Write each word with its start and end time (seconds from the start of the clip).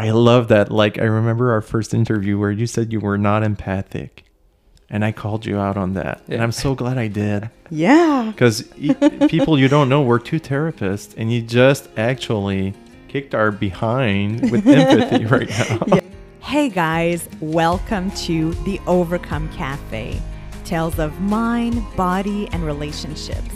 I 0.00 0.12
love 0.12 0.48
that. 0.48 0.72
Like 0.72 0.98
I 0.98 1.04
remember 1.04 1.52
our 1.52 1.60
first 1.60 1.92
interview 1.92 2.38
where 2.38 2.50
you 2.50 2.66
said 2.66 2.90
you 2.90 3.00
were 3.00 3.18
not 3.18 3.42
empathic, 3.42 4.24
and 4.88 5.04
I 5.04 5.12
called 5.12 5.44
you 5.44 5.58
out 5.58 5.76
on 5.76 5.92
that, 5.92 6.22
and 6.26 6.42
I'm 6.42 6.52
so 6.52 6.74
glad 6.74 6.96
I 6.96 7.06
did. 7.08 7.50
Yeah. 7.70 8.32
Because 8.32 8.62
people 9.28 9.58
you 9.58 9.68
don't 9.68 9.90
know, 9.90 10.00
were 10.00 10.18
two 10.18 10.40
therapists, 10.40 11.12
and 11.18 11.30
you 11.30 11.42
just 11.42 11.90
actually 11.98 12.72
kicked 13.08 13.34
our 13.34 13.50
behind 13.50 14.50
with 14.50 14.66
empathy 14.66 15.26
right 15.26 15.50
now. 15.50 16.00
Hey 16.40 16.70
guys, 16.70 17.28
welcome 17.42 18.10
to 18.12 18.54
the 18.64 18.80
Overcome 18.86 19.52
Cafe. 19.52 20.18
Tales 20.64 20.98
of 20.98 21.20
mind, 21.20 21.84
body, 21.94 22.48
and 22.52 22.64
relationships. 22.64 23.54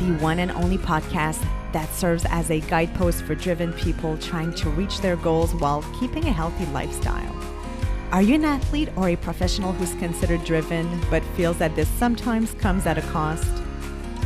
The 0.00 0.16
one 0.18 0.40
and 0.40 0.50
only 0.50 0.78
podcast 0.78 1.46
that 1.72 1.92
serves 1.94 2.24
as 2.30 2.50
a 2.50 2.60
guidepost 2.60 3.22
for 3.22 3.34
driven 3.34 3.72
people 3.72 4.16
trying 4.18 4.54
to 4.54 4.70
reach 4.70 5.00
their 5.00 5.16
goals 5.16 5.54
while 5.54 5.82
keeping 5.98 6.24
a 6.24 6.32
healthy 6.32 6.66
lifestyle. 6.66 7.36
Are 8.12 8.22
you 8.22 8.34
an 8.34 8.44
athlete 8.44 8.88
or 8.96 9.08
a 9.08 9.16
professional 9.16 9.72
who's 9.72 9.94
considered 9.94 10.44
driven 10.44 11.00
but 11.10 11.22
feels 11.36 11.58
that 11.58 11.76
this 11.76 11.88
sometimes 11.88 12.54
comes 12.54 12.86
at 12.86 12.98
a 12.98 13.02
cost? 13.02 13.46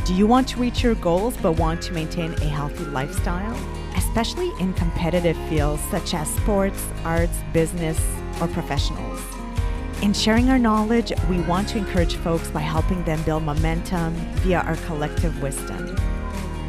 Do 0.05 0.13
you 0.13 0.25
want 0.25 0.47
to 0.49 0.59
reach 0.59 0.83
your 0.83 0.95
goals 0.95 1.37
but 1.37 1.53
want 1.53 1.81
to 1.83 1.93
maintain 1.93 2.33
a 2.33 2.45
healthy 2.45 2.85
lifestyle? 2.85 3.55
Especially 3.95 4.51
in 4.59 4.73
competitive 4.73 5.37
fields 5.49 5.81
such 5.91 6.13
as 6.13 6.33
sports, 6.35 6.87
arts, 7.03 7.37
business, 7.53 7.99
or 8.41 8.47
professionals. 8.47 9.21
In 10.01 10.13
sharing 10.13 10.49
our 10.49 10.59
knowledge, 10.59 11.13
we 11.29 11.39
want 11.41 11.69
to 11.69 11.77
encourage 11.77 12.15
folks 12.17 12.49
by 12.49 12.59
helping 12.59 13.03
them 13.03 13.21
build 13.23 13.43
momentum 13.43 14.13
via 14.41 14.59
our 14.59 14.75
collective 14.87 15.41
wisdom. 15.41 15.95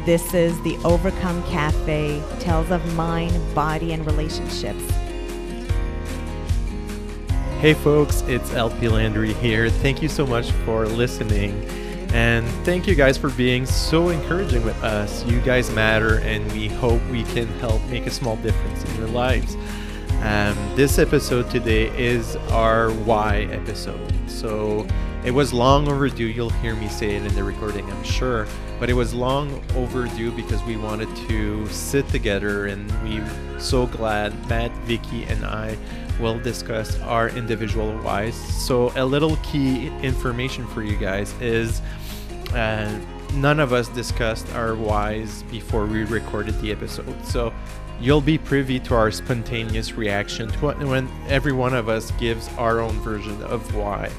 This 0.07 0.33
is 0.33 0.57
the 0.61 0.77
Overcome 0.85 1.43
Cafe 1.47 2.23
Tales 2.39 2.71
of 2.71 2.95
Mind, 2.95 3.53
Body, 3.53 3.91
and 3.91 4.05
Relationships. 4.05 4.89
Hey 7.59 7.73
folks, 7.73 8.21
it's 8.21 8.53
LP 8.53 8.87
Landry 8.87 9.33
here. 9.33 9.69
Thank 9.69 10.01
you 10.01 10.07
so 10.07 10.25
much 10.25 10.51
for 10.63 10.85
listening. 10.85 11.61
And 12.13 12.47
thank 12.63 12.87
you 12.87 12.95
guys 12.95 13.17
for 13.17 13.29
being 13.31 13.65
so 13.65 14.07
encouraging 14.07 14.63
with 14.63 14.81
us. 14.81 15.25
You 15.25 15.41
guys 15.41 15.69
matter, 15.71 16.19
and 16.19 16.49
we 16.53 16.69
hope 16.69 17.05
we 17.11 17.23
can 17.23 17.47
help 17.59 17.83
make 17.87 18.05
a 18.05 18.11
small 18.11 18.37
difference 18.37 18.85
in 18.85 18.95
your 18.95 19.09
lives. 19.09 19.57
Um, 20.21 20.55
this 20.77 20.99
episode 20.99 21.49
today 21.49 21.89
is 22.01 22.37
our 22.53 22.91
why 22.91 23.49
episode. 23.51 24.13
So 24.29 24.87
it 25.25 25.31
was 25.31 25.51
long 25.51 25.89
overdue. 25.89 26.27
You'll 26.27 26.49
hear 26.49 26.77
me 26.77 26.87
say 26.87 27.17
it 27.17 27.25
in 27.25 27.35
the 27.35 27.43
recording, 27.43 27.91
I'm 27.91 28.03
sure. 28.05 28.47
But 28.79 28.89
it 28.89 28.93
was 28.93 29.13
long 29.13 29.63
overdue 29.75 30.31
because 30.31 30.63
we 30.63 30.77
wanted 30.77 31.13
to 31.27 31.67
sit 31.69 32.07
together, 32.09 32.67
and 32.67 32.91
we're 33.03 33.59
so 33.59 33.87
glad 33.87 34.33
Matt, 34.47 34.71
Vicki, 34.85 35.23
and 35.23 35.43
I 35.45 35.77
will 36.19 36.39
discuss 36.39 36.99
our 37.01 37.29
individual 37.29 37.91
whys. 37.99 38.35
So 38.35 38.91
a 38.95 39.05
little 39.05 39.35
key 39.37 39.87
information 40.01 40.67
for 40.67 40.83
you 40.83 40.95
guys 40.97 41.33
is 41.41 41.81
uh, 42.53 42.99
none 43.33 43.59
of 43.59 43.73
us 43.73 43.87
discussed 43.89 44.51
our 44.53 44.75
whys 44.75 45.43
before 45.43 45.85
we 45.85 46.03
recorded 46.03 46.59
the 46.61 46.71
episode. 46.71 47.25
So 47.25 47.53
you'll 47.99 48.21
be 48.21 48.37
privy 48.37 48.79
to 48.81 48.95
our 48.95 49.11
spontaneous 49.11 49.93
reaction 49.93 50.49
to 50.49 50.67
when 50.85 51.09
every 51.27 51.51
one 51.51 51.73
of 51.73 51.89
us 51.89 52.11
gives 52.11 52.47
our 52.57 52.79
own 52.79 52.93
version 53.01 53.41
of 53.43 53.75
why. 53.75 54.11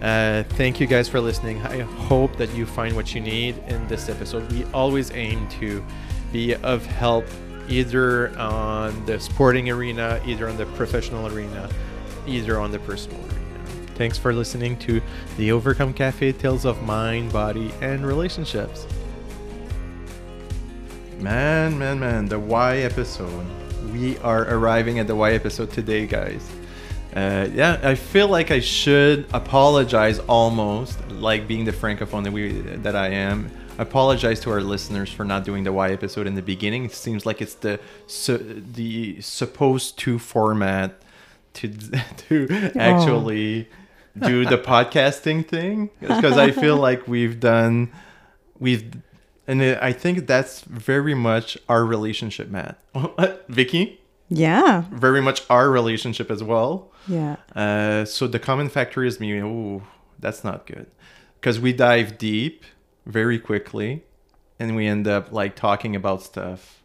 Uh, 0.00 0.44
thank 0.50 0.78
you 0.78 0.86
guys 0.86 1.08
for 1.08 1.20
listening. 1.20 1.60
I 1.62 1.80
hope 1.80 2.36
that 2.36 2.54
you 2.54 2.66
find 2.66 2.94
what 2.94 3.14
you 3.14 3.20
need 3.20 3.58
in 3.66 3.86
this 3.88 4.08
episode. 4.08 4.50
We 4.52 4.64
always 4.72 5.10
aim 5.10 5.48
to 5.60 5.84
be 6.32 6.54
of 6.54 6.86
help 6.86 7.24
either 7.68 8.36
on 8.38 9.04
the 9.06 9.18
sporting 9.18 9.70
arena, 9.70 10.20
either 10.24 10.48
on 10.48 10.56
the 10.56 10.66
professional 10.66 11.26
arena, 11.26 11.68
either 12.26 12.60
on 12.60 12.70
the 12.70 12.78
personal 12.80 13.18
arena. 13.20 13.34
Thanks 13.96 14.16
for 14.16 14.32
listening 14.32 14.78
to 14.78 15.02
the 15.36 15.50
Overcome 15.50 15.92
Cafe 15.92 16.32
Tales 16.32 16.64
of 16.64 16.80
Mind, 16.82 17.32
Body, 17.32 17.72
and 17.80 18.06
Relationships. 18.06 18.86
Man, 21.18 21.76
man, 21.76 21.98
man, 21.98 22.26
the 22.26 22.38
why 22.38 22.78
episode. 22.78 23.46
We 23.92 24.16
are 24.18 24.44
arriving 24.44 25.00
at 25.00 25.08
the 25.08 25.16
why 25.16 25.32
episode 25.32 25.72
today, 25.72 26.06
guys. 26.06 26.48
Uh, 27.14 27.48
yeah, 27.54 27.80
I 27.82 27.94
feel 27.94 28.28
like 28.28 28.50
I 28.50 28.60
should 28.60 29.26
apologize 29.32 30.18
almost, 30.20 30.98
like 31.10 31.48
being 31.48 31.64
the 31.64 31.72
francophone 31.72 32.24
that 32.24 32.32
we 32.32 32.52
that 32.52 32.94
I 32.94 33.08
am. 33.08 33.50
Apologize 33.78 34.40
to 34.40 34.50
our 34.50 34.60
listeners 34.60 35.10
for 35.10 35.24
not 35.24 35.44
doing 35.44 35.64
the 35.64 35.72
why 35.72 35.90
episode 35.92 36.26
in 36.26 36.34
the 36.34 36.42
beginning. 36.42 36.84
It 36.84 36.92
seems 36.92 37.24
like 37.24 37.40
it's 37.40 37.54
the 37.54 37.78
su- 38.06 38.62
the 38.74 39.20
supposed 39.20 39.98
to 40.00 40.18
format 40.18 41.00
to 41.54 41.68
to 42.28 42.72
actually 42.76 43.68
do 44.18 44.44
the 44.44 44.58
podcasting 44.72 45.46
thing 45.46 45.90
because 46.00 46.36
I 46.36 46.50
feel 46.50 46.76
like 46.88 47.06
we've 47.08 47.38
done 47.40 47.90
we've 48.58 48.84
and 49.46 49.62
I 49.62 49.92
think 49.92 50.26
that's 50.26 50.60
very 50.62 51.14
much 51.14 51.56
our 51.70 51.84
relationship, 51.86 52.50
Matt. 52.50 52.78
Vicki, 53.48 53.98
Yeah. 54.28 54.82
very 54.90 55.22
much 55.22 55.42
our 55.48 55.70
relationship 55.70 56.30
as 56.30 56.42
well. 56.44 56.90
Yeah. 57.08 57.36
Uh, 57.54 58.04
so 58.04 58.26
the 58.26 58.38
common 58.38 58.68
factor 58.68 59.02
is 59.04 59.18
me. 59.18 59.42
Oh, 59.42 59.82
that's 60.18 60.44
not 60.44 60.66
good, 60.66 60.86
because 61.40 61.58
we 61.60 61.72
dive 61.72 62.18
deep 62.18 62.64
very 63.06 63.38
quickly, 63.38 64.04
and 64.58 64.76
we 64.76 64.86
end 64.86 65.08
up 65.08 65.32
like 65.32 65.56
talking 65.56 65.96
about 65.96 66.22
stuff. 66.22 66.82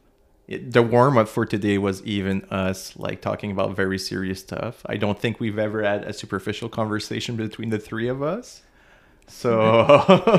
It, 0.48 0.72
the 0.74 0.82
warm 0.84 1.18
up 1.18 1.30
for 1.30 1.46
today 1.46 1.78
was 1.78 2.04
even 2.04 2.44
us 2.46 2.96
like 2.98 3.22
talking 3.22 3.50
about 3.52 3.76
very 3.76 3.98
serious 3.98 4.40
stuff. 4.42 4.82
I 4.86 4.98
don't 4.98 5.18
think 5.20 5.40
we've 5.40 5.58
ever 5.58 5.84
had 5.84 6.04
a 6.04 6.12
superficial 6.14 6.68
conversation 6.70 7.36
between 7.38 7.70
the 7.70 7.80
three 7.80 8.08
of 8.10 8.22
us. 8.22 8.62
So, 9.28 9.86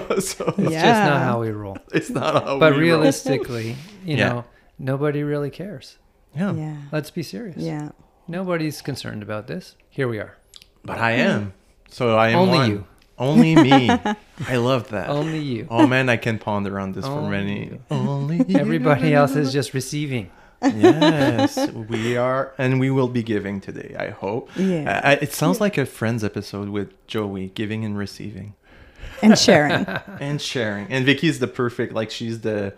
so 0.20 0.54
It's 0.58 0.72
Yeah. 0.72 0.82
just 0.82 1.10
not 1.10 1.22
how 1.22 1.40
we 1.40 1.50
roll. 1.50 1.78
it's 1.92 2.10
not 2.10 2.34
how 2.34 2.40
But 2.40 2.42
we 2.42 2.50
roll. 2.50 2.58
But 2.58 2.72
realistically, 2.76 3.76
you 4.04 4.16
Yeah. 4.18 4.28
know, 4.28 4.44
nobody 4.78 5.22
really 5.22 5.50
cares. 5.50 5.96
yeah. 6.36 6.52
Yeah. 6.52 6.76
Let's 6.92 7.10
be 7.10 7.22
serious. 7.22 7.56
Yeah. 7.56 7.90
Nobody's 8.28 8.80
concerned 8.82 9.22
about 9.22 9.46
this. 9.46 9.76
Here 9.90 10.08
we 10.08 10.18
are. 10.18 10.36
But 10.84 10.98
I 10.98 11.12
am. 11.12 11.52
So 11.88 12.16
I 12.16 12.30
am 12.30 12.38
Only 12.38 12.58
one. 12.58 12.70
you. 12.70 12.84
Only 13.18 13.54
me. 13.54 13.90
I 14.48 14.56
love 14.56 14.88
that. 14.88 15.08
Only 15.08 15.38
you. 15.38 15.66
Oh 15.70 15.86
man, 15.86 16.08
I 16.08 16.16
can 16.16 16.38
ponder 16.38 16.80
on 16.80 16.92
this 16.92 17.06
for 17.06 17.28
many. 17.28 17.66
you. 17.66 17.80
Only 17.90 18.38
you. 18.46 18.58
Everybody 18.58 19.14
else 19.14 19.36
is 19.36 19.52
just 19.52 19.72
receiving. 19.74 20.30
yes, 20.62 21.70
we 21.70 22.16
are, 22.16 22.54
and 22.58 22.80
we 22.80 22.90
will 22.90 23.08
be 23.08 23.22
giving 23.22 23.60
today. 23.60 23.94
I 23.98 24.10
hope. 24.10 24.50
Yeah. 24.56 25.00
Uh, 25.04 25.16
it 25.20 25.32
sounds 25.32 25.60
like 25.60 25.76
a 25.78 25.84
Friends 25.86 26.24
episode 26.24 26.70
with 26.70 27.06
Joey 27.06 27.48
giving 27.54 27.84
and 27.84 27.96
receiving 27.98 28.54
And 29.22 29.38
sharing. 29.38 29.86
and 30.20 30.40
sharing. 30.40 30.86
And 30.88 31.04
Vicki 31.04 31.28
is 31.28 31.38
the 31.38 31.46
perfect, 31.48 31.92
like 31.92 32.10
she's 32.10 32.40
the 32.40 32.74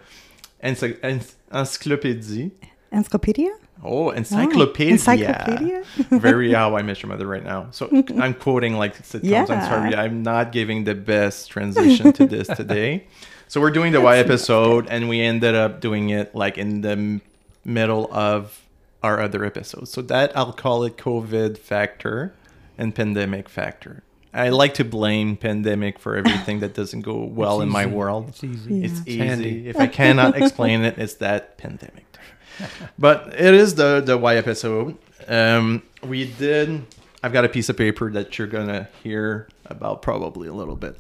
ency- 0.60 0.94
enc- 0.94 1.34
encyclopedia. 1.52 2.50
Encyclopedia? 2.92 3.52
Oh, 3.82 4.10
encyclopedia. 4.10 4.92
encyclopedia? 4.92 5.84
Very 6.10 6.53
how 6.54 6.76
I 6.76 6.82
met 6.82 7.03
your 7.03 7.09
mother 7.09 7.26
right 7.26 7.44
now. 7.44 7.69
So 7.70 7.88
I'm 8.19 8.34
quoting 8.34 8.76
like 8.76 8.97
sitcoms. 9.03 9.50
I'm 9.50 9.62
sorry, 9.62 9.94
I'm 9.94 10.22
not 10.22 10.53
giving 10.53 10.84
the 10.84 10.94
best 10.94 11.50
transition 11.50 12.12
to 12.14 12.26
this 12.26 12.47
today. 12.56 13.06
So 13.48 13.60
we're 13.60 13.70
doing 13.70 13.92
the 13.92 14.00
why 14.00 14.19
episode, 14.19 14.88
and 14.88 15.09
we 15.09 15.20
ended 15.20 15.54
up 15.54 15.81
doing 15.81 16.10
it 16.10 16.34
like 16.34 16.59
in 16.59 16.81
the 16.81 17.20
middle 17.64 18.12
of 18.12 18.62
our 19.03 19.20
other 19.20 19.44
episodes. 19.44 19.91
So 19.91 20.03
that 20.03 20.37
I'll 20.37 20.53
call 20.53 20.84
it 20.84 20.97
COVID 20.97 21.58
factor 21.58 22.34
and 22.76 22.94
pandemic 22.94 23.48
factor. 23.48 24.03
I 24.34 24.50
like 24.50 24.75
to 24.75 24.84
blame 24.84 25.37
pandemic 25.37 25.98
for 25.98 26.16
everything 26.16 26.60
that 26.60 26.75
doesn't 26.75 27.00
go 27.03 27.25
well 27.25 27.60
It's 27.60 27.66
in 27.66 27.72
my 27.72 27.87
world. 27.87 28.28
It's 28.28 28.44
easy. 28.44 28.84
It's 28.84 28.98
It's 29.00 29.08
easy. 29.08 29.69
If 29.69 29.76
I 29.76 29.87
cannot 29.87 30.37
explain 30.37 30.82
it, 30.82 30.98
it's 30.98 31.14
that 31.14 31.56
pandemic. 31.56 32.06
but 32.98 33.34
it 33.38 33.54
is 33.54 33.74
the 33.74 34.00
the 34.00 34.16
why 34.16 34.36
episode. 34.36 34.96
Um, 35.28 35.82
we 36.02 36.26
did. 36.32 36.84
I've 37.22 37.32
got 37.32 37.44
a 37.44 37.48
piece 37.48 37.69
of 37.69 37.76
paper 37.76 38.10
that 38.12 38.38
you're 38.38 38.46
gonna 38.46 38.88
hear 39.02 39.48
about 39.66 40.02
probably 40.02 40.48
a 40.48 40.52
little 40.52 40.76
bit, 40.76 40.96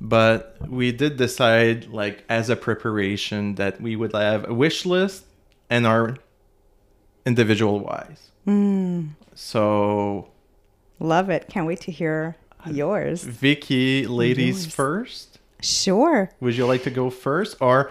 but 0.00 0.56
we 0.68 0.92
did 0.92 1.16
decide, 1.16 1.86
like 1.86 2.24
as 2.28 2.50
a 2.50 2.56
preparation, 2.56 3.54
that 3.54 3.80
we 3.80 3.96
would 3.96 4.12
have 4.14 4.48
a 4.48 4.52
wish 4.54 4.84
list 4.84 5.24
and 5.70 5.86
our 5.86 6.16
individual 7.24 7.80
whys. 7.80 8.30
So 9.34 10.28
Love 10.98 11.30
it. 11.30 11.48
Can't 11.48 11.66
wait 11.66 11.80
to 11.82 11.90
hear 11.92 12.36
yours. 12.70 13.22
Vicki, 13.24 14.06
ladies 14.06 14.64
Yours. 14.66 14.74
first. 14.74 15.38
Sure. 15.62 16.30
Would 16.40 16.56
you 16.56 16.66
like 16.66 16.82
to 16.84 16.90
go 16.90 17.08
first, 17.10 17.56
or 17.60 17.90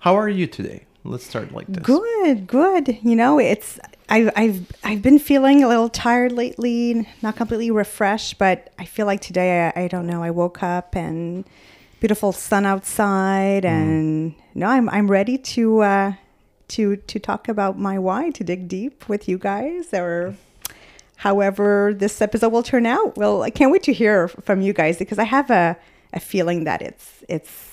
how 0.00 0.14
are 0.16 0.28
you 0.28 0.46
today? 0.46 0.84
Let's 1.04 1.26
start 1.26 1.52
like 1.52 1.66
this. 1.66 1.82
Good, 1.82 2.46
good. 2.46 2.98
You 3.02 3.16
know, 3.16 3.38
it's 3.38 3.80
I've 4.08 4.30
I've 4.36 4.72
I've 4.84 5.02
been 5.02 5.18
feeling 5.18 5.64
a 5.64 5.68
little 5.68 5.88
tired 5.88 6.32
lately, 6.32 7.08
not 7.22 7.36
completely 7.36 7.70
refreshed, 7.70 8.38
but 8.38 8.72
I 8.78 8.84
feel 8.84 9.06
like 9.06 9.20
today 9.20 9.72
I, 9.74 9.84
I 9.84 9.88
don't 9.88 10.06
know. 10.06 10.22
I 10.22 10.30
woke 10.30 10.62
up 10.62 10.94
and 10.94 11.44
beautiful 12.00 12.32
sun 12.32 12.66
outside, 12.66 13.64
and 13.64 14.34
no, 14.54 14.66
I'm 14.66 14.90
I'm 14.90 15.10
ready 15.10 15.38
to 15.38 15.80
uh, 15.80 16.12
to 16.68 16.96
to 16.96 17.18
talk 17.18 17.48
about 17.48 17.78
my 17.78 17.98
why, 17.98 18.30
to 18.30 18.44
dig 18.44 18.68
deep 18.68 19.08
with 19.08 19.26
you 19.28 19.38
guys, 19.38 19.94
or 19.94 20.34
however 21.16 21.94
this 21.96 22.20
episode 22.20 22.50
will 22.50 22.62
turn 22.62 22.84
out. 22.84 23.16
Well, 23.16 23.42
I 23.42 23.50
can't 23.50 23.72
wait 23.72 23.84
to 23.84 23.92
hear 23.92 24.28
from 24.28 24.60
you 24.60 24.72
guys 24.74 24.98
because 24.98 25.18
I 25.18 25.24
have 25.24 25.50
a 25.50 25.78
a 26.12 26.20
feeling 26.20 26.64
that 26.64 26.82
it's 26.82 27.24
it's 27.28 27.69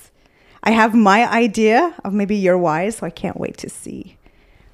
I 0.64 0.72
have 0.72 0.94
my 0.94 1.30
idea 1.32 1.96
of 2.04 2.14
maybe 2.14 2.36
your 2.36 2.58
why, 2.58 2.90
so 2.90 3.06
I 3.06 3.10
can't 3.10 3.40
wait 3.40 3.58
to 3.58 3.70
see 3.70 4.18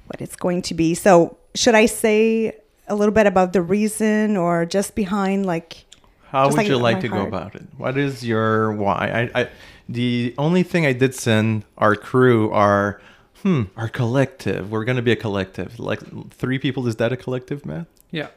what 0.06 0.20
it's 0.20 0.36
going 0.36 0.62
to 0.62 0.74
be. 0.74 0.94
So, 0.94 1.36
should 1.54 1.74
I 1.74 1.86
say 1.86 2.52
a 2.88 2.94
little 2.94 3.14
bit 3.14 3.26
about 3.26 3.52
the 3.52 3.62
reason 3.62 4.36
or 4.36 4.66
just 4.66 4.94
behind 4.94 5.46
like 5.46 5.84
How 6.28 6.46
would 6.46 6.56
like 6.56 6.68
you 6.68 6.76
like 6.76 7.00
to 7.00 7.08
go 7.08 7.26
about 7.26 7.54
it? 7.54 7.62
What 7.76 7.96
is 7.96 8.24
your 8.24 8.72
why? 8.72 9.30
I, 9.34 9.42
I 9.42 9.48
the 9.88 10.34
only 10.38 10.62
thing 10.62 10.86
I 10.86 10.92
did 10.92 11.14
send 11.14 11.64
our 11.78 11.94
crew 11.94 12.50
are 12.52 13.00
hmm, 13.42 13.64
our 13.76 13.88
collective. 13.88 14.70
We're 14.70 14.84
gonna 14.84 15.02
be 15.02 15.12
a 15.12 15.16
collective. 15.16 15.78
Like 15.78 16.00
three 16.30 16.58
people. 16.58 16.86
Is 16.86 16.96
that 16.96 17.12
a 17.12 17.16
collective, 17.16 17.64
Matt? 17.64 17.86
Yeah. 18.10 18.28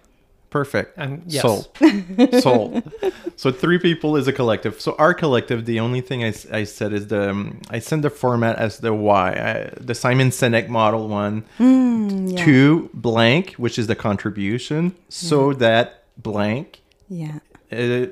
Perfect. 0.58 0.98
Um, 0.98 1.22
yes. 1.28 1.42
Sold. 1.44 1.68
Sold. 2.42 2.92
So 3.36 3.52
three 3.52 3.78
people 3.78 4.18
is 4.18 4.28
a 4.28 4.34
collective. 4.34 4.82
So 4.82 4.96
our 4.98 5.14
collective, 5.14 5.66
the 5.66 5.80
only 5.80 6.02
thing 6.02 6.24
I, 6.24 6.34
I 6.52 6.64
said 6.64 6.94
is 6.94 7.08
the 7.08 7.30
um, 7.30 7.62
I 7.70 7.78
send 7.80 8.04
the 8.04 8.10
format 8.10 8.56
as 8.58 8.80
the 8.80 8.92
why, 8.94 9.30
I, 9.50 9.54
the 9.80 9.94
Simon 9.94 10.30
Sinek 10.32 10.68
model 10.68 11.08
one, 11.10 11.44
Mm, 11.60 12.32
yeah. 12.38 12.44
two 12.46 12.90
blank, 12.94 13.52
which 13.64 13.78
is 13.78 13.86
the 13.88 13.96
contribution, 13.96 14.96
so 15.10 15.54
that 15.54 16.04
blank. 16.18 16.82
yeah. 17.08 17.40
Uh, 17.72 18.08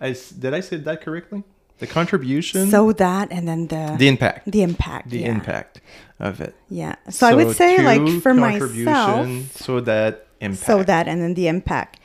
I 0.00 0.14
did 0.42 0.52
I 0.54 0.60
say 0.60 0.76
that 0.76 1.00
correctly? 1.00 1.42
The 1.78 1.86
contribution, 1.86 2.70
So 2.70 2.92
that 2.92 3.28
and 3.32 3.46
then 3.48 3.66
the 3.66 3.96
the 3.98 4.08
impact, 4.08 4.50
the 4.50 4.62
impact. 4.62 5.10
the 5.10 5.18
yeah. 5.20 5.30
impact 5.36 5.80
of 6.20 6.40
it. 6.40 6.54
Yeah. 6.70 6.94
So, 7.10 7.26
I 7.26 7.34
would 7.34 7.56
say 7.56 7.82
like 7.82 8.22
for 8.22 8.34
contribution, 8.34 8.84
myself 8.84 9.56
so 9.56 9.80
that 9.80 10.25
impact. 10.40 10.66
so 10.66 10.82
that 10.82 11.08
and 11.08 11.20
then 11.22 11.34
the 11.34 11.48
impact 11.48 12.00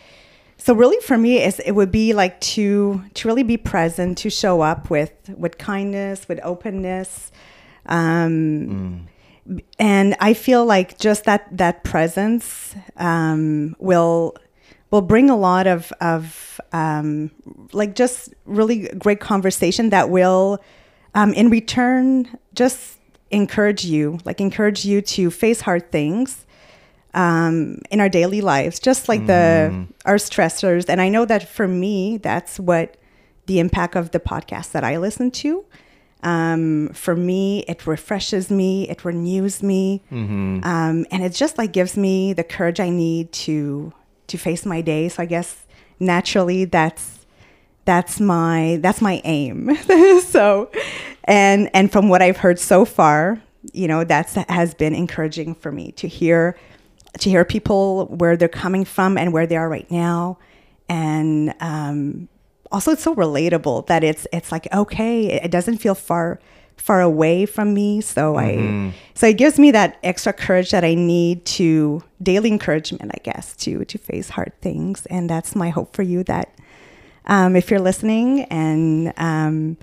so 0.58 0.74
really 0.74 1.00
for 1.02 1.18
me 1.18 1.42
is 1.42 1.60
it 1.60 1.72
would 1.72 1.92
be 1.92 2.14
like 2.14 2.40
to 2.42 3.04
to 3.14 3.28
really 3.28 3.44
be 3.44 3.58
present 3.58 4.18
to 4.18 4.30
show 4.30 4.62
up 4.62 4.90
with 4.90 5.12
with 5.38 5.58
kindness 5.58 6.28
with 6.28 6.40
openness 6.44 7.32
um 7.88 9.08
and 9.80 10.16
i 10.20 10.34
feel 10.34 10.66
like 10.66 10.98
just 11.00 11.24
that 11.26 11.46
that 11.52 11.84
presence 11.84 12.76
um 12.98 13.76
will 13.80 14.36
will 14.92 15.02
bring 15.02 15.30
a 15.30 15.36
lot 15.36 15.66
of 15.66 15.92
of 16.00 16.62
um 16.74 17.32
like 17.74 17.96
just 17.96 18.34
really 18.46 18.88
great 19.00 19.20
conversation 19.20 19.90
that 19.90 20.10
will 20.10 20.60
um 21.16 21.34
in 21.34 21.50
return 21.50 22.28
just 22.54 23.00
encourage 23.32 23.84
you 23.84 24.20
like 24.26 24.40
encourage 24.40 24.86
you 24.86 25.02
to 25.02 25.32
face 25.32 25.62
hard 25.62 25.92
things 25.92 26.46
um, 27.14 27.80
in 27.90 28.00
our 28.00 28.10
daily 28.10 28.42
lives, 28.42 28.80
just 28.80 29.10
like 29.10 29.26
the 29.28 29.86
our 30.06 30.16
stressors. 30.16 30.86
And 30.88 31.02
I 31.02 31.10
know 31.10 31.26
that 31.26 31.48
for 31.48 31.68
me, 31.68 32.18
that's 32.18 32.60
what 32.60 32.98
the 33.46 33.60
impact 33.60 33.96
of 33.96 34.12
the 34.12 34.20
podcast 34.20 34.72
that 34.72 34.84
I 34.84 34.98
listen 34.98 35.32
to. 35.32 35.66
Um, 36.24 36.90
for 36.94 37.16
me, 37.16 37.66
it 37.68 37.88
refreshes 37.88 38.52
me, 38.52 38.88
it 38.88 39.04
renews 39.04 39.64
me, 39.64 40.04
um, 40.12 41.06
and 41.10 41.24
it 41.24 41.34
just 41.34 41.58
like 41.58 41.74
gives 41.74 41.98
me 41.98 42.34
the 42.34 42.44
courage 42.44 42.80
I 42.80 42.90
need 42.90 43.32
to 43.34 43.92
to 44.28 44.38
face 44.38 44.66
my 44.66 44.82
day. 44.82 45.10
So 45.10 45.24
I 45.24 45.26
guess 45.26 45.66
naturally, 46.00 46.66
that's 46.66 47.22
that's 47.86 48.20
my 48.20 48.78
that's 48.82 49.02
my 49.02 49.22
aim 49.24 49.76
so 50.28 50.70
and 51.24 51.68
and 51.74 51.92
from 51.92 52.10
what 52.10 52.22
i've 52.22 52.38
heard 52.38 52.60
so 52.60 52.86
far 52.86 53.42
you 53.74 53.88
know 53.88 54.04
that's 54.04 54.36
has 54.36 54.74
been 54.76 54.94
encouraging 54.94 55.56
for 55.56 55.72
me 55.72 55.92
to 55.94 56.08
hear 56.08 56.56
to 57.20 57.30
hear 57.30 57.44
people 57.46 58.08
where 58.08 58.38
they're 58.38 58.48
coming 58.48 58.86
from 58.86 59.18
and 59.18 59.34
where 59.34 59.46
they 59.46 59.58
are 59.58 59.70
right 59.70 59.90
now. 59.92 60.38
And 60.90 61.54
um 61.60 62.28
also 62.72 62.92
it's 62.92 63.04
so 63.04 63.14
relatable 63.16 63.88
that 63.88 64.04
it's 64.04 64.26
it's 64.32 64.52
like 64.52 64.72
okay 64.74 65.28
it 65.28 65.52
doesn't 65.52 65.78
feel 65.80 65.96
far 65.96 66.40
far 66.78 67.02
away 67.02 67.46
from 67.46 67.74
me. 67.74 68.02
So 68.02 68.38
i 68.38 68.94
so 69.14 69.28
it 69.28 69.38
gives 69.38 69.60
me 69.60 69.72
that 69.72 70.00
extra 70.04 70.34
courage 70.34 70.72
that 70.72 70.84
i 70.84 70.96
need 70.96 71.46
to 71.46 72.02
daily 72.24 72.50
encouragement 72.50 73.12
i 73.14 73.20
guess 73.24 73.56
to 73.58 73.86
to 73.86 73.98
face 73.98 74.30
hard 74.30 74.54
things. 74.62 75.06
And 75.08 75.30
that's 75.30 75.56
my 75.56 75.70
hope 75.70 75.96
for 75.96 76.02
you 76.02 76.24
that 76.24 76.54
um, 77.26 77.56
if 77.56 77.70
you're 77.70 77.80
listening 77.80 78.44
and 78.46 79.14
um, 79.18 79.78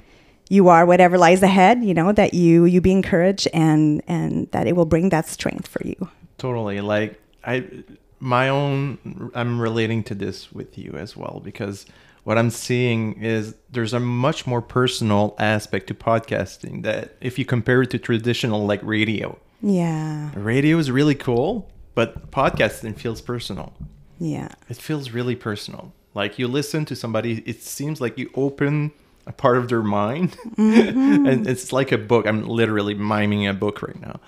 you 0.51 0.69
are 0.69 0.85
whatever 0.87 1.19
lies 1.19 1.43
ahead, 1.43 1.85
you 1.85 1.95
know 1.95 2.11
that 2.13 2.35
you 2.35 2.65
you 2.65 2.81
be 2.81 2.91
encouraged 2.93 3.49
and 3.53 4.03
and 4.09 4.51
that 4.51 4.67
it 4.67 4.75
will 4.75 4.87
bring 4.87 5.11
that 5.11 5.29
strength 5.29 5.69
for 5.69 5.81
you. 5.85 6.09
Totally 6.39 6.81
like 6.81 7.21
i 7.45 7.65
my 8.21 8.49
own 8.49 9.31
i'm 9.35 9.61
relating 9.61 10.03
to 10.03 10.15
this 10.15 10.51
with 10.53 10.79
you 10.79 10.93
as 10.93 11.17
well 11.17 11.41
because 11.45 11.87
what 12.25 12.39
i'm 12.39 12.51
seeing 12.51 13.21
is 13.23 13.55
there's 13.71 13.93
a 13.93 14.01
much 14.01 14.47
more 14.47 14.63
personal 14.63 15.35
aspect 15.39 15.87
to 15.89 15.95
podcasting 15.95 16.83
that 16.83 17.17
if 17.21 17.39
you 17.39 17.45
compare 17.45 17.83
it 17.83 17.91
to 17.91 17.99
traditional 17.99 18.67
like 18.67 18.81
radio. 18.83 19.39
Yeah, 19.61 20.31
radio 20.37 20.79
is 20.79 20.91
really 20.91 21.17
cool 21.17 21.69
but 21.99 22.31
podcasting 22.31 22.97
feels 22.97 23.21
personal. 23.21 23.73
Yeah, 24.21 24.51
it 24.69 24.77
feels 24.77 25.11
really 25.11 25.35
personal. 25.35 25.93
Like 26.15 26.39
you 26.39 26.47
listen 26.47 26.85
to 26.85 26.95
somebody 26.95 27.43
it 27.45 27.61
seems 27.61 28.01
like 28.01 28.17
you 28.17 28.31
open 28.37 28.93
a 29.27 29.33
part 29.33 29.59
of 29.59 29.69
their 29.69 29.83
mind. 29.83 30.37
Mm-hmm. 30.57 31.27
And 31.27 31.47
it's 31.49 31.73
like 31.73 31.91
a 31.91 31.99
book. 31.99 32.25
I'm 32.29 32.47
literally 32.47 32.95
miming 32.95 33.49
a 33.49 33.53
book 33.53 33.83
right 33.83 34.01
now. 34.01 34.21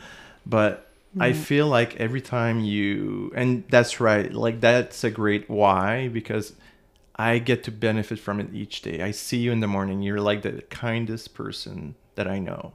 But 0.45 0.90
i 1.19 1.31
mm-hmm. 1.31 1.41
feel 1.41 1.67
like 1.67 1.97
every 1.97 2.21
time 2.21 2.61
you 2.61 3.33
and 3.35 3.65
that's 3.69 4.01
right 4.01 4.33
like 4.33 4.61
that's 4.61 5.03
a 5.03 5.11
great 5.11 5.51
why 5.51 6.09
because 6.09 6.53
i 7.17 7.39
get 7.39 7.65
to 7.65 7.71
benefit 7.73 8.19
from 8.19 8.39
it 8.39 8.49
each 8.55 8.83
day 8.83 9.03
i 9.03 9.11
see 9.11 9.39
you 9.39 9.51
in 9.51 9.61
the 9.61 9.67
morning 9.67 10.03
you're 10.03 10.21
like 10.21 10.43
the 10.43 10.63
kindest 10.71 11.35
person 11.35 11.95
that 12.15 12.29
i 12.29 12.39
know 12.39 12.73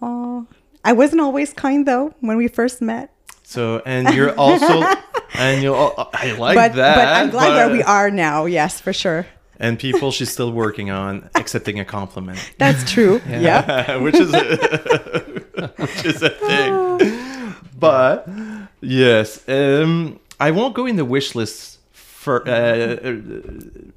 Oh, 0.00 0.46
I 0.84 0.92
wasn't 0.92 1.20
always 1.20 1.52
kind 1.52 1.86
though 1.86 2.14
when 2.20 2.36
we 2.36 2.48
first 2.48 2.82
met, 2.82 3.12
so 3.42 3.82
and 3.86 4.12
you're 4.14 4.34
also 4.38 4.82
and 5.34 5.62
you 5.62 5.74
i 5.74 6.34
like 6.38 6.56
but 6.56 6.74
that 6.74 6.96
but 6.96 7.08
I'm 7.08 7.30
glad 7.30 7.54
where 7.54 7.70
we 7.70 7.82
are 7.82 8.10
now. 8.10 8.46
Yes, 8.46 8.80
for 8.80 8.92
sure. 8.92 9.26
and 9.58 9.78
people 9.78 10.10
she's 10.10 10.30
still 10.30 10.52
working 10.52 10.90
on 10.90 11.30
accepting 11.36 11.78
a 11.78 11.84
compliment 11.84 12.52
That's 12.58 12.90
true. 12.90 13.20
yeah. 13.28 13.96
which 14.04 14.16
is 14.16 14.34
a, 14.34 14.56
which 15.76 16.04
is 16.04 16.22
a 16.22 16.30
thing. 16.30 16.98
But 17.82 18.26
yes, 18.80 19.46
um, 19.48 20.18
I 20.40 20.50
won't 20.52 20.74
go 20.74 20.86
in 20.86 20.96
the 20.96 21.04
wish 21.04 21.34
list 21.34 21.78
for 21.92 22.48
uh, 22.48 22.96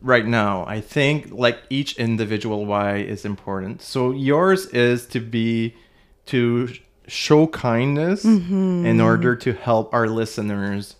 right 0.01 0.25
now. 0.25 0.65
I 0.67 0.81
think 0.81 1.31
like 1.31 1.59
each 1.69 1.91
individual 1.97 2.65
why 2.65 2.97
is 2.97 3.23
important. 3.25 3.81
So 3.81 4.11
yours 4.11 4.65
is 4.67 5.05
to 5.13 5.19
be 5.19 5.75
to 6.33 6.69
show 7.07 7.45
kindness 7.47 8.25
in 8.25 8.99
order 8.99 9.35
to 9.45 9.53
help 9.53 9.93
our 9.93 10.07
listeners 10.07 10.95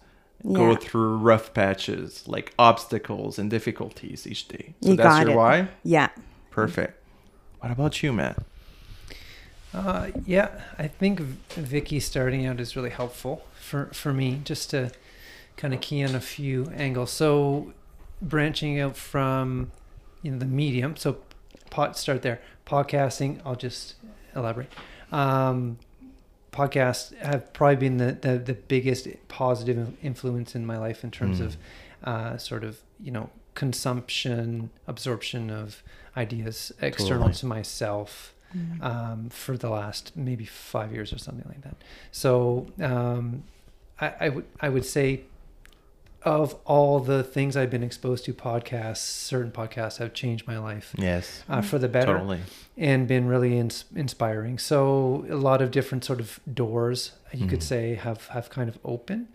go 0.54 0.76
through 0.76 1.18
rough 1.18 1.56
patches 1.56 2.28
like 2.28 2.54
obstacles 2.60 3.40
and 3.40 3.50
difficulties 3.50 4.28
each 4.28 4.48
day. 4.48 4.76
So 4.82 4.90
You 4.92 4.96
that's 4.98 5.10
got 5.16 5.22
your 5.26 5.32
it. 5.32 5.38
why. 5.38 5.68
Yeah. 5.84 6.10
Perfect. 6.52 7.02
What 7.62 7.72
about 7.72 8.04
you, 8.04 8.14
Matt? 8.14 8.38
Uh, 9.76 10.08
yeah, 10.26 10.50
I 10.80 10.88
think 10.88 11.20
Vicki 11.20 12.00
starting 12.00 12.46
out 12.46 12.60
is 12.62 12.76
really 12.78 12.92
helpful 12.92 13.46
for, 13.60 13.88
for 13.88 14.14
me 14.14 14.40
just 14.46 14.70
to 14.70 14.92
kind 15.58 15.74
of 15.74 15.82
key 15.82 16.04
on 16.04 16.16
a 16.16 16.22
few 16.22 16.68
angles. 16.76 17.12
So 17.12 17.74
branching 18.22 18.80
out 18.80 18.96
from 18.96 19.72
you 20.22 20.32
know 20.32 20.38
the 20.40 20.46
medium. 20.46 20.96
So 20.96 21.18
pot 21.70 21.98
start 21.98 22.22
there. 22.22 22.40
Podcasting. 22.66 23.42
I'll 23.46 23.56
just 23.56 23.96
elaborate. 24.36 24.72
Um, 25.12 25.78
podcasts 26.52 27.16
have 27.18 27.52
probably 27.54 27.76
been 27.76 27.98
the, 27.98 28.14
the, 28.14 28.38
the 28.38 28.54
biggest 28.54 29.08
positive 29.28 29.94
influence 30.02 30.56
in 30.56 30.66
my 30.66 30.78
life 30.78 31.04
in 31.04 31.12
terms 31.12 31.40
Mm. 31.42 31.46
of 31.46 31.58
uh, 32.04 32.38
sort 32.38 32.64
of 32.64 32.80
you 33.04 33.12
know 33.12 33.30
consumption, 33.56 34.70
absorption 34.88 35.50
of 35.50 35.84
ideas 36.16 36.72
external 36.82 37.24
Totally. 37.28 37.34
to 37.34 37.46
myself 37.46 38.34
um, 38.82 39.30
for 39.30 39.58
the 39.58 39.70
last 39.70 40.12
maybe 40.16 40.46
five 40.46 40.92
years 40.94 41.12
or 41.14 41.18
something 41.18 41.46
like 41.48 41.62
that. 41.62 41.76
So 42.12 42.68
um, 42.82 43.44
I, 44.00 44.14
I 44.22 44.30
would 44.30 44.46
I 44.62 44.70
would 44.70 44.86
say 44.86 45.22
of 46.24 46.56
all 46.66 47.00
the 47.00 47.24
things 47.24 47.56
I've 47.56 47.70
been 47.70 47.84
exposed 47.84 48.26
to, 48.26 48.34
podcasts, 48.34 48.98
certain 48.98 49.52
podcasts 49.52 49.98
have 50.00 50.12
changed 50.14 50.48
my 50.48 50.58
life 50.58 50.96
Yes, 50.98 51.44
uh, 51.48 51.62
for 51.62 51.78
the 51.78 51.88
better 51.88 52.14
totally. 52.18 52.40
and 52.78 53.08
been 53.08 53.28
really 53.28 53.60
ins- 53.60 53.86
inspiring. 53.96 54.58
So 54.58 55.26
a 55.30 55.36
lot 55.36 55.62
of 55.62 55.70
different 55.70 56.04
sort 56.04 56.20
of 56.20 56.40
doors 56.52 57.12
you 57.32 57.46
could 57.48 57.60
Mhm. 57.60 57.64
say 57.64 57.94
have 57.96 58.28
have 58.30 58.50
kind 58.50 58.70
of 58.70 58.80
opened 58.84 59.28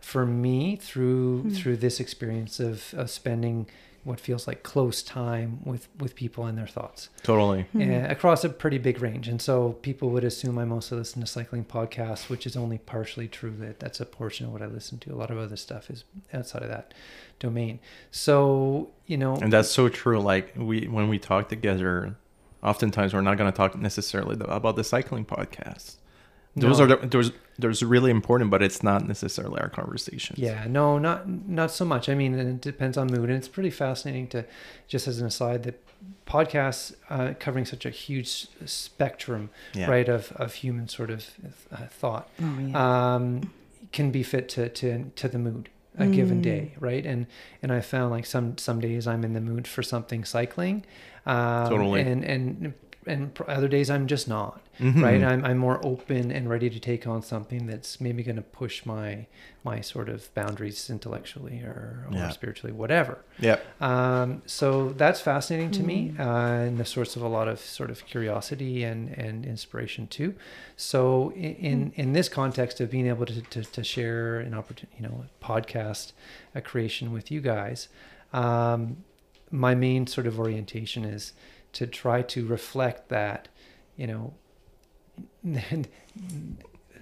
for 0.00 0.24
me 0.24 0.76
through 0.76 1.42
Hmm. 1.42 1.50
through 1.50 1.76
this 1.78 2.00
experience 2.00 2.60
of, 2.60 2.94
of 2.96 3.10
spending 3.10 3.66
what 4.08 4.18
feels 4.18 4.46
like 4.46 4.62
close 4.62 5.02
time 5.02 5.60
with 5.64 5.88
with 5.98 6.14
people 6.14 6.46
and 6.46 6.56
their 6.56 6.66
thoughts 6.66 7.10
Totally. 7.22 7.66
uh, 7.76 8.08
across 8.10 8.42
a 8.42 8.48
pretty 8.48 8.78
big 8.78 9.02
range. 9.02 9.28
And 9.28 9.40
so 9.40 9.72
people 9.82 10.10
would 10.10 10.24
assume 10.24 10.58
I 10.58 10.64
mostly 10.64 10.96
listen 10.98 11.20
to 11.20 11.26
cycling 11.26 11.64
podcasts, 11.64 12.28
which 12.28 12.46
is 12.46 12.56
only 12.56 12.78
partially 12.78 13.28
true. 13.28 13.54
That 13.58 13.78
that's 13.80 14.00
a 14.00 14.06
portion 14.06 14.46
of 14.46 14.52
what 14.52 14.62
I 14.62 14.66
listen 14.66 14.98
to. 15.00 15.12
A 15.12 15.16
lot 15.16 15.30
of 15.30 15.38
other 15.38 15.56
stuff 15.56 15.90
is 15.90 16.04
outside 16.32 16.62
of 16.62 16.68
that 16.70 16.94
domain. 17.38 17.80
So 18.10 18.90
you 19.06 19.16
know, 19.16 19.36
And 19.36 19.52
that's 19.52 19.68
so 19.70 19.88
true. 19.88 20.20
Like 20.20 20.54
we 20.56 20.88
when 20.88 21.08
we 21.08 21.18
talk 21.18 21.48
together, 21.48 22.16
oftentimes 22.62 23.12
we're 23.14 23.20
not 23.20 23.36
going 23.36 23.50
to 23.52 23.56
talk 23.56 23.76
necessarily 23.76 24.36
about 24.40 24.76
the 24.76 24.84
cycling 24.84 25.24
podcast. 25.24 25.96
Those 26.60 26.78
No. 26.78 26.84
are 26.84 26.88
the, 26.96 27.06
those 27.06 27.32
those 27.58 27.82
really 27.82 28.10
important, 28.10 28.50
but 28.50 28.62
it's 28.62 28.82
not 28.82 29.06
necessarily 29.06 29.60
our 29.60 29.68
conversation. 29.68 30.36
Yeah, 30.38 30.66
no, 30.68 30.98
not 30.98 31.28
not 31.28 31.70
so 31.70 31.84
much. 31.84 32.08
I 32.08 32.14
mean, 32.14 32.34
it 32.34 32.60
depends 32.60 32.96
on 32.96 33.06
mood, 33.08 33.28
and 33.30 33.38
it's 33.38 33.48
pretty 33.48 33.70
fascinating 33.70 34.28
to, 34.28 34.44
just 34.86 35.08
as 35.08 35.20
an 35.20 35.26
aside, 35.26 35.62
that 35.64 35.82
podcasts 36.26 36.94
uh, 37.10 37.34
covering 37.40 37.64
such 37.64 37.84
a 37.86 37.90
huge 37.90 38.46
spectrum, 38.66 39.50
Yeah. 39.74 39.90
right, 39.90 40.08
of 40.08 40.32
of 40.36 40.54
human 40.54 40.88
sort 40.88 41.10
of 41.10 41.24
uh, 41.72 41.86
thought, 41.88 42.28
Oh, 42.40 42.58
yeah. 42.60 43.14
um, 43.14 43.50
can 43.92 44.10
be 44.10 44.22
fit 44.22 44.48
to 44.50 44.68
to 44.68 45.10
to 45.16 45.28
the 45.28 45.38
mood 45.38 45.68
a 45.98 46.06
given 46.06 46.40
day, 46.40 46.74
right? 46.78 47.04
And 47.04 47.26
and 47.62 47.72
I 47.72 47.80
found 47.80 48.12
like 48.12 48.26
some 48.26 48.56
some 48.58 48.78
days 48.80 49.06
I'm 49.08 49.24
in 49.24 49.32
the 49.32 49.40
mood 49.40 49.66
for 49.66 49.82
something 49.82 50.24
cycling, 50.24 50.84
um, 51.26 51.68
Totally. 51.68 52.00
and 52.02 52.24
and 52.24 52.74
and 53.06 53.36
other 53.48 53.66
days 53.68 53.90
I'm 53.90 54.06
just 54.06 54.28
not 54.28 54.60
Mhm. 54.80 55.02
right 55.02 55.22
I'm, 55.22 55.44
I'm 55.44 55.58
more 55.58 55.84
open 55.84 56.30
and 56.30 56.48
ready 56.48 56.70
to 56.70 56.78
take 56.80 57.06
on 57.06 57.20
something 57.22 57.66
that's 57.66 58.00
maybe 58.00 58.22
going 58.22 58.36
to 58.36 58.42
push 58.42 58.86
my 58.86 59.26
my 59.64 59.80
sort 59.80 60.08
of 60.08 60.32
boundaries 60.34 60.88
intellectually 60.88 61.60
or, 61.62 62.06
or 62.10 62.16
Yeah. 62.16 62.28
spiritually 62.30 62.72
whatever 62.72 63.18
Yeah. 63.40 63.58
um, 63.80 64.42
so 64.46 64.90
that's 64.90 65.20
fascinating 65.20 65.70
to 65.72 65.82
me 65.82 66.14
uh, 66.18 66.22
and 66.66 66.78
the 66.78 66.84
source 66.84 67.16
of 67.16 67.22
a 67.22 67.28
lot 67.28 67.48
of 67.48 67.58
sort 67.60 67.90
of 67.90 68.06
curiosity 68.06 68.84
and, 68.84 69.08
and 69.18 69.44
inspiration 69.44 70.06
too 70.06 70.34
so 70.76 71.30
in, 71.30 71.54
in, 71.70 71.92
in 71.96 72.12
this 72.12 72.28
context 72.28 72.80
of 72.80 72.90
being 72.90 73.06
able 73.08 73.26
to, 73.26 73.40
to, 73.42 73.62
to 73.64 73.82
share 73.82 74.38
an 74.40 74.54
opportunity 74.54 74.96
you 75.00 75.08
know 75.08 75.24
a 75.26 75.44
podcast 75.44 76.12
a 76.54 76.60
creation 76.60 77.12
with 77.12 77.30
you 77.30 77.40
guys 77.40 77.88
um, 78.32 78.98
my 79.50 79.74
main 79.74 80.06
sort 80.06 80.26
of 80.26 80.38
orientation 80.38 81.04
is 81.04 81.32
to 81.72 81.86
try 81.86 82.22
to 82.22 82.46
reflect 82.46 83.08
that 83.08 83.48
you 83.96 84.06
know 84.06 84.34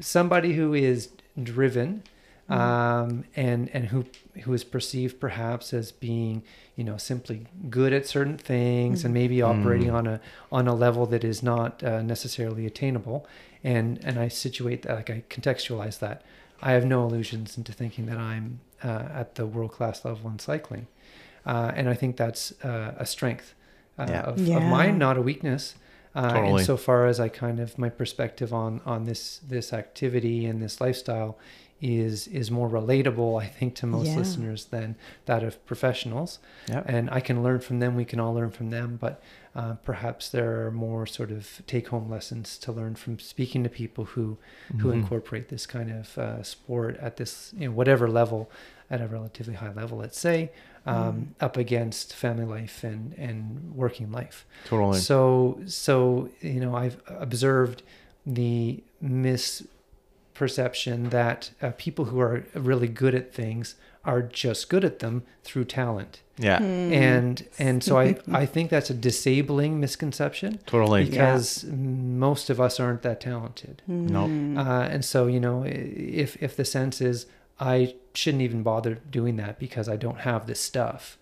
somebody 0.01 0.55
who 0.55 0.75
is 0.75 1.11
driven 1.43 2.03
um, 2.49 3.25
and 3.35 3.69
and 3.75 3.87
who 3.87 4.05
who 4.45 4.53
is 4.53 4.63
perceived 4.63 5.19
perhaps 5.19 5.73
as 5.75 5.91
being 5.91 6.43
you 6.77 6.85
know 6.85 6.97
simply 6.97 7.47
good 7.69 7.93
at 7.93 8.07
certain 8.07 8.39
things 8.39 9.05
and 9.05 9.13
maybe 9.13 9.43
operating 9.43 9.91
on 9.91 10.07
a 10.07 10.21
on 10.53 10.69
a 10.69 10.75
level 10.75 11.07
that 11.07 11.25
is 11.25 11.43
not 11.43 11.83
uh, 11.83 12.03
necessarily 12.03 12.65
attainable. 12.67 13.27
And 13.65 13.99
and 14.05 14.19
I 14.19 14.29
situate 14.29 14.83
that 14.83 14.95
like 14.95 15.11
I 15.11 15.25
contextualize 15.29 15.99
that. 15.99 16.23
I 16.63 16.73
have 16.73 16.87
no 16.87 17.05
illusions 17.05 17.59
into 17.59 17.73
thinking 17.73 18.07
that 18.07 18.17
I'm 18.17 18.61
uh, 18.83 19.09
at 19.13 19.35
the 19.35 19.45
world 19.45 19.73
class 19.73 20.05
level 20.05 20.31
in 20.31 20.39
cycling. 20.39 20.87
Uh, 21.45 21.73
and 21.75 21.89
I 21.89 21.95
think 21.95 22.17
that's 22.17 22.53
uh, 22.65 22.95
a 22.97 23.05
strength 23.07 23.55
uh, 23.99 24.07
Yeah. 24.09 24.21
of, 24.23 24.39
Yeah. 24.39 24.57
of 24.59 24.65
mine 24.65 24.99
not 24.99 25.17
a 25.19 25.23
weakness 25.23 25.75
uh, 26.17 26.33
Totally. 26.33 26.61
insofar 26.63 27.07
as 27.07 27.21
I 27.21 27.29
kind 27.29 27.61
of 27.61 27.79
my 27.79 27.91
perspective 27.91 28.51
on 28.53 28.81
on 28.85 29.05
this 29.05 29.39
this 29.55 29.73
activity 29.73 30.47
and 30.47 30.61
this 30.63 30.81
lifestyle 30.81 31.39
is 31.83 32.27
is 32.29 32.51
more 32.51 32.71
relatable 32.71 33.39
I 33.41 33.47
think 33.59 33.75
to 33.77 33.87
most 33.87 34.09
Yeah. 34.09 34.17
listeners 34.17 34.65
than 34.67 34.97
that 35.27 35.43
of 35.43 35.55
professionals 35.67 36.39
Yeah. 36.69 36.83
and 36.87 37.11
I 37.11 37.21
can 37.21 37.43
learn 37.43 37.61
from 37.61 37.81
them 37.81 37.97
we 37.97 38.07
can 38.07 38.19
all 38.19 38.33
learn 38.35 38.51
from 38.51 38.71
them 38.71 38.97
but 38.99 39.15
uh, 39.55 39.75
perhaps 39.85 40.31
there 40.31 40.67
are 40.67 40.71
more 40.71 41.05
sort 41.07 41.31
of 41.31 41.61
take 41.67 41.89
home 41.89 42.09
lessons 42.11 42.57
to 42.59 42.73
learn 42.73 42.95
from 42.95 43.19
speaking 43.19 43.63
to 43.65 43.69
people 43.69 44.05
who 44.15 44.39
who 44.81 44.89
Mhm. 44.89 44.95
incorporate 44.95 45.49
this 45.49 45.67
kind 45.67 45.91
of 45.91 46.17
uh, 46.19 46.43
sport 46.43 46.97
at 47.07 47.17
this 47.19 47.53
you 47.59 47.69
know 47.69 47.75
whatever 47.75 48.09
level 48.09 48.51
at 48.91 49.01
a 49.03 49.07
relatively 49.07 49.55
high 49.55 49.73
level 49.73 49.99
let's 49.99 50.19
say 50.19 50.51
um, 50.87 51.35
up 51.40 51.57
against 51.57 52.14
family 52.14 52.45
life 52.45 52.85
and 52.85 53.12
and 53.19 53.75
working 53.75 54.12
life 54.12 54.47
Totally. 54.66 54.99
so, 54.99 55.61
so 55.66 56.28
you 56.40 56.61
know, 56.61 56.76
I've 56.76 57.00
observed 57.09 57.83
the 58.25 58.83
misperception 59.02 61.11
that 61.11 61.50
uh, 61.61 61.73
people 61.76 62.07
who 62.07 62.21
are 62.21 62.45
really 62.55 62.88
good 62.88 63.14
at 63.14 63.35
things 63.35 63.75
are 64.05 64.23
just 64.23 64.69
good 64.69 64.85
at 64.85 65.00
them 65.00 65.25
through 65.43 65.64
talent, 65.64 66.21
yeah. 66.38 66.62
and 66.62 67.45
and 67.59 67.83
so 67.83 67.99
I 67.99 68.16
I 68.33 68.47
think 68.47 68.71
that's 68.71 68.88
a 68.88 68.95
disabling 68.95 69.81
misconception 69.81 70.59
Totally. 70.66 71.07
because 71.07 71.64
most 71.64 72.50
of 72.50 72.61
us 72.61 72.78
aren't 72.78 73.02
that 73.02 73.21
talented, 73.21 73.83
Nope. 73.88 74.31
uh, 74.57 74.83
and 74.83 75.05
so 75.05 75.26
you 75.26 75.40
know, 75.40 75.64
if 75.66 76.40
if 76.40 76.55
the 76.57 76.64
sense 76.64 77.00
is 77.00 77.26
I 77.59 77.95
shouldn't 78.15 78.43
even 78.43 78.63
bother 78.63 78.95
doing 79.11 79.37
that 79.37 79.59
because 79.59 79.89
I 79.89 79.97
don't 79.97 80.21
have 80.21 80.47
this 80.47 80.61
stuff. 80.61 81.19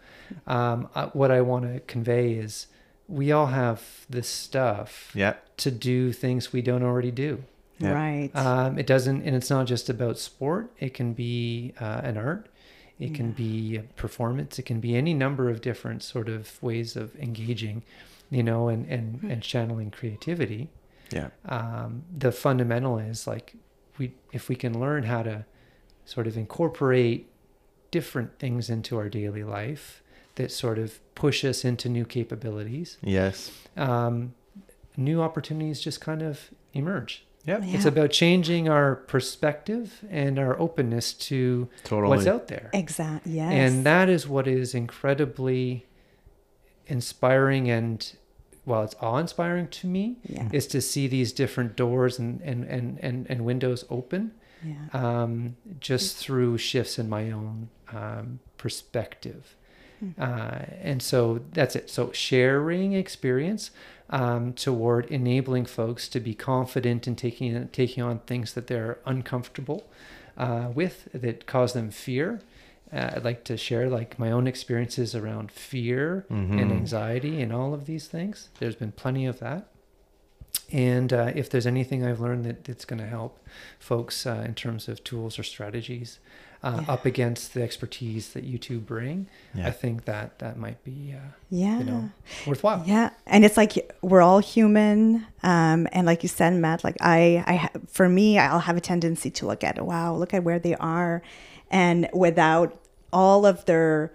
Um, 0.47 0.89
uh, 0.95 1.09
what 1.09 1.31
I 1.31 1.41
want 1.41 1.65
to 1.65 1.81
convey 1.81 2.33
is 2.33 2.67
we 3.09 3.31
all 3.33 3.47
have 3.47 4.07
this 4.09 4.29
stuff 4.29 5.13
Yeah. 5.15 5.35
to 5.59 5.71
do 5.71 6.13
things 6.13 6.53
we 6.53 6.63
don't 6.63 6.83
already 6.83 7.11
do. 7.11 7.45
Yeah. 7.79 7.93
Right. 7.93 8.31
Um, 8.35 8.79
it 8.79 8.87
doesn't, 8.87 9.23
and 9.23 9.35
it's 9.37 9.51
not 9.51 9.67
just 9.67 9.91
about 9.91 10.19
sport. 10.19 10.71
It 10.79 10.95
can 10.95 11.13
be 11.13 11.75
uh, 11.81 12.01
an 12.05 12.17
art. 12.17 12.49
It 13.01 13.13
can 13.13 13.33
be 13.33 13.77
a 13.77 13.83
performance. 13.83 14.59
It 14.61 14.63
can 14.63 14.79
be 14.79 14.95
any 14.97 15.13
number 15.13 15.51
of 15.51 15.61
different 15.61 16.03
sort 16.05 16.29
of 16.29 16.63
ways 16.63 16.95
of 16.95 17.15
engaging, 17.17 17.83
you 18.31 18.45
know, 18.45 18.69
and 18.69 18.87
and 18.89 19.21
and 19.25 19.43
channeling 19.43 19.91
creativity. 19.91 20.69
Yeah. 21.11 21.31
Um, 21.47 22.05
the 22.17 22.31
fundamental 22.31 22.99
is 23.01 23.27
like 23.27 23.55
we 23.99 24.13
if 24.33 24.49
we 24.49 24.55
can 24.55 24.79
learn 24.79 25.03
how 25.03 25.25
to 25.25 25.45
sort 26.05 26.27
of 26.27 26.37
incorporate 26.37 27.31
different 27.91 28.39
things 28.39 28.69
into 28.71 28.97
our 28.99 29.09
daily 29.09 29.45
life 29.45 30.03
that 30.35 30.51
sort 30.51 30.79
of 30.79 31.01
push 31.15 31.45
us 31.45 31.65
into 31.65 31.89
new 31.89 32.05
capabilities 32.05 32.99
Yes. 33.03 33.51
um, 33.77 34.35
new 34.97 35.23
opportunities 35.23 35.81
just 35.81 36.01
kind 36.01 36.23
of 36.23 36.51
emerge. 36.73 37.25
Yep. 37.47 37.61
It's 37.67 37.85
about 37.85 38.11
changing 38.11 38.69
our 38.71 38.95
perspective 38.97 40.03
and 40.11 40.39
our 40.39 40.59
openness 40.59 41.13
to 41.29 41.69
Totally. 41.85 42.09
what's 42.17 42.27
out 42.27 42.49
there. 42.49 42.71
Exactly. 42.73 43.33
Yes. 43.33 43.53
And 43.53 43.85
that 43.85 44.09
is 44.09 44.27
what 44.27 44.49
is 44.49 44.75
incredibly 44.75 45.85
inspiring 46.87 47.71
and 47.71 48.15
well, 48.67 48.83
it's 48.83 48.95
awe-inspiring 49.01 49.69
to 49.69 49.87
me 49.87 50.17
Yeah. 50.25 50.49
is 50.53 50.67
to 50.69 50.81
see 50.81 51.07
these 51.07 51.33
different 51.33 51.77
doors 51.77 52.19
and 52.19 52.41
and 52.41 52.65
and 52.65 52.99
and, 53.03 53.27
and 53.29 53.45
windows 53.45 53.85
open 53.91 54.33
yeah. 54.65 54.89
um, 55.23 55.57
just 55.81 56.17
through 56.17 56.59
shifts 56.59 56.99
in 56.99 57.09
my 57.09 57.31
own 57.31 57.69
um, 57.93 58.41
perspective. 58.59 59.57
Uh, 60.19 60.59
and 60.83 61.03
so 61.03 61.41
that's 61.53 61.75
it. 61.75 61.89
So 61.89 62.13
sharing 62.13 62.93
experience 62.93 63.71
um, 64.11 64.53
toward 64.53 65.07
enabling 65.07 65.65
folks 65.65 66.09
to 66.09 66.21
be 66.21 66.35
confident 66.35 67.07
in 67.07 67.17
taking 67.17 67.69
taking 67.69 68.03
on 68.03 68.19
things 68.21 68.53
that 68.53 68.67
they're 68.67 68.99
uncomfortable 69.07 69.87
uh, 70.37 70.69
with 70.75 71.09
that 71.15 71.47
cause 71.47 71.73
them 71.73 71.91
fear. 71.91 72.41
Uh, 72.93 73.13
I'd 73.17 73.25
like 73.25 73.45
to 73.45 73.57
share 73.57 73.89
like 73.89 74.19
my 74.19 74.31
own 74.31 74.47
experiences 74.47 75.15
around 75.15 75.51
fear 75.51 76.27
and 76.29 76.61
Mhm. 76.61 76.71
anxiety 76.73 77.41
and 77.41 77.51
all 77.51 77.73
of 77.73 77.87
these 77.87 78.07
things. 78.07 78.51
There's 78.59 78.77
been 78.77 78.93
plenty 78.93 79.25
of 79.25 79.39
that. 79.39 79.69
And 80.73 81.13
uh, 81.13 81.33
if 81.35 81.51
there's 81.51 81.67
anything 81.67 82.05
I've 82.05 82.21
learned 82.21 82.45
that, 82.47 82.65
that's 82.65 82.85
going 82.85 83.01
to 83.01 83.07
help 83.07 83.39
folks 83.79 84.27
uh, 84.27 84.43
in 84.47 84.55
terms 84.55 84.89
of 84.89 85.05
tools 85.05 85.39
or 85.39 85.43
strategies 85.43 86.19
uh, 86.63 86.81
Yeah. 86.87 86.93
up 86.95 87.05
against 87.05 87.53
the 87.53 87.63
expertise 87.63 88.33
that 88.33 88.45
you 88.45 88.57
two 88.57 88.81
bring, 88.81 89.27
Yeah. 89.55 89.69
I 89.69 89.71
think 89.71 90.07
that 90.07 90.39
that 90.39 90.57
might 90.57 90.83
be 90.83 91.15
uh, 91.15 91.21
Yeah. 91.51 91.79
you 91.79 91.85
know 91.85 92.11
worthwhile. 92.47 92.83
Yeah, 92.87 93.11
and 93.27 93.45
it's 93.45 93.59
like 93.59 93.95
we're 94.01 94.23
all 94.23 94.39
human, 94.39 95.27
um, 95.43 95.87
and 95.93 96.07
like 96.07 96.23
you 96.23 96.29
said, 96.31 96.55
Matt, 96.55 96.83
like 96.83 96.97
I, 97.03 97.45
I, 97.47 97.55
ha- 97.57 97.71
for 97.89 98.09
me, 98.09 98.39
I'll 98.39 98.61
have 98.61 98.79
a 98.79 98.81
tendency 98.81 99.31
to 99.33 99.47
look 99.47 99.63
at, 99.63 99.85
wow, 99.85 100.15
look 100.17 100.33
at 100.33 100.43
where 100.43 100.59
they 100.59 100.75
are, 100.77 101.21
and 101.71 102.09
without 102.15 102.81
all 103.13 103.45
of 103.45 103.65
their 103.67 104.13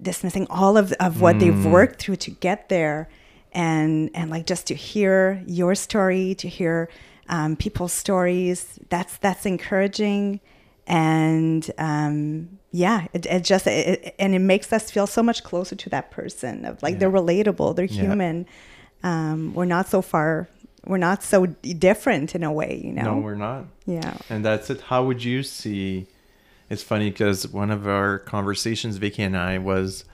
dismissing 0.00 0.48
all 0.50 0.76
of 0.76 0.90
of 0.94 1.20
what 1.20 1.38
they've 1.38 1.64
worked 1.66 2.00
through 2.02 2.16
to 2.16 2.30
get 2.32 2.68
there, 2.68 3.08
and 3.52 4.10
and 4.14 4.30
like 4.30 4.46
just 4.46 4.66
to 4.68 4.74
hear 4.74 5.42
your 5.46 5.74
story, 5.74 6.34
to 6.36 6.48
hear 6.48 6.88
um, 7.28 7.56
people's 7.56 7.92
stories, 7.92 8.78
that's 8.88 9.16
that's 9.18 9.46
encouraging, 9.46 10.40
and 10.86 11.70
um, 11.78 12.58
yeah, 12.72 13.06
it, 13.12 13.26
it 13.26 13.44
just 13.44 13.66
it, 13.66 14.14
and 14.18 14.34
it 14.34 14.38
makes 14.40 14.72
us 14.72 14.90
feel 14.90 15.06
so 15.06 15.22
much 15.22 15.44
closer 15.44 15.76
to 15.76 15.90
that 15.90 16.10
person 16.10 16.64
of 16.64 16.82
like 16.82 16.94
Yeah. 16.94 16.98
they're 17.00 17.10
relatable, 17.10 17.76
they're 17.76 17.84
Yeah. 17.86 18.02
human. 18.02 18.46
Um, 19.02 19.52
we're 19.54 19.64
not 19.64 19.88
so 19.88 20.00
far, 20.02 20.48
we're 20.86 20.96
not 20.98 21.22
so 21.22 21.46
different 21.46 22.34
in 22.34 22.42
a 22.44 22.52
way, 22.52 22.80
you 22.84 22.92
know. 22.92 23.14
No, 23.14 23.18
we're 23.18 23.34
not. 23.34 23.64
yeah. 23.86 24.16
And 24.30 24.44
that's 24.44 24.70
it. 24.70 24.80
How 24.82 25.04
would 25.04 25.24
you 25.24 25.42
see? 25.42 26.06
It's 26.70 26.82
funny 26.82 27.10
because 27.10 27.46
one 27.48 27.70
of 27.70 27.86
our 27.86 28.18
conversations, 28.18 28.96
Vicki 28.96 29.22
and 29.22 29.36
I, 29.36 29.58
was 29.58 30.04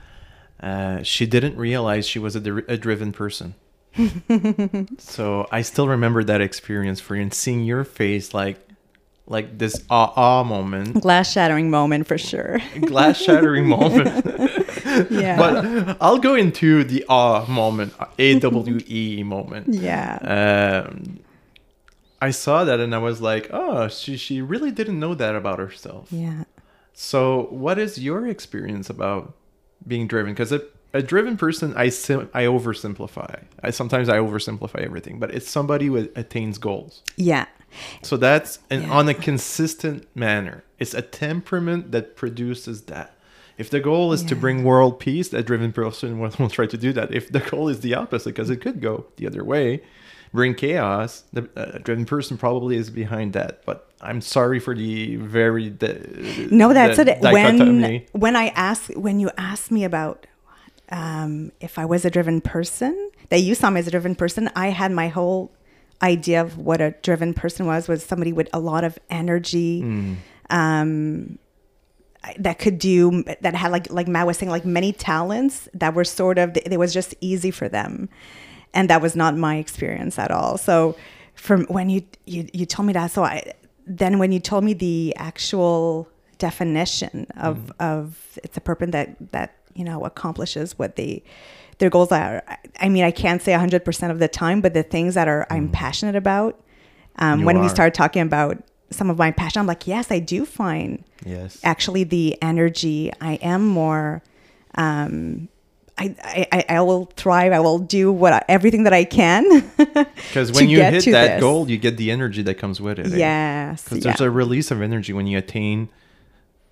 uh, 0.61 1.03
she 1.03 1.25
didn't 1.25 1.55
realize 1.57 2.07
she 2.07 2.19
was 2.19 2.35
a, 2.35 2.39
dri- 2.39 2.63
a 2.67 2.77
driven 2.77 3.11
person. 3.11 3.55
so 4.97 5.47
I 5.51 5.61
still 5.61 5.87
remember 5.87 6.23
that 6.23 6.41
experience 6.41 6.99
for 6.99 7.15
you 7.15 7.21
and 7.23 7.33
seeing 7.33 7.63
your 7.63 7.83
face 7.83 8.33
like 8.33 8.57
like 9.27 9.57
this 9.59 9.83
ah 9.91 10.11
ah 10.15 10.43
moment, 10.43 11.01
Glass 11.01 11.31
shattering 11.31 11.69
moment 11.69 12.07
for 12.07 12.17
sure. 12.17 12.59
glass 12.81 13.19
shattering 13.21 13.67
moment. 13.77 14.25
Yeah. 15.11 15.37
but 15.37 15.97
I'll 16.01 16.17
go 16.17 16.33
into 16.35 16.83
the 16.83 17.05
ah 17.09 17.45
moment, 17.47 17.93
A 18.17 18.39
W 18.39 18.79
E 18.87 19.23
moment. 19.23 19.67
yeah. 19.73 20.83
Um, 20.87 21.19
I 22.21 22.31
saw 22.31 22.63
that 22.63 22.79
and 22.79 22.93
I 22.93 22.97
was 22.97 23.21
like, 23.21 23.49
oh, 23.51 23.87
she 23.87 24.17
she 24.17 24.41
really 24.41 24.71
didn't 24.71 24.99
know 24.99 25.13
that 25.15 25.35
about 25.35 25.59
herself. 25.59 26.07
yeah. 26.11 26.43
So, 26.93 27.47
what 27.49 27.79
is 27.79 27.97
your 27.97 28.27
experience 28.27 28.89
about 28.89 29.33
being 29.87 30.07
driven? 30.07 30.33
Because 30.33 30.51
a, 30.51 30.61
a 30.93 31.01
driven 31.01 31.37
person, 31.37 31.73
I 31.75 31.89
sim- 31.89 32.29
I 32.33 32.43
oversimplify. 32.43 33.43
I 33.63 33.71
sometimes 33.71 34.09
I 34.09 34.17
oversimplify 34.17 34.81
everything, 34.83 35.19
but 35.19 35.31
it's 35.31 35.49
somebody 35.49 35.87
who 35.87 35.97
attains 36.15 36.57
goals. 36.57 37.03
Yeah. 37.17 37.45
So 38.01 38.17
that's 38.17 38.59
an, 38.71 38.81
Yeah. 38.83 38.89
on 38.91 39.07
a 39.09 39.13
consistent 39.13 40.07
manner. 40.15 40.63
It's 40.79 40.93
a 40.93 41.01
temperament 41.03 41.91
that 41.91 42.15
produces 42.15 42.83
that. 42.83 43.15
If 43.57 43.69
the 43.69 43.79
goal 43.81 44.13
is 44.13 44.23
to 44.23 44.35
bring 44.37 44.63
world 44.63 44.99
peace, 45.01 45.33
a 45.33 45.43
driven 45.43 45.73
person 45.73 46.17
will, 46.19 46.31
will 46.39 46.49
try 46.49 46.65
to 46.65 46.77
do 46.77 46.93
that. 46.93 47.13
If 47.13 47.29
the 47.31 47.41
goal 47.41 47.67
is 47.69 47.81
the 47.81 47.93
opposite, 47.93 48.29
because 48.29 48.49
it 48.49 48.57
could 48.61 48.79
go 48.81 49.05
the 49.17 49.27
other 49.27 49.43
way, 49.43 49.81
bring 50.33 50.55
chaos, 50.55 51.23
the 51.33 51.49
a 51.55 51.79
driven 51.79 52.05
person 52.05 52.37
probably 52.37 52.75
is 52.75 52.89
behind 52.89 53.33
that. 53.33 53.65
But 53.65 53.91
I'm 54.01 54.21
sorry 54.21 54.59
for 54.59 54.75
the 54.75 55.17
very 55.17 55.69
the, 55.69 56.47
No, 56.51 56.73
that's 56.73 56.97
the 56.97 57.17
it. 57.17 57.21
When 57.21 57.57
dichotomy. 57.57 58.07
when 58.11 58.35
I 58.35 58.47
ask 58.49 58.89
when 58.93 59.19
you 59.19 59.31
ask 59.37 59.71
me 59.71 59.83
about 59.83 60.25
um, 60.89 61.51
if 61.59 61.77
I 61.77 61.85
was 61.85 62.05
a 62.05 62.09
driven 62.09 62.41
person, 62.41 63.11
that 63.29 63.39
you 63.39 63.55
saw 63.55 63.69
me 63.69 63.79
as 63.79 63.87
a 63.87 63.91
driven 63.91 64.15
person, 64.15 64.49
I 64.55 64.69
had 64.69 64.91
my 64.91 65.07
whole 65.07 65.51
idea 66.01 66.41
of 66.41 66.57
what 66.57 66.81
a 66.81 66.91
driven 67.01 67.33
person 67.33 67.65
was 67.65 67.87
was 67.87 68.03
somebody 68.03 68.33
with 68.33 68.49
a 68.53 68.59
lot 68.59 68.83
of 68.83 68.97
energy. 69.09 69.81
Mm. 69.81 70.15
Um, 70.49 71.39
that 72.37 72.59
could 72.59 72.79
do 72.79 73.23
that 73.41 73.55
had 73.55 73.71
like 73.71 73.89
like 73.89 74.07
Matt 74.07 74.27
was 74.27 74.37
saying 74.37 74.49
like 74.49 74.65
many 74.65 74.91
talents 74.91 75.69
that 75.73 75.93
were 75.93 76.03
sort 76.03 76.37
of 76.37 76.57
it 76.57 76.77
was 76.77 76.93
just 76.93 77.15
easy 77.21 77.49
for 77.49 77.69
them 77.69 78.09
and 78.73 78.89
that 78.89 79.01
was 79.01 79.15
not 79.15 79.35
my 79.37 79.57
experience 79.57 80.17
at 80.19 80.31
all 80.31 80.57
so 80.57 80.95
from 81.35 81.65
when 81.65 81.89
you 81.89 82.01
you, 82.25 82.47
you 82.53 82.65
told 82.65 82.85
me 82.87 82.93
that 82.93 83.11
so 83.11 83.23
i 83.23 83.53
then 83.87 84.19
when 84.19 84.31
you 84.31 84.39
told 84.39 84.63
me 84.63 84.73
the 84.73 85.13
actual 85.17 86.07
definition 86.37 87.27
of 87.37 87.71
of 87.79 88.37
it's 88.43 88.57
a 88.57 88.61
person 88.61 88.91
that 88.91 89.15
that 89.31 89.55
you 89.75 89.83
know 89.83 90.03
accomplishes 90.05 90.77
what 90.79 90.95
they 90.95 91.23
their 91.79 91.89
goals 91.89 92.11
are 92.11 92.43
I- 92.79 92.89
mean 92.89 93.03
i 93.03 93.11
can't 93.11 93.41
say 93.41 93.51
100% 93.53 94.11
of 94.11 94.19
the 94.19 94.27
time 94.27 94.61
but 94.61 94.73
the 94.73 94.83
things 94.83 95.15
that 95.15 95.27
are 95.27 95.45
i'm 95.49 95.69
passionate 95.69 96.15
about 96.15 96.59
um, 97.17 97.43
when 97.43 97.59
we 97.59 97.65
are. 97.65 97.69
start 97.69 97.93
talking 97.93 98.21
about 98.21 98.57
some 98.91 99.09
of 99.09 99.17
my 99.17 99.31
passion 99.31 99.59
i'm 99.59 99.67
like 99.67 99.85
yes 99.87 100.11
i 100.11 100.19
do 100.19 100.45
find 100.45 101.03
Yes. 101.25 101.59
actually 101.63 102.03
the 102.05 102.37
energy 102.41 103.11
i 103.21 103.33
am 103.35 103.65
more 103.65 104.21
um 104.75 105.47
I, 105.99 106.47
I, 106.51 106.65
I- 106.77 106.81
will 106.81 107.05
thrive. 107.15 107.51
I 107.51 107.59
will 107.59 107.79
do 107.79 108.11
what 108.11 108.31
I, 108.33 108.43
everything 108.47 108.83
that 108.83 108.93
I 108.93 109.03
can. 109.03 109.43
Because 110.29 110.51
when 110.51 110.69
you 110.69 110.81
hit 110.81 111.05
that 111.05 111.27
this. 111.35 111.39
goal, 111.41 111.69
you 111.69 111.77
get 111.77 111.97
the 111.97 112.09
energy 112.11 112.41
that 112.43 112.55
comes 112.55 112.79
with 112.79 112.99
it. 112.99 113.11
eh? 113.13 113.17
yes. 113.17 113.83
Because 113.83 113.97
Yeah. 114.05 114.11
there's 114.11 114.21
a 114.21 114.31
release 114.31 114.71
of 114.71 114.81
energy 114.81 115.11
when 115.13 115.27
you 115.27 115.37
attain 115.37 115.89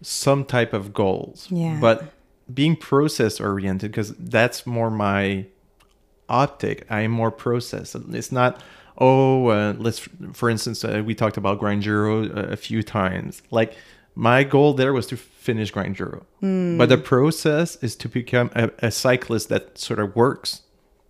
some 0.01 0.46
type 0.46 0.74
of 0.74 0.93
goals. 0.93 1.48
Yeah. 1.50 1.77
But 1.81 2.13
being 2.53 2.75
process 2.75 3.39
oriented, 3.41 3.91
because 3.91 4.13
that's 4.17 4.65
more 4.65 4.89
my 4.91 5.46
optic. 6.29 6.86
I 6.89 7.01
am 7.01 7.12
more 7.12 7.31
process. 7.31 7.96
It's 7.96 8.31
not, 8.31 8.62
oh, 8.98 9.48
uh, 9.48 9.74
let's, 9.77 10.00
for 10.34 10.50
instance, 10.50 10.84
uh, 10.86 11.01
we 11.05 11.15
talked 11.15 11.38
about 11.38 11.60
Grinduro 11.60 12.29
uh, 12.29 12.51
a 12.51 12.55
few 12.57 12.84
times. 12.84 13.41
Like, 13.51 13.75
my 14.19 14.43
goal 14.43 14.74
there 14.74 14.93
was 14.93 15.05
to 15.07 15.15
finish 15.17 15.71
Grinduro. 15.71 16.24
Hmm. 16.39 16.77
But 16.79 16.89
the 16.89 16.97
process 16.97 17.75
is 17.83 17.95
to 17.97 18.09
become 18.09 18.50
a, 18.55 18.71
a 18.79 18.89
cyclist 18.91 19.50
that 19.50 19.77
sort 19.77 20.00
of 20.00 20.15
works. 20.15 20.63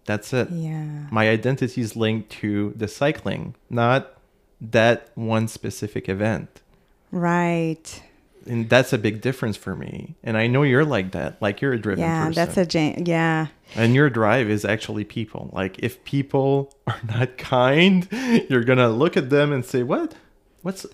That's 0.05 0.31
it 0.33 0.49
yeah. 0.51 1.07
my 1.11 1.27
identity 1.29 1.81
is 1.81 1.95
linked 1.97 2.29
to 2.41 2.73
the 2.77 2.87
cycling, 2.87 3.55
not 3.69 4.17
that 4.61 5.09
one 5.15 5.47
specific 5.47 6.07
event. 6.09 6.61
Right. 7.11 8.01
And 8.45 8.69
that's 8.69 8.93
a 8.93 8.97
big 8.97 9.19
difference 9.21 9.57
for 9.57 9.75
me. 9.75 10.15
And 10.23 10.37
I 10.37 10.47
know 10.47 10.63
you're 10.63 10.85
like 10.85 11.11
that. 11.11 11.41
Like 11.41 11.59
you're 11.61 11.73
a 11.73 11.77
driven 11.79 11.99
Yeah. 12.03 12.27
person. 12.27 12.35
That's 12.45 12.57
a 12.57 12.65
Jane. 12.65 13.03
Yeah. 13.05 13.47
and 13.75 13.93
your 13.93 14.09
drive 14.09 14.49
is 14.49 14.63
actually 14.63 15.03
people. 15.03 15.49
Like 15.53 15.79
if 15.79 16.01
people 16.05 16.73
are 16.87 17.01
not 17.07 17.37
kind, 17.37 18.07
you're 18.49 18.63
gonna 18.63 18.89
look 18.89 19.17
at 19.17 19.29
them 19.29 19.51
and 19.51 19.65
say, 19.65 19.83
"What? 19.83 20.15
What's 20.61 20.85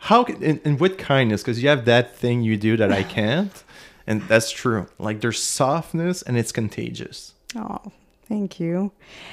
how? 0.00 0.24
can- 0.24 0.42
And, 0.42 0.60
and 0.64 0.80
with 0.80 0.98
kindness, 0.98 1.42
because 1.42 1.62
you 1.62 1.68
have 1.68 1.84
that 1.86 2.16
thing 2.16 2.42
you 2.42 2.56
do 2.56 2.76
that 2.76 2.92
I 2.92 3.02
can't." 3.18 3.62
And 4.06 4.22
that's 4.22 4.50
true. 4.50 4.86
Like 4.98 5.20
there's 5.20 5.42
softness 5.42 6.22
and 6.22 6.38
it's 6.38 6.52
contagious. 6.52 7.34
Oh, 7.56 7.80
thank 8.28 8.60
you. 8.60 8.92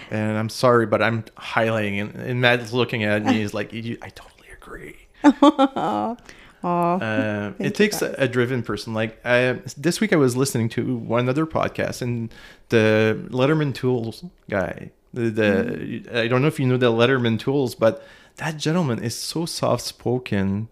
And 0.09 0.37
I'm 0.37 0.49
sorry, 0.49 0.85
but 0.87 1.01
I'm 1.01 1.23
highlighting 1.37 2.01
and, 2.01 2.15
and 2.15 2.41
Matt's 2.41 2.73
looking 2.73 3.03
at 3.03 3.23
me. 3.23 3.33
He's 3.33 3.53
like, 3.53 3.71
"You- 3.73 3.97
I 4.01 4.09
totally 4.09 4.49
agree. 4.61 4.95
Oh, 6.65 6.93
Uh, 6.95 7.51
it 7.59 7.75
takes 7.75 8.01
a, 8.01 8.15
a 8.17 8.25
driven 8.27 8.63
person. 8.63 8.93
Like 8.93 9.19
I, 9.25 9.59
this 9.75 9.99
week, 9.99 10.13
I 10.13 10.15
was 10.15 10.37
listening 10.37 10.69
to 10.69 10.95
one 10.95 11.27
other 11.27 11.45
podcast, 11.45 12.01
and 12.01 12.33
the 12.69 13.19
Leatherman 13.29 13.75
Tools 13.75 14.23
guy. 14.49 14.91
The, 15.13 15.29
the 15.29 16.03
I 16.21 16.27
don't 16.29 16.41
know 16.41 16.47
if 16.47 16.61
you 16.61 16.65
know 16.65 16.77
the 16.77 16.89
Leatherman 16.91 17.37
Tools, 17.37 17.75
but 17.75 18.07
that 18.37 18.57
gentleman 18.57 19.03
is 19.03 19.15
so 19.15 19.45
soft 19.45 19.83
spoken. 19.83 20.69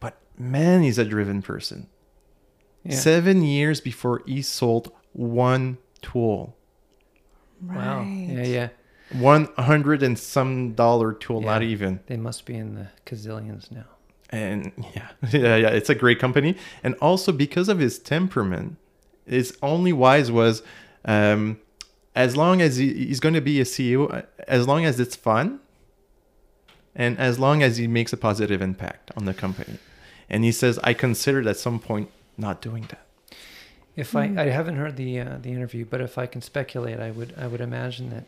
But 0.00 0.16
man, 0.38 0.82
he's 0.82 0.98
a 0.98 1.04
driven 1.04 1.42
person. 1.42 1.88
Yeah. 2.84 2.94
Seven 2.96 3.42
years 3.42 3.80
before 3.80 4.22
he 4.26 4.42
sold 4.42 4.92
one 5.12 5.78
tool, 6.02 6.56
Wow. 7.62 8.00
right. 8.00 8.26
Yeah, 8.30 8.42
yeah. 8.44 8.68
one 9.20 9.48
hundred 9.58 10.02
and 10.02 10.18
some 10.18 10.74
dollar 10.74 11.12
tool, 11.12 11.40
not 11.40 11.62
even. 11.62 12.00
They 12.06 12.16
must 12.16 12.44
be 12.46 12.54
in 12.54 12.74
the 12.74 12.88
gazillions 13.04 13.70
now. 13.72 13.86
and 14.30 14.72
yeah, 14.94 15.08
yeah, 15.32 15.56
yeah, 15.56 15.68
it's 15.68 15.90
a 15.90 15.94
great 15.94 16.18
company. 16.20 16.56
And 16.84 16.94
also 17.00 17.32
because 17.32 17.68
of 17.68 17.78
his 17.78 17.98
temperament, 17.98 18.76
his 19.26 19.56
only 19.62 19.92
wise 19.92 20.30
was, 20.30 20.62
um, 21.04 21.58
as 22.14 22.36
long 22.36 22.60
as 22.62 22.76
he, 22.76 22.92
he's 23.06 23.18
going 23.20 23.34
to 23.34 23.40
be 23.40 23.60
a 23.60 23.64
CEO, 23.64 24.24
as 24.46 24.68
long 24.68 24.84
as 24.84 25.00
it's 25.00 25.16
fun, 25.16 25.58
and 26.96 27.18
as 27.18 27.38
long 27.38 27.62
as 27.62 27.76
he 27.76 27.86
makes 27.86 28.12
a 28.12 28.16
positive 28.16 28.60
impact 28.62 29.10
on 29.16 29.24
the 29.26 29.34
company. 29.34 29.78
And 30.28 30.42
he 30.42 30.50
says, 30.50 30.80
I 30.82 30.92
considered 30.94 31.46
at 31.46 31.56
some 31.56 31.78
point 31.78 32.10
not 32.36 32.60
doing 32.60 32.84
that. 32.88 33.02
If 33.94 34.16
I, 34.16 34.24
I 34.36 34.46
haven't 34.50 34.76
heard 34.76 34.96
the 34.96 35.20
uh, 35.20 35.38
the 35.40 35.50
interview, 35.52 35.84
but 35.84 36.00
if 36.00 36.18
I 36.18 36.26
can 36.26 36.42
speculate, 36.42 36.98
I 37.00 37.10
would 37.12 37.32
I 37.38 37.46
would 37.46 37.60
imagine 37.60 38.10
that 38.10 38.24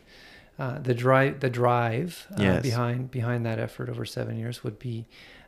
uh, 0.63 0.79
the 0.79 0.93
drive 0.95 1.41
the 1.41 1.49
drive 1.49 2.25
uh, 2.31 2.41
Yes. 2.43 2.63
behind 2.63 3.11
behind 3.11 3.45
that 3.45 3.59
effort 3.59 3.89
over 3.89 4.05
seven 4.05 4.37
years 4.39 4.63
would 4.63 4.79
be 4.79 5.05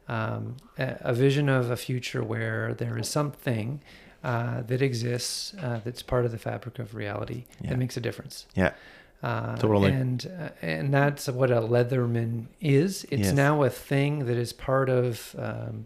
um, 0.08 0.58
a, 0.78 0.98
a 1.02 1.14
vision 1.14 1.50
of 1.50 1.72
a 1.72 1.78
future 1.78 2.24
where 2.24 2.74
there 2.74 2.98
is 3.00 3.08
something 3.10 3.80
uh, 4.24 4.62
that 4.64 4.82
exists 4.82 5.54
uh, 5.56 5.80
that's 5.84 6.04
part 6.04 6.26
of 6.26 6.32
the 6.32 6.38
fabric 6.38 6.78
of 6.80 6.94
reality 6.94 7.46
Yeah. 7.62 7.70
that 7.72 7.80
makes 7.80 7.98
a 7.98 8.02
difference. 8.02 8.46
Yeah. 8.56 8.74
Uh, 9.24 9.56
Totally. 9.58 9.92
And 9.92 10.26
uh, 10.40 10.50
and 10.64 10.92
that's 10.94 11.28
what 11.28 11.52
a 11.52 11.62
Leatherman 11.62 12.46
is. 12.60 13.06
It's 13.12 13.24
Yes. 13.28 13.34
now 13.34 13.64
a 13.64 13.70
thing 13.70 14.26
that 14.26 14.38
is 14.38 14.52
part 14.52 14.90
of 14.90 15.36
um, 15.38 15.86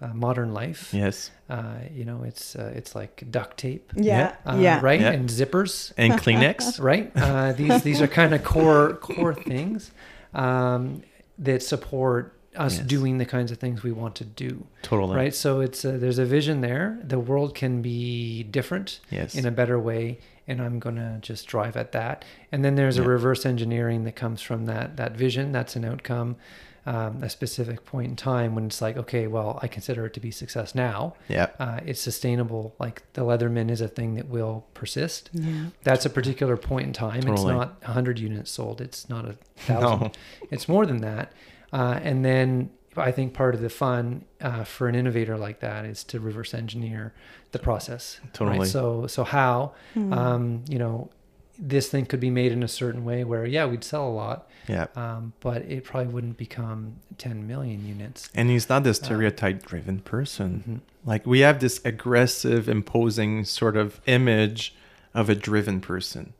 uh, 0.00 0.08
modern 0.14 0.52
life. 0.54 0.92
Yes. 0.94 1.30
Uh, 1.50 1.74
you 1.92 2.04
know, 2.04 2.22
it's 2.24 2.54
uh, 2.54 2.72
it's 2.74 2.94
like 2.94 3.24
duct 3.30 3.56
tape, 3.56 3.92
Yeah. 3.96 4.34
uh, 4.46 4.56
Yeah. 4.60 4.80
right, 4.80 5.00
Yeah. 5.00 5.10
and 5.10 5.28
zippers, 5.28 5.92
And 5.96 6.12
Kleenex. 6.22 6.80
right. 6.80 7.10
Uh, 7.16 7.52
these 7.52 7.82
these 7.82 8.00
are 8.00 8.08
kind 8.08 8.32
of 8.32 8.44
core 8.44 8.94
core 8.94 9.34
things 9.34 9.90
um, 10.34 11.02
that 11.38 11.62
support 11.62 12.38
us 12.54 12.76
Yes. 12.78 12.86
doing 12.86 13.18
the 13.18 13.24
kinds 13.24 13.50
of 13.50 13.58
things 13.58 13.82
we 13.82 13.92
want 13.92 14.14
to 14.16 14.24
do, 14.24 14.66
totally. 14.82 15.16
right? 15.16 15.34
So 15.34 15.60
it's 15.60 15.84
uh, 15.84 15.96
there's 15.98 16.18
a 16.18 16.26
vision 16.26 16.60
there. 16.60 16.98
The 17.02 17.18
world 17.18 17.54
can 17.54 17.80
be 17.82 18.42
different 18.44 19.00
Yes. 19.10 19.34
in 19.34 19.46
a 19.46 19.50
better 19.50 19.78
way, 19.80 20.18
and 20.46 20.60
I'm 20.60 20.78
gonna 20.78 21.18
just 21.20 21.46
drive 21.46 21.76
at 21.76 21.92
that. 21.92 22.24
And 22.50 22.64
then 22.64 22.74
there's 22.74 22.98
a 22.98 23.02
reverse 23.02 23.46
engineering 23.46 24.04
that 24.04 24.16
comes 24.16 24.40
from 24.40 24.66
that 24.66 24.96
that 24.96 25.16
vision. 25.16 25.52
That's 25.52 25.76
an 25.76 25.84
outcome. 25.84 26.36
Um, 26.84 27.22
a 27.22 27.28
specific 27.28 27.84
point 27.84 28.08
in 28.08 28.16
time 28.16 28.56
when 28.56 28.66
it's 28.66 28.82
like, 28.82 28.96
okay, 28.96 29.28
well, 29.28 29.56
I 29.62 29.68
consider 29.68 30.04
it 30.06 30.14
to 30.14 30.20
be 30.20 30.32
success 30.32 30.74
now 30.74 31.14
yeah. 31.28 31.50
uh, 31.60 31.78
it's 31.86 32.00
sustainable. 32.00 32.74
Like 32.80 33.04
the 33.12 33.22
Leatherman 33.22 33.70
is 33.70 33.80
a 33.80 33.86
thing 33.86 34.16
that 34.16 34.26
will 34.26 34.66
persist. 34.74 35.30
Yeah. 35.32 35.66
That's 35.84 36.06
a 36.06 36.10
particular 36.10 36.56
point 36.56 36.88
in 36.88 36.92
time. 36.92 37.28
It's 37.28 37.44
not 37.44 37.80
100 37.82 38.18
units 38.18 38.50
sold. 38.50 38.80
It's 38.80 39.08
not 39.08 39.24
a 39.24 39.34
thousand. 39.58 40.00
No. 40.00 40.12
It's 40.50 40.68
more 40.68 40.84
than 40.84 41.02
that. 41.02 41.32
Uh, 41.72 42.00
and 42.02 42.24
then 42.24 42.70
I 42.96 43.10
think 43.12 43.32
part 43.34 43.54
of 43.54 43.60
the 43.60 43.70
fun 43.70 44.24
uh, 44.40 44.64
for 44.64 44.88
an 44.88 44.94
innovator 44.94 45.36
like 45.38 45.60
that 45.60 45.84
is 45.84 46.04
to 46.04 46.20
reverse 46.20 46.52
engineer 46.54 47.12
the 47.52 47.58
process. 47.58 48.20
Totally. 48.32 48.58
Right? 48.60 48.68
So 48.68 49.06
so 49.06 49.24
how 49.24 49.72
um, 49.96 50.64
you 50.68 50.78
know 50.78 51.10
this 51.58 51.88
thing 51.88 52.06
could 52.06 52.18
be 52.20 52.30
made 52.30 52.50
in 52.52 52.62
a 52.62 52.68
certain 52.68 53.04
way 53.04 53.24
where 53.24 53.44
yeah 53.46 53.66
we'd 53.66 53.84
sell 53.84 54.08
a 54.08 54.10
lot, 54.10 54.48
Yeah. 54.68 54.86
um, 54.96 55.32
but 55.40 55.62
it 55.62 55.84
probably 55.84 56.12
wouldn't 56.12 56.36
become 56.36 56.96
10 57.18 57.46
million 57.46 57.86
units. 57.86 58.30
And 58.34 58.48
he's 58.50 58.68
not 58.68 58.82
the 58.84 58.94
stereotype 58.94 59.64
driven 59.64 60.00
person. 60.00 60.64
Mhm. 60.66 60.80
Like 61.08 61.26
we 61.26 61.40
have 61.40 61.60
this 61.60 61.80
aggressive, 61.84 62.68
imposing 62.68 63.44
sort 63.44 63.76
of 63.76 64.00
image 64.06 64.74
of 65.14 65.28
a 65.28 65.34
driven 65.34 65.80
person. 65.80 66.32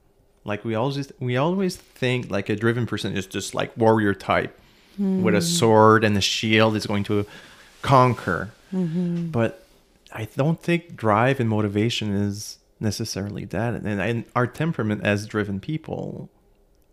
Like 0.44 0.64
we 0.64 0.74
always 0.74 1.12
we 1.20 1.36
always 1.36 1.76
think 1.76 2.30
like 2.30 2.48
a 2.48 2.56
driven 2.56 2.86
person 2.86 3.16
is 3.16 3.26
just 3.26 3.54
like 3.54 3.76
warrior 3.76 4.14
type 4.14 4.58
with 4.98 5.34
a 5.34 5.42
sword 5.42 6.04
and 6.04 6.16
a 6.16 6.20
shield 6.20 6.76
is 6.76 6.86
going 6.86 7.04
to 7.04 7.26
conquer. 7.82 8.50
But 8.72 9.66
I 10.12 10.28
don't 10.36 10.62
think 10.62 10.96
drive 10.96 11.40
and 11.40 11.48
motivation 11.48 12.14
is 12.14 12.58
necessarily 12.80 13.44
that. 13.46 13.74
And, 13.74 13.86
and 13.86 14.24
our 14.34 14.46
temperament 14.46 15.02
as 15.04 15.26
driven 15.26 15.60
people 15.60 16.28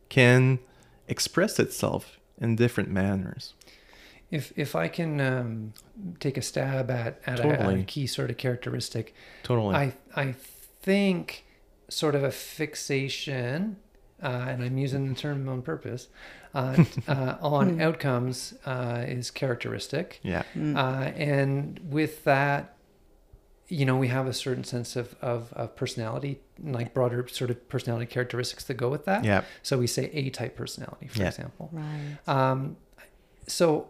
can 0.10 0.60
express 1.08 1.60
itself 1.60 2.18
in 2.40 2.56
different 2.56 2.90
manners. 2.90 3.54
If 4.32 4.54
if 4.56 4.76
I 4.76 4.88
can 4.90 5.20
um, 5.20 5.74
take 6.20 6.38
a 6.38 6.42
stab 6.42 6.92
at 6.92 7.20
at, 7.26 7.40
a, 7.40 7.48
at 7.48 7.74
a 7.74 7.84
key 7.84 8.06
sort 8.06 8.30
of 8.30 8.38
characteristic, 8.38 9.16
Totally. 9.42 9.76
I 9.76 9.94
I 10.16 10.36
think 10.82 11.46
sort 11.90 12.14
of 12.14 12.24
a 12.24 12.32
fixation, 12.32 13.78
uh, 14.24 14.46
and 14.50 14.64
I'm 14.64 14.78
using 14.78 15.10
the 15.10 15.16
term 15.16 15.48
on 15.50 15.62
purpose, 15.62 16.08
uh, 16.54 16.84
uh, 17.08 17.38
on 17.42 17.80
outcomes 17.82 18.54
uh, 18.66 19.04
is 19.08 19.32
characteristic, 19.32 20.20
yeah. 20.24 20.44
uh, 20.56 21.12
and 21.16 21.80
with 21.90 22.24
that, 22.26 22.76
you 23.68 23.86
know, 23.86 23.98
we 23.98 24.08
have 24.08 24.26
a 24.28 24.34
certain 24.34 24.64
sense 24.64 24.96
of 24.96 25.16
of, 25.22 25.54
of 25.54 25.76
personality, 25.76 26.40
like 26.64 26.94
broader 26.94 27.28
sort 27.28 27.52
of 27.52 27.70
personality 27.70 28.06
characteristics 28.08 28.64
that 28.66 28.74
go 28.76 28.90
with 28.90 29.06
that. 29.06 29.24
Yeah. 29.24 29.44
So 29.62 29.78
we 29.78 29.86
say 29.88 30.10
A 30.14 30.30
type 30.32 30.56
personality, 30.56 31.08
for 31.08 31.20
Yeah. 31.20 31.28
example. 31.28 31.70
Right. 31.72 32.18
Um, 32.28 32.78
so, 33.48 33.90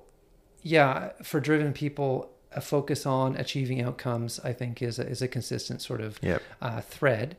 yeah, 0.63 1.11
for 1.23 1.39
driven 1.39 1.71
people, 1.73 2.29
a 2.51 2.61
focus 2.61 3.05
on 3.05 3.35
achieving 3.37 3.81
outcomes, 3.81 4.39
I 4.43 4.51
think, 4.53 4.81
is 4.81 4.99
a, 4.99 5.07
is 5.07 5.21
a 5.21 5.27
consistent 5.27 5.81
sort 5.81 6.01
of 6.01 6.19
Yep. 6.21 6.41
uh, 6.61 6.81
thread. 6.81 7.37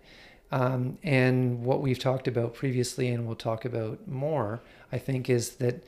Um, 0.53 0.99
and 1.03 1.63
what 1.65 1.81
we've 1.81 1.99
talked 1.99 2.27
about 2.27 2.55
previously, 2.55 3.09
and 3.09 3.27
we'll 3.27 3.37
talk 3.37 3.65
about 3.65 4.09
more, 4.09 4.61
I 4.91 4.99
think, 4.99 5.31
is 5.31 5.57
that 5.57 5.85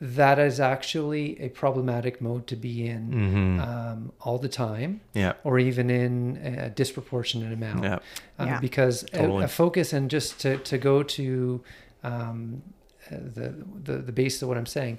that 0.00 0.38
is 0.38 0.58
actually 0.60 1.40
a 1.40 1.48
problematic 1.50 2.20
mode 2.20 2.46
to 2.48 2.56
be 2.56 2.86
in 2.86 3.10
Mm-hmm. 3.10 3.60
um, 3.60 4.12
all 4.20 4.38
the 4.38 4.48
time, 4.48 5.00
yeah. 5.14 5.34
or 5.44 5.58
even 5.58 5.88
in 5.90 6.36
a 6.38 6.68
disproportionate 6.70 7.52
amount 7.52 7.84
Yeah. 7.84 7.98
uh, 8.38 8.44
Yeah. 8.46 8.60
because 8.60 9.02
a- 9.04 9.06
Totally. 9.18 9.44
a, 9.44 9.48
focus 9.48 9.92
and 9.92 10.10
just 10.10 10.40
to, 10.40 10.56
to 10.58 10.78
go 10.78 11.02
to 11.02 11.62
um, 12.02 12.62
uh, 13.10 13.16
the, 13.34 13.54
the 13.84 13.98
the 13.98 14.12
base 14.12 14.40
of 14.42 14.48
what 14.48 14.56
I'm 14.58 14.66
saying, 14.66 14.98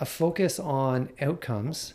a 0.00 0.04
focus 0.06 0.58
on 0.58 1.10
outcomes 1.20 1.94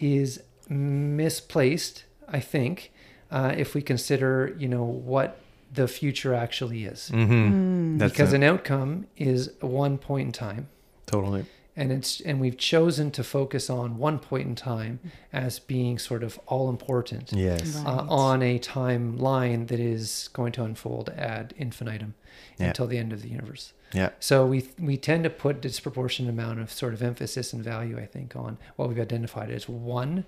is 0.00 0.40
misplaced. 0.68 2.04
I 2.28 2.40
think 2.40 2.92
uh, 3.30 3.52
if 3.56 3.74
we 3.74 3.82
consider 3.82 4.54
you 4.58 4.68
know 4.68 4.84
what 4.84 5.38
the 5.76 5.86
future 5.88 6.34
actually 6.34 6.84
is, 6.84 7.10
Mm-hmm. 7.14 7.98
That's 7.98 8.12
because 8.12 8.32
it. 8.32 8.36
an 8.36 8.42
outcome 8.42 9.06
is 9.16 9.50
one 9.60 9.96
point 9.98 10.26
in 10.26 10.32
time 10.32 10.68
totally. 11.06 11.44
and 11.76 11.92
it's 11.92 12.20
and 12.28 12.40
we've 12.40 12.58
chosen 12.58 13.10
to 13.12 13.22
focus 13.24 13.70
on 13.70 13.96
one 13.98 14.18
point 14.18 14.46
in 14.48 14.54
time 14.54 14.98
as 15.32 15.58
being 15.58 15.98
sort 15.98 16.22
of 16.22 16.38
all 16.46 16.68
important 16.68 17.32
Yes. 17.32 17.76
Right. 17.76 17.86
uh, 17.86 18.06
on 18.08 18.42
a 18.42 18.58
timeline 18.58 19.68
that 19.68 19.80
is 19.80 20.28
going 20.32 20.52
to 20.52 20.64
unfold 20.64 21.08
ad 21.16 21.54
infinitum 21.56 22.14
Yeah. 22.58 22.66
until 22.68 22.86
the 22.86 22.98
end 22.98 23.12
of 23.12 23.20
the 23.22 23.28
universe. 23.28 23.72
Yeah. 23.92 24.10
So 24.20 24.46
we 24.46 24.58
we 24.90 24.96
tend 24.96 25.24
to 25.24 25.30
put 25.30 25.60
disproportionate 25.60 26.30
amount 26.30 26.60
of 26.60 26.70
sort 26.72 26.92
of 26.94 27.02
emphasis 27.02 27.52
and 27.52 27.62
value, 27.62 27.96
I 27.98 28.06
think, 28.06 28.34
on 28.36 28.58
what 28.76 28.88
we've 28.88 29.00
identified 29.10 29.50
as 29.50 29.68
one 29.68 30.24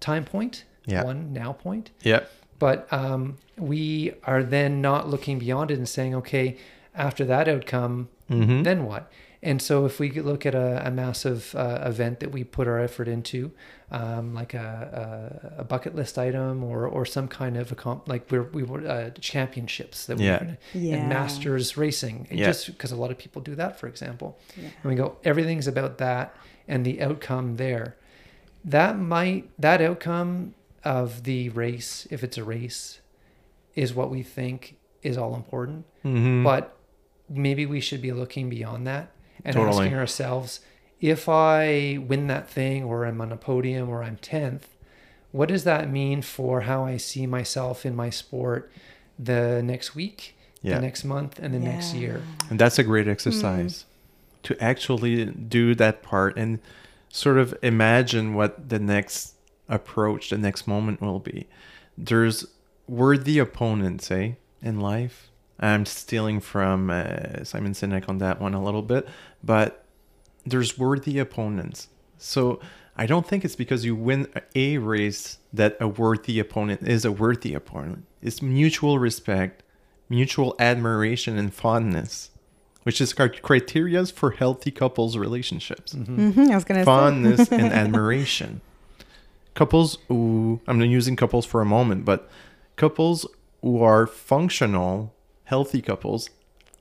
time 0.00 0.24
point, 0.24 0.64
Yeah. 0.86 1.02
one 1.04 1.32
now 1.32 1.52
point. 1.52 1.90
Yeah. 2.02 2.20
But 2.60 2.86
um, 2.92 3.38
we 3.58 4.12
are 4.22 4.42
then 4.44 4.80
not 4.80 5.08
looking 5.08 5.38
beyond 5.40 5.72
it 5.72 5.78
and 5.78 5.88
saying, 5.88 6.14
okay, 6.14 6.56
after 6.94 7.24
that 7.24 7.48
outcome, 7.48 8.08
Mm-hmm. 8.30 8.62
then 8.62 8.84
what? 8.84 9.10
And 9.42 9.60
so 9.60 9.86
if 9.86 9.98
we 9.98 10.08
look 10.12 10.46
at 10.46 10.54
a, 10.54 10.86
a 10.86 10.90
massive 10.92 11.52
uh, 11.56 11.80
event 11.84 12.20
that 12.20 12.30
we 12.30 12.44
put 12.44 12.68
our 12.68 12.78
effort 12.78 13.08
into, 13.08 13.50
um, 13.90 14.34
like 14.34 14.54
a, 14.54 15.50
a, 15.58 15.62
a 15.62 15.64
bucket 15.64 15.96
list 15.96 16.16
item 16.16 16.62
or, 16.62 16.86
or 16.86 17.04
some 17.04 17.26
kind 17.26 17.56
of 17.56 17.72
a 17.72 17.74
comp, 17.74 18.08
like 18.08 18.30
we're, 18.30 18.44
we 18.58 18.62
were 18.62 18.86
uh, 18.86 19.10
championships 19.20 20.06
that 20.06 20.20
Yeah. 20.20 20.32
we're 20.32 20.38
gonna, 20.38 20.58
Yeah. 20.74 20.96
and 20.98 21.08
masters 21.08 21.76
racing, 21.76 22.28
Yeah. 22.30 22.46
just 22.46 22.66
because 22.68 22.92
a 22.92 22.96
lot 22.96 23.10
of 23.10 23.18
people 23.18 23.42
do 23.42 23.56
that, 23.56 23.80
for 23.80 23.88
example. 23.88 24.38
Yeah. 24.56 24.68
And 24.82 24.90
we 24.90 24.94
go, 24.94 25.16
everything's 25.24 25.66
about 25.66 25.98
that 25.98 26.32
and 26.68 26.86
the 26.86 27.02
outcome 27.02 27.56
there. 27.56 27.96
That 28.64 28.96
might, 28.96 29.50
that 29.58 29.80
outcome 29.80 30.54
of 30.84 31.24
the 31.24 31.48
race, 31.50 32.06
if 32.10 32.22
it's 32.24 32.38
a 32.38 32.44
race, 32.44 33.00
is 33.74 33.94
what 33.94 34.10
we 34.10 34.22
think 34.22 34.76
is 35.02 35.16
all 35.16 35.34
important 35.34 35.84
Mm-hmm. 36.04 36.42
but 36.44 36.76
maybe 37.28 37.66
we 37.66 37.80
should 37.80 38.00
be 38.02 38.10
looking 38.12 38.48
beyond 38.48 38.86
that 38.86 39.12
and 39.44 39.54
Totally. 39.54 39.84
asking 39.86 39.98
ourselves 39.98 40.60
if 41.00 41.28
i 41.28 41.98
win 42.08 42.26
that 42.26 42.48
thing 42.48 42.82
or 42.84 43.04
i'm 43.04 43.20
on 43.20 43.30
a 43.32 43.36
podium 43.36 43.88
or 43.90 44.02
i'm 44.02 44.16
10th 44.16 44.62
what 45.30 45.48
does 45.50 45.64
that 45.64 45.90
mean 45.90 46.22
for 46.22 46.62
how 46.62 46.84
i 46.84 46.96
see 46.96 47.26
myself 47.26 47.84
in 47.86 47.94
my 47.94 48.08
sport 48.10 48.70
the 49.18 49.62
next 49.62 49.94
week 49.94 50.36
Yeah. 50.62 50.76
the 50.76 50.80
next 50.82 51.04
month 51.04 51.38
and 51.38 51.52
the 51.54 51.58
next 51.60 51.94
year 51.94 52.22
And 52.50 52.58
that's 52.58 52.78
a 52.78 52.82
great 52.84 53.06
exercise 53.06 53.84
to 54.42 54.56
actually 54.62 55.26
do 55.26 55.74
that 55.74 56.02
part 56.02 56.36
and 56.38 56.58
sort 57.10 57.36
of 57.38 57.54
imagine 57.62 58.32
what 58.34 58.70
the 58.70 58.78
next 58.78 59.34
approach, 59.70 60.28
the 60.28 60.36
next 60.36 60.66
moment 60.66 61.00
will 61.00 61.20
be. 61.20 61.46
There's 61.96 62.46
worthy 62.86 63.38
opponents, 63.38 64.10
eh, 64.10 64.32
in 64.60 64.80
life. 64.80 65.30
I'm 65.58 65.86
stealing 65.86 66.40
from 66.40 66.90
uh, 66.90 67.44
Simon 67.44 67.72
Sinek 67.72 68.08
on 68.08 68.18
that 68.18 68.40
one 68.40 68.52
a 68.54 68.62
little 68.62 68.82
bit, 68.82 69.08
but 69.42 69.84
there's 70.44 70.76
worthy 70.78 71.18
opponents. 71.18 71.88
So 72.18 72.60
I 72.96 73.06
don't 73.06 73.26
think 73.26 73.44
it's 73.44 73.56
because 73.56 73.84
you 73.84 73.94
win 73.94 74.26
a 74.54 74.78
race 74.78 75.38
that 75.52 75.76
a 75.80 75.86
worthy 75.88 76.38
opponent 76.38 76.86
is 76.88 77.04
a 77.04 77.12
worthy 77.12 77.54
opponent. 77.54 78.04
It's 78.22 78.40
mutual 78.42 78.98
respect, 78.98 79.62
mutual 80.08 80.54
admiration, 80.58 81.38
and 81.38 81.52
fondness, 81.52 82.30
which 82.82 83.00
is 83.00 83.12
cri- 83.12 83.28
criteria 83.28 84.04
for 84.06 84.32
healthy 84.32 84.70
couples 84.70 85.16
relationships. 85.16 85.94
Mhm, 85.94 86.50
I 86.50 86.54
was 86.54 86.64
gonna 86.64 86.84
Fondness 86.84 87.52
and 87.52 87.72
admiration. 87.82 88.62
Couples 89.54 89.98
who 90.08 90.60
I'm 90.66 90.80
using 90.82 91.16
couples 91.16 91.44
for 91.44 91.60
a 91.60 91.64
moment, 91.66 92.04
but 92.04 92.28
couples 92.76 93.26
who 93.62 93.82
are 93.82 94.06
functional, 94.06 95.12
healthy 95.44 95.82
couples 95.82 96.30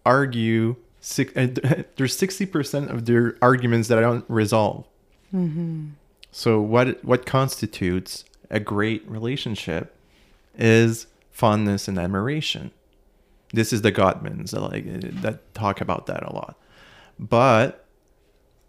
argue. 0.06 0.76
Six, 1.02 1.36
uh, 1.36 1.84
there's 1.96 2.16
sixty 2.18 2.46
percent 2.46 2.90
of 2.92 3.06
their 3.06 3.38
arguments 3.42 3.88
that 3.88 3.98
I 3.98 4.02
don't 4.02 4.26
resolve. 4.28 4.86
Mhm. 5.34 5.92
So 6.32 6.60
what 6.62 7.04
what 7.06 7.26
constitutes 7.26 8.26
a 8.50 8.60
great 8.60 9.08
relationship 9.10 9.96
is 10.58 11.08
fondness 11.32 11.88
and 11.88 11.98
admiration. 11.98 12.72
This 13.54 13.72
is 13.72 13.82
the 13.82 13.92
Gottmans 13.92 14.52
that 14.52 14.62
like 14.62 15.22
that 15.22 15.54
talk 15.56 15.80
about 15.82 16.06
that 16.08 16.22
a 16.24 16.34
lot. 16.34 16.58
But 17.18 17.86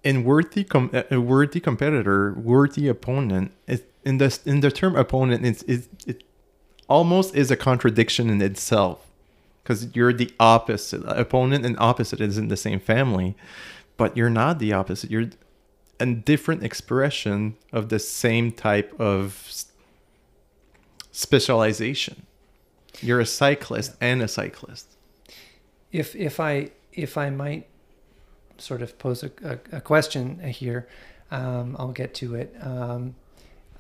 in 0.05 0.23
worthy 0.25 0.65
com- 0.65 0.91
a 1.11 1.19
worthy 1.21 1.61
competitor, 1.61 2.33
worthy 2.35 2.87
opponent, 2.89 3.51
it, 3.67 3.90
in 4.05 4.19
the 4.19 4.39
in 4.45 4.61
the 4.61 4.71
term 4.71 4.97
opponent, 4.97 5.45
it's 5.45 5.63
it, 5.65 5.89
it 6.07 6.25
almost 6.89 7.35
is 7.35 7.51
a 7.51 7.57
contradiction 7.57 8.31
in 8.31 8.41
itself 8.43 9.07
because 9.63 9.95
you're 9.95 10.13
the 10.13 10.33
opposite. 10.41 11.03
Opponent 11.07 11.65
and 11.67 11.77
opposite 11.79 12.21
is 12.21 12.39
in 12.39 12.49
the 12.49 12.57
same 12.57 12.81
family, 12.81 13.37
but 13.97 14.17
you're 14.17 14.31
not 14.31 14.59
the 14.59 14.73
opposite. 14.73 15.11
You're 15.11 15.31
a 16.01 16.07
different 16.07 16.63
expression 16.65 17.57
of 17.73 17.89
the 17.91 17.99
same 17.99 18.53
type 18.53 18.99
of 18.99 19.53
specialization. 21.13 22.27
You're 23.01 23.21
a 23.21 23.27
cyclist 23.27 23.95
and 24.01 24.23
a 24.23 24.29
cyclist. 24.29 24.97
if 25.93 26.15
if 26.15 26.39
i 26.41 26.71
if 26.93 27.17
i 27.17 27.31
might 27.31 27.67
sort 28.59 28.83
of 28.83 28.99
pose 28.99 29.23
a, 29.23 29.31
a, 29.45 29.77
a 29.79 29.81
question 29.81 30.39
here 30.41 30.87
um, 31.31 31.77
i'll 31.79 31.93
get 31.93 32.15
to 32.15 32.35
it 32.35 32.55
um, 32.61 33.15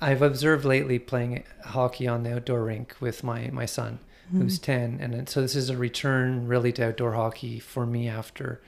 i've 0.01 0.23
observed 0.23 0.65
lately 0.65 0.99
playing 0.99 1.43
hockey 1.67 2.07
on 2.07 2.23
the 2.23 2.35
outdoor 2.35 2.65
rink 2.65 2.95
with 3.01 3.23
my 3.23 3.49
my 3.53 3.67
son 3.67 3.99
who's 4.33 4.61
10 4.61 5.01
and 5.01 5.29
so 5.29 5.41
this 5.41 5.57
is 5.57 5.71
a 5.71 5.77
return 5.77 6.47
really 6.47 6.71
to 6.71 6.87
outdoor 6.87 7.15
hockey 7.15 7.59
for 7.59 7.85
me 7.85 8.09
after 8.09 8.61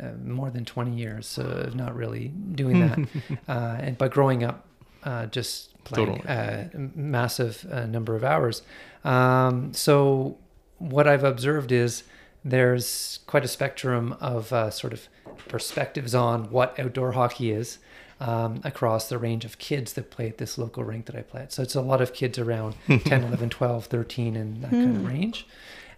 uh, 0.00 0.10
more 0.24 0.50
than 0.50 0.64
20 0.64 0.96
years 0.96 1.38
of 1.38 1.74
not 1.74 1.94
really 1.94 2.28
doing 2.28 2.80
that. 2.80 2.98
uh, 3.48 3.76
and 3.78 3.98
but 3.98 4.10
growing 4.10 4.42
up, 4.42 4.66
uh, 5.04 5.26
just 5.26 5.82
playing 5.84 6.22
Totally. 6.22 6.28
uh, 6.28 6.64
a 6.74 6.98
massive 6.98 7.66
uh, 7.70 7.86
number 7.86 8.16
of 8.16 8.24
hours. 8.24 8.62
Um, 9.04 9.72
so 9.72 10.38
what 10.78 11.06
I've 11.06 11.24
observed 11.24 11.70
is 11.70 12.04
there's 12.44 13.20
quite 13.26 13.44
a 13.44 13.48
spectrum 13.48 14.16
of 14.20 14.52
uh, 14.52 14.70
sort 14.70 14.92
of 14.92 15.08
perspectives 15.48 16.14
on 16.14 16.50
what 16.50 16.78
outdoor 16.78 17.12
hockey 17.12 17.50
is 17.50 17.78
um, 18.20 18.60
across 18.64 19.08
the 19.08 19.18
range 19.18 19.44
of 19.44 19.58
kids 19.58 19.92
that 19.94 20.10
play 20.10 20.28
at 20.28 20.38
this 20.38 20.56
local 20.56 20.84
rink 20.84 21.06
that 21.06 21.16
I 21.16 21.22
play 21.22 21.42
at. 21.42 21.52
So 21.52 21.62
it's 21.62 21.74
a 21.74 21.80
lot 21.80 22.00
of 22.00 22.12
kids 22.12 22.38
around 22.38 22.74
10, 22.86 23.24
11, 23.24 23.50
12, 23.50 23.86
13, 23.86 24.36
and 24.36 24.62
that 24.62 24.70
kind 24.70 24.96
of 24.96 25.06
range. 25.06 25.46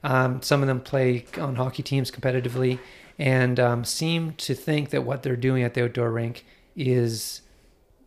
Um, 0.02 0.42
some 0.42 0.62
of 0.62 0.68
them 0.68 0.80
play 0.80 1.26
on 1.38 1.56
hockey 1.56 1.82
teams 1.82 2.10
competitively 2.10 2.78
and 3.18 3.58
um, 3.58 3.84
seem 3.84 4.32
to 4.34 4.54
think 4.54 4.90
that 4.90 5.02
what 5.02 5.22
they're 5.22 5.36
doing 5.36 5.62
at 5.62 5.74
the 5.74 5.84
outdoor 5.84 6.10
rink 6.10 6.44
is 6.76 7.42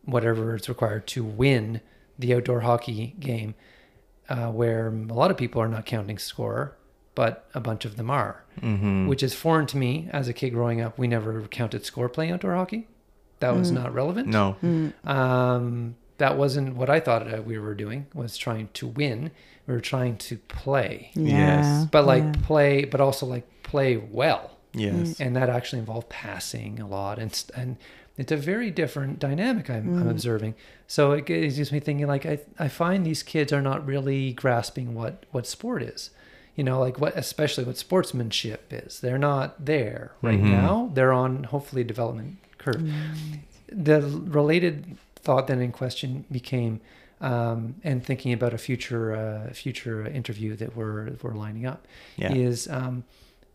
whatever 0.06 0.56
is 0.56 0.70
required 0.70 1.08
to 1.08 1.24
win 1.24 1.82
the 2.18 2.34
outdoor 2.34 2.62
hockey 2.62 3.16
game, 3.20 3.56
uh, 4.28 4.48
where 4.52 4.88
a 4.88 5.14
lot 5.14 5.32
of 5.32 5.38
people 5.38 5.62
are 5.62 5.68
not 5.68 5.86
counting 5.86 6.18
score, 6.18 6.76
but 7.16 7.48
a 7.54 7.60
bunch 7.60 7.86
of 7.86 7.96
them 7.98 8.10
are, 8.10 8.44
Mm-hmm. 8.62 9.08
which 9.08 9.24
is 9.24 9.34
foreign 9.34 9.66
to 9.68 9.78
me 9.78 10.10
as 10.12 10.28
a 10.28 10.34
kid 10.34 10.50
growing 10.50 10.82
up. 10.82 10.98
We 11.00 11.08
never 11.08 11.42
counted 11.48 11.86
score 11.86 12.10
playing 12.10 12.32
outdoor 12.32 12.56
hockey. 12.56 12.88
That 13.40 13.56
was 13.56 13.72
not 13.72 13.94
relevant. 13.94 14.28
No. 14.28 14.58
Um, 15.06 15.96
that 16.18 16.38
wasn't 16.38 16.76
what 16.76 16.90
I 16.90 17.00
thought 17.00 17.34
uh, 17.34 17.42
we 17.42 17.58
were 17.58 17.74
doing. 17.74 18.08
Was 18.14 18.38
trying 18.38 18.70
to 18.74 18.88
win. 18.88 19.32
We 19.68 19.74
were 19.74 19.80
trying 19.80 20.18
to 20.18 20.38
play, 20.38 21.12
Yeah. 21.16 21.86
but 21.92 22.06
like 22.06 22.24
yeah. 22.24 22.34
play, 22.44 22.86
but 22.86 23.00
also 23.00 23.26
like 23.26 23.48
play 23.64 23.98
well 23.98 24.58
Yes. 24.74 25.20
and 25.20 25.36
that 25.36 25.50
actually 25.50 25.80
involved 25.80 26.10
passing 26.10 26.80
a 26.80 26.88
lot 26.88 27.18
and 27.20 27.44
and 27.56 27.78
it's 28.18 28.32
a 28.32 28.38
very 28.38 28.70
different 28.72 29.20
dynamic 29.20 29.70
I'm, 29.70 29.98
I'm 30.00 30.08
observing 30.08 30.56
so 30.88 31.12
it, 31.14 31.26
g- 31.28 31.34
it 31.46 31.56
gives 31.56 31.72
me 31.72 31.80
thinking 31.80 32.06
like 32.08 32.26
I, 32.26 32.40
I 32.60 32.68
find 32.68 33.06
these 33.06 33.22
kids 33.24 33.54
are 33.54 33.62
not 33.62 33.86
really 33.86 34.34
grasping 34.34 34.94
what 34.96 35.26
what 35.32 35.46
sport 35.48 35.82
is 35.84 36.10
you 36.60 36.64
know 36.68 36.78
like 36.88 36.98
what 37.04 37.14
especially 37.26 37.64
what 37.70 37.78
sportsmanship 37.86 38.62
is 38.84 38.92
they're 39.04 39.24
not 39.32 39.48
there 39.74 40.04
right 40.28 40.42
Mhm. 40.44 40.52
now 40.62 40.74
they're 40.96 41.16
on 41.24 41.32
hopefully 41.54 41.82
a 41.84 41.90
development 41.94 42.30
curve 42.64 42.82
the 43.90 44.00
related 44.40 44.98
thought 45.26 45.48
then 45.48 45.60
in 45.68 45.72
question 45.72 46.10
became 46.40 46.74
um, 47.22 47.76
and 47.90 47.98
thinking 48.10 48.32
about 48.40 48.54
a 48.54 48.58
future 48.68 49.06
uh, 49.22 49.54
future 49.66 49.98
interview 50.20 50.52
that 50.62 50.72
we're 50.78 51.12
we're 51.22 51.38
lining 51.46 51.66
up 51.72 51.82
Yeah. 52.24 52.34
is 52.34 52.68
um, 52.80 52.96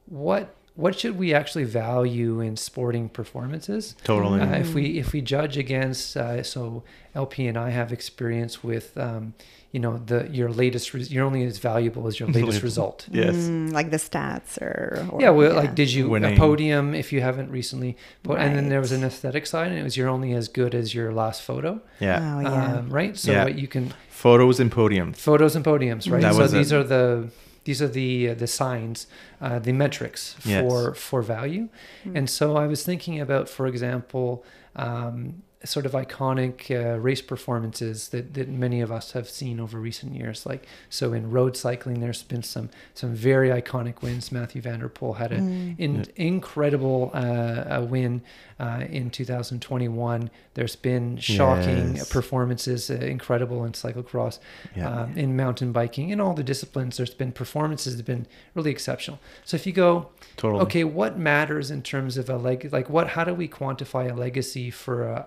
what 0.06 0.44
what 0.76 0.98
should 0.98 1.16
we 1.18 1.32
actually 1.32 1.64
value 1.64 2.40
in 2.40 2.56
sporting 2.56 3.08
performances? 3.08 3.94
Totally. 4.04 4.40
Uh, 4.40 4.56
if 4.58 4.74
we 4.74 4.98
if 4.98 5.12
we 5.12 5.20
judge 5.20 5.56
against, 5.56 6.16
uh, 6.16 6.42
so 6.42 6.82
LP 7.14 7.46
and 7.46 7.56
I 7.56 7.70
have 7.70 7.92
experience 7.92 8.64
with, 8.64 8.96
um, 8.98 9.34
you 9.70 9.78
know, 9.80 9.98
the 9.98 10.28
your 10.32 10.50
latest. 10.50 10.92
Res- 10.94 11.12
you're 11.12 11.24
only 11.24 11.44
as 11.44 11.58
valuable 11.58 12.06
as 12.08 12.18
your 12.18 12.28
latest 12.28 12.44
Latest. 12.46 12.62
result. 12.64 13.06
yes. 13.12 13.34
Mm, 13.36 13.72
like 13.72 13.90
the 13.92 13.98
stats 13.98 14.60
or, 14.60 15.06
or 15.12 15.20
yeah, 15.20 15.30
well, 15.30 15.54
like 15.54 15.74
did 15.76 15.92
you 15.92 16.08
Winning. 16.08 16.34
a 16.34 16.36
podium 16.36 16.92
if 16.94 17.12
you 17.12 17.20
haven't 17.20 17.50
recently? 17.52 17.96
Po- 18.24 18.34
And 18.34 18.56
then 18.56 18.68
there 18.68 18.80
was 18.80 18.90
an 18.92 19.04
aesthetic 19.04 19.46
side, 19.46 19.68
and 19.70 19.78
it 19.78 19.84
was 19.84 19.96
you're 19.96 20.08
only 20.08 20.32
as 20.32 20.48
good 20.48 20.74
as 20.74 20.92
your 20.92 21.12
last 21.12 21.42
photo, 21.42 21.80
Yeah. 22.00 22.36
Oh 22.36 22.40
yeah. 22.40 22.74
um, 22.78 22.90
right? 22.90 23.16
So 23.16 23.30
Yeah. 23.32 23.44
what 23.44 23.56
you 23.58 23.68
can 23.68 23.92
Photos 24.10 24.58
and 24.58 24.72
podiums. 24.72 25.16
photos 25.18 25.54
and 25.54 25.64
podiums, 25.64 26.10
right? 26.10 26.22
That 26.22 26.34
so 26.34 26.46
these 26.48 26.72
it. 26.72 26.76
are 26.76 26.84
the 26.84 27.28
these 27.64 27.80
are 27.82 27.88
the 27.88 28.30
uh, 28.30 28.34
the 28.34 28.46
signs, 28.46 29.06
uh, 29.40 29.58
the 29.58 29.72
metrics 29.72 30.36
Yes. 30.44 30.60
for 30.62 30.94
for 30.94 31.22
value. 31.22 31.68
And 32.14 32.28
so 32.28 32.56
I 32.56 32.66
was 32.66 32.82
thinking 32.84 33.20
about, 33.20 33.48
for 33.48 33.66
example, 33.66 34.44
um, 34.76 35.42
sort 35.64 35.86
of 35.86 35.92
iconic 35.92 36.70
uh, 36.70 36.98
race 36.98 37.22
performances 37.22 38.08
that, 38.10 38.34
that 38.34 38.48
many 38.50 38.82
of 38.82 38.92
us 38.92 39.12
have 39.12 39.26
seen 39.30 39.58
over 39.58 39.78
recent 39.80 40.14
years. 40.14 40.44
Like 40.44 40.66
so, 40.90 41.14
in 41.14 41.30
road 41.30 41.56
cycling, 41.56 42.00
there's 42.00 42.22
been 42.22 42.42
some 42.42 42.68
some 42.92 43.14
very 43.14 43.48
iconic 43.48 44.02
wins. 44.02 44.30
Mathieu 44.30 44.60
van 44.60 44.80
der 44.80 44.90
Poel 44.90 45.16
had 45.16 45.32
an 45.32 45.74
in, 45.78 46.04
incredible 46.16 47.10
uh, 47.14 47.64
a 47.80 47.82
win 47.82 48.20
uh, 48.60 48.84
in 48.90 49.08
2021. 49.10 50.30
There's 50.54 50.76
been 50.76 51.16
shocking 51.16 51.96
Yes. 51.96 52.08
performances, 52.08 52.88
uh, 52.90 52.94
incredible 52.94 53.64
in 53.64 53.72
cyclocross, 53.72 54.38
Yeah. 54.76 54.88
um, 55.02 55.16
in 55.18 55.36
mountain 55.36 55.72
biking, 55.72 56.10
in 56.10 56.20
all 56.20 56.32
the 56.34 56.44
disciplines. 56.44 56.96
There's 56.96 57.12
been 57.14 57.32
performances 57.32 57.94
that 57.96 57.98
have 58.00 58.06
been 58.06 58.26
really 58.54 58.70
exceptional. 58.70 59.18
So 59.44 59.56
if 59.56 59.66
you 59.66 59.72
go, 59.72 60.10
Totally. 60.36 60.62
okay, 60.62 60.84
what 60.84 61.18
matters 61.18 61.70
in 61.70 61.82
terms 61.82 62.16
of 62.16 62.30
a 62.30 62.36
leg? 62.36 62.68
Like 62.72 62.88
what? 62.88 63.08
How 63.08 63.24
do 63.24 63.34
we 63.34 63.48
quantify 63.48 64.10
a 64.10 64.14
legacy 64.14 64.70
for 64.70 65.04
a, 65.08 65.26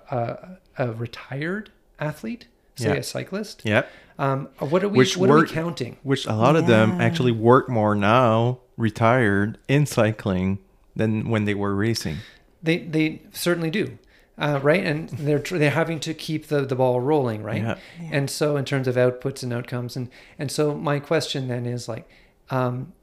a, 0.78 0.86
a 0.88 0.92
retired 0.94 1.72
athlete, 2.00 2.48
say 2.76 2.90
Yeah. 2.90 2.94
a 2.96 3.04
cyclist? 3.04 3.64
Yep. 3.66 3.90
Um, 4.20 4.48
what 4.60 4.84
are 4.84 4.90
we? 4.90 4.98
Which 5.00 5.18
what 5.18 5.30
are 5.30 5.34
we 5.36 5.40
work- 5.42 5.50
counting? 5.50 5.98
Which 6.04 6.26
a 6.26 6.34
lot 6.34 6.56
of 6.56 6.68
them 6.68 7.00
actually 7.02 7.32
work 7.34 7.68
more 7.70 7.96
now, 7.96 8.60
retired 8.78 9.58
in 9.68 9.86
cycling, 9.86 10.60
than 10.96 11.30
when 11.30 11.46
they 11.46 11.54
were 11.54 11.76
racing. 11.76 12.18
They 12.64 12.78
they 12.80 13.22
certainly 13.34 13.70
do. 13.70 13.98
Uh, 14.40 14.60
right, 14.62 14.84
and 14.84 15.10
they're 15.10 15.40
tr- 15.40 15.58
they're 15.58 15.72
having 15.72 16.00
to 16.02 16.14
keep 16.14 16.48
the, 16.48 16.62
the 16.66 16.76
ball 16.76 17.00
rolling, 17.02 17.42
right? 17.42 17.62
Yeah. 17.64 17.78
Yeah. 18.00 18.10
And 18.12 18.30
so, 18.30 18.56
in 18.56 18.66
terms 18.66 18.88
of 18.88 18.96
outputs 18.96 19.42
and 19.42 19.52
outcomes, 19.52 19.96
and 19.96 20.10
and 20.38 20.52
so 20.52 20.76
my 20.76 21.00
question 21.00 21.48
then 21.48 21.66
is 21.66 21.88
like, 21.90 22.08
um, 22.52 22.94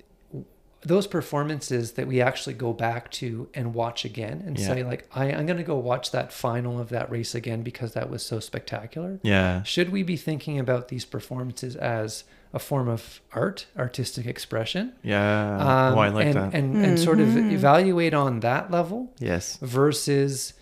those 0.82 1.06
performances 1.06 1.92
that 1.92 2.06
we 2.06 2.20
actually 2.20 2.52
go 2.54 2.72
back 2.72 3.10
to 3.10 3.48
and 3.54 3.72
watch 3.74 4.04
again 4.04 4.42
and 4.46 4.58
Yeah. 4.58 4.66
say 4.66 4.82
like, 4.84 5.08
I, 5.14 5.32
I'm 5.32 5.46
going 5.46 5.56
to 5.56 5.62
go 5.64 5.76
watch 5.78 6.10
that 6.10 6.30
final 6.30 6.78
of 6.78 6.90
that 6.90 7.10
race 7.10 7.34
again 7.34 7.62
because 7.62 7.94
that 7.94 8.10
was 8.10 8.24
so 8.24 8.38
spectacular. 8.38 9.18
Yeah. 9.22 9.62
Should 9.62 9.88
we 9.90 10.02
be 10.02 10.18
thinking 10.18 10.58
about 10.58 10.88
these 10.88 11.06
performances 11.06 11.74
as 11.74 12.24
a 12.52 12.58
form 12.58 12.88
of 12.88 13.22
art, 13.32 13.66
artistic 13.78 14.26
expression? 14.26 14.92
Yeah. 15.02 15.54
Um, 15.56 15.94
oh, 15.96 16.00
I 16.00 16.08
like 16.08 16.26
and, 16.26 16.34
that. 16.34 16.54
And 16.54 16.76
and 16.84 17.00
sort 17.00 17.18
of 17.18 17.28
Mhm. 17.28 17.50
evaluate 17.52 18.12
on 18.12 18.40
that 18.40 18.70
level 18.70 19.10
yes. 19.18 19.56
versus 19.62 20.52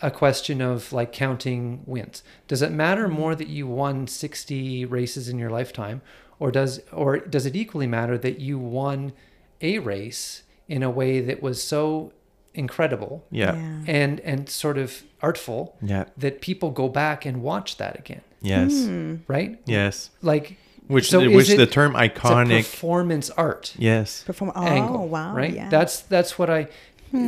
a 0.00 0.10
question 0.10 0.60
of 0.60 0.92
like 0.92 1.12
counting 1.12 1.82
wins. 1.86 2.22
Does 2.46 2.62
it 2.62 2.72
matter 2.72 3.08
more 3.08 3.34
that 3.34 3.48
you 3.48 3.66
won 3.66 4.06
60 4.06 4.84
races 4.86 5.28
in 5.28 5.38
your 5.38 5.50
lifetime 5.50 6.00
or 6.38 6.50
does 6.50 6.80
or 6.92 7.18
does 7.18 7.46
it 7.46 7.54
equally 7.56 7.86
matter 7.86 8.16
that 8.18 8.40
you 8.40 8.58
won 8.58 9.12
a 9.60 9.78
race 9.78 10.42
in 10.68 10.82
a 10.82 10.90
way 10.90 11.20
that 11.20 11.42
was 11.42 11.62
so 11.62 12.12
incredible 12.54 13.24
Yeah. 13.30 13.54
and 13.86 14.20
and 14.20 14.48
sort 14.48 14.78
of 14.78 15.02
artful 15.22 15.76
Yeah. 15.82 16.04
that 16.16 16.40
people 16.40 16.70
go 16.70 16.88
back 16.88 17.24
and 17.26 17.42
watch 17.42 17.76
that 17.76 17.98
again, 17.98 18.22
Yes. 18.40 18.72
Mm. 18.72 19.20
right? 19.28 19.60
Yes. 19.66 20.10
Like 20.22 20.56
Which 20.86 21.10
So 21.10 21.20
is 21.20 21.34
which 21.36 21.50
it- 21.50 21.58
the 21.58 21.66
term 21.66 21.94
it's 21.94 22.00
a 22.16 22.20
iconic. 22.20 22.58
performance 22.60 23.30
art. 23.30 23.74
yes. 23.78 24.22
Perform. 24.24 24.52
Oh 24.56 24.62
angle, 24.64 25.08
wow. 25.08 25.34
right? 25.34 25.52
Yeah. 25.52 25.68
That's 25.68 26.00
that's 26.00 26.38
what 26.38 26.48
I. 26.50 26.68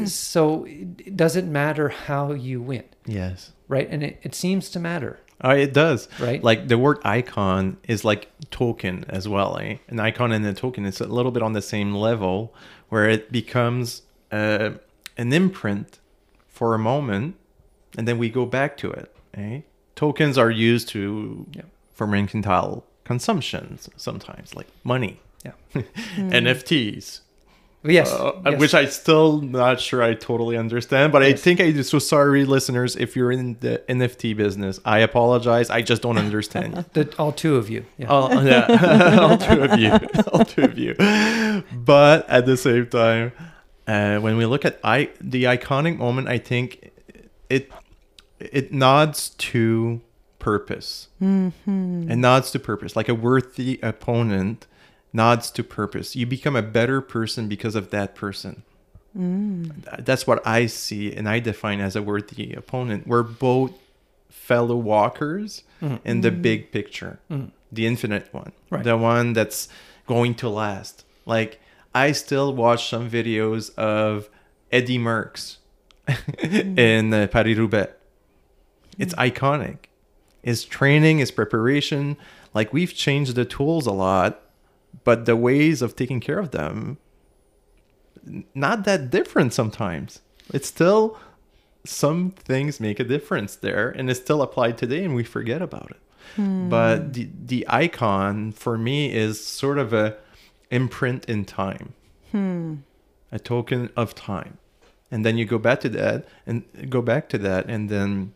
So 0.06 0.64
it 0.66 1.16
doesn't 1.16 1.50
matter 1.50 1.88
how 1.88 2.32
you 2.32 2.60
win, 2.60 2.84
Yes. 3.06 3.52
right? 3.68 3.88
And 3.90 4.02
it, 4.02 4.18
it 4.22 4.34
seems 4.34 4.70
to 4.70 4.78
matter, 4.80 5.18
Oh, 5.42 5.50
it 5.50 5.72
does. 5.72 6.06
right? 6.20 6.42
Like 6.44 6.68
the 6.68 6.76
word 6.76 6.98
icon 7.04 7.78
is 7.88 8.04
like 8.04 8.28
token 8.50 9.04
as 9.08 9.26
well. 9.26 9.56
Eh? 9.58 9.76
An 9.88 9.98
icon 10.00 10.32
and 10.32 10.44
a 10.46 10.52
token 10.52 10.84
is 10.84 11.00
a 11.00 11.06
little 11.06 11.32
bit 11.32 11.42
on 11.42 11.54
the 11.54 11.62
same 11.62 11.94
level, 11.94 12.52
where 12.90 13.08
it 13.08 13.32
becomes 13.32 14.02
uh, 14.30 14.70
an 15.16 15.32
imprint 15.32 15.98
for 16.48 16.74
a 16.74 16.78
moment, 16.78 17.36
and 17.96 18.06
then 18.06 18.18
we 18.18 18.28
go 18.28 18.44
back 18.44 18.76
to 18.78 18.90
it. 18.90 19.14
Eh? 19.34 19.60
Tokens 19.96 20.36
are 20.36 20.50
used 20.50 20.88
to 20.90 21.46
Yeah. 21.52 21.62
for 21.94 22.06
mercantile 22.06 22.84
consumptions 23.04 23.88
sometimes, 23.96 24.54
like 24.54 24.66
money, 24.84 25.20
Yeah. 25.44 25.52
NFTs, 26.16 27.20
yes, 27.82 28.12
uh, 28.12 28.32
yes. 28.44 28.60
which 28.60 28.74
I 28.74 28.84
still 28.86 29.40
not 29.40 29.80
sure 29.80 30.02
I 30.02 30.14
totally 30.14 30.56
understand, 30.56 31.12
but 31.12 31.22
I 31.22 31.32
think 31.32 31.60
I 31.60 31.70
do. 31.70 31.82
So 31.82 31.98
sorry, 31.98 32.44
listeners, 32.44 32.96
if 32.96 33.16
you're 33.16 33.32
in 33.32 33.56
the 33.60 33.82
NFT 33.88 34.36
business, 34.36 34.80
I 34.84 34.98
apologize. 34.98 35.70
I 35.70 35.82
just 35.82 36.02
don't 36.02 36.18
understand. 36.18 36.74
the, 36.92 37.12
all 37.18 37.32
two 37.32 37.56
of 37.56 37.70
you. 37.70 37.84
Yeah. 37.96 38.06
Oh 38.10 38.40
yeah, 38.42 39.18
all 39.20 39.38
two 39.38 39.62
of 39.62 39.78
you, 39.78 39.92
all 40.32 40.44
two 40.44 40.62
of 40.62 40.78
you. 40.78 40.94
But 41.72 42.28
at 42.28 42.46
the 42.46 42.56
same 42.56 42.86
time, 42.86 43.32
uh, 43.86 44.18
when 44.18 44.36
we 44.36 44.46
look 44.46 44.64
at 44.64 44.78
I 44.84 45.10
the 45.20 45.44
iconic 45.44 45.96
moment, 45.96 46.28
I 46.28 46.38
think 46.38 46.90
it 47.48 47.70
it 48.38 48.72
nods 48.72 49.30
to 49.30 50.00
purpose. 50.38 51.08
Mm-hmm. 51.22 52.10
It 52.10 52.16
nods 52.16 52.50
to 52.52 52.58
purpose, 52.58 52.96
like 52.96 53.08
a 53.08 53.14
worthy 53.14 53.78
opponent 53.82 54.66
nods 55.12 55.50
to 55.52 55.64
purpose. 55.64 56.14
You 56.16 56.26
become 56.26 56.56
a 56.56 56.62
better 56.62 57.00
person 57.00 57.48
because 57.48 57.74
of 57.74 57.90
that 57.90 58.14
person. 58.14 58.62
Mm. 59.16 60.04
That's 60.04 60.26
what 60.26 60.46
I 60.46 60.66
see 60.66 61.12
and 61.12 61.28
I 61.28 61.40
define 61.40 61.80
as 61.80 61.96
a 61.96 62.02
worthy 62.02 62.52
opponent. 62.54 63.06
We're 63.08 63.24
both 63.24 63.72
fellow 64.28 64.76
walkers 64.76 65.64
Mhm. 65.82 65.98
in 66.04 66.20
the 66.20 66.30
big 66.30 66.70
picture, 66.70 67.18
Mhm. 67.30 67.50
the 67.72 67.86
infinite 67.86 68.28
one, 68.32 68.52
Right. 68.70 68.84
the 68.84 68.96
one 68.96 69.32
that's 69.32 69.68
going 70.06 70.34
to 70.36 70.48
last. 70.48 71.04
Like 71.26 71.60
I 71.94 72.12
still 72.12 72.54
watch 72.54 72.88
some 72.88 73.10
videos 73.10 73.74
of 73.76 74.28
Eddie 74.70 74.98
Merckx 74.98 75.56
in 76.78 77.12
uh, 77.12 77.26
Paris 77.26 77.58
Roubaix. 77.58 77.92
It's 78.98 79.14
iconic. 79.14 79.78
His 80.42 80.64
training, 80.64 81.18
his 81.18 81.30
preparation, 81.32 82.16
like 82.54 82.72
we've 82.72 82.94
changed 82.94 83.34
the 83.34 83.44
tools 83.44 83.86
a 83.86 83.92
lot, 83.92 84.40
but 85.04 85.26
the 85.26 85.36
ways 85.36 85.82
of 85.82 85.96
taking 85.96 86.20
care 86.20 86.38
of 86.38 86.50
them, 86.50 86.98
not 88.54 88.84
that 88.84 89.10
different 89.10 89.52
sometimes. 89.52 90.20
It's 90.52 90.68
still 90.68 91.18
some 91.84 92.32
things 92.32 92.80
make 92.80 93.00
a 93.00 93.04
difference 93.04 93.56
there, 93.56 93.88
and 93.90 94.10
it's 94.10 94.20
still 94.20 94.42
applied 94.42 94.76
today, 94.78 95.04
and 95.04 95.14
we 95.14 95.24
forget 95.24 95.62
about 95.62 95.90
it. 95.90 96.00
Hmm. 96.36 96.68
But 96.68 97.14
the 97.14 97.28
the 97.46 97.66
icon 97.68 98.52
for 98.52 98.76
me 98.76 99.12
is 99.12 99.44
sort 99.44 99.78
of 99.78 99.92
a 99.92 100.16
imprint 100.70 101.24
in 101.26 101.44
time, 101.44 101.94
hmm. 102.30 102.76
a 103.32 103.38
token 103.38 103.90
of 103.96 104.14
time, 104.14 104.58
and 105.10 105.24
then 105.24 105.38
you 105.38 105.44
go 105.44 105.58
back 105.58 105.80
to 105.80 105.88
that 105.90 106.28
and 106.46 106.64
go 106.88 107.02
back 107.02 107.28
to 107.30 107.38
that, 107.38 107.66
and 107.66 107.88
then 107.88 108.34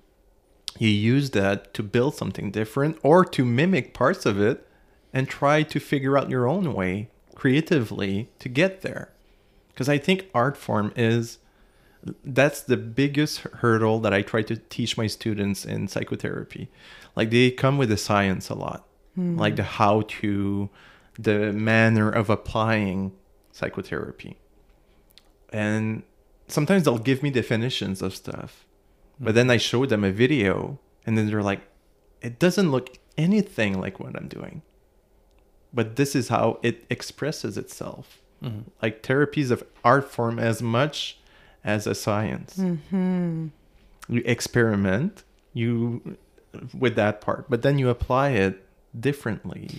you 0.78 0.88
use 0.88 1.30
that 1.30 1.72
to 1.74 1.82
build 1.82 2.14
something 2.16 2.50
different 2.50 2.98
or 3.02 3.24
to 3.24 3.44
mimic 3.44 3.94
parts 3.94 4.26
of 4.26 4.40
it 4.40 4.66
and 5.14 5.28
try 5.28 5.62
to 5.62 5.78
figure 5.78 6.18
out 6.18 6.28
your 6.28 6.46
own 6.46 6.74
way 6.74 7.08
creatively 7.36 8.28
to 8.40 8.48
get 8.48 8.82
there. 8.82 9.12
Because 9.68 9.88
I 9.88 9.96
think 9.96 10.28
art 10.34 10.56
form 10.56 10.92
is 10.96 11.38
that's 12.22 12.60
the 12.60 12.76
biggest 12.76 13.38
hurdle 13.38 14.00
that 14.00 14.12
I 14.12 14.20
try 14.22 14.42
to 14.42 14.56
teach 14.56 14.98
my 14.98 15.06
students 15.06 15.64
in 15.64 15.88
psychotherapy. 15.88 16.68
Like 17.16 17.30
they 17.30 17.50
come 17.50 17.78
with 17.78 17.88
the 17.88 17.96
science 17.96 18.50
a 18.50 18.54
lot, 18.54 18.86
hmm. 19.14 19.38
like 19.38 19.56
the 19.56 19.62
how 19.62 20.02
to, 20.02 20.68
the 21.18 21.52
manner 21.52 22.10
of 22.10 22.28
applying 22.28 23.12
psychotherapy. 23.52 24.36
And 25.50 26.02
sometimes 26.48 26.84
they'll 26.84 26.98
give 26.98 27.22
me 27.22 27.30
definitions 27.30 28.02
of 28.02 28.16
stuff, 28.16 28.66
but 29.20 29.34
then 29.34 29.48
I 29.48 29.56
show 29.56 29.86
them 29.86 30.02
a 30.02 30.10
video 30.10 30.80
and 31.06 31.16
then 31.16 31.28
they're 31.28 31.42
like, 31.42 31.60
it 32.20 32.38
doesn't 32.38 32.70
look 32.70 32.98
anything 33.16 33.80
like 33.80 34.00
what 34.00 34.16
I'm 34.16 34.28
doing. 34.28 34.62
But 35.74 35.96
this 35.96 36.14
is 36.14 36.28
how 36.28 36.60
it 36.62 36.84
expresses 36.88 37.58
itself. 37.58 38.20
Mm-hmm. 38.42 38.60
Like 38.80 39.02
therapies 39.02 39.50
of 39.50 39.64
art 39.82 40.10
form 40.10 40.38
as 40.38 40.62
much 40.62 41.18
as 41.64 41.86
a 41.86 41.94
science. 41.94 42.56
Mm-hmm. 42.56 43.48
You 44.08 44.22
experiment 44.24 45.24
you 45.52 46.16
with 46.78 46.94
that 46.96 47.20
part, 47.20 47.48
but 47.48 47.62
then 47.62 47.78
you 47.78 47.88
apply 47.88 48.30
it 48.30 48.64
differently. 48.98 49.70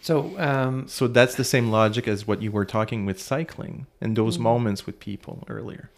So, 0.00 0.36
um, 0.38 0.88
So 0.88 1.06
that's 1.06 1.36
the 1.36 1.44
same 1.44 1.70
logic 1.70 2.08
as 2.08 2.26
what 2.26 2.42
you 2.42 2.50
were 2.50 2.64
talking 2.64 3.06
with 3.06 3.20
cycling 3.20 3.86
and 4.00 4.16
those 4.16 4.34
mm-hmm. 4.34 4.42
moments 4.44 4.84
with 4.86 4.98
people 4.98 5.44
earlier. 5.48 5.90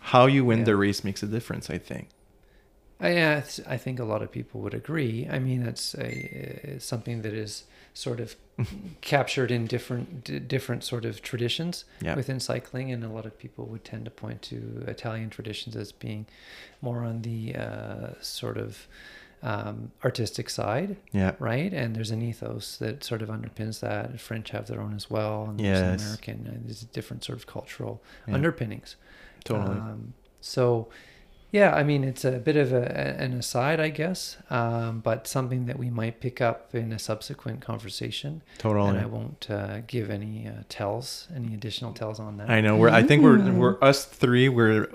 How 0.00 0.26
you 0.26 0.44
win 0.44 0.60
Yeah. 0.60 0.64
the 0.64 0.76
race 0.76 1.04
makes 1.04 1.22
a 1.22 1.26
difference, 1.26 1.70
I 1.70 1.78
think. 1.78 2.08
Uh, 3.00 3.06
I, 3.06 3.12
yeah, 3.12 3.38
it's- 3.38 3.60
I 3.66 3.76
think 3.76 4.00
a 4.00 4.04
lot 4.04 4.22
of 4.22 4.32
people 4.32 4.60
would 4.62 4.74
agree. 4.74 5.28
I 5.30 5.38
mean, 5.38 5.62
it's 5.62 5.94
a, 5.94 6.78
something 6.80 7.22
that 7.22 7.34
is 7.34 7.64
sort 7.96 8.20
of 8.20 8.36
captured 9.00 9.50
in 9.50 9.66
different 9.66 10.22
d- 10.24 10.38
different 10.38 10.84
sort 10.84 11.04
of 11.06 11.22
traditions 11.22 11.84
Yeah. 12.02 12.14
within 12.14 12.38
cycling, 12.40 12.92
and 12.92 13.02
a 13.02 13.08
lot 13.08 13.24
of 13.26 13.38
people 13.38 13.64
would 13.66 13.84
tend 13.84 14.04
to 14.04 14.10
point 14.10 14.42
to 14.42 14.84
Italian 14.86 15.30
traditions 15.30 15.74
as 15.76 15.92
being 15.92 16.26
more 16.82 17.04
on 17.04 17.22
the 17.22 17.54
uh, 17.56 18.10
sort 18.20 18.58
of 18.58 18.86
um, 19.42 19.92
artistic 20.04 20.50
side, 20.50 20.96
Yeah. 21.12 21.32
right? 21.38 21.72
And 21.72 21.94
there's 21.96 22.10
an 22.10 22.20
ethos 22.22 22.76
that 22.78 23.04
sort 23.04 23.22
of 23.22 23.28
underpins 23.28 23.80
that. 23.80 24.20
French 24.20 24.50
have 24.50 24.66
their 24.66 24.80
own 24.80 24.94
as 24.94 25.08
well, 25.10 25.44
and 25.48 25.60
Yes. 25.60 25.80
there's 25.80 26.02
American. 26.02 26.46
And 26.52 26.66
there's 26.66 26.80
different 26.82 27.24
sort 27.24 27.38
of 27.38 27.46
cultural 27.46 28.02
Yeah. 28.26 28.34
underpinnings. 28.34 28.96
Totally. 29.44 29.78
Um, 29.78 30.14
so, 30.40 30.88
yeah, 31.58 31.70
I 31.80 31.82
mean, 31.90 32.02
it's 32.10 32.24
a 32.24 32.32
bit 32.48 32.56
of 32.64 32.68
a, 32.82 32.84
a- 33.02 33.14
an 33.24 33.32
aside, 33.42 33.78
I 33.88 33.90
guess, 34.00 34.20
um, 34.58 34.92
but 35.08 35.18
something 35.36 35.62
that 35.68 35.78
we 35.84 35.88
might 36.00 36.16
pick 36.26 36.38
up 36.50 36.58
in 36.82 36.92
a 36.92 36.98
subsequent 37.10 37.58
conversation. 37.70 38.32
totally. 38.58 38.90
And 38.90 38.98
I 38.98 39.06
won't 39.16 39.42
uh, 39.58 39.80
give 39.94 40.06
any 40.18 40.34
uh, 40.52 40.62
tells, 40.68 41.28
any 41.38 41.50
additional 41.58 41.92
tells 42.00 42.18
on 42.26 42.32
that. 42.38 42.48
I 42.56 42.60
know. 42.64 42.74
We're. 42.80 42.90
I 43.00 43.02
think 43.08 43.22
we're. 43.26 43.38
Mm. 43.38 43.56
We're 43.60 43.78
us 43.90 43.98
three. 44.22 44.46
We're 44.58 44.88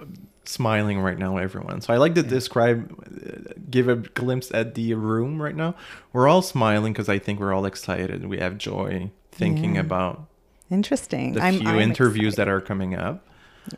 smiling 0.46 0.98
right 1.08 1.20
now, 1.26 1.38
everyone. 1.48 1.78
So 1.82 1.90
I 1.94 1.98
like 2.06 2.14
to 2.16 2.22
Yeah. 2.24 2.38
describe, 2.40 2.80
uh, 2.92 3.54
give 3.76 3.88
a 3.88 3.96
glimpse 4.22 4.50
at 4.62 4.68
the 4.76 4.88
room 5.10 5.34
right 5.46 5.56
now. 5.64 5.72
We're 6.14 6.28
all 6.32 6.42
smiling 6.42 6.92
because 6.94 7.10
I 7.16 7.20
think 7.26 7.40
we're 7.42 7.54
all 7.58 7.66
excited. 7.74 8.26
We 8.34 8.38
have 8.46 8.54
joy 8.58 9.12
thinking 9.42 9.76
Yeah. 9.76 9.82
about 9.88 10.16
Interesting. 10.70 11.34
the 11.34 11.42
I'm, 11.48 11.60
few 11.60 11.70
I'm 11.70 11.80
interviews 11.80 12.34
excited. 12.34 12.48
that 12.48 12.52
are 12.54 12.62
coming 12.62 12.96
up, 12.96 13.18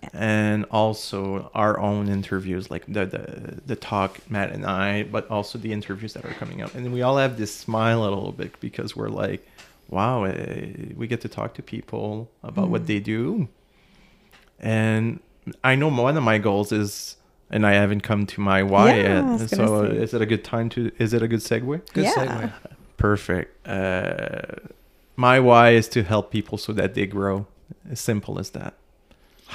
Yeah. 0.02 0.10
and 0.14 0.66
also 0.72 1.52
our 1.54 1.78
own 1.80 2.08
interviews, 2.08 2.72
like 2.72 2.86
the, 2.88 3.06
the 3.06 3.62
the 3.66 3.76
talk 3.76 4.20
Matt 4.30 4.52
and 4.52 4.66
I, 4.66 5.04
but 5.04 5.30
also 5.30 5.58
the 5.60 5.74
interviews 5.74 6.14
that 6.14 6.24
are 6.26 6.34
coming 6.36 6.62
up. 6.62 6.74
And 6.76 6.94
we 6.94 7.02
all 7.02 7.18
have 7.18 7.38
this 7.38 7.54
smile 7.54 8.00
a 8.04 8.10
little 8.10 8.32
bit 8.32 8.58
because 8.62 8.96
we're 8.96 9.10
like, 9.10 9.46
wow, 9.90 10.24
eh, 10.24 10.94
we 10.96 11.06
get 11.08 11.20
to 11.22 11.28
talk 11.30 11.54
to 11.56 11.62
people 11.62 12.30
about 12.44 12.70
what 12.70 12.84
Mm. 12.84 12.88
they 12.88 13.00
do, 13.02 13.48
and 14.60 15.20
I 15.64 15.76
know 15.76 15.90
one 15.90 16.18
of 16.18 16.24
my 16.24 16.38
goals 16.38 16.72
is. 16.72 17.18
And 17.52 17.68
I 17.68 17.74
haven't 17.74 18.02
come 18.02 18.26
to 18.26 18.42
my 18.42 18.64
why 18.64 18.96
Yeah, 18.96 19.38
yet. 19.38 19.50
So 19.52 19.86
say. 19.88 19.98
is 19.98 20.14
it 20.16 20.22
a 20.24 20.26
good 20.26 20.44
time 20.44 20.70
to? 20.70 20.92
Is 20.98 21.14
it 21.14 21.22
a 21.22 21.28
good 21.28 21.42
segue? 21.42 21.82
Good 21.94 22.06
Yeah. 22.06 22.14
segue. 22.16 22.52
Perfect. 22.98 23.68
Uh, 23.68 24.70
my 25.16 25.40
why 25.40 25.72
is 25.72 25.88
to 25.90 26.02
help 26.02 26.32
people 26.32 26.58
so 26.58 26.74
that 26.74 26.96
they 26.96 27.06
grow. 27.06 27.46
As 27.92 28.00
simple 28.00 28.40
as 28.40 28.50
that. 28.52 28.74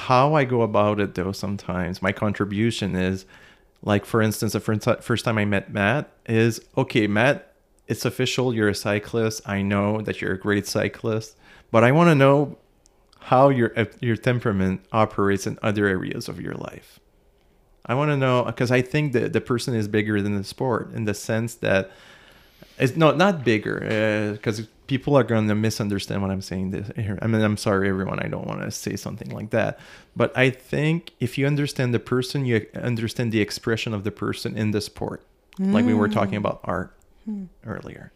How 0.06 0.34
I 0.34 0.44
go 0.44 0.62
about 0.62 1.00
it, 1.00 1.14
though, 1.14 1.32
sometimes 1.32 2.00
my 2.00 2.12
contribution 2.12 2.94
is 2.94 3.26
like, 3.82 4.04
for 4.04 4.22
instance, 4.22 4.52
the 4.52 4.60
first, 4.60 5.24
time 5.24 5.38
I 5.38 5.44
met 5.44 5.72
Matt 5.72 6.10
is 6.26 6.60
okay, 6.76 7.06
Matt, 7.06 7.52
it's 7.88 8.04
official. 8.04 8.54
You're 8.54 8.68
a 8.68 8.74
cyclist. 8.74 9.46
I 9.46 9.62
know 9.62 10.00
that 10.02 10.20
you're 10.20 10.32
a 10.32 10.38
great 10.38 10.66
cyclist, 10.66 11.36
but 11.70 11.82
I 11.84 11.92
want 11.92 12.10
to 12.10 12.14
know 12.14 12.58
how 13.20 13.48
your 13.48 13.72
uh, 13.78 13.86
your 14.00 14.16
temperament 14.16 14.82
operates 14.92 15.46
in 15.46 15.58
other 15.62 15.86
areas 15.86 16.28
of 16.28 16.40
your 16.40 16.54
life. 16.54 17.00
I 17.84 17.94
want 17.94 18.10
to 18.10 18.16
know 18.16 18.44
because 18.44 18.70
I 18.70 18.82
think 18.82 19.12
that 19.14 19.32
the 19.32 19.40
person 19.40 19.74
is 19.74 19.88
bigger 19.88 20.22
than 20.22 20.36
the 20.36 20.44
sport 20.44 20.92
in 20.92 21.04
the 21.06 21.14
sense 21.14 21.54
that 21.56 21.90
it's 22.78 22.96
no 22.96 23.14
not 23.14 23.44
bigger 23.44 24.32
because 24.32 24.68
people 24.88 25.16
are 25.16 25.22
going 25.22 25.46
to 25.46 25.54
misunderstand 25.54 26.22
what 26.22 26.32
I'm 26.32 26.42
saying 26.42 26.72
this 26.72 26.90
here. 26.96 27.18
I 27.22 27.28
mean, 27.28 27.42
I'm 27.42 27.56
sorry, 27.56 27.88
everyone. 27.88 28.18
I 28.18 28.26
don't 28.26 28.46
want 28.46 28.62
to 28.62 28.70
say 28.72 28.96
something 28.96 29.30
like 29.30 29.50
that, 29.50 29.78
but 30.16 30.36
I 30.36 30.50
think 30.50 31.12
if 31.20 31.38
you 31.38 31.46
understand 31.46 31.94
the 31.94 32.00
person, 32.00 32.44
you 32.44 32.66
understand 32.74 33.30
the 33.30 33.40
expression 33.40 33.94
of 33.94 34.02
the 34.02 34.10
person 34.10 34.56
in 34.56 34.72
the 34.72 34.80
sport, 34.80 35.24
like 35.58 35.84
we 35.84 35.94
were 35.94 36.08
talking 36.08 36.34
mm. 36.34 36.44
about 36.44 36.60
art 36.64 36.96
hmm. 37.24 37.44
earlier. 37.66 38.12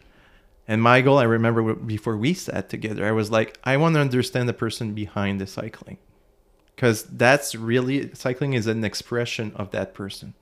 And 0.68 0.80
my 0.80 1.00
goal, 1.00 1.18
I 1.18 1.24
remember 1.24 1.74
before 1.74 2.16
we 2.16 2.34
sat 2.34 2.68
together, 2.68 3.04
I 3.06 3.12
was 3.12 3.30
like, 3.30 3.58
I 3.64 3.76
want 3.76 3.94
to 3.94 4.00
understand 4.00 4.48
the 4.48 4.54
person 4.54 4.94
behind 4.94 5.40
the 5.40 5.46
cycling. 5.46 5.98
Because 6.74 7.02
that's 7.04 7.54
really, 7.54 8.14
cycling 8.14 8.54
is 8.54 8.66
an 8.66 8.84
expression 8.84 9.52
of 9.56 9.70
that 9.72 9.92
person. 9.92 10.34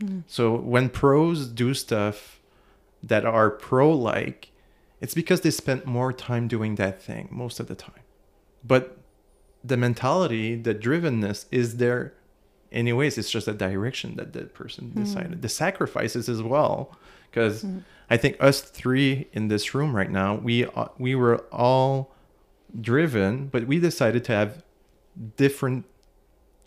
Hmm. 0.00 0.20
So 0.26 0.54
when 0.54 0.88
pros 0.88 1.46
do 1.46 1.74
stuff 1.74 2.40
that 3.02 3.24
are 3.24 3.50
pro 3.50 3.90
like, 3.92 4.50
it's 5.00 5.14
because 5.14 5.42
they 5.42 5.50
spent 5.50 5.86
more 5.86 6.12
time 6.12 6.48
doing 6.48 6.74
that 6.76 7.00
thing 7.02 7.28
most 7.30 7.60
of 7.60 7.68
the 7.68 7.74
time. 7.74 8.02
But 8.64 8.98
the 9.64 9.76
mentality, 9.76 10.56
the 10.56 10.74
drivenness 10.74 11.46
is 11.50 11.76
there 11.76 12.14
anyways. 12.72 13.18
It's 13.18 13.30
just 13.30 13.48
a 13.48 13.52
direction 13.52 14.16
that 14.16 14.32
the 14.32 14.44
person 14.44 14.92
decided. 14.94 15.42
The 15.42 15.48
sacrifices 15.48 16.28
as 16.28 16.42
well. 16.42 16.96
Because 17.30 17.64
I 18.10 18.16
think 18.16 18.36
us 18.40 18.60
three 18.60 19.28
in 19.32 19.48
this 19.48 19.74
room 19.74 19.94
right 19.94 20.10
now, 20.10 20.36
we 20.36 20.64
uh, 20.64 20.88
we 20.98 21.14
were 21.14 21.38
all 21.52 22.14
driven, 22.80 23.48
but 23.48 23.66
we 23.66 23.78
decided 23.78 24.24
to 24.24 24.32
have 24.32 24.62
different 25.36 25.84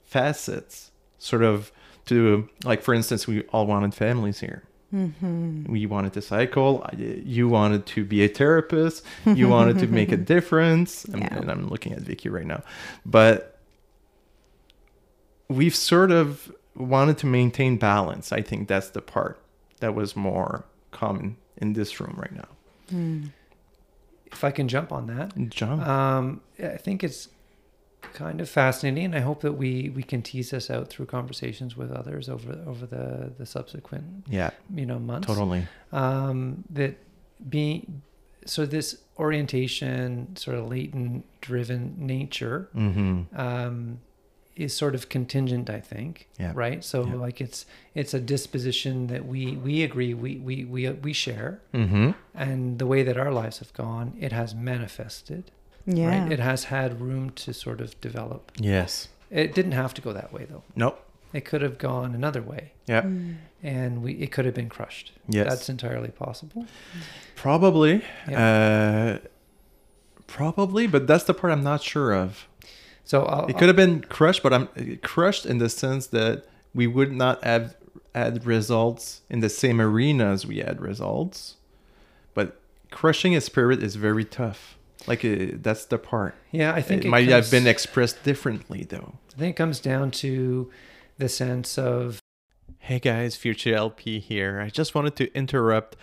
facets, 0.05 0.91
sort 1.17 1.43
of 1.43 1.71
to 2.05 2.47
like 2.63 2.81
for 2.81 2.93
instance, 2.93 3.27
we 3.27 3.43
all 3.49 3.65
wanted 3.65 3.93
families 3.93 4.39
here. 4.39 4.63
We 4.91 5.85
wanted 5.85 6.13
to 6.13 6.21
cycle. 6.21 6.85
You 6.97 7.47
wanted 7.47 7.85
to 7.87 8.03
be 8.03 8.23
a 8.23 8.27
therapist. 8.27 9.05
You 9.25 9.47
wanted 9.47 9.79
to 9.79 9.87
make 9.87 10.11
a 10.11 10.17
difference. 10.35 11.05
I'm- 11.13 11.21
And 11.23 11.49
I'm 11.51 11.67
looking 11.69 11.93
at 11.93 12.01
Vicki 12.01 12.27
right 12.29 12.45
now, 12.45 12.63
but 13.05 13.57
we've 15.47 15.75
sort 15.75 16.11
of 16.11 16.51
wanted 16.75 17.17
to 17.19 17.25
maintain 17.27 17.77
balance. 17.77 18.31
I 18.31 18.41
think 18.41 18.67
that's 18.67 18.89
the 18.89 19.01
part 19.01 19.39
that 19.79 19.95
was 19.95 20.15
more 20.15 20.65
common 20.91 21.37
in 21.57 21.73
this 21.73 21.99
room 21.99 22.15
right 22.17 22.33
now. 22.33 22.47
If 24.31 24.43
I 24.43 24.51
can 24.51 24.67
jump 24.67 24.91
on 24.91 25.07
that, 25.07 25.33
John, 25.49 25.79
um, 25.81 26.41
I 26.61 26.77
think 26.77 27.03
it's 27.03 27.29
kind 28.13 28.41
of 28.41 28.49
fascinating. 28.49 29.05
And 29.05 29.15
I 29.15 29.19
hope 29.19 29.41
that 29.41 29.53
we 29.53 29.89
we 29.89 30.03
can 30.03 30.21
tease 30.21 30.49
this 30.51 30.69
out 30.69 30.89
through 30.89 31.05
conversations 31.07 31.75
with 31.77 31.91
others 31.91 32.29
over 32.29 32.51
over 32.67 32.85
the 32.85 33.31
the 33.37 33.45
subsequent 33.45 34.05
yeah, 34.27 34.51
you 34.73 34.85
know 34.85 34.99
months. 34.99 35.27
totally. 35.27 35.67
um, 35.91 36.63
that 36.69 36.97
being 37.49 38.01
so 38.45 38.65
this 38.65 38.97
orientation 39.19 40.35
sort 40.35 40.57
of 40.57 40.67
latent 40.67 41.25
driven 41.41 41.95
nature 41.97 42.69
Mm-hmm. 42.75 43.39
um, 43.39 43.99
is 44.55 44.75
sort 44.75 44.93
of 44.95 45.07
contingent, 45.09 45.69
I 45.69 45.79
think. 45.79 46.27
Yeah. 46.37 46.51
Right. 46.53 46.83
So 46.83 47.05
Yeah. 47.05 47.15
like 47.15 47.39
it's 47.41 47.65
it's 47.95 48.13
a 48.13 48.19
disposition 48.19 49.07
that 49.07 49.25
we 49.25 49.55
we 49.55 49.81
agree 49.83 50.13
we 50.13 50.35
we 50.37 50.65
we 50.65 50.89
we 50.89 51.13
share, 51.13 51.61
Mm-hmm. 51.73 52.11
and 52.35 52.77
the 52.79 52.85
way 52.85 53.03
that 53.03 53.17
our 53.17 53.31
lives 53.31 53.59
have 53.59 53.73
gone, 53.73 54.13
it 54.19 54.31
has 54.31 54.53
manifested. 54.53 55.51
Yeah. 55.85 56.23
Right. 56.23 56.31
It 56.31 56.39
has 56.39 56.65
had 56.65 57.01
room 57.01 57.29
to 57.31 57.53
sort 57.53 57.81
of 57.81 57.99
develop. 58.01 58.51
Yes. 58.57 59.07
It 59.29 59.53
didn't 59.55 59.71
have 59.73 59.93
to 59.95 60.01
go 60.01 60.13
that 60.13 60.31
way 60.33 60.45
though. 60.49 60.63
Nope. 60.75 61.03
It 61.33 61.45
could 61.45 61.61
have 61.61 61.77
gone 61.77 62.13
another 62.13 62.41
way, 62.41 62.73
Yeah. 62.87 63.03
Mm. 63.03 63.35
and 63.63 64.03
we 64.03 64.13
it 64.15 64.31
could 64.33 64.43
have 64.45 64.53
been 64.53 64.67
crushed. 64.67 65.13
Yes. 65.29 65.47
That's 65.49 65.69
entirely 65.69 66.09
possible. 66.09 66.65
Probably. 67.35 68.03
Uh, 68.33 69.19
probably, 70.27 70.87
but 70.87 71.07
that's 71.07 71.23
the 71.23 71.33
part 71.33 71.53
I'm 71.53 71.63
not 71.63 71.81
sure 71.81 72.13
of. 72.13 72.47
So 73.05 73.23
I'll, 73.23 73.47
It 73.47 73.57
could 73.57 73.67
have 73.67 73.75
been 73.75 74.01
crushed, 74.01 74.43
but 74.43 74.53
I'm 74.53 74.67
crushed 75.01 75.45
in 75.45 75.57
the 75.57 75.69
sense 75.69 76.07
that 76.07 76.45
we 76.73 76.85
would 76.87 77.11
not 77.11 77.43
have 77.43 77.75
had 78.13 78.45
results 78.45 79.21
in 79.29 79.39
the 79.39 79.49
same 79.49 79.79
arena 79.81 80.31
as 80.31 80.45
we 80.45 80.57
had 80.59 80.81
results. 80.81 81.55
But 82.33 82.59
crushing 82.91 83.35
a 83.35 83.41
spirit 83.41 83.81
is 83.81 83.95
very 83.95 84.23
tough. 84.25 84.77
Like 85.07 85.25
uh, 85.25 85.57
that's 85.61 85.85
the 85.85 85.97
part. 85.97 86.35
yeah, 86.51 86.73
I 86.73 86.81
think 86.81 87.05
it, 87.05 87.09
might 87.09 87.27
have 87.29 87.49
been 87.49 87.67
expressed 87.67 88.23
differently, 88.23 88.85
though. 88.87 89.15
I 89.35 89.39
think 89.39 89.55
it 89.55 89.57
comes 89.57 89.79
down 89.79 90.11
to 90.11 90.69
the 91.17 91.29
sense 91.29 91.77
of 91.77 92.19
Hey 92.79 92.99
guys, 92.99 93.35
Future 93.35 93.75
LP 93.75 94.19
here. 94.19 94.59
I 94.59 94.69
just 94.69 94.95
wanted 94.95 95.15
to 95.17 95.33
interrupt 95.35 95.95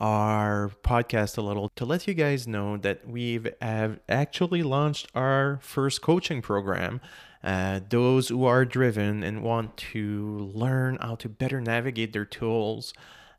our 0.00 0.72
podcast 0.82 1.38
a 1.38 1.42
little 1.42 1.68
to 1.76 1.84
let 1.84 2.08
you 2.08 2.14
guys 2.14 2.48
know 2.48 2.76
that 2.78 3.06
we've 3.06 3.48
have 3.60 4.00
actually 4.08 4.62
launched 4.62 5.08
our 5.14 5.58
first 5.62 6.02
coaching 6.02 6.42
program. 6.42 7.00
Uh, 7.44 7.80
those 7.88 8.28
who 8.28 8.44
are 8.44 8.64
driven 8.64 9.22
and 9.22 9.42
want 9.42 9.76
to 9.76 10.50
learn 10.54 10.96
how 11.00 11.14
to 11.16 11.28
better 11.28 11.60
navigate 11.60 12.12
their 12.12 12.24
tools 12.24 12.94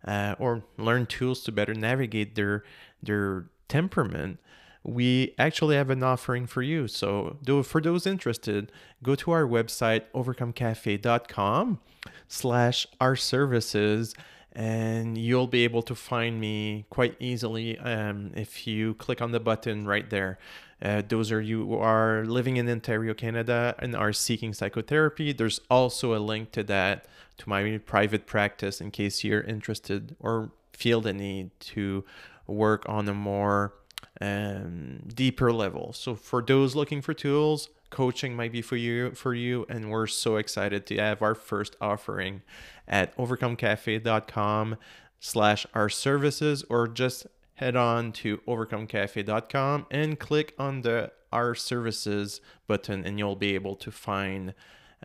uh, 0.05 0.35
or 0.39 0.63
learn 0.77 1.05
tools 1.05 1.43
to 1.43 1.51
better 1.51 1.73
navigate 1.73 2.35
their 2.35 2.63
their 3.01 3.47
temperament 3.67 4.39
we 4.83 5.33
actually 5.37 5.75
have 5.75 5.89
an 5.89 6.03
offering 6.03 6.45
for 6.45 6.61
you. 6.61 6.87
So, 6.87 7.37
do 7.43 7.63
for 7.63 7.81
those 7.81 8.05
interested, 8.05 8.71
go 9.01 9.15
to 9.15 9.31
our 9.31 9.43
website 9.43 10.03
overcomecafe.com 10.13 11.79
slash 12.27 12.87
our 12.99 13.15
services 13.15 14.13
and 14.55 15.17
you'll 15.17 15.47
be 15.47 15.63
able 15.63 15.81
to 15.81 15.95
find 15.95 16.39
me 16.39 16.85
quite 16.89 17.15
easily 17.19 17.77
um, 17.79 18.31
if 18.35 18.67
you 18.67 18.93
click 18.95 19.21
on 19.21 19.31
the 19.31 19.39
button 19.39 19.85
right 19.85 20.09
there. 20.09 20.37
Uh, 20.81 21.01
those 21.07 21.31
are 21.31 21.41
you 21.41 21.65
who 21.65 21.75
are 21.75 22.23
living 22.25 22.57
in 22.57 22.69
Ontario, 22.69 23.13
Canada, 23.13 23.73
and 23.79 23.95
are 23.95 24.13
seeking 24.13 24.53
psychotherapy. 24.53 25.33
There's 25.33 25.59
also 25.71 26.15
a 26.15 26.19
link 26.19 26.51
to 26.51 26.63
that 26.63 27.05
to 27.37 27.49
my 27.49 27.79
private 27.79 28.27
practice 28.27 28.79
in 28.79 28.91
case 28.91 29.23
you're 29.23 29.41
interested 29.41 30.15
or 30.19 30.51
feel 30.73 31.01
the 31.01 31.13
need 31.13 31.49
to 31.59 32.03
work 32.45 32.87
on 32.87 33.07
a 33.07 33.13
more 33.13 33.73
um, 34.21 34.99
deeper 35.07 35.51
level. 35.51 35.93
So 35.93 36.15
for 36.15 36.41
those 36.41 36.75
looking 36.75 37.01
for 37.01 37.13
tools, 37.13 37.69
coaching 37.89 38.35
might 38.35 38.51
be 38.51 38.61
for 38.61 38.75
you 38.75 39.11
for 39.11 39.35
you 39.35 39.67
and 39.69 39.91
we're 39.91 40.07
so 40.07 40.37
excited 40.37 40.87
to 40.87 40.97
have 40.97 41.21
our 41.21 41.35
first 41.35 41.75
offering 41.79 42.41
at 42.87 43.15
overcomecafe.com 43.17 44.77
slash 45.19 45.67
our 45.75 45.89
services 45.89 46.65
or 46.71 46.87
just 46.87 47.27
head 47.55 47.75
on 47.75 48.11
to 48.11 48.37
overcomecafe.com 48.47 49.85
and 49.91 50.19
click 50.19 50.55
on 50.57 50.81
the 50.81 51.11
our 51.31 51.53
services 51.53 52.41
button 52.65 53.05
and 53.05 53.19
you'll 53.19 53.35
be 53.35 53.53
able 53.53 53.75
to 53.75 53.91
find 53.91 54.55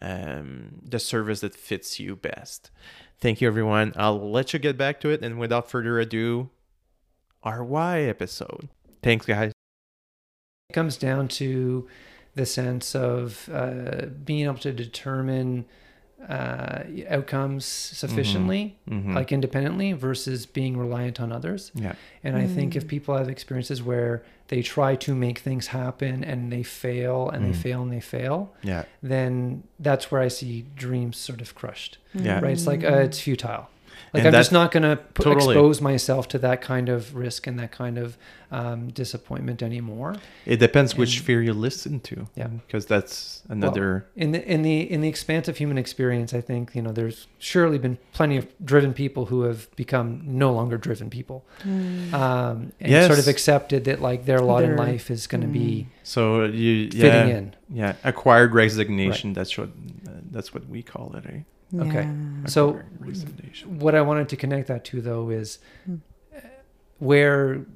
um, 0.01 0.81
the 0.83 0.99
service 0.99 1.41
that 1.41 1.55
fits 1.55 2.01
you 2.01 2.17
best. 2.17 2.71
Thank 3.19 3.41
you 3.41 3.49
everyone. 3.49 3.93
I'll 3.97 4.31
let 4.31 4.55
you 4.55 4.59
get 4.59 4.79
back 4.79 4.99
to 5.01 5.11
it 5.11 5.23
and 5.23 5.39
without 5.39 5.71
further 5.71 5.99
ado 5.99 6.49
our 7.43 7.63
why 7.63 8.01
episode 8.01 8.69
thanks 9.03 9.27
guys 9.27 9.53
it 10.71 10.75
comes 10.75 10.97
down 10.97 11.29
to 11.29 11.89
the 12.35 12.45
sense 12.47 12.95
of 12.95 13.49
uh, 13.53 14.07
being 14.25 14.45
able 14.45 14.59
to 14.59 14.73
determine 14.73 15.65
uh, 16.29 16.83
outcomes 17.09 17.65
sufficiently, 17.65 18.77
Mhm. 18.91 19.15
like 19.15 19.31
independently, 19.31 19.93
versus 19.93 20.47
being 20.47 20.77
reliant 20.77 21.21
on 21.21 21.31
others. 21.31 21.71
yeah 21.77 21.95
And 22.25 22.37
I 22.37 22.45
think 22.47 22.75
if 22.75 22.85
Mm. 22.85 22.89
people 22.89 23.17
have 23.17 23.29
experiences 23.29 23.81
where 23.85 24.25
they 24.49 24.61
try 24.61 24.97
to 24.97 25.15
make 25.15 25.39
things 25.39 25.69
happen 25.69 26.25
and 26.25 26.51
they 26.53 26.65
fail 26.65 27.31
and 27.31 27.45
Mm. 27.45 27.47
they 27.53 27.59
fail 27.59 27.83
and 27.83 27.93
they 27.93 28.01
fail, 28.01 28.53
yeah 28.63 28.83
then 29.01 29.63
that's 29.79 30.11
where 30.11 30.21
I 30.21 30.27
see 30.29 30.67
dreams 30.75 31.17
sort 31.19 31.41
of 31.41 31.55
crushed. 31.55 31.99
Yeah. 32.13 32.41
Right? 32.41 32.53
It's 32.53 32.67
like 32.67 32.83
uh, 32.83 32.97
it's 33.07 33.21
futile. 33.21 33.69
Like 34.15 34.25
And 34.25 34.35
I'm 34.35 34.41
just 34.41 34.53
not 34.53 34.71
going 34.73 34.85
to 34.85 34.99
Totally. 35.15 35.55
expose 35.55 35.81
myself 35.81 36.29
to 36.29 36.39
that 36.39 36.61
kind 36.63 36.89
of 36.89 37.15
risk 37.15 37.47
and 37.47 37.59
that 37.59 37.73
kind 37.73 37.99
of 37.99 38.17
um, 38.51 38.89
disappointment 38.89 39.63
anymore. 39.63 40.17
it 40.47 40.57
depends 40.57 40.97
which 40.97 41.21
fear 41.21 41.43
you 41.43 41.53
listen 41.53 42.01
to 42.01 42.27
Yeah. 42.35 42.47
because 42.47 42.87
that's 42.87 43.43
another 43.51 44.07
in 44.17 44.33
the 44.33 44.43
in 44.51 44.63
the 44.63 44.91
in 44.91 45.03
the 45.03 45.09
expanse 45.09 45.49
of 45.49 45.59
human 45.59 45.77
experience, 45.77 46.33
I 46.33 46.41
think 46.41 46.75
you 46.75 46.81
know 46.81 46.91
there's 46.93 47.27
surely 47.39 47.77
been 47.79 47.99
plenty 48.15 48.39
of 48.39 48.47
driven 48.65 48.95
people 48.95 49.27
who 49.27 49.43
have 49.43 49.69
become 49.77 50.23
no 50.25 50.51
longer 50.53 50.79
driven 50.79 51.11
people, 51.11 51.45
Mm. 51.67 52.13
um, 52.15 52.73
and 52.81 52.91
Yes. 52.91 53.07
sort 53.07 53.19
of 53.19 53.29
accepted 53.29 53.85
that 53.85 54.01
like 54.01 54.25
their 54.25 54.41
lot 54.41 54.63
in 54.65 54.71
They're- 54.71 54.79
life 54.79 55.11
is 55.11 55.27
going 55.27 55.43
to 55.43 55.47
be 55.49 55.89
so 56.03 56.45
you 56.45 56.89
yeah, 56.91 57.01
fitting 57.03 57.37
in. 57.37 57.55
yeah 57.69 57.93
acquired 58.05 58.55
resignation 58.55 59.35
that's 59.35 59.59
what 59.59 59.69
uh, 60.09 60.13
that's 60.31 60.55
what 60.55 60.67
we 60.69 60.83
call 60.83 61.15
it 61.17 61.25
eh? 61.27 61.41
Okay. 61.75 62.03
Yeah. 62.05 62.47
So 62.47 62.81
what 63.67 63.95
I 63.95 64.01
wanted 64.01 64.29
to 64.31 64.37
connect 64.37 64.69
that 64.69 64.85
to 64.87 65.01
though 65.01 65.31
is 65.31 65.59
Hmm. 65.85 65.97
uh, 66.35 66.41
where 66.99 67.67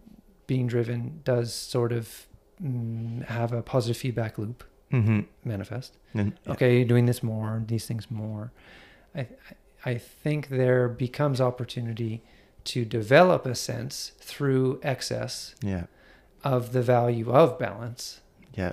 being 0.46 0.66
driven 0.66 1.20
does 1.24 1.54
sort 1.54 1.92
of 1.92 2.26
mm, 2.62 3.24
have 3.26 3.52
a 3.52 3.62
positive 3.62 3.96
feedback 3.96 4.38
loop 4.38 4.64
mm-hmm. 4.92 5.20
manifest. 5.44 5.96
and, 6.14 6.32
okay 6.46 6.84
doing 6.84 7.06
this 7.06 7.22
more 7.22 7.62
these 7.66 7.86
things 7.86 8.10
more 8.10 8.52
i 9.14 9.26
i 9.84 9.94
think 9.96 10.48
there 10.48 10.88
becomes 10.88 11.40
opportunity 11.40 12.22
to 12.64 12.84
develop 12.84 13.46
a 13.46 13.54
sense 13.54 14.12
through 14.20 14.78
excess 14.82 15.54
yeah 15.62 15.84
of 16.44 16.72
the 16.72 16.82
value 16.82 17.32
of 17.32 17.58
balance 17.58 18.20
yeah 18.54 18.72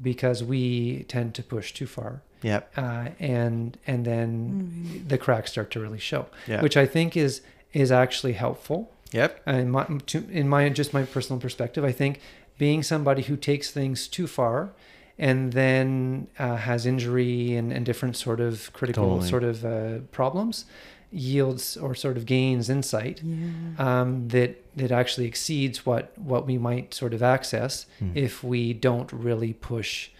because 0.00 0.42
we 0.42 1.04
tend 1.04 1.34
to 1.34 1.42
push 1.42 1.72
too 1.72 1.86
far 1.86 2.22
yeah 2.42 2.60
uh, 2.76 3.08
and 3.18 3.78
and 3.86 4.04
then 4.04 4.28
Mm. 4.36 5.08
the 5.08 5.18
cracks 5.18 5.50
start 5.52 5.70
to 5.72 5.80
really 5.80 5.98
show 5.98 6.26
yeah 6.46 6.62
which 6.62 6.76
i 6.76 6.86
think 6.86 7.16
is 7.16 7.40
is 7.72 7.90
actually 7.92 8.32
helpful 8.34 8.90
yep 9.12 9.40
in 9.46 9.70
my 9.70 9.84
to, 10.06 10.18
in 10.30 10.48
my 10.48 10.68
just 10.68 10.92
my 10.94 11.02
personal 11.04 11.40
perspective 11.40 11.84
i 11.84 11.92
think 11.92 12.20
being 12.58 12.82
somebody 12.82 13.22
who 13.22 13.36
takes 13.36 13.70
things 13.70 14.08
too 14.08 14.26
far 14.26 14.70
and 15.18 15.52
then 15.52 16.26
uh, 16.38 16.56
has 16.56 16.84
injury 16.86 17.54
and, 17.56 17.72
and 17.72 17.86
different 17.86 18.16
sort 18.16 18.40
of 18.40 18.70
critical 18.74 19.08
Totally. 19.14 19.28
sort 19.28 19.44
of 19.44 19.64
uh, 19.64 19.98
problems 20.12 20.64
yields 21.12 21.76
or 21.76 21.94
sort 21.94 22.16
of 22.16 22.26
gains 22.26 22.68
insight 22.68 23.22
Yeah. 23.22 24.00
um, 24.00 24.28
that 24.28 24.62
that 24.76 24.90
actually 24.92 25.26
exceeds 25.26 25.86
what 25.86 26.12
what 26.18 26.46
we 26.46 26.58
might 26.58 26.92
sort 26.94 27.14
of 27.14 27.22
access 27.22 27.86
Mm. 28.00 28.12
if 28.14 28.42
we 28.44 28.72
don't 28.74 29.10
really 29.12 29.52
push 29.54 30.10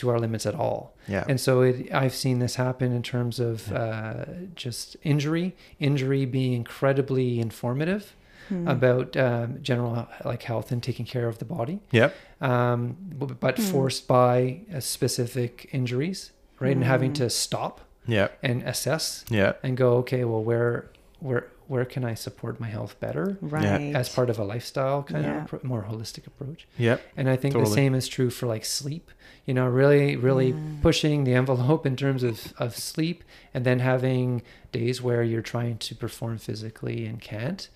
to 0.00 0.08
our 0.10 0.18
limits 0.18 0.46
at 0.46 0.54
all 0.54 0.82
yeah 1.08 1.24
and 1.28 1.38
so 1.46 1.60
it, 1.62 1.76
I've 2.02 2.14
seen 2.14 2.38
this 2.44 2.54
happen 2.56 2.88
in 2.92 3.02
terms 3.02 3.38
of 3.40 3.70
uh, 3.72 4.24
just 4.54 4.96
injury, 5.02 5.54
injury 5.78 6.24
being 6.26 6.52
incredibly 6.54 7.38
informative 7.40 8.04
Mm. 8.50 8.68
about 8.68 9.16
um, 9.16 9.58
general 9.62 10.08
like 10.24 10.42
health 10.42 10.72
and 10.72 10.82
taking 10.82 11.06
care 11.06 11.28
of 11.28 11.38
the 11.38 11.44
body, 11.44 11.78
yep 11.92 12.10
um, 12.40 12.96
b- 13.20 13.36
but 13.38 13.56
Hmm. 13.58 13.62
forced 13.74 14.08
by 14.08 14.62
uh, 14.74 14.80
specific 14.80 15.68
injuries, 15.78 16.32
right? 16.58 16.74
And 16.74 16.82
having 16.82 17.10
Hmm. 17.10 17.22
to 17.22 17.30
stop 17.30 17.74
Yeah. 18.08 18.28
and 18.42 18.56
assess 18.64 19.24
yeah 19.30 19.52
and 19.62 19.76
go, 19.76 19.88
okay, 20.02 20.24
well, 20.24 20.42
where 20.50 20.74
where 21.20 21.44
where 21.68 21.84
can 21.84 22.02
I 22.12 22.14
support 22.26 22.58
my 22.58 22.66
health 22.76 22.94
better 22.98 23.26
Right. 23.40 23.94
as 23.94 24.08
part 24.08 24.28
of 24.30 24.36
a 24.40 24.44
lifestyle 24.54 25.04
kind 25.04 25.24
Yeah. 25.24 25.44
of 25.44 25.50
appro- 25.50 25.62
more 25.72 25.84
holistic 25.90 26.26
approach? 26.26 26.66
yep 26.76 26.98
And 27.16 27.28
I 27.34 27.36
think 27.36 27.54
the 27.54 27.66
same 27.80 27.94
is 28.00 28.08
true 28.08 28.30
for 28.30 28.46
like 28.54 28.64
sleep. 28.64 29.06
You 29.50 29.54
know, 29.54 29.66
really, 29.66 30.14
really 30.14 30.50
Yeah. 30.50 30.56
pushing 30.80 31.24
the 31.24 31.34
envelope 31.34 31.84
in 31.84 31.96
terms 31.96 32.22
of, 32.22 32.54
of 32.58 32.76
sleep 32.76 33.24
and 33.52 33.64
then 33.64 33.80
having 33.80 34.42
days 34.70 35.02
where 35.02 35.24
you're 35.24 35.42
trying 35.42 35.78
to 35.78 35.94
perform 35.96 36.38
physically 36.38 37.04
and 37.04 37.20
can't. 37.20 37.68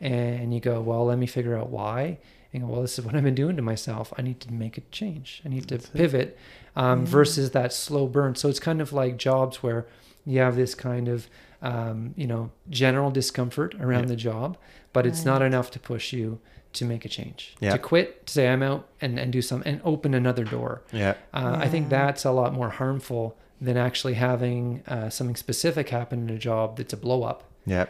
And 0.00 0.54
you 0.54 0.60
go, 0.60 0.80
well, 0.80 1.04
let 1.06 1.18
me 1.18 1.26
figure 1.26 1.58
out 1.58 1.68
why. 1.68 2.18
And 2.52 2.62
go, 2.62 2.68
well, 2.68 2.80
this 2.82 2.96
is 2.96 3.04
what 3.04 3.16
I've 3.16 3.24
been 3.24 3.34
doing 3.34 3.56
to 3.56 3.62
myself. 3.62 4.12
I 4.16 4.22
need 4.22 4.38
to 4.42 4.52
make 4.52 4.78
a 4.78 4.82
change. 4.92 5.42
I 5.44 5.48
need 5.48 5.66
to 5.66 5.78
That's 5.78 5.86
it. 5.88 5.94
pivot 5.94 6.38
um, 6.76 7.00
Yeah. 7.00 7.06
versus 7.06 7.50
that 7.50 7.72
slow 7.72 8.06
burn. 8.06 8.36
So 8.36 8.48
it's 8.48 8.60
kind 8.60 8.80
of 8.80 8.92
like 8.92 9.16
jobs 9.16 9.64
where 9.64 9.84
you 10.24 10.38
have 10.38 10.54
this 10.54 10.76
kind 10.76 11.08
of, 11.08 11.26
um, 11.60 12.14
you 12.16 12.28
know, 12.28 12.52
general 12.70 13.10
discomfort 13.10 13.74
around 13.80 14.04
Yeah. 14.04 14.10
the 14.10 14.16
job, 14.16 14.56
but 14.92 15.06
it's 15.06 15.24
not 15.24 15.42
enough 15.42 15.72
to 15.72 15.80
push 15.80 16.12
you 16.12 16.38
to 16.76 16.84
make 16.84 17.04
a 17.04 17.08
change, 17.08 17.54
Yeah. 17.60 17.72
to 17.72 17.78
quit, 17.78 18.26
to 18.26 18.32
say 18.32 18.48
I'm 18.48 18.62
out 18.62 18.86
and, 19.00 19.18
and 19.18 19.32
do 19.32 19.42
some 19.42 19.62
and 19.66 19.80
open 19.84 20.14
another 20.14 20.44
door. 20.44 20.82
Yeah. 20.92 21.14
Uh, 21.34 21.56
I 21.60 21.68
think 21.68 21.88
that's 21.88 22.24
a 22.24 22.30
lot 22.30 22.52
more 22.52 22.70
harmful 22.70 23.36
than 23.60 23.76
actually 23.76 24.14
having 24.14 24.82
uh, 24.86 25.08
something 25.10 25.36
specific 25.36 25.88
happen 25.88 26.28
in 26.28 26.34
a 26.34 26.38
job 26.38 26.76
that's 26.76 26.92
a 26.92 26.96
blow 26.96 27.22
up. 27.24 27.44
Yeah. 27.64 27.86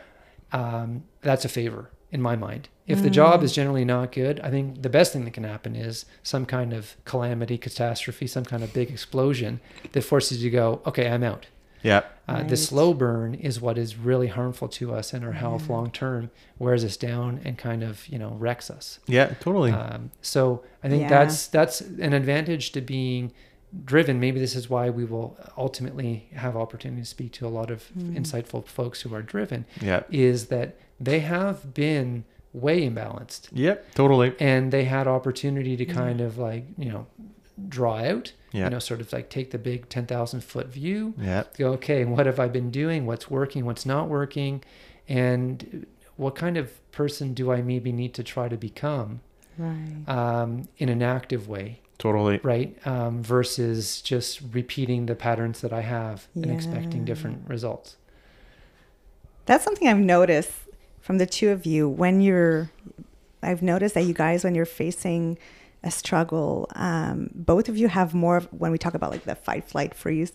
Um, 0.53 1.05
that's 1.23 1.45
a 1.45 1.49
favor 1.49 1.91
in 2.13 2.23
my 2.23 2.37
mind. 2.37 2.69
If 2.87 3.03
the 3.03 3.11
job 3.11 3.43
is 3.43 3.53
generally 3.53 3.85
not 3.85 4.13
good, 4.13 4.39
I 4.41 4.51
think 4.51 4.83
the 4.83 4.89
best 4.89 5.13
thing 5.13 5.25
that 5.25 5.33
can 5.33 5.43
happen 5.43 5.75
is 5.75 6.05
some 6.23 6.47
kind 6.47 6.73
of 6.73 6.95
calamity, 7.05 7.59
catastrophe, 7.59 8.29
some 8.29 8.45
kind 8.45 8.63
of 8.63 8.73
big 8.73 8.91
explosion 8.91 9.59
that 9.91 10.03
forces 10.03 10.43
you 10.45 10.51
to 10.51 10.57
go, 10.57 10.81
okay, 10.87 11.09
I'm 11.11 11.25
out. 11.25 11.47
Yeah. 11.83 12.03
Uh, 12.29 12.43
The 12.43 12.57
slow 12.57 12.93
burn 12.95 13.35
is 13.35 13.61
what 13.61 13.79
is 13.79 13.97
really 13.97 14.27
harmful 14.29 14.69
to 14.69 14.93
us 14.95 15.13
and 15.13 15.25
our 15.25 15.33
health 15.33 15.69
long 15.69 15.91
term, 15.91 16.31
wears 16.59 16.85
us 16.85 16.97
down 16.97 17.41
and 17.45 17.57
kind 17.59 17.83
of 17.83 18.07
you 18.09 18.19
know 18.19 18.31
wrecks 18.31 18.71
us. 18.71 18.99
Yeah. 19.07 19.35
Totally. 19.41 19.73
Um, 19.73 20.11
so 20.23 20.63
I 20.83 20.89
think 20.89 21.03
Yeah. 21.03 21.09
that's 21.09 21.47
that's 21.47 21.81
an 21.81 22.13
advantage 22.13 22.73
to 22.73 22.81
being 22.81 23.33
driven. 23.85 24.19
Maybe 24.19 24.41
this 24.41 24.57
is 24.57 24.71
why 24.71 24.91
we 24.91 25.05
will 25.05 25.37
ultimately 25.59 26.29
have 26.35 26.57
opportunity 26.57 27.03
to 27.03 27.07
speak 27.07 27.33
to 27.33 27.47
a 27.47 27.51
lot 27.51 27.71
of 27.71 27.91
insightful 27.97 28.67
folks 28.67 29.03
who 29.03 29.15
are 29.15 29.23
driven. 29.23 29.65
yeah. 29.83 30.03
Is 30.11 30.47
that 30.47 30.77
they 30.99 31.21
have 31.21 31.75
been 31.75 32.25
way 32.53 32.89
imbalanced 32.89 33.49
Yep. 33.53 33.95
Totally. 33.95 34.35
and 34.41 34.73
they 34.73 34.85
had 34.85 35.07
opportunity 35.07 35.77
to 35.77 35.85
kind 35.85 36.21
of 36.23 36.39
like 36.39 36.65
you 36.79 36.87
know 36.91 37.07
draw 37.69 37.97
out. 37.99 38.33
Yeah. 38.53 38.65
You 38.65 38.71
know, 38.71 38.79
sort 38.79 39.01
of 39.01 39.13
like 39.13 39.29
take 39.29 39.51
the 39.51 39.59
big 39.59 39.89
ten 39.89 40.07
thousand 40.07 40.41
foot 40.43 40.69
view 40.69 41.15
Yeah. 41.19 41.45
go 41.59 41.73
okay 41.75 42.05
what 42.07 42.25
have 42.25 42.41
i 42.41 42.49
been 42.49 42.71
doing 42.71 43.05
what's 43.05 43.29
working 43.31 43.67
what's 43.67 43.85
not 43.85 44.09
working 44.09 44.63
and 45.09 45.87
what 46.17 46.35
kind 46.37 46.57
of 46.57 46.71
person 46.91 47.35
do 47.35 47.53
i 47.53 47.61
maybe 47.61 47.93
need 47.93 48.15
to 48.15 48.23
try 48.23 48.49
to 48.49 48.57
become 48.57 49.21
Right. 49.59 50.05
um, 50.09 50.69
in 50.79 50.89
an 50.89 51.03
active 51.03 51.49
way 51.49 51.81
Totally. 51.99 52.41
right 52.43 52.75
um, 52.87 53.23
versus 53.23 54.01
just 54.01 54.41
repeating 54.53 55.05
the 55.07 55.15
patterns 55.15 55.61
that 55.61 55.73
i 55.73 55.83
have 55.83 56.27
and 56.35 56.51
expecting 56.51 57.05
different 57.05 57.47
results 57.49 57.97
That's 59.45 59.65
something 59.65 59.87
I've 59.87 59.99
noticed 59.99 60.53
from 61.01 61.19
the 61.19 61.27
two 61.27 61.51
of 61.51 61.67
you 61.67 61.89
when 61.89 62.21
you're. 62.21 62.71
I've 63.43 63.63
noticed 63.63 63.95
that 63.95 64.05
you 64.05 64.15
guys, 64.15 64.43
when 64.43 64.55
you're 64.57 64.65
facing 64.67 65.39
a 65.87 65.91
struggle, 65.91 66.69
um, 66.75 67.31
both 67.35 67.69
of 67.69 67.77
you 67.81 67.89
have 67.89 68.15
more. 68.15 68.37
of- 68.39 68.49
When 68.53 68.73
we 68.73 68.79
talk 68.79 68.95
about 68.95 69.11
like 69.11 69.25
the 69.25 69.35
fight, 69.47 69.65
flight, 69.73 69.95
freeze, 69.95 70.33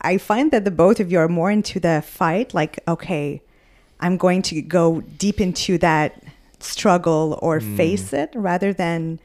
I 0.00 0.18
find 0.18 0.50
that 0.52 0.64
the 0.64 0.70
both 0.70 0.98
of 1.00 1.10
you 1.12 1.18
are 1.18 1.28
more 1.28 1.50
into 1.50 1.78
the 1.80 2.02
fight. 2.20 2.54
Like, 2.54 2.74
okay, 2.88 3.42
I'm 4.00 4.16
going 4.16 4.42
to 4.42 4.62
go 4.62 5.00
deep 5.24 5.40
into 5.40 5.78
that 5.78 6.22
struggle 6.60 7.38
or 7.42 7.60
face 7.60 8.12
it, 8.12 8.30
rather 8.34 8.72
than, 8.72 9.18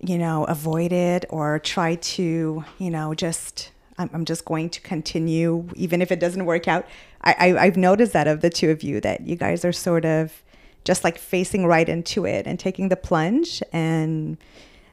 you 0.00 0.18
know, 0.18 0.44
avoid 0.44 0.92
it 0.92 1.24
or 1.30 1.58
try 1.58 1.94
to, 2.16 2.64
you 2.78 2.90
know, 2.90 3.14
just. 3.14 3.70
I'm, 3.98 4.10
I'm 4.12 4.24
just 4.26 4.44
going 4.44 4.68
to 4.76 4.80
continue, 4.82 5.68
even 5.74 6.02
if 6.02 6.12
it 6.12 6.20
doesn't 6.20 6.44
work 6.44 6.68
out. 6.68 6.84
I, 7.22 7.32
I, 7.44 7.46
I've 7.64 7.78
noticed 7.78 8.12
that 8.12 8.26
of 8.28 8.42
the 8.42 8.50
two 8.50 8.68
of 8.68 8.82
you, 8.82 9.00
that 9.00 9.26
you 9.26 9.36
guys 9.36 9.64
are 9.64 9.72
sort 9.72 10.04
of 10.04 10.42
just 10.84 11.02
like 11.02 11.16
facing 11.16 11.64
right 11.64 11.88
into 11.88 12.26
it 12.26 12.46
and 12.46 12.60
taking 12.60 12.90
the 12.90 12.96
plunge. 12.96 13.62
And 13.72 14.36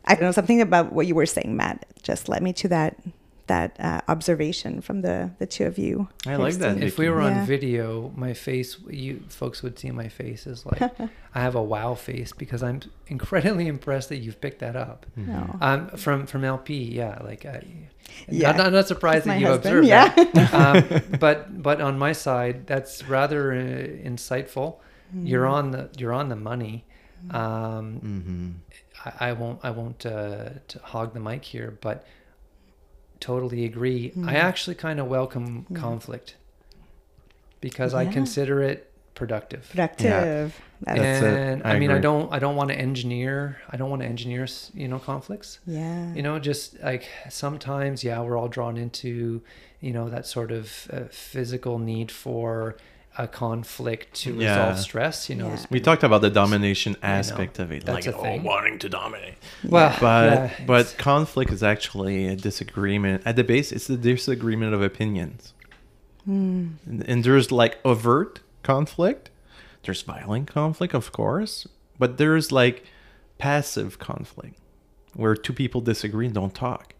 I 0.05 0.15
don't 0.15 0.23
know, 0.23 0.31
something 0.31 0.61
about 0.61 0.91
what 0.93 1.07
you 1.07 1.15
were 1.15 1.25
saying, 1.25 1.55
Matt, 1.55 1.85
just 2.01 2.27
led 2.29 2.41
me 2.43 2.53
to 2.53 2.67
that 2.69 2.97
that 3.47 3.75
uh, 3.77 3.99
observation 4.07 4.79
from 4.79 5.01
the 5.01 5.31
the 5.37 5.45
two 5.45 5.65
of 5.65 5.77
you. 5.77 6.07
I 6.25 6.37
like 6.37 6.55
that. 6.55 6.77
if 6.77 6.97
we 6.97 7.05
Vicki. 7.05 7.09
were 7.09 7.21
Yeah. 7.21 7.39
on 7.41 7.45
video 7.45 8.11
my 8.15 8.33
face 8.33 8.77
you 8.89 9.21
folks 9.27 9.61
would 9.61 9.77
see 9.77 9.91
my 9.91 10.07
face 10.07 10.47
is 10.47 10.65
like 10.65 10.81
i 11.35 11.41
have 11.41 11.55
a 11.55 11.61
wow 11.61 11.93
face 11.93 12.31
because 12.31 12.63
i'm 12.63 12.79
incredibly 13.07 13.67
impressed 13.67 14.07
that 14.09 14.19
you've 14.23 14.39
picked 14.39 14.59
that 14.59 14.77
up 14.77 15.05
No. 15.17 15.57
um, 15.59 15.89
from 16.03 16.25
from 16.25 16.45
lp 16.45 16.73
yeah 16.73 17.19
like 17.21 17.45
I, 17.45 17.63
Yeah. 18.29 18.51
not, 18.51 18.57
not, 18.57 18.71
not 18.79 18.87
surprised 18.87 19.25
that 19.25 19.39
you 19.41 19.47
husband, 19.47 19.65
observed 19.65 19.87
yeah. 19.87 20.07
that 20.15 20.53
um, 20.63 21.17
but 21.19 21.61
but 21.61 21.81
on 21.81 21.99
my 21.99 22.13
side 22.13 22.65
that's 22.65 23.03
rather 23.09 23.51
uh, 23.51 23.57
insightful 24.09 24.77
you're 25.13 25.43
Mm-hmm. 25.45 25.53
on 25.59 25.71
the 25.71 25.89
you're 25.99 26.13
on 26.13 26.29
the 26.29 26.37
money 26.51 26.85
um, 27.31 27.99
Mhm. 28.01 28.49
I, 29.05 29.29
I 29.29 29.33
won't 29.33 29.59
I 29.63 29.71
won't 29.71 30.05
uh, 30.05 30.49
to 30.67 30.79
hog 30.79 31.13
the 31.13 31.19
mic 31.19 31.43
here, 31.43 31.77
but 31.81 32.05
totally 33.19 33.65
agree. 33.65 34.09
Mm-hmm. 34.09 34.29
I 34.29 34.35
actually 34.35 34.75
kind 34.75 34.99
of 34.99 35.07
welcome 35.07 35.65
conflict 35.73 36.35
because 37.61 37.93
I 37.93 38.05
consider 38.05 38.61
it 38.61 38.91
productive. 39.15 39.69
Productive. 39.69 40.59
That's, 40.81 40.99
That's 40.99 41.23
it. 41.23 41.33
and 41.33 41.63
I 41.63 41.75
I, 41.75 41.79
mean, 41.79 41.91
I 41.91 41.99
don't 41.99 42.31
I 42.33 42.39
don't 42.39 42.55
want 42.55 42.69
to 42.69 42.77
engineer. 42.77 43.57
I 43.69 43.77
don't 43.77 43.89
want 43.89 44.01
to 44.01 44.07
engineer 44.07 44.47
you 44.73 44.87
know 44.87 44.99
conflicts. 44.99 45.59
yeah. 45.65 46.13
You 46.13 46.21
know, 46.21 46.39
just 46.39 46.81
like 46.81 47.07
sometimes, 47.29 48.03
yeah, 48.03 48.21
we're 48.21 48.37
all 48.37 48.49
drawn 48.49 48.77
into 48.77 49.41
you 49.79 49.93
know 49.93 50.09
that 50.09 50.25
sort 50.25 50.51
of 50.51 50.87
uh, 50.91 51.03
physical 51.09 51.79
need 51.79 52.11
for 52.11 52.75
a 53.17 53.27
conflict 53.27 54.13
to 54.23 54.33
Yeah. 54.33 54.57
resolve 54.69 54.79
stress. 54.79 55.29
You 55.29 55.35
know, 55.35 55.49
Yeah. 55.49 55.65
We 55.69 55.79
talked 55.79 56.03
about 56.03 56.21
the 56.21 56.29
domination 56.29 56.95
aspect 57.03 57.59
of 57.59 57.71
it, 57.71 57.85
that's 57.85 58.07
like 58.07 58.15
oh, 58.15 58.41
wanting 58.41 58.79
to 58.79 58.89
dominate. 58.89 59.35
well, 59.63 59.95
But 60.01 60.25
yeah, 60.33 60.51
but 60.65 60.95
conflict 60.97 61.51
is 61.51 61.61
actually 61.61 62.27
a 62.27 62.35
disagreement 62.35 63.21
at 63.25 63.35
the 63.35 63.43
base. 63.43 63.71
It's 63.71 63.87
the 63.87 63.97
disagreement 63.97 64.73
of 64.73 64.81
opinions, 64.81 65.53
Hmm. 66.25 66.67
and, 66.85 67.03
and 67.07 67.23
there's 67.23 67.51
like 67.51 67.77
overt 67.85 68.39
conflict. 68.63 69.29
There's 69.83 70.01
violent 70.01 70.47
conflict, 70.47 70.93
of 70.93 71.11
course, 71.11 71.67
but 71.99 72.17
there's 72.17 72.51
like 72.51 72.83
passive 73.37 73.99
conflict 73.99 74.57
where 75.13 75.35
two 75.35 75.53
people 75.53 75.81
disagree 75.81 76.25
and 76.25 76.33
don't 76.33 76.55
talk, 76.55 76.93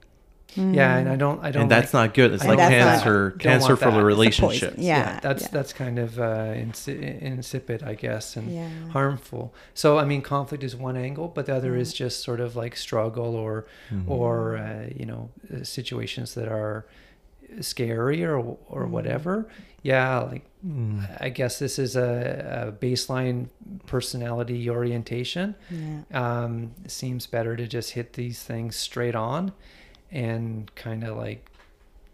yeah, 0.56 0.98
and 0.98 1.10
I 1.10 1.16
don't 1.16 1.44
I 1.44 1.50
don't 1.52 1.64
and 1.64 1.72
that's 1.72 1.94
like- 1.94 2.10
not 2.10 2.14
good. 2.14 2.34
It's 2.34 2.44
I 2.44 2.50
like 2.50 2.58
don't- 2.60 2.72
that's 2.72 2.86
not- 2.86 2.94
cancer, 3.04 3.30
don't 3.32 3.40
cancer 3.40 3.76
for 3.76 3.92
the 3.92 4.04
relationship. 4.04 4.72
poison. 4.76 4.84
Yeah, 4.84 5.20
that's 5.22 5.44
yeah. 5.44 5.48
that's 5.52 5.74
kind 5.74 5.98
of 5.98 6.20
uh, 6.20 6.54
insi- 6.54 7.22
insipid, 7.22 7.82
I 7.84 7.96
guess, 7.96 8.36
and 8.36 8.54
Yeah. 8.54 8.70
harmful. 8.92 9.54
So 9.74 9.98
I 9.98 10.06
mean, 10.06 10.22
conflict 10.22 10.64
is 10.64 10.76
one 10.76 10.96
angle, 10.96 11.28
but 11.28 11.48
the 11.48 11.56
other 11.56 11.76
is 11.76 11.92
just 11.94 12.22
sort 12.24 12.40
of 12.40 12.56
like 12.56 12.76
struggle 12.76 13.36
or 13.36 13.66
or 14.08 14.58
uh, 14.58 14.90
you 14.96 15.06
know 15.06 15.30
uh, 15.52 15.64
situations 15.64 16.36
that 16.36 16.48
are 16.48 16.86
scary 17.62 18.24
or 18.24 18.38
or 18.68 18.86
whatever. 18.86 19.48
Yeah, 19.82 20.20
like 20.20 20.46
I 21.20 21.28
guess 21.30 21.60
this 21.60 21.78
is 21.78 21.96
a, 21.98 22.70
a 22.70 22.72
baseline 22.72 23.48
personality 23.86 24.70
orientation. 24.70 25.56
Yeah. 25.70 26.04
Um, 26.44 26.72
seems 26.88 27.28
better 27.28 27.56
to 27.58 27.68
just 27.68 27.92
hit 27.92 28.14
these 28.14 28.42
things 28.44 28.76
straight 28.78 29.16
on 29.16 29.52
and 30.14 30.74
kind 30.76 31.04
of 31.04 31.18
like 31.18 31.46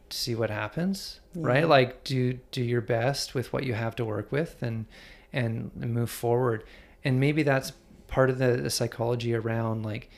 see 0.10 0.34
what 0.34 0.50
happens 0.50 1.20
Yeah. 1.36 1.48
right 1.48 1.68
like 1.68 2.04
do 2.04 2.40
do 2.52 2.64
your 2.64 2.82
best 2.82 3.36
with 3.36 3.54
what 3.54 3.64
you 3.64 3.76
have 3.76 3.96
to 3.98 4.06
work 4.06 4.32
with 4.32 4.56
and 4.64 4.86
and 5.32 5.70
move 5.76 6.10
forward 6.10 6.64
and 7.04 7.20
maybe 7.20 7.44
that's 7.44 7.74
part 8.08 8.32
of 8.32 8.40
the, 8.40 8.58
the 8.58 8.72
psychology 8.72 9.36
around 9.36 9.84
like 9.84 10.10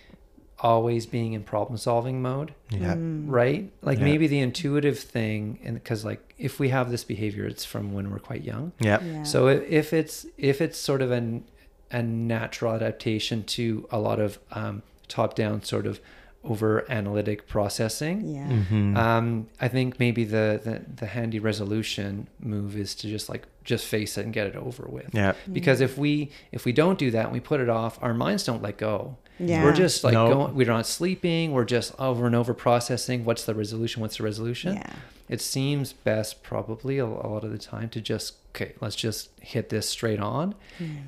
always 0.59 1.05
being 1.07 1.33
in 1.33 1.43
problem 1.43 1.75
solving 1.77 2.21
mode 2.21 2.53
Yeah. 2.69 2.95
right 2.97 3.69
like 3.81 3.97
Yeah. 3.97 4.05
maybe 4.05 4.27
the 4.27 4.39
intuitive 4.39 4.99
thing 4.99 5.59
and 5.63 5.73
because 5.73 6.05
like 6.05 6.35
if 6.37 6.59
we 6.59 6.69
have 6.69 6.91
this 6.91 7.03
behavior 7.03 7.45
it's 7.45 7.65
from 7.65 7.93
when 7.93 8.11
we're 8.11 8.19
quite 8.19 8.43
young 8.43 8.71
Yeah. 8.79 9.03
Yeah. 9.03 9.23
so 9.23 9.47
i- 9.47 9.53
if 9.81 9.91
it's 9.91 10.25
if 10.37 10.61
it's 10.61 10.77
sort 10.77 11.01
of 11.01 11.11
an 11.11 11.43
a 11.91 12.01
natural 12.01 12.73
adaptation 12.73 13.43
to 13.43 13.85
a 13.91 13.99
lot 13.99 14.19
of 14.21 14.39
um, 14.53 14.81
top 15.09 15.35
down 15.35 15.61
sort 15.63 15.85
of 15.85 15.99
over 16.43 16.89
analytic 16.91 17.47
processing 17.47 18.25
yeah. 18.25 18.47
Mhm. 18.47 18.97
um, 18.97 19.47
I 19.59 19.67
think 19.67 19.99
maybe 19.99 20.23
the, 20.23 20.59
the 20.63 20.81
the 20.95 21.05
handy 21.05 21.37
resolution 21.39 22.27
move 22.39 22.75
is 22.75 22.95
to 22.95 23.07
just 23.07 23.29
like 23.29 23.45
just 23.63 23.85
face 23.85 24.17
it 24.17 24.25
and 24.25 24.33
get 24.33 24.47
it 24.47 24.55
over 24.55 24.87
with. 24.89 25.09
Yeah. 25.13 25.33
Because 25.53 25.81
if 25.81 25.97
we 25.99 26.31
if 26.51 26.65
we 26.65 26.71
don't 26.71 26.97
do 26.97 27.11
that 27.11 27.25
and 27.25 27.31
we 27.33 27.39
put 27.39 27.59
it 27.59 27.69
off, 27.69 27.99
our 28.01 28.13
minds 28.15 28.43
don't 28.43 28.63
let 28.63 28.77
go. 28.77 29.17
Yeah. 29.39 29.63
We're 29.63 29.73
just 29.73 30.03
like 30.03 30.13
No. 30.13 30.27
going. 30.33 30.55
We're 30.55 30.65
not 30.67 30.87
sleeping. 30.87 31.51
We're 31.51 31.65
just 31.65 31.93
over 31.99 32.25
and 32.25 32.35
over 32.35 32.55
processing. 32.55 33.23
What's 33.23 33.45
the 33.45 33.53
resolution? 33.53 34.01
What's 34.01 34.17
the 34.17 34.23
resolution? 34.23 34.77
Yeah. 34.77 34.93
It 35.29 35.41
seems 35.41 35.93
best 35.93 36.41
probably 36.41 36.97
a, 36.97 37.05
a 37.05 37.05
lot 37.05 37.43
of 37.43 37.51
the 37.51 37.57
time 37.59 37.89
to 37.89 38.01
just 38.01 38.33
okay, 38.55 38.73
let's 38.81 38.95
just 38.95 39.29
hit 39.39 39.69
this 39.69 39.87
straight 39.87 40.19
on, 40.19 40.55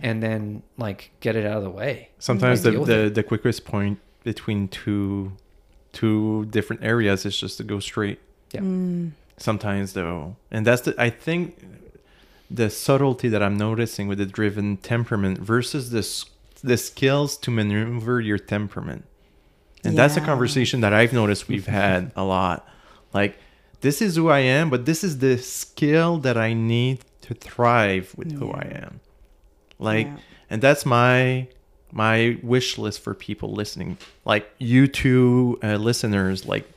and 0.02 0.22
then 0.22 0.62
like 0.78 1.10
get 1.22 1.36
it 1.36 1.46
out 1.46 1.58
of 1.58 1.64
the 1.64 1.70
way. 1.72 2.10
Sometimes 2.20 2.62
the, 2.62 2.72
the, 2.72 3.12
the 3.14 3.24
quickest 3.24 3.66
point 3.66 4.00
between 4.24 4.68
two 4.68 5.34
two 5.92 6.46
different 6.46 6.84
areas 6.84 7.26
is 7.26 7.38
just 7.40 7.58
to 7.58 7.64
go 7.64 7.80
straight. 7.80 8.20
Yeah. 8.52 8.62
Mm. 8.62 9.12
Sometimes 9.38 9.94
though, 9.94 10.36
and 10.52 10.66
that's 10.66 10.82
the 10.84 10.96
I 10.98 11.10
think 11.10 11.58
the 12.50 12.70
subtlety 12.70 13.28
that 13.30 13.42
I'm 13.42 13.58
noticing 13.58 14.08
with 14.08 14.20
the 14.20 14.26
driven 14.26 14.78
temperament 14.78 15.40
versus 15.40 15.90
the 15.90 16.04
the 16.68 16.78
skills 16.78 17.38
to 17.38 17.52
maneuver 17.52 18.22
your 18.22 18.38
temperament. 18.38 19.06
And 19.84 19.98
that's 19.98 20.16
a 20.16 20.22
conversation 20.22 20.80
that 20.82 20.94
I've 20.94 21.12
noticed 21.12 21.50
we've 21.50 21.68
had 21.84 22.12
a 22.16 22.24
lot. 22.24 22.66
Like 23.14 23.38
this 23.82 24.02
is 24.02 24.16
who 24.16 24.30
I 24.30 24.40
am, 24.40 24.70
but 24.70 24.86
this 24.86 25.04
is 25.04 25.18
the 25.18 25.38
skill 25.38 26.18
that 26.20 26.38
I 26.38 26.54
need 26.54 27.00
to 27.22 27.34
thrive 27.34 28.14
with 28.16 28.32
who 28.32 28.52
I 28.52 28.68
am. 28.84 29.00
Like 29.80 30.08
Yeah. 30.08 30.18
and 30.50 30.62
that's 30.62 30.86
my 30.86 31.48
my 31.94 32.38
wish 32.42 32.78
list 32.78 33.02
for 33.02 33.14
people 33.14 33.54
listening. 33.54 33.98
Like 34.26 34.50
you 34.58 34.88
two 34.88 35.60
uh, 35.64 35.76
listeners 35.76 36.46
like 36.46 36.68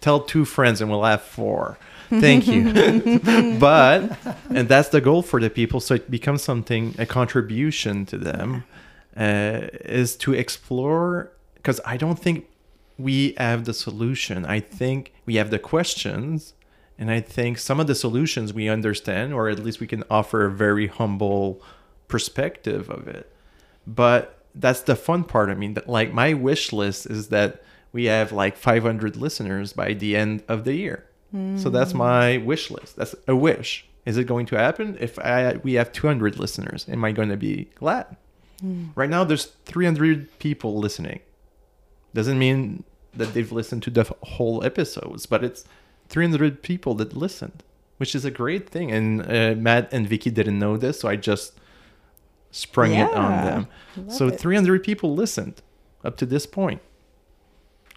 tell 0.00 0.20
two 0.20 0.44
friends 0.44 0.80
and 0.80 0.90
we'll 0.90 1.02
have 1.04 1.22
four. 1.22 1.76
Thank 2.08 2.46
you. 2.46 3.18
But 3.58 4.16
and 4.50 4.68
that's 4.68 4.88
the 4.90 5.00
goal 5.00 5.22
for 5.22 5.40
the 5.40 5.50
people 5.50 5.80
so 5.80 5.94
it 5.94 6.10
becomes 6.10 6.42
something 6.42 6.94
a 6.98 7.04
contribution 7.04 8.06
to 8.06 8.16
them 8.16 8.64
uh, 9.16 9.66
is 9.84 10.14
to 10.16 10.32
explore 10.32 11.32
because 11.54 11.80
i 11.84 11.96
don't 11.96 12.18
think 12.18 12.46
we 12.96 13.34
have 13.38 13.64
the 13.64 13.74
solution. 13.74 14.44
I 14.44 14.58
think 14.58 15.12
we 15.24 15.36
have 15.36 15.50
the 15.50 15.58
questions 15.58 16.54
and 16.98 17.10
i 17.10 17.20
think 17.20 17.58
some 17.58 17.78
of 17.80 17.86
the 17.86 17.94
solutions 17.94 18.52
we 18.52 18.68
understand 18.68 19.32
or 19.32 19.48
at 19.48 19.58
least 19.58 19.80
we 19.80 19.86
can 19.86 20.04
offer 20.10 20.44
a 20.44 20.50
very 20.50 20.86
humble 20.86 21.62
perspective 22.08 22.88
of 22.90 23.06
it 23.06 23.32
but 23.88 24.38
that's 24.54 24.82
the 24.82 24.94
fun 24.94 25.24
part. 25.24 25.48
I 25.48 25.54
mean 25.54 25.76
like 25.86 26.12
my 26.12 26.34
wish 26.34 26.72
list 26.72 27.06
is 27.06 27.28
that 27.28 27.62
we 27.92 28.04
have 28.04 28.32
like 28.32 28.56
500 28.56 29.16
listeners 29.16 29.72
by 29.72 29.94
the 29.94 30.14
end 30.14 30.42
of 30.46 30.64
the 30.64 30.74
year. 30.74 31.04
So 31.58 31.68
that's 31.68 31.92
my 31.94 32.38
wish 32.38 32.70
list. 32.70 32.96
That's 32.96 33.14
a 33.26 33.36
wish. 33.36 33.86
Is 34.06 34.16
it 34.16 34.24
going 34.24 34.46
to 34.46 34.56
happen? 34.56 34.96
If 34.98 35.18
I, 35.18 35.56
we 35.62 35.74
have 35.74 35.92
200 35.92 36.38
listeners 36.38 36.86
am 36.88 37.04
i 37.04 37.12
going 37.12 37.28
to 37.28 37.36
be 37.36 37.68
glad? 37.74 38.16
Right 38.94 39.10
now 39.10 39.24
there's 39.24 39.46
300 39.66 40.38
people 40.38 40.78
listening. 40.78 41.20
Doesn't 42.14 42.38
mean 42.38 42.84
that 43.14 43.32
they've 43.34 43.52
listened 43.52 43.82
to 43.84 43.90
the 43.90 44.04
whole 44.22 44.64
episodes 44.64 45.26
but 45.26 45.42
it's 45.44 45.64
300 46.08 46.62
people 46.62 46.94
that 46.94 47.16
listened 47.16 47.62
which 47.98 48.14
is 48.14 48.24
a 48.24 48.30
great 48.30 48.68
thing. 48.70 48.92
And 48.92 49.22
uh, 49.22 49.54
matt 49.56 49.92
and 49.92 50.08
vicki 50.08 50.30
didn't 50.30 50.58
know 50.58 50.76
this 50.76 51.00
so 51.00 51.08
i 51.08 51.16
just 51.16 51.58
sprung 52.50 52.92
it 52.92 53.12
on 53.12 53.44
them. 53.44 53.68
So 54.08 54.28
it. 54.28 54.38
300 54.40 54.82
people 54.82 55.14
listened 55.14 55.60
up 56.04 56.16
to 56.18 56.26
this 56.26 56.46
point. 56.46 56.80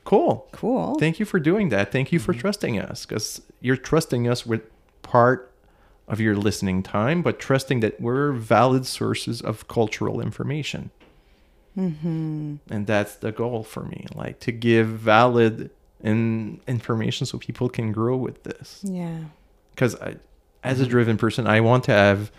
Cool. 0.03 0.47
Cool. 0.51 0.95
thank 0.99 1.19
you 1.19 1.25
for 1.25 1.39
doing 1.39 1.69
that. 1.69 1.91
Thank 1.91 2.11
you 2.11 2.17
for 2.19 2.33
trusting 2.33 2.79
us 2.79 3.05
because 3.05 3.41
you're 3.59 3.77
trusting 3.77 4.27
us 4.27 4.45
with 4.45 4.61
part 5.03 5.51
of 6.07 6.19
your 6.19 6.35
listening 6.35 6.81
time 6.83 7.21
but 7.21 7.39
trusting 7.39 7.79
that 7.81 8.01
we're 8.01 8.31
valid 8.31 8.85
sources 8.85 9.41
of 9.41 9.67
cultural 9.67 10.19
information. 10.19 10.89
Mm-hmm. 11.77 12.55
and 12.69 12.85
that's 12.85 13.15
the 13.15 13.31
goal 13.31 13.63
for 13.63 13.83
me 13.83 14.05
like 14.13 14.41
to 14.41 14.51
give 14.51 14.87
valid 14.87 15.69
in 16.01 16.59
information 16.67 17.25
so 17.25 17.37
people 17.37 17.69
can 17.69 17.93
grow 17.93 18.17
with 18.17 18.43
this. 18.43 18.81
Yeah. 18.83 19.19
because 19.73 19.95
as 20.65 20.81
a 20.81 20.85
driven 20.85 21.17
person 21.17 21.47
i 21.47 21.61
want 21.61 21.85
to 21.85 21.93
have 21.93 22.29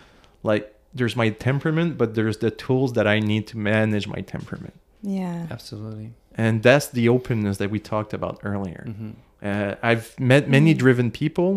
like 0.43 0.72
there's 0.93 1.15
my 1.15 1.29
temperament 1.29 1.97
but 1.97 2.13
there's 2.15 2.37
the 2.37 2.51
tools 2.51 2.93
that 2.93 3.07
i 3.07 3.19
need 3.19 3.47
to 3.47 3.57
manage 3.57 4.07
my 4.07 4.21
temperament 4.21 4.75
Yeah. 5.01 5.47
Absolutely. 5.51 6.07
and 6.35 6.63
that's 6.63 6.87
the 6.87 7.09
openness 7.09 7.57
that 7.57 7.69
we 7.69 7.79
talked 7.79 8.13
about 8.13 8.39
earlier 8.43 8.83
hmm 8.87 9.11
uh, 9.49 9.75
i've 9.89 10.17
met 10.19 10.47
many 10.57 10.73
driven 10.73 11.11
people 11.11 11.51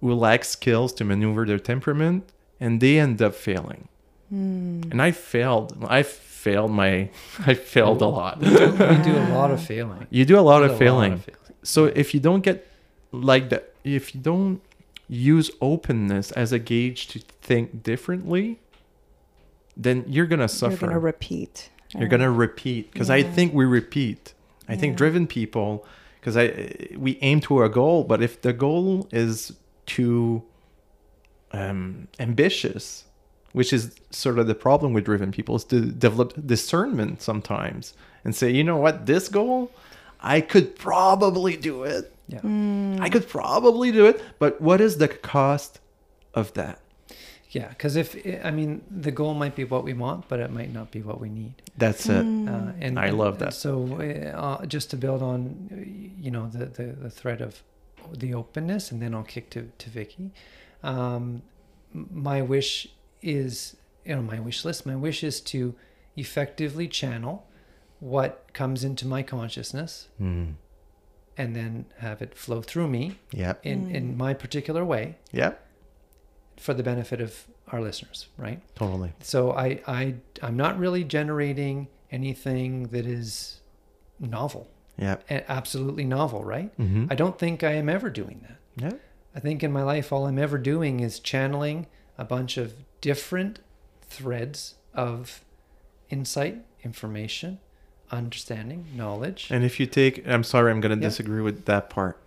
who 0.00 0.12
lack 0.14 0.42
skills 0.44 0.92
to 0.98 1.04
maneuver 1.04 1.42
their 1.46 1.58
temperament 1.72 2.22
and 2.60 2.80
they 2.80 2.98
end 2.98 3.20
up 3.22 3.34
failing 3.34 3.82
Mm. 4.32 4.90
and 4.90 4.98
i 5.08 5.12
failed 5.12 5.68
i 5.98 6.02
failed 6.42 6.72
my 6.72 6.92
i 7.50 7.54
failed 7.54 8.00
a 8.02 8.10
lot 8.20 8.34
We 8.40 8.48
do, 9.08 9.14
a 9.16 9.30
lot 9.38 9.50
of 9.52 9.60
failing. 9.70 10.02
you 10.10 10.24
do 10.24 10.36
a 10.36 10.46
lot 10.52 10.64
of 10.66 10.70
a 10.72 10.76
failing 10.76 11.18
failing. 11.18 11.40
so 11.62 11.80
if 12.02 12.12
you 12.12 12.18
don't 12.28 12.42
get 12.48 12.66
like 13.12 13.44
that 13.52 13.62
if 13.84 14.02
you 14.12 14.20
don't 14.20 14.60
use 15.08 15.50
openness 15.60 16.32
as 16.32 16.52
a 16.52 16.58
gauge 16.58 17.06
to 17.08 17.18
think 17.40 17.82
differently 17.82 18.58
then 19.76 20.04
you're 20.08 20.26
gonna 20.26 20.48
suffer 20.48 20.86
You're 20.86 20.88
gonna 20.88 20.98
repeat. 20.98 21.70
you're 21.96 22.08
gonna 22.08 22.30
repeat 22.30 22.92
because 22.92 23.10
i 23.10 23.22
think 23.22 23.52
we 23.54 23.64
repeat. 23.64 24.34
I 24.68 24.74
think 24.74 24.96
driven 24.96 25.26
people 25.26 25.86
because 26.20 26.36
i 26.36 26.72
we 26.96 27.18
aim 27.22 27.40
to 27.42 27.62
a 27.62 27.68
goal 27.68 28.02
but 28.04 28.20
if 28.22 28.42
the 28.42 28.52
goal 28.52 29.06
is 29.12 29.52
too 29.86 30.42
um 31.52 32.08
ambitious 32.18 33.04
which 33.52 33.72
is 33.72 33.94
sort 34.10 34.38
of 34.38 34.46
the 34.48 34.54
problem 34.54 34.92
with 34.92 35.04
driven 35.04 35.30
people 35.30 35.54
is 35.56 35.64
to 35.64 35.80
develop 35.80 36.32
discernment 36.46 37.22
sometimes 37.22 37.94
and 38.24 38.34
say 38.34 38.50
you 38.50 38.64
know 38.64 38.76
what? 38.76 39.06
This 39.06 39.28
goal 39.28 39.70
i 40.20 40.40
could 40.40 40.74
probably 40.76 41.56
do 41.56 41.84
it 41.84 42.12
Yeah. 42.28 42.40
Mm. 42.40 43.00
i 43.00 43.08
could 43.08 43.28
probably 43.28 43.92
do 43.92 44.06
it 44.06 44.20
but 44.38 44.60
what 44.60 44.80
is 44.80 44.98
the 44.98 45.08
cost 45.08 45.80
of 46.34 46.52
that 46.54 46.80
Yeah. 47.50 47.68
Because 47.68 47.96
if 47.96 48.08
I 48.44 48.50
mean 48.50 48.82
the 48.90 49.12
goal 49.20 49.34
might 49.34 49.54
be 49.54 49.64
what 49.64 49.82
we 49.84 49.94
want, 49.94 50.28
but 50.28 50.38
it 50.40 50.50
might 50.50 50.72
not 50.78 50.90
be 50.90 51.00
what 51.08 51.18
we 51.24 51.28
need. 51.28 51.54
that's 51.84 52.06
it 52.08 52.24
Mm. 52.26 52.48
Uh, 52.52 52.72
and 52.84 52.98
I 52.98 53.10
love 53.10 53.38
that. 53.38 53.54
So 53.54 53.70
uh, 54.02 54.66
just 54.66 54.90
to 54.90 54.96
build 54.96 55.22
on, 55.22 55.40
uh, 55.72 55.76
you 56.24 56.30
know, 56.34 56.44
the, 56.56 56.66
the 56.78 56.86
the 57.04 57.10
thread 57.10 57.40
of 57.40 57.52
the 58.22 58.34
openness, 58.34 58.92
and 58.92 59.00
then 59.00 59.14
I'll 59.14 59.30
kick 59.36 59.46
to 59.50 59.60
to 59.82 59.86
Vicki. 59.90 60.26
Um, 60.82 61.42
my 62.28 62.42
wish 62.42 62.88
is, 63.22 63.76
you 64.04 64.14
know, 64.16 64.22
my 64.22 64.40
wish 64.40 64.64
list. 64.64 64.84
My 64.84 64.96
wish 64.96 65.22
is 65.30 65.40
to 65.52 65.74
effectively 66.16 66.88
channel 66.88 67.34
what 68.00 68.30
comes 68.52 68.84
into 68.84 69.06
my 69.06 69.22
consciousness, 69.22 70.08
mm. 70.20 70.54
And 71.38 71.54
then 71.54 71.84
have 71.98 72.22
it 72.22 72.34
flow 72.34 72.62
through 72.62 72.88
me 72.88 73.18
yep 73.32 73.60
in 73.64 73.86
Mm. 73.88 73.94
in 73.94 74.16
my 74.16 74.32
particular 74.34 74.84
way 74.84 75.16
yep 75.32 75.62
for 76.56 76.72
the 76.74 76.82
benefit 76.82 77.20
of 77.20 77.44
our 77.68 77.80
listeners, 77.82 78.28
right? 78.38 78.60
totally 78.74 79.12
So 79.20 79.52
I, 79.52 79.80
I 79.86 80.14
I'm 80.42 80.56
not 80.56 80.78
really 80.78 81.04
generating 81.04 81.88
anything 82.10 82.84
that 82.88 83.04
is 83.06 83.60
novel, 84.20 84.68
yep 84.96 85.22
a- 85.28 85.50
absolutely 85.50 86.04
novel, 86.04 86.44
right? 86.44 86.76
mm-hmm. 86.78 87.06
I 87.10 87.14
don't 87.14 87.38
think 87.38 87.62
I 87.62 87.72
am 87.72 87.88
ever 87.88 88.08
doing 88.10 88.40
that. 88.48 88.58
yeah 88.84 88.98
I 89.34 89.40
think 89.40 89.62
in 89.62 89.70
my 89.72 89.82
life 89.82 90.12
all 90.12 90.26
I'm 90.26 90.38
ever 90.38 90.56
doing 90.58 91.00
is 91.00 91.18
channeling 91.20 91.86
a 92.16 92.24
bunch 92.24 92.56
of 92.56 92.72
different 93.02 93.58
threads 94.00 94.76
of 94.94 95.44
insight, 96.08 96.64
information, 96.82 97.58
understanding, 98.10 98.86
knowledge. 98.94 99.48
And 99.50 99.64
if 99.64 99.78
you 99.80 99.86
take, 99.86 100.26
I'm 100.26 100.44
sorry, 100.44 100.70
I'm 100.70 100.80
going 100.80 100.96
to 100.96 101.02
Yeah. 101.02 101.08
disagree 101.08 101.42
with 101.42 101.64
that 101.66 101.90
part. 101.90 102.18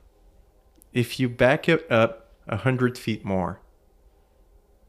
If 0.94 1.20
you 1.20 1.30
back 1.30 1.70
it 1.70 1.86
up 1.92 2.28
a 2.48 2.58
hundred 2.58 2.98
feet 2.98 3.24
more, 3.24 3.60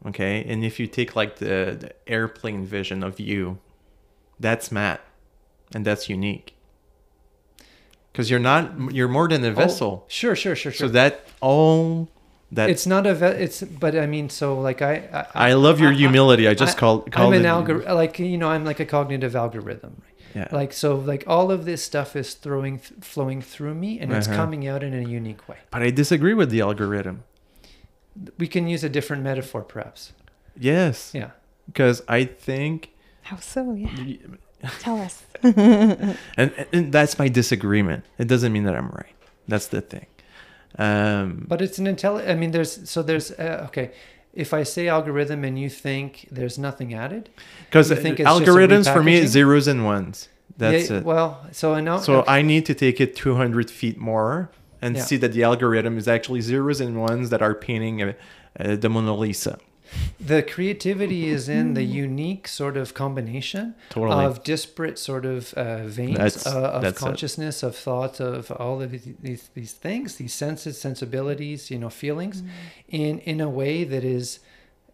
okay, 0.06 0.44
and 0.48 0.64
if 0.64 0.80
you 0.80 0.86
take 0.86 1.14
like 1.14 1.36
the, 1.36 1.76
the 1.78 1.92
airplane 2.06 2.64
vision 2.64 3.02
of 3.02 3.20
you, 3.20 3.58
that's 4.38 4.72
Matt, 4.72 5.00
and 5.74 5.84
that's 5.84 6.08
unique. 6.08 6.54
Because 8.12 8.30
you're 8.30 8.40
not, 8.40 8.92
you're 8.92 9.08
more 9.08 9.28
than 9.28 9.44
a 9.44 9.48
Oh, 9.50 9.52
vessel. 9.54 10.04
sure, 10.08 10.34
sure, 10.34 10.56
sure, 10.56 10.72
sure. 10.72 10.88
So 10.88 10.92
that 10.92 11.26
all 11.40 12.08
that 12.52 12.68
it's 12.68 12.84
not 12.86 13.06
a 13.06 13.14
ve- 13.14 13.26
it's 13.44 13.62
but 13.62 13.94
I 13.96 14.06
mean 14.06 14.28
so 14.28 14.58
like 14.60 14.82
I 14.82 15.26
I 15.34 15.52
love 15.52 15.78
your 15.78 15.92
humility. 15.92 16.48
I 16.48 16.54
just 16.54 16.76
I- 16.76 16.80
called 16.80 17.08
I'm 17.14 17.32
an 17.32 17.44
it- 17.44 17.46
algorithm 17.48 17.94
like 17.94 18.18
you 18.18 18.36
know 18.36 18.48
I'm 18.48 18.64
like 18.64 18.80
a 18.80 18.84
cognitive 18.86 19.36
algorithm 19.36 20.02
right? 20.04 20.09
Yeah. 20.34 20.48
like 20.52 20.72
so 20.72 20.94
like 21.12 21.24
all 21.26 21.50
of 21.50 21.64
this 21.64 21.82
stuff 21.82 22.14
is 22.14 22.34
throwing 22.34 22.78
th- 22.78 23.00
flowing 23.00 23.42
through 23.42 23.74
me 23.74 23.98
and 24.00 24.12
it's 24.12 24.28
Uh-huh. 24.28 24.36
coming 24.36 24.68
out 24.68 24.82
in 24.82 24.94
a 24.94 25.02
unique 25.20 25.48
way 25.48 25.56
but 25.70 25.82
I 25.82 25.90
disagree 25.90 26.34
with 26.34 26.50
the 26.50 26.60
algorithm. 26.60 27.24
we 28.38 28.46
can 28.46 28.68
use 28.68 28.84
a 28.84 28.88
different 28.88 29.22
metaphor 29.22 29.62
perhaps 29.62 30.12
Yes. 30.56 31.10
yeah 31.14 31.30
Because 31.66 32.02
I 32.08 32.24
think, 32.46 32.90
How 33.22 33.36
so? 33.38 33.74
Yeah. 33.74 34.16
Tell 34.80 34.98
us. 35.00 35.22
and, 35.42 36.14
and 36.72 36.92
that's 36.92 37.18
my 37.18 37.28
disagreement. 37.28 38.04
It 38.18 38.28
doesn't 38.28 38.52
mean 38.52 38.64
that 38.64 38.74
I'm 38.76 38.90
right. 38.90 39.14
That's 39.48 39.68
the 39.68 39.80
thing. 39.80 40.06
Um, 40.78 41.46
but 41.48 41.60
it's 41.62 41.78
an 41.78 41.86
intelligent. 41.86 42.30
i 42.30 42.34
mean 42.34 42.50
there's 42.52 42.72
so 42.90 43.02
there's 43.02 43.28
uh, 43.32 43.66
okay 43.68 43.90
if 44.32 44.54
i 44.54 44.62
say 44.62 44.86
algorithm 44.88 45.44
and 45.44 45.58
you 45.58 45.68
think 45.68 46.26
there's 46.30 46.58
nothing 46.58 46.94
added 46.94 47.28
because 47.66 47.90
you 47.90 47.96
think 47.96 48.20
it's 48.20 48.28
algorithms 48.28 48.92
for 48.92 49.02
me 49.02 49.14
is 49.16 49.30
zeros 49.30 49.66
and 49.66 49.84
ones. 49.84 50.28
That's 50.56 50.90
Yeah, 50.90 50.98
it. 50.98 51.04
well 51.04 51.46
so 51.52 51.72
i 51.74 51.80
know 51.80 51.98
so 52.00 52.20
okay. 52.20 52.30
I 52.32 52.42
need 52.42 52.66
to 52.66 52.74
take 52.74 53.00
it 53.00 53.16
200 53.16 53.70
feet 53.70 53.98
more 53.98 54.50
and 54.82 54.96
Yeah. 54.96 55.02
see 55.02 55.16
that 55.16 55.32
the 55.32 55.42
algorithm 55.42 55.96
is 55.98 56.06
actually 56.08 56.40
zeros 56.42 56.80
and 56.80 57.00
ones 57.00 57.30
that 57.30 57.42
are 57.42 57.54
painting 57.54 58.02
uh, 58.02 58.12
uh, 58.58 58.76
the 58.76 58.88
Mona 58.88 59.14
Lisa. 59.14 59.58
The 60.18 60.42
creativity 60.42 61.28
is 61.28 61.48
in 61.48 61.74
the 61.74 61.82
unique 61.82 62.46
sort 62.46 62.76
of 62.76 62.94
combination 62.94 63.74
Totally. 63.88 64.24
of 64.24 64.44
disparate 64.44 64.98
sort 64.98 65.24
of 65.24 65.52
uh, 65.54 65.86
veins 65.86 66.16
That's- 66.16 66.46
uh, 66.46 66.70
of 66.76 66.82
that's 66.82 67.00
it. 67.00 67.04
consciousness, 67.04 67.62
of 67.62 67.74
thought, 67.76 68.20
of 68.20 68.50
all 68.52 68.82
of 68.82 68.90
these, 68.92 69.08
these 69.20 69.48
these 69.54 69.72
things, 69.72 70.16
these 70.16 70.34
senses, 70.34 70.80
sensibilities, 70.80 71.70
you 71.70 71.78
know, 71.78 71.90
feelings, 71.90 72.42
in 72.88 73.18
in 73.20 73.40
a 73.40 73.48
way 73.48 73.84
that 73.84 74.04
is 74.04 74.40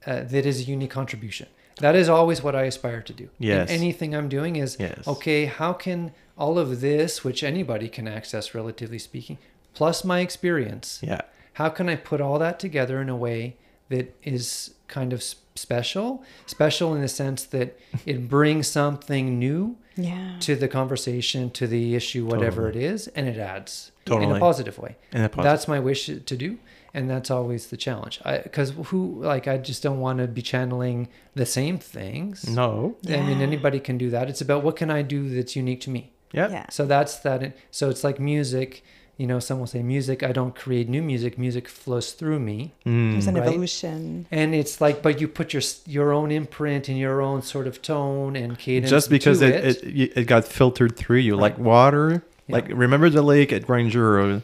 uh, 0.07 0.23
that 0.25 0.47
is 0.47 0.61
a 0.61 0.65
unique 0.65 0.91
contribution. 0.91 1.49
That 1.81 1.95
is 1.95 2.09
always 2.09 2.43
what 2.43 2.55
I 2.57 2.63
aspire 2.63 3.03
to 3.03 3.13
do. 3.13 3.25
In 3.25 3.49
Yes. 3.49 3.71
anything 3.71 4.15
I'm 4.15 4.29
doing 4.31 4.57
is 4.57 4.77
Yes. 4.81 5.07
okay. 5.07 5.45
How 5.45 5.73
can 5.75 6.13
all 6.39 6.59
of 6.59 6.81
this, 6.81 7.23
which 7.25 7.43
anybody 7.43 7.89
can 7.89 8.07
access, 8.09 8.55
relatively 8.55 8.99
speaking, 8.99 9.37
plus 9.75 10.05
my 10.05 10.21
experience, 10.21 11.01
yeah. 11.03 11.21
how 11.55 11.69
can 11.69 11.89
I 11.89 11.97
put 11.97 12.21
all 12.21 12.39
that 12.39 12.59
together 12.59 13.01
in 13.03 13.09
a 13.11 13.17
way 13.17 13.57
that 13.91 14.15
is 14.23 14.71
kind 14.89 15.13
of 15.13 15.23
special. 15.55 16.23
Special 16.47 16.95
in 16.95 17.01
the 17.03 17.09
sense 17.09 17.45
that 17.45 17.79
it 18.07 18.29
brings 18.29 18.67
something 18.69 19.39
new 19.39 19.77
Yeah. 19.97 20.37
to 20.41 20.55
the 20.57 20.69
conversation, 20.69 21.51
to 21.53 21.67
the 21.67 21.95
issue, 21.95 22.27
whatever 22.27 22.69
it 22.69 22.77
is, 22.77 23.09
and 23.09 23.27
it 23.29 23.39
adds 23.39 23.93
totally. 24.05 24.31
in 24.31 24.37
a 24.37 24.41
positive 24.41 24.79
way. 24.79 24.97
In 25.13 25.23
a 25.23 25.29
positive- 25.29 25.45
That's 25.45 25.69
my 25.69 25.81
wish 25.81 26.07
to 26.07 26.37
do, 26.37 26.59
and 26.95 27.09
that's 27.11 27.31
always 27.31 27.67
the 27.69 27.77
challenge. 27.77 28.21
Because 28.25 28.71
who 28.91 29.21
like 29.23 29.49
I 29.49 29.57
just 29.59 29.83
don't 29.83 30.01
want 30.01 30.19
to 30.19 30.27
be 30.29 30.43
channeling 30.43 31.09
the 31.35 31.47
same 31.47 31.79
things. 31.79 32.49
No. 32.49 32.97
I 33.09 33.21
mean 33.23 33.41
anybody 33.41 33.81
can 33.81 33.97
do 33.99 34.11
that. 34.11 34.29
It's 34.29 34.41
about 34.41 34.63
what 34.65 34.77
can 34.77 34.91
I 34.91 35.03
do 35.03 35.29
that's 35.35 35.57
unique 35.57 35.81
to 35.83 35.91
me. 35.91 36.13
Yep. 36.33 36.51
Yeah. 36.51 36.67
So 36.71 36.85
that's 36.87 37.17
that. 37.21 37.57
So 37.71 37.89
it's 37.91 38.05
like 38.05 38.19
music. 38.21 38.83
You 39.19 39.27
know, 39.27 39.39
some 39.39 39.59
will 39.59 39.67
say 39.67 39.83
music. 39.83 40.23
I 40.23 40.33
don't 40.33 40.55
create 40.55 40.89
new 40.91 41.03
music. 41.03 41.39
Music 41.39 41.69
flows 41.69 42.13
through 42.13 42.39
me, 42.39 42.75
Mm. 42.85 43.13
There's 43.13 43.27
an 43.27 43.37
right. 43.37 43.49
evolution. 43.49 44.27
and 44.31 44.55
it's 44.55 44.81
like, 44.81 45.03
but 45.03 45.21
you 45.21 45.27
put 45.29 45.53
your 45.55 45.63
your 45.87 46.13
own 46.13 46.31
imprint 46.31 46.89
and 46.89 46.99
your 46.99 47.23
own 47.23 47.41
sort 47.43 47.67
of 47.67 47.81
tone 47.81 48.37
and 48.37 48.59
cadence. 48.59 48.91
Just 48.91 49.09
because 49.09 49.39
to 49.39 49.47
it, 49.47 49.65
it, 49.65 49.85
it, 49.85 50.17
it 50.19 50.25
got 50.27 50.45
filtered 50.45 50.97
through 50.97 51.19
you, 51.19 51.35
like 51.37 51.57
water. 51.59 52.23
Yeah. 52.47 52.57
Like 52.57 52.69
remember 52.69 53.09
the 53.11 53.23
lake 53.23 53.53
at 53.53 53.63
Grinduro? 53.67 54.43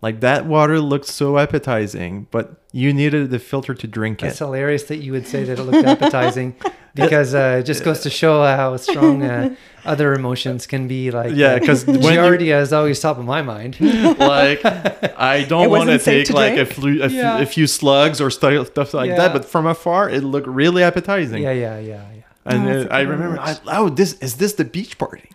Like 0.00 0.20
that 0.20 0.44
water 0.46 0.80
looked 0.80 1.06
so 1.06 1.38
appetizing, 1.38 2.26
but 2.30 2.62
you 2.72 2.92
needed 2.92 3.30
the 3.30 3.38
filter 3.38 3.74
to 3.74 3.86
drink 3.86 4.22
it. 4.22 4.26
It's 4.28 4.38
hilarious 4.38 4.84
that 4.84 4.96
you 4.98 5.12
would 5.12 5.26
say 5.26 5.44
that 5.44 5.58
it 5.58 5.62
looked 5.62 5.86
appetizing 5.86 6.56
because 6.94 7.34
uh, 7.34 7.56
it 7.60 7.64
just 7.64 7.84
goes 7.84 8.00
to 8.00 8.10
show 8.10 8.42
how 8.44 8.76
strong 8.76 9.22
uh, 9.22 9.54
other 9.84 10.12
emotions 10.14 10.66
can 10.66 10.86
be. 10.88 11.10
Like, 11.10 11.34
Yeah, 11.34 11.58
because 11.58 11.84
when 11.86 12.00
you, 12.00 12.02
Giardia 12.08 12.60
is 12.60 12.72
always 12.72 13.00
top 13.00 13.18
of 13.18 13.24
my 13.24 13.42
mind. 13.42 13.80
like 14.18 14.64
I 14.64 15.44
don't 15.48 15.70
want 15.70 15.90
to 15.90 15.98
take 15.98 16.30
like 16.30 16.56
a, 16.56 16.66
flu- 16.66 17.02
a, 17.02 17.08
few- 17.08 17.18
Yeah. 17.18 17.38
a 17.38 17.46
few 17.46 17.66
slugs 17.66 18.20
or 18.20 18.30
stuff 18.30 18.94
like 18.94 19.08
Yeah. 19.10 19.16
that, 19.16 19.32
but 19.32 19.44
from 19.44 19.66
afar 19.66 20.08
it 20.08 20.22
looked 20.22 20.46
really 20.46 20.82
appetizing. 20.82 21.42
yeah, 21.42 21.52
yeah, 21.52 21.78
yeah, 21.78 22.04
yeah. 22.14 22.22
And 22.46 22.62
Oh, 22.62 22.66
that's 22.80 22.90
I 22.92 23.00
remember, 23.00 23.40
I, 23.40 23.56
oh, 23.68 23.88
this 23.88 24.14
is 24.20 24.36
this 24.36 24.52
the 24.54 24.64
beach 24.64 24.98
party? 24.98 25.30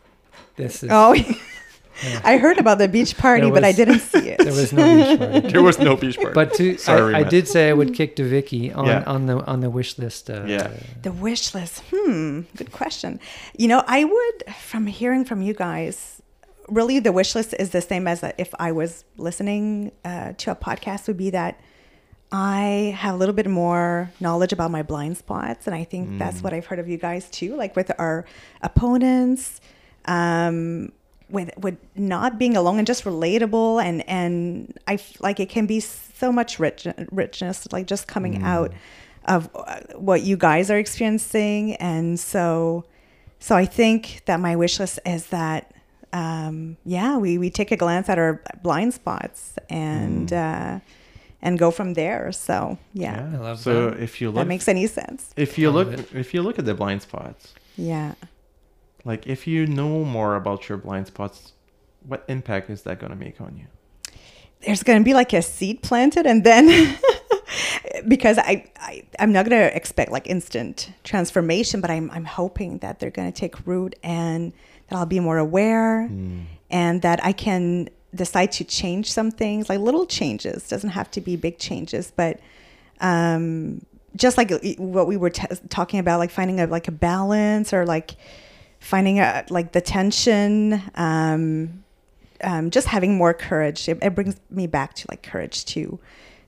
This 0.55 0.84
is. 0.84 0.89
Oh, 0.91 1.14
Yeah. 1.14 1.34
I 2.24 2.38
heard 2.38 2.58
about 2.60 2.78
the 2.78 2.88
beach 2.88 3.18
party, 3.18 3.43
There 3.45 3.54
but 3.54 3.64
I 3.64 3.72
didn't 3.72 4.00
see 4.00 4.30
it. 4.34 4.38
There 4.39 4.54
was 4.54 4.72
no 4.74 4.84
beach 4.95 5.20
party. 5.20 5.47
There 5.54 5.64
was 5.64 5.80
no 5.80 5.95
beach 5.95 6.18
party. 6.18 6.34
But 6.34 6.54
to, 6.56 6.78
Sorry, 6.78 7.14
I, 7.16 7.20
I 7.20 7.24
did 7.24 7.47
say 7.47 7.70
I 7.70 7.74
would 7.74 7.93
kick 7.93 8.16
to 8.18 8.24
Vicki 8.24 8.72
on, 8.72 8.86
Yeah. 8.86 9.04
on 9.06 9.26
the 9.26 9.36
on 9.45 9.60
the 9.62 9.70
wish 9.70 9.97
list. 9.97 10.30
Uh, 10.30 10.43
Yeah. 10.47 10.70
The 11.02 11.12
wish 11.12 11.54
list. 11.54 11.84
Hmm. 11.91 12.41
Good 12.56 12.72
question. 12.72 13.20
You 13.58 13.68
know, 13.68 13.84
I 13.88 14.04
would, 14.06 14.38
from 14.56 14.88
hearing 14.88 15.26
from 15.26 15.41
you 15.41 15.54
guys, 15.54 16.22
really 16.68 17.00
the 17.00 17.12
wish 17.12 17.36
list 17.36 17.54
is 17.60 17.70
the 17.72 17.82
same 17.82 18.08
as 18.08 18.24
if 18.38 18.50
I 18.60 18.72
was 18.72 19.04
listening 19.18 19.91
uh, 20.06 20.34
to 20.38 20.52
a 20.52 20.56
podcast, 20.56 21.08
would 21.08 21.18
be 21.18 21.32
that 21.32 21.60
I 22.32 22.93
have 22.95 23.16
a 23.16 23.18
little 23.18 23.34
bit 23.34 23.47
more 23.50 24.12
knowledge 24.20 24.54
about 24.54 24.70
my 24.70 24.84
blind 24.84 25.18
spots. 25.18 25.66
And 25.66 25.76
I 25.76 25.84
think 25.84 26.20
that's 26.20 26.43
what 26.43 26.54
I've 26.54 26.68
heard 26.68 26.78
of 26.80 26.88
you 26.88 26.97
guys 26.97 27.28
too, 27.30 27.56
like 27.56 27.76
with 27.76 27.91
our 27.97 28.24
opponents. 28.62 29.60
Um, 30.06 30.91
with 31.30 31.51
with 31.57 31.77
not 31.95 32.38
being 32.39 32.57
alone 32.57 32.77
and 32.77 32.88
just 32.88 33.03
relatable 33.03 33.84
and 33.84 34.07
and 34.09 34.77
I 34.88 34.95
f- 34.95 35.21
like 35.21 35.39
it 35.39 35.49
can 35.49 35.65
be 35.65 35.80
so 35.80 36.32
much 36.32 36.59
rich 36.59 36.88
richness 37.11 37.67
like 37.71 37.88
just 37.88 38.07
coming 38.07 38.43
out 38.43 38.73
of 39.25 39.49
uh, 39.53 39.80
what 39.95 40.21
you 40.23 40.36
guys 40.38 40.71
are 40.71 40.77
experiencing. 40.77 41.75
And 41.75 42.19
so 42.19 42.86
so 43.39 43.55
I 43.55 43.65
think 43.65 44.21
that 44.25 44.39
my 44.39 44.55
wish 44.55 44.80
list 44.80 44.99
is 45.05 45.27
that 45.27 45.71
um, 46.11 46.77
yeah 46.86 47.17
we 47.17 47.38
we 47.38 47.49
take 47.49 47.71
a 47.71 47.77
glance 47.77 48.09
at 48.09 48.17
our 48.17 48.41
blind 48.63 48.93
spots 48.93 49.53
and 49.69 50.34
uh, 50.34 50.80
and 51.41 51.59
go 51.59 51.71
from 51.71 51.93
there. 51.93 52.32
So 52.32 52.77
yeah, 52.93 53.30
I 53.34 53.38
love 53.38 53.59
so 53.59 53.91
that. 53.91 53.99
if 53.99 54.19
you 54.19 54.27
look, 54.27 54.36
that 54.36 54.41
look, 54.41 54.47
makes 54.47 54.67
any 54.67 54.88
sense. 54.88 55.32
if 55.38 55.57
you 55.57 55.69
look, 55.69 55.88
if 56.13 56.34
you 56.34 56.41
look 56.41 56.59
at 56.59 56.65
the 56.65 56.73
blind 56.73 57.01
spots, 57.03 57.53
yeah 57.77 58.15
like 59.06 59.28
if 59.28 59.47
you 59.47 59.66
know 59.66 60.04
more 60.04 60.36
about 60.36 60.70
your 60.70 60.78
blind 60.78 61.08
spots, 61.08 61.54
what 62.06 62.24
impact 62.28 62.70
is 62.70 62.84
that 62.84 63.00
going 63.00 63.12
to 63.12 63.18
make 63.18 63.39
on 63.41 63.58
you? 63.58 63.68
there's 64.66 64.84
going 64.84 65.00
to 65.00 65.06
be 65.06 65.14
like 65.14 65.34
a 65.34 65.41
seed 65.41 65.82
planted 65.82 66.26
and 66.26 66.43
then 66.43 66.97
because 68.08 68.38
I, 68.38 68.70
I 68.78 69.04
i'm 69.20 69.32
not 69.32 69.47
going 69.47 69.60
to 69.60 69.76
expect 69.76 70.12
like 70.12 70.28
instant 70.28 70.91
transformation 71.04 71.82
but 71.82 71.89
i'm 71.89 72.12
i'm 72.12 72.26
hoping 72.26 72.80
that 72.80 73.00
they're 73.00 73.10
going 73.10 73.32
to 73.32 73.38
take 73.38 73.66
root 73.66 73.95
and 74.04 74.54
that 74.88 74.97
i'll 74.97 75.06
be 75.06 75.20
more 75.20 75.38
aware 75.38 76.10
and 76.70 77.02
that 77.02 77.24
i 77.24 77.32
can 77.32 77.89
decide 78.14 78.52
to 78.54 78.64
change 78.64 79.12
some 79.12 79.32
things 79.32 79.70
like 79.70 79.80
little 79.80 80.06
changes 80.06 80.68
doesn't 80.68 80.91
have 80.91 81.10
to 81.12 81.22
be 81.22 81.36
big 81.36 81.58
changes 81.58 82.12
but 82.16 82.39
um 83.02 83.86
just 84.16 84.38
like 84.38 84.52
what 84.78 85.08
we 85.08 85.16
were 85.16 85.30
t- 85.30 85.45
talking 85.70 86.00
about 86.00 86.20
like 86.20 86.32
finding 86.32 86.60
a 86.60 86.66
like 86.66 86.88
a 86.88 86.91
balance 86.91 87.72
or 87.72 87.86
like 87.86 88.16
finding 88.80 89.19
a 89.19 89.45
like 89.49 89.71
the 89.73 89.82
tension 89.82 90.82
um 90.95 91.84
um, 92.41 92.71
just 92.71 92.88
having 92.88 93.17
more 93.17 93.34
courage. 93.34 93.89
It, 93.89 93.97
it 94.01 94.15
brings 94.15 94.38
me 94.49 94.65
back 94.65 94.93
to 94.93 95.05
like 95.09 95.21
courage 95.23 95.65
to 95.65 95.99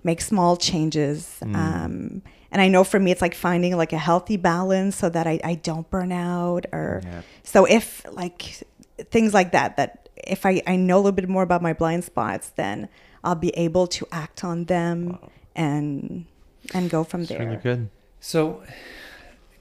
make 0.05 0.21
small 0.21 0.55
changes. 0.55 1.37
Mm. 1.41 1.53
Um, 1.55 2.21
and 2.49 2.61
I 2.61 2.69
know 2.69 2.85
for 2.85 2.97
me, 2.97 3.11
it's 3.11 3.21
like 3.21 3.35
finding 3.35 3.75
like 3.75 3.91
a 3.91 3.97
healthy 3.97 4.37
balance 4.37 4.95
so 4.95 5.09
that 5.09 5.27
I, 5.27 5.41
I 5.43 5.55
don't 5.55 5.89
burn 5.89 6.13
out 6.13 6.65
or 6.71 7.01
Yeah. 7.03 7.21
so 7.43 7.65
if 7.65 8.05
like 8.13 8.63
things 9.09 9.33
like 9.33 9.51
that, 9.51 9.75
that 9.75 10.07
if 10.15 10.45
I, 10.45 10.61
I 10.65 10.77
know 10.77 10.95
a 10.95 11.01
little 11.03 11.11
bit 11.11 11.27
more 11.27 11.43
about 11.43 11.61
my 11.61 11.73
blind 11.73 12.05
spots, 12.05 12.51
then 12.55 12.87
I'll 13.21 13.35
be 13.35 13.49
able 13.49 13.85
to 13.87 14.07
act 14.13 14.45
on 14.45 14.63
them 14.65 15.17
and, 15.57 16.25
and 16.73 16.89
go 16.89 17.03
from 17.03 17.21
It's 17.23 17.29
there. 17.31 17.39
really 17.39 17.57
good. 17.57 17.89
So, 18.21 18.63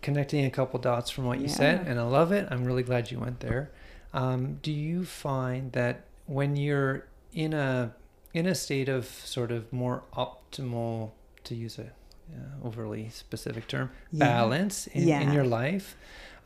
connecting 0.03 0.45
a 0.45 0.51
couple 0.51 0.79
dots 0.81 1.11
from 1.11 1.25
what 1.25 1.41
you 1.41 1.49
said, 1.49 1.87
and 1.87 1.99
I 1.99 2.03
love 2.05 2.33
it. 2.33 2.49
I'm 2.51 2.65
really 2.65 2.83
glad 2.83 3.11
you 3.11 3.19
went 3.21 3.41
there. 3.41 3.71
Um, 4.13 4.59
do 4.63 4.73
you 4.73 5.05
find 5.05 5.73
that 5.73 6.05
when 6.27 6.57
you're 6.57 7.07
in 7.33 7.53
a 7.55 7.95
in 8.33 8.47
a 8.47 8.55
state 8.55 8.89
of 8.89 9.07
sort 9.07 9.51
of 9.51 9.73
more 9.73 10.05
optimal, 10.17 11.11
to 11.45 11.55
use 11.55 11.79
a 11.79 11.85
uh, 12.33 12.65
overly 12.67 13.09
specific 13.09 13.67
term, 13.67 13.91
Yeah. 14.13 14.27
balance 14.27 14.87
in, 14.89 15.09
in 15.09 15.33
your 15.33 15.43
life, 15.45 15.97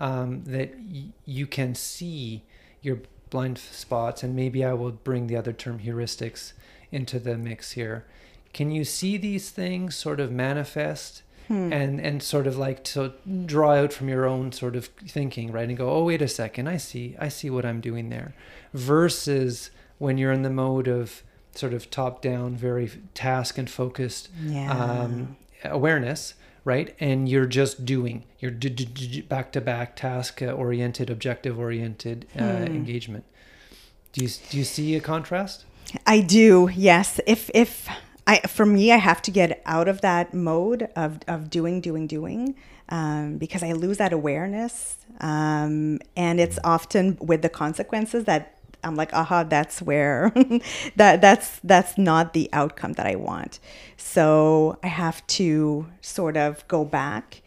um, 0.01 0.45
that 0.45 0.75
y- 0.79 1.09
you 1.27 1.47
can 1.47 1.75
see 1.75 2.43
your 2.81 3.01
blind 3.29 3.59
spots, 3.59 4.23
and 4.23 4.35
maybe 4.35 4.65
I 4.65 4.73
will 4.73 4.93
bring 4.93 5.27
the 5.27 5.37
other 5.37 5.53
term 5.53 5.81
heuristics 5.81 6.53
into 6.91 7.19
the 7.19 7.37
mix 7.37 7.73
here. 7.73 8.07
Can 8.55 8.71
you 8.71 8.85
see 8.85 9.17
these 9.19 9.51
things 9.51 9.95
sort 9.97 10.21
of 10.21 10.31
manifest 10.33 11.23
Hmm. 11.49 11.73
and 11.73 12.01
and 12.01 12.23
sort 12.23 12.47
of 12.47 12.57
like 12.57 12.83
to 12.85 13.13
draw 13.47 13.73
out 13.75 13.93
from 13.93 14.09
your 14.09 14.25
own 14.27 14.51
sort 14.53 14.77
of 14.77 14.87
thinking, 15.07 15.53
right? 15.53 15.69
And 15.69 15.77
go, 15.77 15.91
oh 15.91 16.05
wait 16.05 16.23
a 16.23 16.29
second, 16.29 16.69
I 16.69 16.79
see, 16.79 17.17
I 17.19 17.29
see 17.29 17.51
what 17.51 17.65
I'm 17.67 17.81
doing 17.81 18.09
there, 18.09 18.35
versus 18.73 19.71
when 19.99 20.19
you're 20.19 20.33
in 20.33 20.43
the 20.43 20.51
mode 20.51 20.89
of 20.89 21.23
sort 21.55 21.75
of 21.75 21.91
top 21.91 22.23
down, 22.23 22.57
very 22.57 22.91
task 23.15 23.59
and 23.59 23.69
focused 23.71 24.29
yeah. 24.43 24.73
um, 24.73 25.37
awareness, 25.65 26.35
right? 26.65 26.95
And 26.99 27.29
you're 27.29 27.47
just 27.47 27.85
doing, 27.85 28.25
you're 28.41 28.51
back 29.29 29.53
to 29.53 29.61
back 29.61 29.97
task 29.97 30.43
oriented, 30.43 31.11
objective 31.11 31.59
oriented 31.59 32.27
uh, 32.39 32.41
Hmm. 32.43 32.65
engagement. 32.65 33.25
Do 34.13 34.25
you 34.25 34.31
do 34.51 34.59
you 34.59 34.65
see 34.65 34.95
a 34.97 35.01
contrast? 35.01 35.65
I 36.07 36.21
do, 36.21 36.71
yes. 36.75 37.21
If 37.27 37.51
if 37.55 37.89
I 38.27 38.41
for 38.41 38.64
me, 38.64 38.91
I 38.93 38.97
have 38.97 39.20
to 39.22 39.31
get 39.31 39.62
out 39.66 39.89
of 39.89 40.01
that 40.01 40.33
mode 40.33 40.89
of 40.97 41.18
of 41.29 41.51
doing, 41.51 41.81
doing, 41.81 42.07
doing, 42.07 42.57
um, 42.89 43.37
because 43.39 43.62
I 43.62 43.72
lose 43.72 43.99
that 43.99 44.12
awareness, 44.12 44.97
um, 45.20 45.99
and 46.16 46.41
it's 46.41 46.59
often 46.64 47.18
with 47.20 47.43
the 47.43 47.51
consequences 47.51 48.25
that 48.25 48.59
I'm 48.83 48.97
like, 48.97 49.12
aha, 49.12 49.45
that's 49.45 49.83
where 49.83 50.33
that 50.97 51.20
that's 51.20 51.61
that's 51.64 51.99
not 51.99 52.33
the 52.33 52.49
outcome 52.53 52.95
that 52.95 53.07
I 53.07 53.16
want. 53.16 53.61
So 53.97 54.79
I 54.83 54.89
have 54.89 55.27
to 55.39 55.87
sort 56.01 56.37
of 56.37 56.66
go 56.68 56.85
back. 56.85 57.43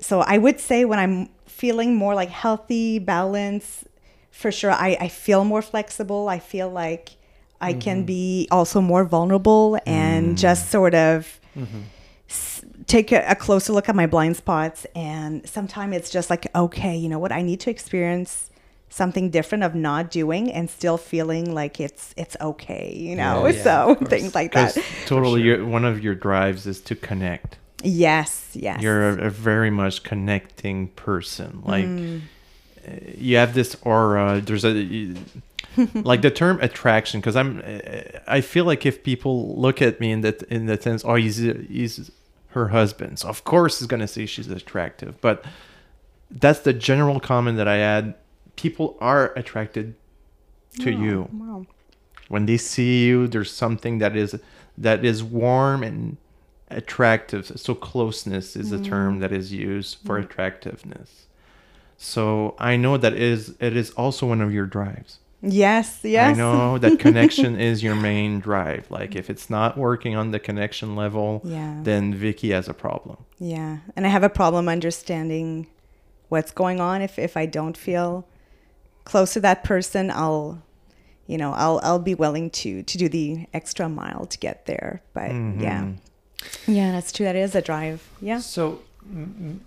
So 0.00 0.20
I 0.20 0.38
would 0.38 0.60
say 0.60 0.84
when 0.84 0.98
I'm 0.98 1.28
feeling 1.46 1.94
more 1.94 2.14
like 2.14 2.30
healthy, 2.30 2.98
balance, 2.98 3.84
for 4.30 4.52
sure, 4.52 4.72
I, 4.72 4.96
I 5.00 5.08
feel 5.08 5.44
more 5.44 5.62
flexible. 5.62 6.28
I 6.28 6.38
feel 6.38 6.68
like 6.68 7.16
I 7.60 7.72
can 7.72 8.04
be 8.04 8.48
also 8.50 8.80
more 8.80 9.04
vulnerable 9.04 9.78
and 9.86 10.36
just 10.38 10.70
sort 10.70 10.94
of 10.94 11.40
s- 12.28 12.64
take 12.86 13.12
a, 13.12 13.24
a 13.28 13.34
closer 13.34 13.72
look 13.72 13.88
at 13.88 13.94
my 13.96 14.06
blind 14.06 14.36
spots. 14.36 14.86
And 14.94 15.46
sometimes 15.48 15.96
it's 15.96 16.10
just 16.10 16.30
like, 16.30 16.46
okay, 16.54 16.96
you 16.96 17.08
know 17.08 17.18
what? 17.18 17.32
I 17.32 17.42
need 17.42 17.60
to 17.60 17.70
experience 17.70 18.50
something 18.88 19.30
different 19.30 19.64
of 19.64 19.74
not 19.74 20.10
doing 20.10 20.50
and 20.52 20.70
still 20.70 20.96
feeling 20.96 21.52
like 21.54 21.80
it's 21.80 22.14
it's 22.16 22.36
okay, 22.40 22.94
you 22.94 23.16
know. 23.16 23.46
Yeah, 23.46 23.52
yeah, 23.52 23.62
so 23.68 23.96
of 24.00 24.08
things 24.08 24.34
like 24.34 24.52
that. 24.52 24.74
Because 24.74 24.88
totally, 25.06 25.42
your, 25.42 25.64
one 25.66 25.84
of 25.84 26.02
your 26.02 26.14
drives 26.14 26.66
is 26.66 26.80
to 26.82 26.94
connect. 26.94 27.58
Yes, 27.82 28.50
yes. 28.54 28.80
You're 28.82 29.10
a, 29.10 29.26
a 29.26 29.30
very 29.30 29.70
much 29.70 30.02
connecting 30.02 30.88
person. 30.88 31.62
Like 31.64 31.84
Mm. 31.86 32.20
uh, 32.86 32.90
you 33.18 33.36
have 33.36 33.54
this 33.54 33.76
aura. 33.82 34.40
There's 34.40 34.64
a 34.64 34.70
you- 34.72 35.16
like 35.94 36.22
the 36.22 36.30
term 36.30 36.58
attraction. 36.60 37.20
Because 37.20 37.36
I'm, 37.36 37.62
I 38.26 38.40
feel 38.40 38.64
like 38.64 38.86
if 38.86 39.02
people 39.02 39.60
look 39.60 39.82
at 39.82 40.00
me 40.00 40.12
in 40.12 40.20
that 40.22 40.42
in 40.44 40.66
that 40.66 40.82
sense, 40.82 41.04
oh, 41.04 41.14
he's 41.14 41.36
he's 41.36 42.10
her 42.48 42.68
husband. 42.68 43.18
So 43.18 43.28
of 43.28 43.44
course 43.44 43.78
he's 43.78 43.86
gonna 43.86 44.08
say 44.08 44.26
she's 44.26 44.48
attractive. 44.48 45.20
But 45.20 45.44
that's 46.30 46.60
the 46.60 46.72
general 46.72 47.20
comment 47.20 47.56
that 47.58 47.68
I 47.68 47.78
add. 47.78 48.14
People 48.56 48.96
are 49.00 49.32
attracted 49.36 49.94
to 50.80 50.90
you 50.90 51.28
Wow. 51.32 51.66
when 52.28 52.46
they 52.46 52.56
see 52.56 53.06
you. 53.06 53.28
There's 53.28 53.52
something 53.52 53.98
that 53.98 54.16
is 54.16 54.38
that 54.78 55.04
is 55.04 55.22
warm 55.22 55.82
and 55.82 56.16
attractive. 56.70 57.52
So 57.56 57.74
closeness 57.74 58.56
is 58.56 58.72
a 58.72 58.82
term 58.82 59.18
mm. 59.18 59.20
that 59.20 59.32
is 59.32 59.52
used 59.52 59.98
for 60.04 60.18
mm. 60.18 60.24
attractiveness. 60.24 61.26
So 61.96 62.54
I 62.58 62.76
know 62.76 62.96
that 62.96 63.14
is 63.14 63.54
it 63.60 63.76
is 63.76 63.90
also 63.92 64.26
one 64.26 64.40
of 64.40 64.52
your 64.52 64.66
drives. 64.66 65.18
Yes, 65.42 66.00
yes. 66.02 66.34
I 66.36 66.38
know 66.38 66.78
that 66.78 66.98
connection 67.06 67.60
is 67.60 67.82
your 67.82 67.94
main 67.94 68.40
drive. 68.40 68.90
Like 68.90 69.14
if 69.14 69.28
it's 69.30 69.48
not 69.50 69.76
working 69.78 70.16
on 70.16 70.30
the 70.30 70.38
connection 70.38 70.96
level, 70.96 71.40
Yeah. 71.44 71.80
then 71.82 72.14
Vicki 72.14 72.50
has 72.50 72.68
a 72.68 72.74
problem. 72.74 73.18
Yeah. 73.38 73.78
And 73.94 74.06
I 74.06 74.08
have 74.08 74.22
a 74.24 74.28
problem 74.30 74.68
understanding 74.68 75.66
what's 76.28 76.52
going 76.52 76.80
on. 76.80 77.02
If 77.02 77.18
if 77.18 77.36
I 77.36 77.46
don't 77.46 77.76
feel 77.76 78.26
close 79.04 79.34
to 79.34 79.40
that 79.40 79.62
person, 79.62 80.10
I'll 80.10 80.62
you 81.26 81.36
know, 81.38 81.52
I'll 81.52 81.80
I'll 81.82 81.98
be 81.98 82.14
willing 82.14 82.50
to 82.50 82.82
to 82.82 82.98
do 82.98 83.08
the 83.08 83.46
extra 83.52 83.88
mile 83.88 84.26
to 84.26 84.38
get 84.38 84.66
there. 84.66 85.02
But 85.12 85.30
yeah. 85.32 85.82
Mhm. 85.82 85.96
Yeah, 86.66 86.92
that's 86.92 87.12
true. 87.12 87.24
That 87.26 87.36
is 87.36 87.54
a 87.54 87.62
drive. 87.62 88.08
Yeah. 88.20 88.38
So, 88.38 88.80
m- 89.04 89.34
m- 89.40 89.60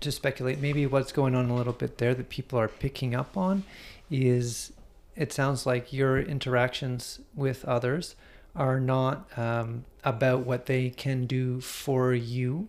to 0.00 0.12
speculate, 0.12 0.60
maybe 0.60 0.86
what's 0.86 1.12
going 1.12 1.34
on 1.34 1.48
a 1.50 1.54
little 1.54 1.72
bit 1.72 1.98
there 1.98 2.14
that 2.14 2.28
people 2.28 2.58
are 2.58 2.68
picking 2.68 3.14
up 3.14 3.36
on 3.36 3.64
is 4.10 4.72
it 5.20 5.32
sounds 5.32 5.66
like 5.66 5.92
your 5.92 6.18
interactions 6.18 7.20
with 7.34 7.64
others 7.66 8.16
are 8.56 8.80
not 8.80 9.14
um, 9.38 9.84
about 10.02 10.40
what 10.46 10.66
they 10.66 10.90
can 10.90 11.26
do 11.26 11.60
for 11.60 12.14
you 12.14 12.66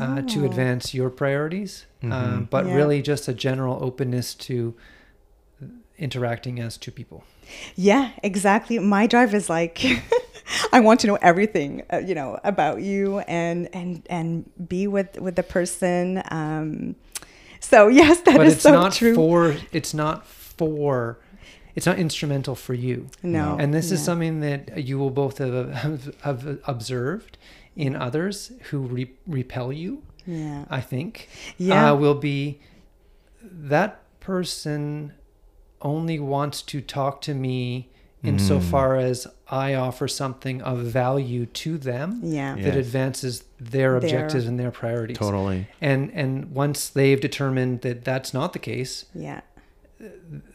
uh, 0.00 0.22
to 0.22 0.44
advance 0.44 0.92
your 0.94 1.10
priorities, 1.10 1.86
um, 2.02 2.10
Mhm. 2.10 2.50
but 2.50 2.66
Yeah. 2.66 2.74
really 2.76 3.00
just 3.02 3.28
a 3.28 3.34
general 3.34 3.78
openness 3.88 4.34
to 4.48 4.74
interacting 5.98 6.58
as 6.60 6.76
two 6.76 6.90
people. 6.90 7.22
Yeah, 7.76 8.10
exactly. 8.22 8.78
My 8.78 9.06
drive 9.06 9.34
is 9.34 9.48
like 9.48 9.78
I 10.72 10.80
want 10.80 11.00
to 11.00 11.06
know 11.06 11.18
everything, 11.22 11.82
uh, 11.92 11.98
you 11.98 12.14
know, 12.14 12.38
about 12.44 12.80
you 12.82 13.20
and 13.20 13.68
and 13.72 14.02
and 14.10 14.50
be 14.68 14.86
with 14.86 15.20
with 15.20 15.36
the 15.36 15.42
person. 15.42 16.22
Um, 16.30 16.96
so 17.60 17.88
yes, 18.00 18.20
that 18.22 18.34
is 18.34 18.36
but 18.36 18.46
it's 18.48 18.62
so 18.62 18.72
not 18.72 18.92
true. 18.94 19.14
for 19.14 19.54
it's 19.72 19.94
not 19.94 20.26
for 20.26 21.18
it's 21.74 21.86
not 21.86 21.98
instrumental 21.98 22.54
for 22.54 22.74
you. 22.74 23.08
no, 23.22 23.56
And 23.58 23.72
this 23.74 23.90
is 23.90 24.02
something 24.04 24.40
that 24.40 24.84
you 24.84 24.98
will 24.98 25.10
both 25.10 25.38
have, 25.38 25.72
have, 25.74 26.14
have 26.22 26.58
observed 26.64 27.36
in 27.76 27.96
others 27.96 28.52
who 28.70 28.78
re- 28.80 29.12
repel 29.26 29.72
you, 29.72 30.02
Yeah, 30.26 30.64
I 30.70 30.80
think. 30.80 31.28
yeah, 31.58 31.90
Uh, 31.92 31.96
will 31.96 32.14
be 32.14 32.60
that 33.42 34.00
person 34.20 35.12
only 35.82 36.18
wants 36.18 36.62
to 36.62 36.80
talk 36.80 37.20
to 37.22 37.34
me 37.34 37.90
Mm. 38.22 38.28
insofar 38.28 38.96
as 38.96 39.26
I 39.50 39.74
offer 39.74 40.08
something 40.08 40.62
of 40.62 40.78
value 40.78 41.44
to 41.44 41.76
them 41.76 42.20
yeah, 42.22 42.56
Yeah. 42.56 42.62
that 42.64 42.74
Yes. 42.76 42.86
advances 42.86 43.44
their 43.60 43.90
Their- 43.90 43.96
objectives 43.98 44.46
and 44.46 44.58
their 44.58 44.70
priorities. 44.70 45.18
Totally. 45.18 45.66
And 45.82 46.10
and 46.14 46.52
once 46.52 46.88
they've 46.88 47.20
determined 47.20 47.82
that 47.82 48.02
that's 48.02 48.32
not 48.32 48.54
the 48.54 48.58
case, 48.58 49.04
yeah, 49.14 49.42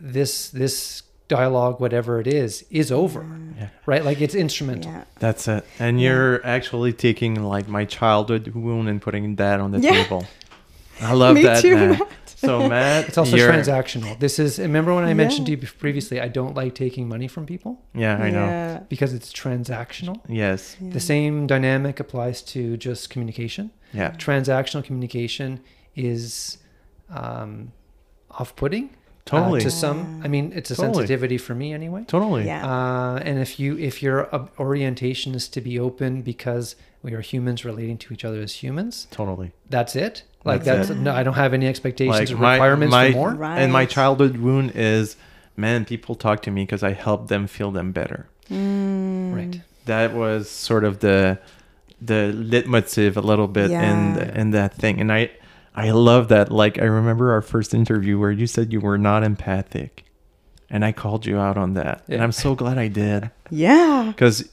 this 0.02 0.50
this 0.50 1.04
dialogue, 1.30 1.80
whatever 1.80 2.20
it 2.20 2.28
is, 2.28 2.66
is 2.70 2.92
over. 2.92 3.26
Yeah. 3.58 3.70
Right? 3.86 4.04
Like 4.04 4.20
it's 4.20 4.36
instrumental. 4.36 4.92
yeah. 4.92 5.04
That's 5.20 5.48
it. 5.48 5.64
And 5.80 6.00
Yeah. 6.02 6.10
you're 6.10 6.46
actually 6.46 6.92
taking 6.92 7.42
like 7.44 7.68
my 7.70 7.86
childhood 7.86 8.48
wound 8.50 8.90
and 8.90 9.02
putting 9.02 9.36
that 9.38 9.60
on 9.62 9.72
the 9.72 9.80
Yeah. 9.80 9.92
table. 10.04 10.26
I 11.02 11.14
love 11.14 11.36
Me 11.36 11.44
that, 11.44 11.62
too, 11.62 11.76
Matt. 11.76 12.00
Matt. 12.00 12.10
So 12.26 12.68
Matt, 12.70 13.08
It's 13.10 13.18
also 13.18 13.36
you're- 13.38 13.52
transactional. 13.52 14.18
This 14.20 14.40
is 14.40 14.60
remember 14.60 14.94
when 14.96 15.04
I 15.04 15.14
mentioned 15.14 15.46
to 15.48 15.52
you 15.54 15.58
previously, 15.58 16.20
I 16.22 16.30
don't 16.30 16.56
like 16.56 16.74
taking 16.74 17.08
money 17.10 17.28
from 17.28 17.46
people 17.46 17.82
Yeah, 17.94 18.16
I 18.18 18.30
know. 18.32 18.46
Yeah, 18.46 18.80
because 18.90 19.14
it's 19.14 19.32
transactional. 19.32 20.18
Yes. 20.28 20.76
yeah. 20.82 20.92
The 20.94 21.00
same 21.02 21.48
dynamic 21.48 22.00
applies 22.00 22.42
to 22.54 22.76
just 22.78 23.10
communication. 23.10 23.72
Yeah. 23.94 24.12
Transactional 24.12 24.84
communication 24.84 25.60
is 25.96 26.58
um, 27.14 27.72
off-putting 28.32 28.90
uh, 29.32 29.40
Totally. 29.40 29.62
to 29.62 29.72
some. 29.72 30.22
I 30.24 30.28
mean, 30.28 30.52
it's 30.56 30.72
a 30.72 30.76
Totally. 30.76 30.94
sensitivity 30.96 31.38
for 31.38 31.56
me 31.56 31.74
anyway. 31.74 32.04
totally. 32.08 32.46
Yeah. 32.46 32.66
Uh, 32.66 33.18
and 33.24 33.40
if 33.40 33.60
you 33.60 33.78
if 33.78 34.02
your 34.04 34.34
uh, 34.34 34.48
orientation 34.60 35.36
is 35.36 35.48
to 35.50 35.62
be 35.62 35.80
open 35.80 36.22
because 36.22 36.76
we 37.04 37.14
are 37.14 37.22
humans 37.22 37.64
relating 37.66 37.98
to 38.00 38.14
each 38.14 38.26
other 38.26 38.42
as 38.42 38.56
humans, 38.64 39.08
Totally. 39.12 39.52
that's 39.70 39.96
it. 39.96 40.24
Like 40.46 40.64
That's 40.64 40.88
that's, 40.88 41.00
it. 41.00 41.04
no, 41.04 41.12
I 41.14 41.24
don't 41.24 41.34
have 41.36 41.54
any 41.54 41.68
expectations 41.68 42.32
Like 42.32 42.32
or 42.32 42.42
my- 42.42 42.54
requirements 42.54 42.92
my- 42.92 43.12
for 43.12 43.18
more. 43.18 43.34
Right. 43.36 43.60
And 43.60 43.74
my 43.74 43.86
childhood 43.86 44.38
wound 44.38 44.72
is, 44.76 45.16
man, 45.58 45.84
people 45.86 46.16
talk 46.16 46.42
to 46.44 46.52
me 46.52 46.64
because 46.64 46.82
I 46.84 46.94
help 46.94 47.28
them 47.28 47.46
feel 47.48 47.72
them 47.72 47.92
better. 47.92 48.28
Mm. 48.50 49.36
Right. 49.36 49.62
That 49.86 50.14
was 50.14 50.50
sort 50.50 50.84
of 50.84 51.00
the 51.00 51.40
the 52.02 52.32
leitmotiv 52.34 53.18
a 53.18 53.20
little 53.20 53.48
bit 53.50 53.66
in 53.66 53.72
Yeah. 54.16 54.40
in 54.42 54.52
that 54.52 54.74
thing. 54.76 55.02
And 55.02 55.12
I 55.12 55.32
I 55.80 55.92
love 55.92 56.28
that. 56.30 56.52
Like 56.52 56.80
I 56.80 56.86
remember 56.86 57.32
our 57.32 57.42
first 57.42 57.74
interview 57.74 58.20
where 58.20 58.32
you 58.32 58.48
said 58.48 58.74
you 58.74 58.80
were 58.82 58.98
not 58.98 59.24
empathic. 59.24 60.06
And 60.72 60.86
I 60.86 60.92
called 60.92 61.26
you 61.26 61.40
out 61.40 61.58
on 61.58 61.74
that. 61.74 62.04
And 62.08 62.22
I'm 62.22 62.32
so 62.32 62.54
glad 62.56 62.78
I 62.78 62.88
did. 62.88 63.32
Yeah. 63.52 64.04
Because 64.08 64.44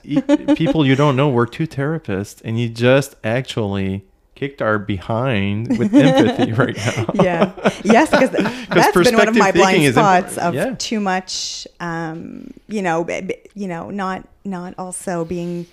people 0.57 0.87
you 0.87 0.97
don't 0.97 1.17
know, 1.17 1.29
were 1.29 1.45
two 1.45 1.67
therapists, 1.67 2.41
and 2.43 2.59
you 2.59 2.71
just 2.71 3.15
actually 3.23 4.07
kicked 4.35 4.63
our 4.63 4.79
behind 4.79 5.77
with 5.79 5.93
empathy 5.95 6.53
right 6.55 6.77
now. 6.77 7.07
yeah 7.23 7.53
yes 7.85 8.11
because 8.11 8.31
that's 8.31 8.97
been 8.97 9.17
one 9.17 9.29
of 9.29 9.35
my 9.37 9.53
blind 9.53 9.73
thinking 9.77 9.83
is 9.83 9.97
important. 9.99 10.31
spots 10.33 10.39
of 10.49 10.55
Yeah. 10.55 10.75
too 10.79 11.01
much 11.01 11.67
um 11.81 12.51
you 12.69 12.81
know 12.83 13.07
you 13.55 13.67
know 13.69 13.91
not 13.91 14.27
not 14.45 14.73
also 14.79 15.25
being 15.27 15.67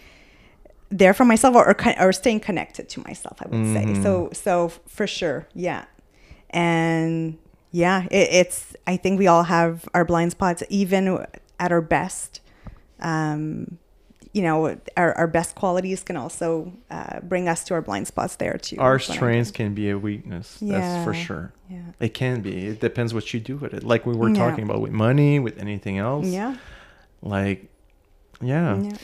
there 1.00 1.14
for 1.14 1.26
myself 1.26 1.56
or 1.56 1.66
or, 1.70 1.76
or 2.08 2.12
staying 2.14 2.40
connected 2.40 2.86
to 2.94 3.00
myself 3.08 3.36
i 3.44 3.48
would 3.50 3.66
say 3.74 3.84
Mhm. 3.86 4.04
so 4.04 4.30
so 4.34 4.54
for 4.88 5.08
sure 5.08 5.48
yeah 5.68 5.86
and 6.52 7.38
yeah 7.72 8.04
it, 8.12 8.28
it's 8.32 8.76
i 8.88 8.96
think 8.98 9.18
we 9.20 9.28
all 9.28 9.44
have 9.44 9.88
our 9.96 10.06
blind 10.06 10.32
spots 10.32 10.62
even 10.70 11.04
at 11.60 11.72
our 11.72 11.82
best 11.82 12.42
um 13.00 13.78
you 14.34 14.42
know 14.42 14.76
our, 14.98 15.14
our 15.14 15.28
best 15.28 15.56
qualities 15.56 16.04
can 16.04 16.18
also 16.18 16.74
uh, 16.90 17.20
bring 17.22 17.48
us 17.48 17.64
to 17.66 17.74
our 17.76 17.82
blind 17.82 18.08
spots 18.08 18.36
there 18.38 18.58
too 18.58 18.78
Our 18.80 18.96
is 18.98 19.08
what 19.08 19.14
I 19.14 19.18
strengths 19.18 19.52
can 19.52 19.74
be 19.76 19.90
a 19.92 19.98
weakness. 19.98 20.58
That's 20.60 21.04
for 21.04 21.14
sure. 21.14 21.54
yeah 21.70 21.82
It 22.00 22.16
can 22.16 22.42
be. 22.42 22.66
It 22.68 22.80
depends 22.80 23.14
what 23.14 23.32
you 23.32 23.40
do 23.40 23.58
with 23.58 23.74
it. 23.76 23.84
Like 23.84 24.08
we 24.08 24.16
were 24.16 24.30
Yeah. 24.30 24.44
talking 24.50 24.64
about 24.64 24.82
with 24.82 24.92
money, 24.92 25.40
with 25.40 25.60
anything 25.60 26.00
else. 26.00 26.26
yeah 26.26 26.56
Like, 27.22 27.60
yeah. 28.42 28.82
yeah 28.82 28.98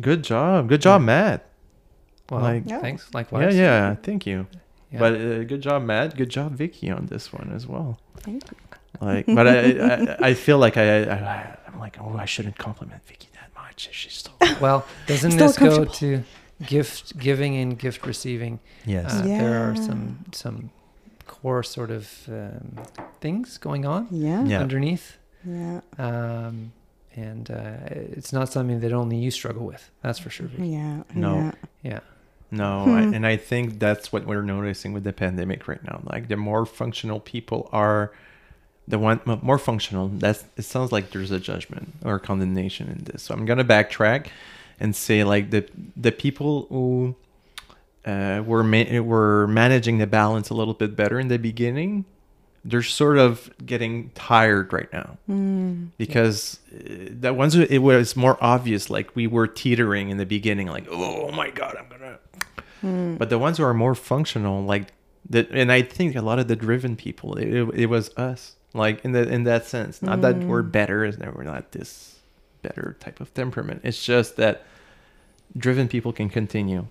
Good 0.00 0.22
job. 0.24 0.68
Good 0.68 0.80
job, 0.82 1.02
Matt. 1.02 1.44
Well, 2.30 2.40
Like- 2.40 2.64
Yeah. 2.66 2.80
thanks. 2.80 3.04
Yeah, 3.04 3.16
Likewise. 3.18 3.56
yeah. 3.56 3.94
Thank 4.02 4.26
you. 4.26 4.46
Yeah. 4.92 4.98
But 5.00 5.12
uh, 5.14 5.44
good 5.44 5.60
job, 5.62 5.82
Matt. 5.82 6.16
Good 6.16 6.30
job, 6.30 6.52
Vicki, 6.52 6.90
on 6.90 7.06
this 7.06 7.32
one 7.32 7.52
as 7.54 7.66
well. 7.66 7.98
Thank 8.18 8.44
you. 8.50 8.56
Like, 9.00 9.26
but 9.26 9.46
I, 9.46 9.58
I, 9.58 10.16
I 10.28 10.34
feel 10.34 10.58
like 10.58 10.76
I, 10.76 11.02
I, 11.04 11.56
I'm 11.68 11.78
like, 11.78 11.98
oh, 12.00 12.16
I 12.16 12.24
shouldn't 12.24 12.56
compliment 12.56 13.02
Vicki 13.06 13.28
that 13.34 13.50
much. 13.54 13.88
She's 13.92 14.24
so. 14.24 14.30
Well, 14.60 14.86
doesn't 15.06 15.32
Still 15.32 15.48
this 15.48 15.58
go 15.58 15.84
to 15.84 16.22
gift 16.66 17.18
giving 17.18 17.56
and 17.56 17.78
gift 17.78 18.06
receiving? 18.06 18.58
Yes. 18.86 19.12
Uh, 19.12 19.22
There 19.22 19.70
are 19.70 19.76
some 19.76 20.24
some 20.32 20.70
core 21.26 21.62
sort 21.62 21.90
of 21.90 22.08
um, 22.28 22.78
things 23.20 23.58
going 23.58 23.84
on 23.84 24.06
Yeah. 24.10 24.44
Yeah. 24.44 24.60
underneath, 24.60 25.18
Yeah. 25.44 25.80
um, 25.98 26.72
and 27.16 27.50
uh, 27.50 27.78
it's 28.16 28.32
not 28.32 28.52
something 28.52 28.80
that 28.80 28.92
only 28.92 29.16
you 29.16 29.30
struggle 29.30 29.64
with. 29.66 29.90
That's 30.02 30.18
for 30.18 30.30
sure. 30.30 30.46
Vicki. 30.46 30.68
Yeah. 30.68 31.02
No. 31.14 31.34
Yeah. 31.36 31.52
Yeah. 31.82 32.00
No, 32.52 32.84
Hmm. 32.84 32.90
I, 32.90 33.02
and 33.16 33.26
I 33.26 33.36
think 33.36 33.80
that's 33.80 34.12
what 34.12 34.24
we're 34.24 34.42
noticing 34.42 34.92
with 34.92 35.02
the 35.02 35.12
pandemic 35.12 35.66
right 35.66 35.82
now. 35.82 36.00
Like 36.04 36.28
the 36.28 36.36
more 36.36 36.64
functional 36.64 37.18
people 37.18 37.68
are, 37.72 38.12
the 38.86 38.98
one 39.00 39.20
more 39.42 39.58
functional. 39.58 40.06
That's 40.08 40.44
it 40.56 40.62
sounds 40.62 40.92
like 40.92 41.10
there's 41.10 41.32
a 41.32 41.40
judgment 41.40 41.94
or 42.04 42.20
condemnation 42.20 42.88
in 42.88 43.02
this. 43.04 43.22
So 43.24 43.34
I'm 43.34 43.46
gonna 43.46 43.64
backtrack 43.64 44.28
and 44.78 44.94
say 44.94 45.24
like 45.24 45.50
the 45.50 45.66
the 45.96 46.12
people 46.12 46.66
who 46.68 47.16
uh, 48.04 48.44
were 48.46 48.62
ma- 48.62 49.00
were 49.00 49.48
managing 49.48 49.98
the 49.98 50.06
balance 50.06 50.48
a 50.50 50.54
little 50.54 50.74
bit 50.74 50.94
better 50.94 51.18
in 51.18 51.26
the 51.26 51.38
beginning. 51.38 52.04
They're 52.68 52.82
sort 52.82 53.18
of 53.18 53.48
getting 53.64 54.10
tired 54.14 54.72
right 54.72 54.92
now 54.92 55.18
Mm. 55.30 55.90
because 55.96 56.58
uh, 56.74 56.78
that 57.22 57.36
ones 57.36 57.54
it 57.54 57.78
was 57.78 58.16
more 58.16 58.36
obvious 58.40 58.90
like 58.90 59.14
we 59.14 59.26
were 59.26 59.46
teetering 59.46 60.10
in 60.10 60.16
the 60.16 60.26
beginning 60.26 60.66
like 60.66 60.86
oh 60.90 61.30
my 61.30 61.48
god 61.50 61.76
i'm 61.78 61.88
gonna 61.88 62.18
Mm. 62.84 63.16
but 63.18 63.30
the 63.30 63.38
ones 63.38 63.56
who 63.58 63.64
are 63.64 63.72
more 63.74 63.94
functional 63.94 64.62
like 64.64 64.92
that 65.30 65.48
and 65.50 65.70
i 65.72 65.80
think 65.82 66.14
a 66.16 66.20
lot 66.22 66.38
of 66.38 66.46
the 66.48 66.56
driven 66.56 66.94
people 66.96 67.36
it, 67.38 67.48
it, 67.48 67.64
it 67.82 67.86
was 67.86 68.10
us 68.18 68.56
like 68.74 69.02
in 69.04 69.12
the 69.12 69.22
in 69.36 69.44
that 69.44 69.64
sense 69.66 70.02
not 70.02 70.20
that 70.22 70.36
we're 70.38 70.62
Mm. 70.62 70.72
better 70.72 71.04
is 71.04 71.16
that 71.18 71.34
we're 71.36 71.44
not 71.54 71.72
this 71.72 72.18
better 72.62 72.96
type 73.00 73.20
of 73.20 73.32
temperament 73.32 73.80
it's 73.84 74.02
just 74.04 74.36
that 74.36 74.64
driven 75.56 75.86
people 75.88 76.12
can 76.12 76.28
continue 76.28 76.86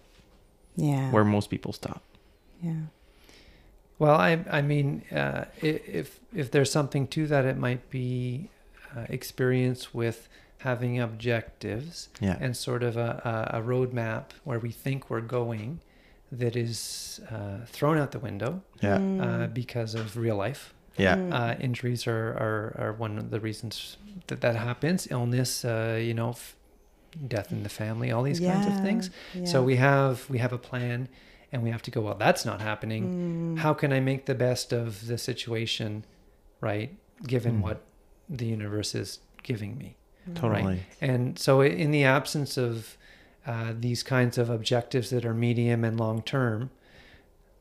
Yeah. 0.78 1.12
where 1.12 1.24
most 1.24 1.50
people 1.50 1.72
stop. 1.74 2.02
yeah. 2.64 2.88
Well, 4.00 4.16
I 4.16 4.44
I 4.52 4.62
mean, 4.62 5.04
uh, 5.12 5.46
if 5.62 6.20
if 6.34 6.52
there's 6.52 6.72
something 6.72 7.08
to 7.08 7.28
that, 7.28 7.46
it 7.46 7.58
might 7.58 7.90
be 7.90 8.50
uh, 8.96 9.06
experience 9.10 9.94
with 9.94 10.28
having 10.60 11.00
objectives 11.00 12.10
Yeah. 12.20 12.38
and 12.42 12.56
sort 12.58 12.84
of 12.84 12.98
a, 12.98 13.48
a, 13.52 13.60
a 13.60 13.62
roadmap 13.62 14.24
where 14.44 14.60
we 14.60 14.72
think 14.72 15.10
we're 15.10 15.22
going 15.22 15.80
that 16.32 16.56
is 16.56 17.20
uh, 17.32 17.66
thrown 17.68 17.98
out 17.98 18.12
the 18.12 18.20
window 18.20 18.62
Yeah. 18.82 18.98
Mm. 18.98 19.22
uh, 19.22 19.48
because 19.48 19.94
of 19.96 20.18
real 20.18 20.36
life. 20.36 20.74
Yeah. 20.98 21.18
Mm. 21.18 21.34
Uh, 21.34 21.56
injuries 21.60 22.08
are, 22.08 22.32
are, 22.40 22.76
are 22.80 22.94
one 22.94 23.18
of 23.20 23.30
the 23.30 23.40
reasons 23.40 23.98
that 24.28 24.42
that 24.42 24.56
happens. 24.56 25.08
Illness, 25.12 25.64
uh, 25.66 26.00
you 26.02 26.14
know, 26.14 26.30
f- 26.32 26.56
death 27.28 27.52
in 27.52 27.64
the 27.64 27.70
family, 27.70 28.12
all 28.12 28.24
these 28.24 28.40
kinds 28.40 28.66
of 28.66 28.74
Yeah, 28.74 28.82
things. 28.84 29.10
So 29.44 29.62
we 29.62 29.76
have 29.76 30.28
we 30.30 30.40
have 30.40 30.54
a 30.54 30.58
plan, 30.58 31.08
and 31.52 31.64
we 31.64 31.70
have 31.72 31.82
to 31.84 31.92
go. 31.92 32.02
Well, 32.02 32.16
that's 32.16 32.46
not 32.46 32.62
happening. 32.62 33.56
Mm. 33.56 33.60
How 33.60 33.74
can 33.74 33.92
I 33.94 34.00
make 34.00 34.26
the 34.26 34.36
best 34.36 34.74
of 34.74 35.08
the 35.08 35.18
situation, 35.18 36.06
right? 36.62 36.96
Given 37.26 37.60
Mm. 37.60 37.62
what 37.62 37.82
the 38.30 38.46
universe 38.46 38.96
is 38.96 39.20
giving 39.44 39.78
me. 39.78 39.96
Totally. 40.34 40.80
And 41.02 41.38
so, 41.38 41.62
in 41.62 41.92
the 41.92 42.04
absence 42.04 42.58
of 42.58 42.98
uh, 43.46 43.74
these 43.80 44.02
kinds 44.02 44.40
of 44.40 44.50
objectives 44.50 45.12
that 45.12 45.24
are 45.24 45.34
medium 45.36 45.84
and 45.84 46.00
long 46.00 46.24
term, 46.24 46.72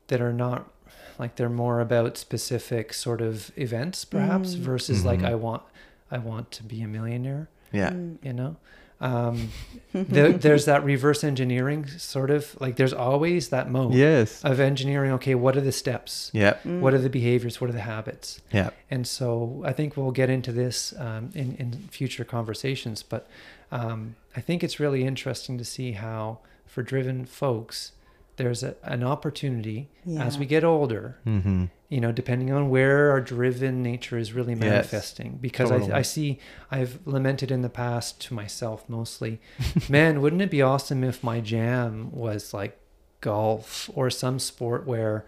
that 0.08 0.20
are 0.20 0.32
not 0.32 0.70
like 1.18 1.36
they're 1.36 1.50
more 1.50 1.80
about 1.80 2.16
specific 2.16 2.94
sort 2.94 3.20
of 3.20 3.52
events, 3.56 4.04
perhaps, 4.06 4.54
Mm. 4.54 4.60
versus 4.60 5.04
like 5.04 5.20
Mhm. 5.20 5.28
I 5.28 5.34
want, 5.34 5.62
I 6.10 6.18
want 6.18 6.50
to 6.52 6.62
be 6.62 6.80
a 6.80 6.88
millionaire. 6.88 7.48
Yeah. 7.70 7.90
Mm. 7.90 8.16
You 8.22 8.32
know, 8.32 8.56
um, 9.04 9.50
there, 9.92 10.32
there's 10.32 10.64
that 10.64 10.82
reverse 10.82 11.22
engineering 11.22 11.86
sort 11.86 12.30
of 12.30 12.56
like 12.60 12.74
there's 12.76 12.92
always 12.92 13.50
that 13.50 13.70
mode 13.70 13.94
Yes. 13.94 14.42
of 14.42 14.58
engineering. 14.58 15.12
Okay, 15.12 15.34
what 15.36 15.56
are 15.56 15.60
the 15.60 15.72
steps? 15.72 16.30
Yeah. 16.32 16.54
Mm. 16.64 16.80
What 16.80 16.94
are 16.94 16.98
the 16.98 17.10
behaviors? 17.10 17.60
What 17.60 17.70
are 17.70 17.74
the 17.74 17.80
habits? 17.80 18.40
Yeah. 18.52 18.70
And 18.90 19.06
so 19.06 19.62
I 19.64 19.72
think 19.72 19.96
we'll 19.96 20.10
get 20.10 20.30
into 20.30 20.50
this 20.52 20.94
um, 20.98 21.30
in, 21.34 21.54
in 21.56 21.72
future 21.90 22.24
conversations. 22.24 23.02
But 23.02 23.28
um, 23.70 24.16
I 24.36 24.40
think 24.40 24.64
it's 24.64 24.80
really 24.80 25.04
interesting 25.04 25.58
to 25.58 25.64
see 25.64 25.92
how, 25.92 26.38
for 26.66 26.82
driven 26.82 27.24
folks, 27.24 27.92
there's 28.36 28.62
a, 28.62 28.74
an 28.82 29.02
opportunity 29.04 29.88
as 30.18 30.38
we 30.38 30.46
get 30.46 30.64
older, 30.64 31.16
Mm-hmm. 31.26 31.64
you 31.88 32.00
know, 32.00 32.10
depending 32.12 32.50
on 32.52 32.68
where 32.68 33.10
our 33.12 33.20
driven 33.20 33.82
nature 33.82 34.18
is 34.18 34.32
really 34.32 34.54
Yes. 34.54 34.60
manifesting. 34.60 35.38
Because 35.40 35.70
Totally. 35.70 35.92
I, 35.92 35.98
I 35.98 36.02
see, 36.02 36.38
I've 36.70 36.98
lamented 37.06 37.50
in 37.50 37.62
the 37.62 37.68
past 37.68 38.20
to 38.22 38.34
myself 38.34 38.84
mostly, 38.88 39.40
man, 39.88 40.20
wouldn't 40.20 40.42
it 40.42 40.50
be 40.50 40.62
awesome 40.62 41.04
if 41.04 41.22
my 41.22 41.40
jam 41.40 42.10
was 42.12 42.52
like 42.52 42.78
golf 43.20 43.88
or 43.94 44.10
some 44.10 44.38
sport 44.38 44.86
where 44.86 45.24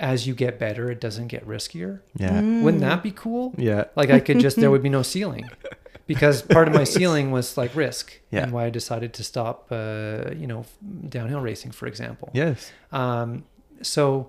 as 0.00 0.26
you 0.28 0.34
get 0.34 0.58
better, 0.60 0.90
it 0.90 1.00
doesn't 1.00 1.26
get 1.26 1.46
riskier? 1.46 2.00
Yeah. 2.16 2.40
Wouldn't 2.40 2.78
Mm. 2.82 2.86
that 2.88 3.02
be 3.02 3.10
cool? 3.10 3.52
Yeah. 3.58 3.84
Like 3.96 4.10
I 4.10 4.20
could 4.20 4.38
just 4.40 4.56
there 4.56 4.70
would 4.70 4.82
be 4.82 4.88
no 4.88 5.02
ceiling 5.02 5.48
because 6.08 6.42
part 6.42 6.66
of 6.68 6.74
my 6.74 6.84
ceiling 6.84 7.30
was 7.30 7.56
like 7.56 7.72
risk 7.76 8.06
Yeah. 8.32 8.42
and 8.42 8.52
why 8.52 8.64
I 8.64 8.70
decided 8.70 9.10
to 9.18 9.22
stop 9.22 9.56
uh, 9.70 10.30
you 10.42 10.48
know 10.48 10.64
downhill 11.08 11.40
racing 11.40 11.70
for 11.72 11.86
example. 11.86 12.28
Yes. 12.34 12.72
Um, 12.90 13.44
so 13.82 14.28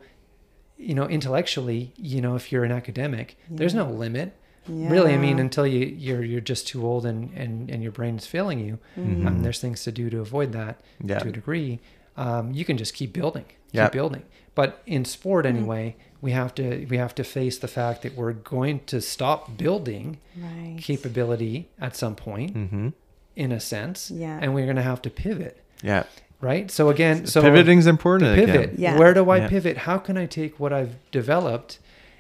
you 0.77 0.93
know 0.93 1.07
intellectually 1.07 1.91
you 1.97 2.21
know 2.21 2.35
if 2.35 2.51
you're 2.51 2.63
an 2.63 2.71
academic 2.71 3.27
there's 3.49 3.73
no 3.73 3.85
limit 3.89 4.29
really 4.67 5.13
I 5.13 5.17
mean 5.17 5.39
until 5.39 5.65
you 5.65 5.83
you're 6.05 6.23
you're 6.31 6.47
just 6.53 6.67
too 6.67 6.85
old 6.85 7.03
and 7.11 7.19
and 7.35 7.69
and 7.71 7.81
your 7.81 7.91
brain 7.91 8.15
is 8.17 8.27
failing 8.27 8.59
you. 8.59 8.77
Mm-hmm. 8.97 9.25
Um, 9.27 9.41
there's 9.43 9.59
things 9.59 9.83
to 9.85 9.91
do 9.91 10.09
to 10.11 10.19
avoid 10.19 10.51
that 10.59 10.75
Yeah. 11.03 11.19
to 11.19 11.29
a 11.29 11.31
degree. 11.31 11.79
Um, 12.17 12.51
you 12.53 12.63
can 12.65 12.77
just 12.77 12.93
keep 12.93 13.11
building, 13.13 13.45
keep 13.45 13.73
Yeah. 13.81 13.89
building. 13.89 14.23
But 14.55 14.69
in 14.85 15.05
sport 15.05 15.45
Mm. 15.45 15.49
anyway, 15.53 15.95
we 16.21 16.31
have 16.31 16.53
to 16.55 16.85
we 16.89 16.97
have 16.97 17.15
to 17.15 17.23
face 17.23 17.57
the 17.59 17.67
fact 17.67 18.01
that 18.03 18.15
we're 18.15 18.33
going 18.33 18.81
to 18.87 18.99
stop 19.01 19.57
building 19.57 20.17
right. 20.37 20.77
capability 20.79 21.69
at 21.79 21.95
some 21.95 22.15
point, 22.15 22.53
Mm-hmm. 22.55 22.89
in 23.35 23.51
a 23.51 23.59
sense, 23.59 24.11
Yeah. 24.11 24.37
and 24.41 24.53
we're 24.53 24.65
going 24.65 24.75
to 24.75 24.81
have 24.81 25.01
to 25.03 25.09
pivot, 25.09 25.63
Yeah. 25.81 26.03
right? 26.41 26.69
So 26.69 26.89
again, 26.89 27.25
so 27.25 27.41
pivoting's 27.41 27.87
important. 27.87 28.35
pivot. 28.35 28.55
Again. 28.55 28.75
Yeah. 28.77 28.97
Where 28.99 29.13
do 29.13 29.29
I 29.29 29.37
Yeah. 29.37 29.47
pivot? 29.49 29.77
How 29.77 29.97
can 29.97 30.17
I 30.17 30.25
take 30.25 30.59
what 30.59 30.73
I've 30.73 30.95
developed 31.11 31.79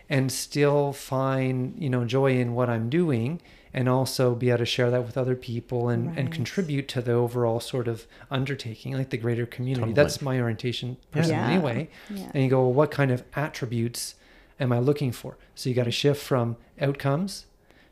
and 0.09 0.31
still 0.31 0.93
find, 0.93 1.75
you 1.77 1.89
know, 1.89 2.05
joy 2.05 2.37
in 2.39 2.53
what 2.53 2.69
I'm 2.69 2.89
doing 2.89 3.41
and 3.73 3.87
also 3.87 4.33
be 4.35 4.49
able 4.49 4.59
to 4.59 4.65
share 4.65 4.89
that 4.91 5.03
with 5.05 5.17
other 5.17 5.35
people 5.35 5.89
and, 5.89 6.17
and 6.17 6.31
contribute 6.31 6.87
to 6.87 7.01
the 7.01 7.11
overall 7.13 7.59
sort 7.59 7.87
of 7.87 8.07
undertaking, 8.31 8.93
like 8.93 9.09
the 9.11 9.17
greater 9.17 9.45
community. 9.45 9.81
Totally. 9.81 9.93
That's 9.93 10.21
my 10.21 10.39
orientation 10.41 10.97
personally 11.11 11.37
Yeah. 11.39 11.49
anyway. 11.49 11.89
Yeah. 12.09 12.31
And 12.33 12.43
you 12.43 12.49
go, 12.49 12.61
well, 12.61 12.73
what 12.73 12.91
kind 12.91 13.11
of 13.11 13.23
attributes 13.35 14.15
am 14.59 14.71
I 14.71 14.79
looking 14.79 15.11
for? 15.11 15.37
So 15.55 15.69
you 15.69 15.75
got 15.75 15.83
to 15.85 15.91
shift 15.91 16.21
from 16.21 16.57
outcomes 16.81 17.45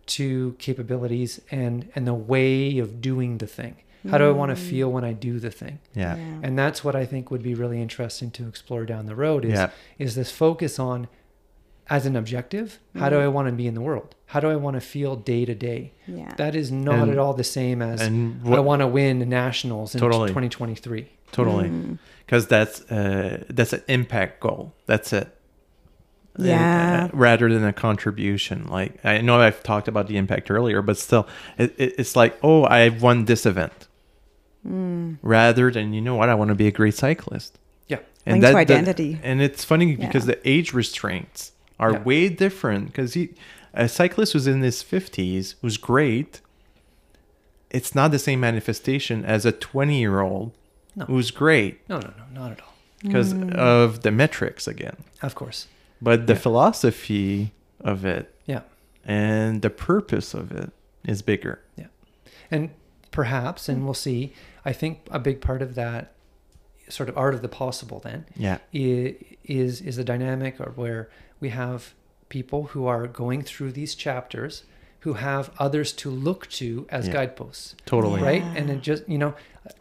to 0.08 0.56
capabilities 0.58 1.42
and 1.52 1.90
and 1.96 2.08
the 2.08 2.14
way 2.14 2.78
of 2.80 3.02
doing 3.02 3.38
the 3.40 3.48
thing. 3.48 3.76
How 4.10 4.18
do 4.18 4.26
I 4.26 4.32
want 4.32 4.56
to 4.56 4.62
Mm. 4.62 4.70
feel 4.70 4.92
when 4.92 5.04
I 5.04 5.12
do 5.12 5.38
the 5.38 5.52
thing? 5.52 5.80
Yeah. 5.94 6.16
and 6.16 6.58
that's 6.58 6.82
what 6.84 6.96
I 6.96 7.06
think 7.06 7.30
would 7.30 7.44
be 7.44 7.54
really 7.54 7.82
interesting 7.82 8.32
to 8.32 8.48
explore 8.48 8.86
down 8.86 9.06
the 9.06 9.16
road 9.16 9.44
is 9.44 9.52
Yeah. 9.54 9.70
is 10.00 10.16
this 10.16 10.32
focus 10.32 10.80
on 10.80 11.08
as 11.90 12.06
an 12.06 12.16
objective 12.16 12.80
how 12.96 13.10
do 13.10 13.16
Mm. 13.16 13.22
I 13.24 13.28
want 13.30 13.48
to 13.48 13.52
be 13.54 13.68
in 13.68 13.74
the 13.74 13.82
world 13.82 14.16
how 14.28 14.40
do 14.40 14.50
I 14.50 14.56
want 14.56 14.76
to 14.76 14.82
feel 14.82 15.16
day 15.16 15.46
to 15.46 15.56
day 15.56 15.94
yeah. 16.08 16.34
that 16.38 16.54
is 16.56 16.72
not 16.72 17.00
And- 17.00 17.12
at 17.12 17.18
all 17.18 17.34
the 17.34 17.44
same 17.44 17.82
as 17.82 18.02
And 18.02 18.42
I 18.54 18.60
want 18.60 18.82
to 18.82 18.88
win 18.88 19.20
nationals 19.30 19.96
in 19.96 20.02
Totally. 20.02 20.28
2023 20.30 21.08
totally 21.32 21.70
Mm. 21.70 21.98
because 22.26 22.48
that's 22.48 22.82
uh, 22.92 23.44
that's 23.50 23.74
an 23.74 23.84
impact 23.88 24.40
goal. 24.40 24.74
That's 24.86 25.12
it. 25.14 25.28
And, 26.36 26.46
Yeah. 26.46 27.10
uh, 27.12 27.18
rather 27.18 27.52
than 27.54 27.64
a 27.66 27.74
contribution. 27.74 28.68
Like 28.70 29.04
I 29.06 29.22
know 29.22 29.40
I've 29.40 29.62
talked 29.64 29.88
about 29.88 30.08
the 30.08 30.18
impact 30.18 30.52
earlier, 30.52 30.82
but 30.82 30.98
still, 30.98 31.26
it, 31.58 31.74
it, 31.78 31.96
it's 31.98 32.16
like, 32.16 32.38
oh, 32.44 32.64
I've 32.66 33.02
won 33.02 33.26
this 33.26 33.46
event. 33.46 33.88
Mm. 34.68 35.18
Rather 35.22 35.72
than 35.72 35.94
you 35.94 36.02
know 36.02 36.16
what, 36.16 36.30
I 36.30 36.36
want 36.36 36.50
to 36.50 36.56
be 36.56 36.68
a 36.68 36.72
great 36.72 36.94
cyclist. 36.96 37.58
yeah 37.88 38.00
Linked 38.26 38.46
to 38.46 38.56
identity. 38.56 39.20
and 39.24 39.42
it's 39.42 39.64
funny 39.64 39.96
because 39.96 40.26
the 40.26 40.38
age 40.48 40.74
restraints 40.74 41.52
are 41.80 41.94
Yeah. 41.94 42.04
way 42.04 42.30
different. 42.30 42.88
Because 42.88 43.14
he, 43.14 43.30
a 43.74 43.88
cyclist 43.88 44.34
who's 44.34 44.48
in 44.48 44.62
his 44.62 44.82
fifties, 44.82 45.56
who's 45.62 45.78
great. 45.78 46.42
It's 47.70 47.94
not 47.94 48.12
the 48.12 48.20
same 48.20 48.40
manifestation 48.40 49.26
as 49.26 49.46
a 49.46 49.52
twenty-year-old 49.52 50.54
No. 50.96 51.06
who's 51.06 51.32
great 51.32 51.88
no 51.90 51.98
no 52.00 52.12
no 52.18 52.24
not 52.42 52.52
at 52.54 52.62
all 52.62 52.74
because 53.04 53.34
Mm. 53.34 53.54
of 53.54 54.02
the 54.02 54.10
metrics 54.12 54.68
again. 54.68 54.96
of 55.22 55.36
course 55.36 55.68
But 56.02 56.28
the 56.28 56.34
Yeah. 56.34 56.40
philosophy 56.40 57.52
of 57.82 58.06
it 58.06 58.34
yeah 58.46 58.62
and 59.06 59.62
the 59.62 59.70
purpose 59.70 60.34
of 60.34 60.52
it 60.52 60.72
is 61.06 61.22
bigger. 61.22 61.60
Yeah. 61.76 61.88
And 62.50 62.70
perhaps 63.12 63.68
and 63.70 63.84
we'll 63.84 63.94
see 63.94 64.34
I 64.66 64.72
think 64.74 65.00
a 65.12 65.20
big 65.20 65.42
part 65.42 65.62
of 65.62 65.76
that 65.76 66.14
sort 66.90 67.10
of 67.10 67.18
art 67.18 67.34
of 67.34 67.42
the 67.42 67.50
possible 67.50 68.00
then 68.00 68.26
Yeah. 68.38 68.60
is 68.74 69.82
is 69.82 69.98
the 69.98 70.04
dynamic 70.06 70.60
or 70.62 70.72
where 70.76 71.10
we 71.40 71.50
have 71.50 71.94
people 72.30 72.64
who 72.66 72.86
are 72.86 73.08
going 73.08 73.42
through 73.42 73.72
these 73.72 73.96
chapters 73.96 74.64
who 75.02 75.14
have 75.14 75.52
others 75.60 75.94
to 75.94 76.10
look 76.10 76.48
to 76.50 76.86
as 76.90 77.08
Yeah. 77.08 77.14
guideposts 77.14 77.76
Totally. 77.86 78.22
right 78.22 78.42
Yeah. 78.44 78.54
and 78.58 78.70
it 78.70 78.82
just 78.82 79.08
you 79.08 79.18
know 79.18 79.34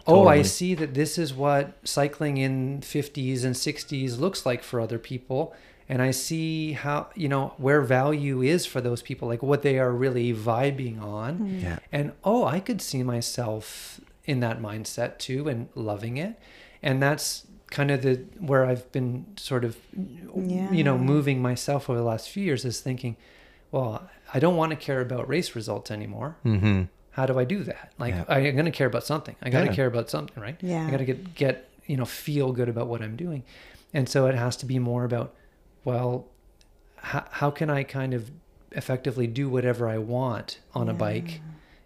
oh 0.07 0.26
i 0.28 0.42
see 0.42 0.74
that 0.74 0.94
this 0.94 1.16
is 1.18 1.32
what 1.34 1.72
cycling 1.84 2.36
in 2.36 2.80
50s 2.80 3.44
and 3.44 3.54
60s 3.54 4.18
looks 4.18 4.44
like 4.44 4.62
for 4.62 4.80
other 4.80 4.98
people 4.98 5.54
and 5.88 6.02
i 6.02 6.11
see 6.11 6.72
how 6.72 7.09
you 7.14 7.28
know 7.28 7.54
where 7.57 7.80
value 7.80 8.42
is 8.42 8.66
for 8.66 8.80
those 8.80 9.00
people 9.02 9.26
like 9.28 9.42
what 9.42 9.62
they 9.62 9.78
are 9.78 9.92
really 9.92 10.32
vibing 10.34 11.00
on 11.00 11.38
mm-hmm. 11.38 11.61
Yeah. 11.61 11.78
and 11.92 12.12
oh 12.24 12.44
i 12.44 12.59
could 12.61 12.80
see 12.82 13.02
myself 13.02 14.00
in 14.24 14.40
that 14.40 14.61
mindset 14.61 15.18
too 15.18 15.48
and 15.48 15.68
loving 15.74 16.16
it 16.16 16.38
and 16.82 17.00
that's 17.02 17.46
kind 17.76 17.90
of 17.94 17.98
the 18.06 18.14
where 18.50 18.62
i've 18.70 18.86
been 18.96 19.10
sort 19.50 19.64
of 19.68 19.72
you 20.74 20.84
know 20.88 20.96
moving 21.14 21.38
myself 21.50 21.80
over 21.90 21.98
the 21.98 22.04
last 22.12 22.24
few 22.30 22.42
years 22.48 22.64
is 22.64 22.80
thinking 22.80 23.16
well 23.72 23.90
i 24.34 24.38
don't 24.44 24.56
want 24.60 24.70
to 24.74 24.76
care 24.88 25.00
about 25.08 25.22
race 25.34 25.50
results 25.60 25.90
anymore 25.90 26.30
Mm-hmm. 26.44 26.78
how 27.18 27.24
do 27.30 27.34
i 27.42 27.44
do 27.44 27.60
that 27.64 27.92
like 27.98 28.14
Yeah. 28.14 28.24
i'm 28.34 28.42
going 28.60 28.64
to 28.72 28.78
care 28.80 28.86
about 28.92 29.04
something 29.12 29.36
i 29.42 29.50
got 29.50 29.60
to 29.60 29.66
Yeah. 29.66 29.74
care 29.80 29.86
about 29.94 30.08
something 30.16 30.38
right 30.46 30.56
Yeah. 30.72 30.86
i 30.86 30.90
got 30.90 30.98
to 31.04 31.08
get 31.12 31.34
get 31.44 31.56
you 31.90 31.96
know 31.98 32.04
feel 32.26 32.48
good 32.58 32.68
about 32.74 32.86
what 32.92 33.00
i'm 33.02 33.16
doing 33.26 33.42
and 33.96 34.08
so 34.08 34.18
it 34.30 34.34
has 34.34 34.54
to 34.62 34.66
be 34.66 34.78
more 34.78 35.04
about 35.04 35.28
well 35.84 36.10
how, 37.10 37.24
how 37.40 37.50
can 37.50 37.68
i 37.78 37.82
kind 37.98 38.12
of 38.14 38.30
effectively 38.72 39.26
do 39.26 39.44
whatever 39.56 39.88
i 39.96 39.98
want 39.98 40.48
on 40.74 40.88
a 40.88 40.94
bike 40.94 41.40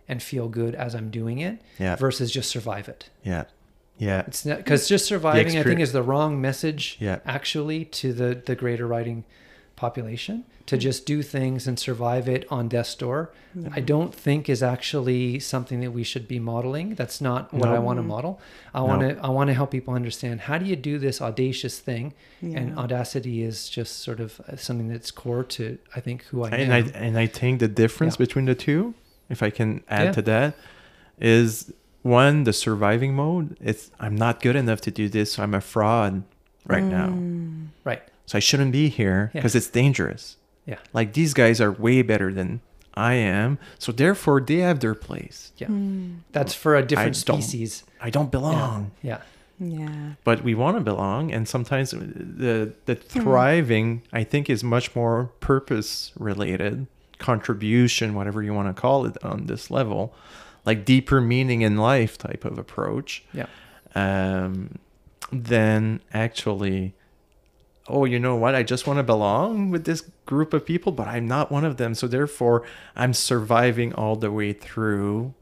and 0.09 0.22
feel 0.22 0.49
good 0.49 0.74
as 0.74 0.95
i'm 0.95 1.11
doing 1.11 1.38
it 1.49 1.55
Yeah. 1.78 1.97
versus 1.97 2.30
just 2.38 2.49
survive 2.51 2.86
it 2.95 3.11
Yeah. 3.32 3.45
Yeah. 4.01 4.25
it's 4.27 4.45
not 4.45 4.59
because 4.59 4.89
just 4.89 5.05
surviving 5.07 5.57
i 5.59 5.63
think 5.63 5.81
is 5.81 5.93
the 5.93 6.03
wrong 6.11 6.41
message 6.41 6.97
Yeah. 6.99 7.19
actually 7.39 7.85
to 8.01 8.13
the 8.21 8.31
the 8.49 8.57
greater 8.63 8.87
riding 8.87 9.25
population 9.77 10.45
to 10.67 10.77
just 10.77 11.07
do 11.07 11.23
things 11.23 11.67
and 11.67 11.79
survive 11.79 12.29
it 12.29 12.45
on 12.49 12.69
death's 12.69 12.95
door, 12.95 13.33
I 13.73 13.81
don't 13.81 14.15
think 14.15 14.49
is 14.49 14.63
actually 14.63 15.41
something 15.41 15.81
that 15.81 15.91
we 15.91 16.05
should 16.05 16.29
be 16.29 16.39
modeling. 16.39 16.95
That's 16.95 17.21
not 17.21 17.53
what 17.53 17.71
I 17.71 17.81
want 17.81 17.97
to 17.99 18.03
model. 18.05 18.41
I 18.73 18.79
No. 18.81 18.85
want 18.87 19.01
to 19.03 19.11
I 19.25 19.31
want 19.31 19.49
to 19.49 19.55
help 19.55 19.71
people 19.73 19.95
understand 19.95 20.43
how 20.43 20.59
do 20.59 20.67
you 20.67 20.77
do 20.77 20.99
this 21.07 21.21
audacious 21.21 21.81
thing, 21.81 22.13
and 22.43 22.79
audacity 22.79 23.43
is 23.43 23.69
just 23.69 23.93
sort 24.07 24.21
of 24.21 24.41
uh, 24.41 24.55
something 24.57 24.87
that's 24.89 25.11
core 25.11 25.43
to 25.57 25.79
I 25.97 26.01
think 26.01 26.19
who 26.31 26.45
I 26.45 26.51
and 26.51 26.73
am. 26.73 26.85
I 26.95 26.99
and 27.07 27.19
I 27.19 27.27
think 27.27 27.59
the 27.59 27.73
difference 27.83 28.15
Yeah. 28.15 28.27
between 28.27 28.45
the 28.45 28.55
two, 28.55 28.95
if 29.29 29.43
I 29.43 29.51
can 29.51 29.83
add 29.89 30.05
Yeah. 30.05 30.13
to 30.19 30.23
that, 30.33 30.55
is 31.19 31.73
one 32.03 32.45
the 32.45 32.53
surviving 32.53 33.15
mode. 33.15 33.57
It's 33.61 33.91
I'm 34.01 34.17
not 34.17 34.41
good 34.41 34.57
enough 34.57 34.81
to 34.83 34.91
do 34.91 35.09
this, 35.09 35.33
so 35.33 35.43
I'm 35.43 35.55
a 35.55 35.61
fraud 35.61 36.23
right 36.67 36.83
now. 36.85 37.09
Mm. 37.09 37.69
right. 37.85 38.03
So 38.27 38.37
I 38.39 38.41
shouldn't 38.41 38.73
be 38.73 38.89
here 38.89 39.31
Yeah. 39.35 39.41
because 39.41 39.55
it's 39.55 39.69
dangerous. 39.69 40.37
Yeah. 40.67 40.79
Like 40.93 41.13
these 41.15 41.35
guys 41.35 41.61
are 41.61 41.73
way 41.73 42.03
better 42.03 42.33
than 42.33 42.61
I 42.95 43.15
am, 43.15 43.59
so 43.79 43.93
therefore 43.93 44.41
they 44.41 44.59
have 44.59 44.81
their 44.81 44.95
place. 44.95 45.53
Yeah. 45.57 45.69
Mm. 45.69 46.19
That's 46.33 46.55
for 46.55 46.77
a 46.77 46.83
different 46.83 47.25
don't 47.25 47.43
species. 47.43 47.85
I 48.01 48.11
don't 48.11 48.31
belong. 48.31 48.93
Yeah. 49.03 49.21
Yeah. 49.63 50.13
but 50.25 50.43
we 50.43 50.55
want 50.55 50.79
to 50.79 50.81
belong 50.83 51.31
and 51.31 51.47
sometimes 51.47 51.91
the 51.91 52.73
the 52.87 52.95
thriving 52.95 54.01
i 54.11 54.25
think 54.25 54.49
is 54.49 54.65
much 54.65 54.97
more 54.97 55.33
purpose 55.41 56.13
related 56.19 56.87
contribution 57.19 58.15
whatever 58.15 58.43
you 58.43 58.55
want 58.55 58.75
to 58.75 58.81
call 58.81 59.05
it 59.05 59.23
on 59.23 59.45
this 59.47 59.71
level 59.71 60.15
like 60.67 60.85
deeper 60.85 61.21
meaning 61.21 61.63
in 61.63 61.77
life 61.77 62.19
type 62.19 62.45
of 62.45 62.59
approach. 62.59 63.25
Yeah. 63.33 63.47
um 63.95 64.79
than 65.33 66.01
actually 66.13 66.95
oh 67.89 68.05
you 68.05 68.19
know 68.19 68.37
what? 68.37 68.55
I 68.55 68.63
just 68.63 68.87
want 68.87 68.99
to 68.99 69.03
belong 69.03 69.71
with 69.71 69.85
this 69.85 70.03
group 70.27 70.53
of 70.55 70.65
people 70.65 70.93
but 70.93 71.09
i'm 71.09 71.27
not 71.27 71.51
one 71.51 71.65
of 71.65 71.77
them. 71.77 71.95
So 71.95 72.07
therefore 72.07 72.63
i'm 72.97 73.13
surviving 73.15 73.93
all 73.95 74.17
the 74.17 74.31
way 74.31 74.53
through. 74.53 75.35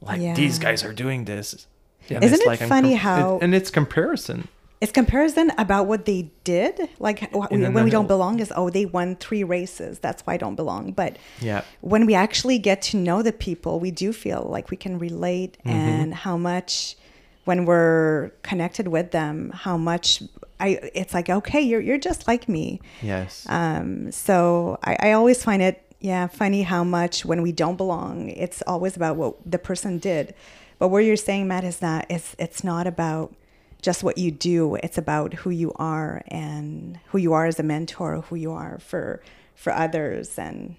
Like 0.00 0.20
these 0.34 0.58
guys 0.58 0.82
are 0.84 0.92
doing 0.94 1.24
this. 1.26 1.66
Yeah. 2.08 2.18
Isn't 2.22 2.34
it's 2.34 2.42
it 2.42 2.46
like 2.46 2.58
funny 2.60 2.90
com- 2.92 2.98
how- 2.98 3.38
and 3.42 3.54
it's 3.54 3.70
comparison 3.70 4.48
It's 4.80 4.92
comparison 4.92 5.52
about 5.58 5.86
what 5.86 6.06
they 6.06 6.30
did. 6.44 6.88
Like 6.98 7.18
wh- 7.34 7.46
And 7.50 7.62
then 7.62 7.74
when 7.74 7.84
we 7.84 7.90
don't 7.90 8.06
belong 8.06 8.40
is, 8.40 8.50
oh, 8.56 8.70
they 8.70 8.86
won 8.86 9.16
three 9.16 9.44
races. 9.44 9.98
That's 9.98 10.22
why 10.22 10.34
I 10.34 10.36
don't 10.38 10.54
belong. 10.56 10.92
But 10.92 11.16
yeah 11.40 11.62
when 11.82 12.06
we 12.06 12.14
actually 12.14 12.58
get 12.58 12.80
to 12.90 12.96
know 12.96 13.22
the 13.22 13.32
people, 13.32 13.78
we 13.78 13.90
do 13.90 14.12
feel 14.12 14.46
like 14.50 14.70
we 14.70 14.76
can 14.76 14.98
relate 14.98 15.58
Mm-hmm. 15.66 15.70
and 15.70 16.14
how 16.14 16.36
much 16.36 16.96
when 17.44 17.64
we're 17.64 18.30
connected 18.42 18.88
with 18.88 19.10
them, 19.10 19.50
how 19.54 19.76
much 19.76 20.22
I 20.58 20.78
it's 20.94 21.12
like, 21.14 21.28
okay, 21.28 21.60
you're 21.60 21.80
you're 21.80 21.98
just 21.98 22.26
like 22.28 22.48
me. 22.48 22.80
Yes. 23.02 23.46
Um, 23.48 24.12
so 24.12 24.78
I, 24.82 24.96
I 25.08 25.12
always 25.12 25.42
find 25.42 25.60
it, 25.62 25.82
yeah, 26.00 26.26
funny 26.26 26.62
how 26.62 26.84
much 26.84 27.24
when 27.24 27.40
we 27.42 27.52
don't 27.52 27.76
belong, 27.76 28.28
it's 28.30 28.62
always 28.66 28.94
about 28.96 29.16
what 29.16 29.36
the 29.50 29.58
person 29.58 29.98
did. 29.98 30.34
But 30.78 30.88
what 30.88 30.98
you're 31.04 31.16
saying, 31.16 31.48
Matt, 31.48 31.64
is 31.64 31.78
that 31.78 32.06
it's 32.08 32.36
it's 32.38 32.62
not 32.62 32.86
about 32.86 33.34
just 33.80 34.02
what 34.02 34.18
you 34.18 34.30
do. 34.30 34.76
It's 34.76 34.98
about 34.98 35.34
who 35.34 35.50
you 35.50 35.72
are 35.76 36.22
and 36.28 36.98
who 37.08 37.18
you 37.18 37.32
are 37.32 37.46
as 37.46 37.58
a 37.58 37.62
mentor, 37.62 38.20
who 38.22 38.36
you 38.36 38.52
are 38.52 38.78
for 38.78 39.20
for 39.54 39.72
others, 39.72 40.38
and 40.38 40.76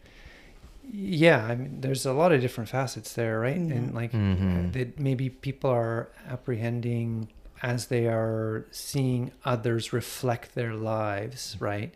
Yeah, 0.93 1.45
I 1.45 1.55
mean, 1.55 1.79
there's 1.81 2.05
a 2.05 2.11
lot 2.13 2.31
of 2.33 2.41
different 2.41 2.69
facets 2.69 3.13
there, 3.13 3.39
right? 3.39 3.55
And 3.55 3.93
like 3.93 4.11
Mhm. 4.11 4.73
that, 4.73 4.99
maybe 4.99 5.29
people 5.29 5.69
are 5.69 6.09
apprehending 6.27 7.29
as 7.61 7.87
they 7.87 8.07
are 8.07 8.65
seeing 8.71 9.31
others 9.45 9.93
reflect 9.93 10.53
their 10.55 10.73
lives, 10.73 11.55
right? 11.61 11.93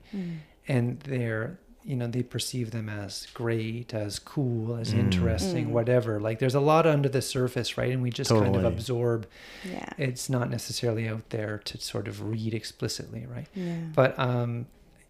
And 0.68 1.00
they're, 1.02 1.60
you 1.86 1.96
know, 1.96 2.08
they 2.08 2.24
perceive 2.24 2.72
them 2.72 2.90
as 2.90 3.28
great, 3.34 3.94
as 3.94 4.18
cool, 4.18 4.76
as 4.76 4.92
Mm. 4.94 5.00
interesting, 5.02 5.68
Mm. 5.68 5.72
whatever. 5.72 6.20
Like 6.20 6.40
there's 6.40 6.56
a 6.56 6.60
lot 6.60 6.88
under 6.88 7.08
the 7.10 7.22
surface, 7.22 7.78
right? 7.78 7.92
And 7.92 8.02
we 8.02 8.10
just 8.10 8.32
kind 8.32 8.56
of 8.56 8.64
absorb. 8.66 9.28
yeah, 9.64 9.90
It's 9.98 10.28
not 10.30 10.50
necessarily 10.50 11.08
out 11.08 11.30
there 11.30 11.60
to 11.66 11.78
sort 11.80 12.08
of 12.08 12.24
read 12.24 12.54
explicitly, 12.54 13.26
right? 13.28 13.48
yeah, 13.54 13.76
but 13.94 14.18
um, 14.18 14.66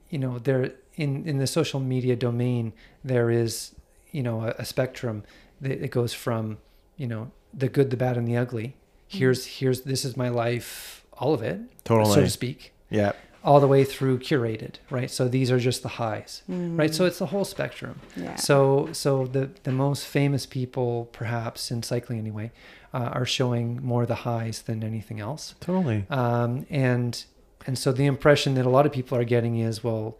you 0.09 0.19
know 0.19 0.37
there 0.39 0.73
in 0.95 1.25
in 1.25 1.37
the 1.39 1.47
social 1.47 1.79
media 1.79 2.15
domain 2.15 2.73
there 3.03 3.29
is 3.31 3.73
you 4.11 4.21
know 4.23 4.41
a, 4.43 4.49
a 4.59 4.65
spectrum 4.65 5.23
that 5.61 5.71
it 5.83 5.91
goes 5.91 6.13
from 6.13 6.57
you 6.97 7.07
know 7.07 7.31
the 7.53 7.67
good 7.67 7.89
the 7.89 7.97
bad 7.97 8.15
and 8.17 8.27
the 8.27 8.37
ugly 8.37 8.75
here's 9.07 9.45
here's 9.59 9.81
this 9.81 10.05
is 10.05 10.15
my 10.15 10.29
life 10.29 11.03
all 11.13 11.33
of 11.33 11.41
it 11.41 11.59
totally 11.83 12.13
so 12.15 12.21
to 12.21 12.29
speak 12.29 12.71
yeah. 12.89 13.11
All 13.45 13.59
the 13.59 13.67
way 13.67 13.83
through 13.83 14.17
curated 14.19 14.73
right 14.89 15.09
so 15.11 15.27
these 15.27 15.49
are 15.51 15.59
just 15.59 15.81
the 15.83 15.93
highs 16.03 16.41
right 16.49 16.93
so 16.95 17.05
it's 17.05 17.19
the 17.19 17.27
whole 17.27 17.45
spectrum 17.45 17.99
yeah. 18.17 18.35
so 18.35 18.89
so 18.91 19.25
the 19.27 19.49
the 19.63 19.71
most 19.71 20.05
famous 20.05 20.45
people 20.57 21.07
perhaps 21.11 21.69
in 21.71 21.83
cycling 21.83 22.17
anyway 22.19 22.51
uh, 22.93 23.09
are 23.19 23.25
showing 23.25 23.67
more 23.83 24.05
the 24.05 24.15
highs 24.29 24.63
than 24.63 24.83
anything 24.83 25.19
else 25.19 25.53
Totally. 25.59 26.05
um, 26.09 26.65
and 26.71 27.23
and 27.67 27.77
so 27.77 27.91
the 27.91 28.05
impression 28.05 28.55
that 28.55 28.65
a 28.65 28.69
lot 28.77 28.85
of 28.87 28.91
people 28.91 29.15
are 29.17 29.23
getting 29.35 29.57
is 29.59 29.83
well 29.83 30.17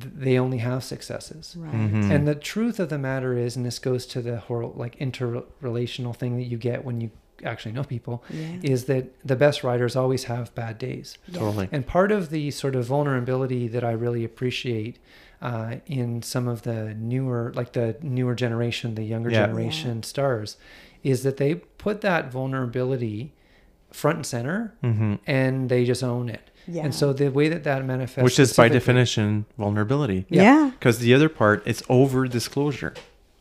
th- 0.00 0.12
they 0.16 0.36
only 0.38 0.58
have 0.58 0.82
successes 0.82 1.54
right. 1.56 1.72
Mhm. 1.72 2.10
and 2.10 2.26
the 2.26 2.34
truth 2.34 2.80
of 2.80 2.88
the 2.88 2.98
matter 2.98 3.38
is 3.38 3.54
and 3.56 3.64
this 3.64 3.78
goes 3.78 4.04
to 4.06 4.20
the 4.20 4.38
whole 4.46 4.72
like 4.76 4.98
interrelational 4.98 6.14
thing 6.16 6.36
that 6.38 6.44
you 6.44 6.56
get 6.58 6.84
when 6.84 7.00
you 7.00 7.10
actually 7.44 7.72
know 7.72 7.84
people 7.84 8.24
Yeah. 8.30 8.56
is 8.62 8.84
that 8.84 9.04
the 9.24 9.36
best 9.36 9.62
riders 9.64 9.96
always 9.96 10.24
have 10.24 10.54
bad 10.54 10.78
days 10.78 11.18
Totally. 11.32 11.68
and 11.72 11.86
part 11.86 12.10
of 12.12 12.30
the 12.30 12.50
sort 12.50 12.74
of 12.74 12.84
vulnerability 12.86 13.68
that 13.68 13.84
I 13.84 13.92
really 13.92 14.24
appreciate 14.24 14.98
uh, 15.42 15.76
in 15.86 16.22
some 16.22 16.48
of 16.48 16.62
the 16.62 16.94
newer, 16.94 17.52
like 17.54 17.72
the 17.72 17.96
newer 18.02 18.34
generation, 18.34 18.94
the 18.94 19.02
younger 19.02 19.30
Yeah. 19.30 19.44
generation 19.46 20.02
stars, 20.02 20.56
is 21.02 21.22
that 21.22 21.36
they 21.36 21.56
put 21.56 22.00
that 22.00 22.32
vulnerability 22.32 23.32
front 23.92 24.16
and 24.16 24.26
center 24.26 24.72
hmm 24.80 25.14
and 25.26 25.68
they 25.68 25.84
just 25.84 26.02
own 26.02 26.28
it. 26.28 26.50
Yeah. 26.66 26.84
And 26.84 26.94
so 26.94 27.12
the 27.12 27.28
way 27.28 27.48
that 27.50 27.62
that 27.64 27.84
manifests, 27.84 28.24
Which 28.24 28.38
is 28.38 28.56
by 28.56 28.68
definition 28.70 29.44
vulnerability. 29.58 30.24
Yeah. 30.30 30.42
yeah. 30.42 30.70
Because 30.70 30.98
the 30.98 31.12
other 31.12 31.28
part, 31.28 31.62
it's 31.66 31.82
over 31.90 32.26
disclosure. 32.26 32.94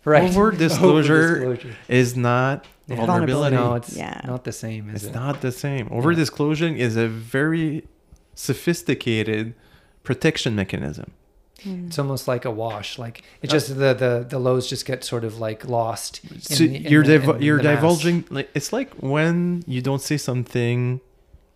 right? 0.06 0.36
Over-disclosure. 0.36 1.58
is 1.88 2.18
not 2.18 2.66
Yeah. 2.88 3.06
vulnerability. 3.06 3.56
No, 3.56 3.76
it's 3.76 3.96
Yeah. 3.96 4.20
not 4.26 4.44
the 4.44 4.52
same, 4.52 4.90
is 4.90 4.96
It's 5.04 5.06
it? 5.06 5.16
not 5.16 5.42
the 5.42 5.52
same. 5.52 5.88
Over 5.92 6.14
disclosure 6.14 6.68
is 6.68 6.96
a 6.98 7.08
very 7.08 7.86
sophisticated 8.36 9.54
protection 10.04 10.56
mechanism. 10.56 11.12
Hmm. 11.64 11.86
It's 11.88 11.98
almost 11.98 12.28
like 12.28 12.44
a 12.44 12.52
wash. 12.52 13.00
Like 13.00 13.24
it 13.42 13.50
uh, 13.50 13.54
just 13.54 13.70
the 13.70 13.94
the 13.94 14.26
the 14.28 14.38
lows 14.40 14.68
just 14.70 14.86
get 14.86 15.04
sort 15.06 15.24
of 15.24 15.40
like 15.40 15.66
lost. 15.68 16.20
So 16.40 16.66
the- 16.66 16.76
in 16.76 16.84
you're 16.92 17.04
the- 17.04 17.20
div- 17.20 17.30
in 17.38 17.42
you're 17.42 17.60
divulging. 17.60 18.26
Like, 18.30 18.50
it's 18.54 18.74
like 18.74 18.90
when 18.96 19.64
you 19.66 19.82
don't 19.82 20.02
say 20.02 20.18
something 20.18 21.00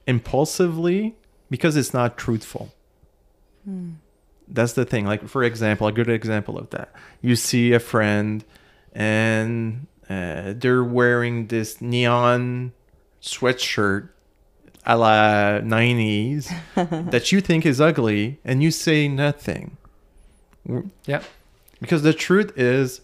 impulsively 0.06 1.16
because 1.50 1.76
it's 1.76 1.94
not 1.94 2.18
truthful. 2.18 2.74
Hmm. 3.66 3.90
That's 4.48 4.74
the 4.74 4.86
thing. 4.86 5.06
Like 5.06 5.28
for 5.28 5.44
example, 5.44 5.88
a 5.88 5.92
good 5.92 6.10
example 6.10 6.58
of 6.58 6.70
that. 6.70 6.94
You 7.22 7.36
see 7.36 7.74
a 7.74 7.80
friend, 7.80 8.46
and 8.94 9.88
uh, 10.10 10.54
they're 10.56 10.84
wearing 10.84 11.48
this 11.48 11.82
neon 11.82 12.72
sweatshirt 13.22 14.10
a 14.86 14.98
la 14.98 15.60
90s 15.60 16.50
that 17.12 17.32
you 17.32 17.42
think 17.42 17.66
is 17.66 17.82
ugly 17.82 18.40
and 18.46 18.64
you 18.64 18.72
say 18.72 19.08
nothing. 19.08 19.78
Yeah. 21.06 21.24
because 21.80 22.04
the 22.04 22.14
truth 22.14 22.58
is 22.58 23.02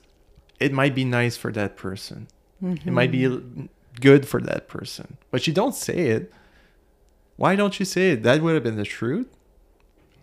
it 0.60 0.72
might 0.74 0.96
be 0.96 1.06
nice 1.06 1.38
for 1.38 1.52
that 1.52 1.76
person. 1.78 2.28
It 2.62 2.88
might 2.88 3.12
be 3.12 3.68
good 4.00 4.26
for 4.26 4.40
that 4.42 4.70
person. 4.70 5.18
But 5.32 5.46
you 5.48 5.54
don't 5.54 5.76
say 5.76 6.08
it. 6.08 6.34
Why 7.36 7.56
don't 7.58 7.78
you 7.80 7.86
say 7.86 8.12
it? 8.12 8.24
That 8.24 8.42
would 8.42 8.54
have 8.54 8.64
been 8.64 8.78
the 8.78 8.84
truth? 8.86 9.28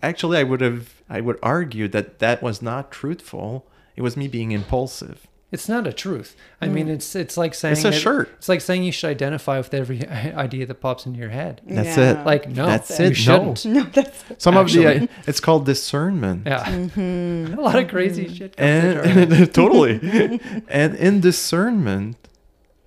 Actually 0.02 0.38
i 0.38 0.42
would 0.42 0.62
have 0.62 1.02
i 1.10 1.20
would 1.20 1.38
argue 1.42 1.86
that 1.88 2.20
that 2.20 2.42
was 2.42 2.62
not 2.62 2.90
truthful. 2.90 3.66
It 3.96 4.02
was 4.02 4.16
me 4.16 4.28
being 4.28 4.52
impulsive 4.52 5.26
It's 5.52 5.68
not 5.68 5.84
a 5.86 5.92
truth. 5.92 6.36
I 6.60 6.68
mean, 6.68 6.88
it's 6.88 7.16
it's 7.16 7.36
like 7.36 7.54
saying 7.54 7.72
It's 7.72 7.84
a 7.84 7.90
that- 7.90 7.98
shirt. 8.00 8.28
It's 8.38 8.48
like 8.48 8.60
saying 8.60 8.84
you 8.84 8.92
should 8.92 9.10
identify 9.10 9.58
with 9.58 9.74
every 9.74 10.06
idea 10.46 10.64
that 10.66 10.80
pops 10.80 11.06
into 11.06 11.18
your 11.18 11.30
head. 11.30 11.60
that's 11.66 11.96
Yeah. 11.98 12.20
it 12.20 12.26
Like 12.26 12.48
no, 12.48 12.66
That's 12.66 12.98
you 12.98 13.06
it. 13.06 13.08
No. 13.08 13.14
shouldn't. 13.14 13.64
No, 13.76 13.82
that's 13.82 14.24
some 14.38 14.56
of 14.56 14.70
the 14.72 14.86
uh, 14.86 15.06
it's 15.26 15.40
called 15.40 15.66
discernment 15.66 16.46
Yeah, 16.46 16.64
Mm-hmm. 16.64 17.58
a 17.58 17.60
lot 17.62 17.76
of 17.82 17.88
crazy 17.88 18.28
shit. 18.32 18.56
Comes 18.56 18.84
into 18.84 18.98
our 19.00 19.06
head. 19.06 19.32
and 19.32 19.54
totally 19.54 20.40
and 20.68 20.94
in 20.94 21.20
discernment 21.20 22.16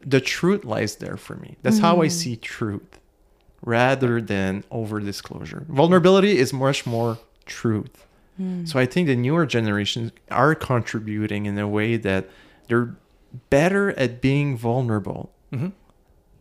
the 0.05 0.21
truth 0.21 0.63
lies 0.65 0.95
there 0.97 1.17
for 1.17 1.35
me 1.37 1.55
that's 1.63 1.79
how 1.79 2.01
i 2.01 2.07
see 2.09 2.35
truth 2.35 2.99
rather 3.61 4.21
than 4.21 4.63
over 4.71 4.99
disclosure 4.99 5.65
vulnerability 5.69 6.37
is 6.37 6.51
much 6.53 6.85
more 6.85 7.17
truth 7.45 8.05
so 8.65 8.79
i 8.79 8.85
think 8.85 9.07
the 9.07 9.15
newer 9.15 9.45
generations 9.45 10.11
are 10.31 10.55
contributing 10.55 11.45
in 11.45 11.57
a 11.57 11.67
way 11.67 11.95
that 11.97 12.27
they're 12.73 12.95
better 13.49 13.91
at 13.91 14.21
being 14.21 14.57
vulnerable 14.57 15.31
Mhm. 15.51 15.71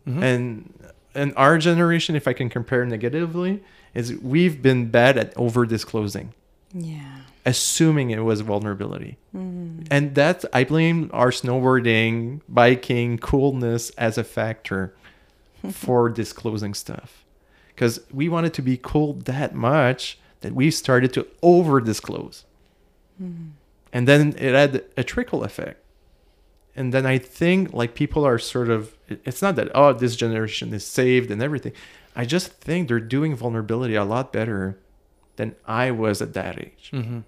Mhm. 0.07 0.21
and 0.23 0.73
and 1.15 1.33
our 1.37 1.57
generation 1.59 2.15
if 2.15 2.27
i 2.27 2.33
can 2.33 2.49
compare 2.49 2.85
negatively 2.85 3.61
is 3.93 4.13
we've 4.21 4.61
been 4.61 4.89
bad 4.89 5.17
at 5.17 5.31
over 5.37 5.65
disclosing 5.65 6.33
yeah. 6.73 7.17
assuming 7.45 8.09
it 8.09 8.23
was 8.23 8.41
vulnerability. 8.41 9.17
Mm. 9.35 9.85
And 9.91 10.15
that's 10.15 10.43
I 10.53 10.63
blame 10.63 11.09
our 11.13 11.29
snowboarding, 11.29 12.39
biking, 12.49 13.17
coolness 13.19 13.91
as 13.91 14.17
a 14.17 14.23
factor 14.23 14.95
for 15.71 16.09
disclosing 16.09 16.73
stuff. 16.73 17.23
Because 17.67 17.99
we 18.11 18.27
wanted 18.29 18.53
to 18.55 18.61
be 18.63 18.77
cool 18.81 19.13
that 19.25 19.53
much 19.53 20.17
that 20.41 20.53
we 20.55 20.71
started 20.71 21.13
to 21.13 21.27
over 21.43 21.79
disclose. 21.81 22.45
And 23.19 24.07
then 24.07 24.33
it 24.39 24.53
had 24.55 24.83
a 24.97 25.03
trickle 25.03 25.43
effect. 25.43 25.82
And 26.75 26.93
then 26.93 27.05
I 27.05 27.17
think 27.19 27.71
like 27.73 27.93
people 27.95 28.25
are 28.25 28.39
sort 28.39 28.69
of 28.69 28.95
it's 29.07 29.41
not 29.41 29.55
that 29.57 29.69
oh 29.75 29.93
this 29.93 30.15
generation 30.15 30.73
is 30.73 30.85
saved 30.85 31.29
and 31.31 31.41
everything. 31.41 31.73
I 32.15 32.25
just 32.25 32.51
think 32.53 32.87
they're 32.87 32.99
doing 32.99 33.35
vulnerability 33.35 33.95
a 33.95 34.03
lot 34.03 34.31
better 34.33 34.77
than 35.35 35.55
I 35.67 35.91
was 35.91 36.21
at 36.21 36.33
that 36.33 36.59
age. 36.59 36.89
hmm 36.91 37.19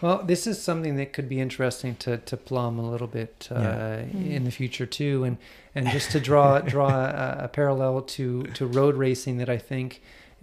Well, 0.00 0.22
this 0.24 0.46
is 0.46 0.60
something 0.62 0.96
that 0.96 1.12
could 1.12 1.28
be 1.28 1.38
interesting 1.40 1.94
to, 1.96 2.16
to 2.18 2.36
plumb 2.36 2.78
a 2.78 2.90
little 2.90 3.06
bit 3.06 3.48
uh, 3.50 3.60
Yeah. 3.60 4.36
in 4.36 4.44
the 4.44 4.50
future 4.50 4.86
too, 4.86 5.24
and 5.24 5.36
and 5.74 5.88
just 5.88 6.10
to 6.12 6.20
draw 6.20 6.60
draw 6.60 6.88
a, 7.24 7.44
a 7.44 7.48
parallel 7.48 8.02
to 8.16 8.42
to 8.44 8.66
road 8.66 8.94
racing 8.96 9.36
that 9.38 9.48
I 9.50 9.58
think 9.58 10.00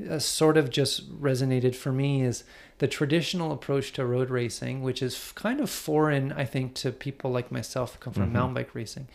uh, 0.09 0.19
sort 0.19 0.57
of 0.57 0.69
just 0.69 1.09
resonated 1.21 1.75
for 1.75 1.91
me 1.91 2.21
is 2.21 2.43
the 2.79 2.87
traditional 2.87 3.51
approach 3.51 3.91
to 3.93 4.05
road 4.05 4.29
racing, 4.29 4.81
which 4.83 5.01
is 5.01 5.31
kind 5.35 5.59
of 5.59 5.69
foreign, 5.69 6.31
I 6.31 6.45
think, 6.45 6.75
to 6.75 6.91
people 6.91 7.31
like 7.31 7.51
myself 7.51 7.93
who 7.93 7.99
come 7.99 8.13
from 8.13 8.29
Mhm. 8.29 8.33
mountain 8.33 8.53
bike 8.55 8.75
racing, 8.75 9.07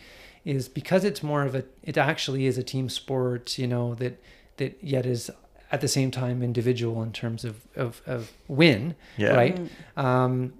is 0.43 0.67
because 0.67 1.03
it's 1.05 1.23
more 1.23 1.43
of 1.43 1.55
a 1.55 1.63
it 1.83 1.97
actually 1.97 2.45
is 2.45 2.57
a 2.57 2.63
team 2.63 2.89
sport, 2.89 3.57
you 3.57 3.67
know 3.67 3.95
that 3.95 4.19
that 4.57 4.77
yet 4.83 5.05
is 5.05 5.31
at 5.71 5.79
the 5.81 5.87
same 5.87 6.11
time 6.11 6.43
individual 6.43 7.01
in 7.01 7.11
terms 7.11 7.45
of 7.45 7.55
of, 7.75 8.01
of 8.05 8.31
win 8.47 8.95
Yeah. 9.17 9.35
right? 9.35 9.57
Mm. 9.97 10.03
Um, 10.03 10.53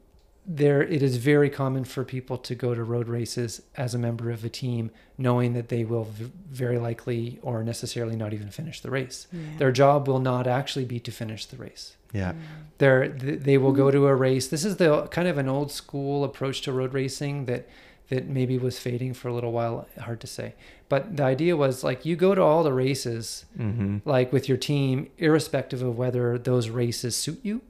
there, 0.46 0.82
it 0.84 1.02
is 1.02 1.18
very 1.18 1.50
common 1.50 1.86
for 1.86 2.04
people 2.04 2.38
to 2.40 2.54
go 2.56 2.76
to 2.76 2.84
road 2.84 3.08
races 3.08 3.62
as 3.76 3.94
a 3.96 3.98
member 3.98 4.30
of 4.30 4.44
a 4.44 4.50
team, 4.50 4.92
knowing 5.18 5.54
that 5.54 5.70
they 5.70 5.86
will 5.86 6.04
v- 6.04 6.32
very 6.52 6.78
likely 6.78 7.40
or 7.42 7.64
necessarily 7.64 8.16
not 8.16 8.34
even 8.34 8.50
finish 8.50 8.82
the 8.82 8.92
race. 8.92 9.28
Yeah. 9.32 9.40
Their 9.58 9.72
job 9.72 10.08
will 10.08 10.20
not 10.20 10.46
actually 10.48 10.86
be 10.86 11.00
to 11.02 11.12
finish 11.12 11.46
the 11.46 11.58
race. 11.58 11.96
Yeah. 12.12 12.34
They're, 12.78 13.08
th- 13.10 13.40
they 13.42 13.58
will 13.58 13.72
go 13.72 13.90
to 13.90 14.06
a 14.08 14.16
race. 14.16 14.48
This 14.50 14.66
is 14.66 14.76
the 14.78 15.08
kind 15.08 15.28
of 15.28 15.38
an 15.38 15.48
old 15.48 15.72
school 15.72 16.24
approach 16.24 16.62
to 16.64 16.72
road 16.74 16.94
racing 16.94 17.46
that 17.46 17.68
that 18.10 18.28
maybe 18.28 18.58
was 18.58 18.78
fading 18.78 19.14
for 19.14 19.30
a 19.30 19.34
little 19.34 19.54
while. 19.54 19.88
Hard 19.98 20.20
to 20.20 20.28
say, 20.28 20.56
but 20.90 21.16
the 21.16 21.24
idea 21.24 21.56
was 21.56 21.86
like 21.86 22.06
you 22.06 22.18
go 22.18 22.36
to 22.36 22.42
all 22.42 22.62
the 22.64 22.74
races 22.74 23.46
Mm-hmm. 23.58 24.00
like 24.04 24.34
with 24.34 24.50
your 24.50 24.58
team, 24.58 25.10
irrespective 25.18 25.82
of 25.82 25.98
whether 25.98 26.38
those 26.38 26.68
races 26.70 27.16
suit 27.16 27.40
you. 27.44 27.62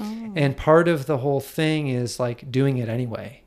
Oh. 0.00 0.32
And 0.36 0.56
part 0.56 0.88
of 0.88 1.06
the 1.06 1.18
whole 1.18 1.40
thing 1.40 1.88
is 1.88 2.20
like 2.20 2.50
doing 2.50 2.78
it 2.78 2.88
anyway, 2.88 3.42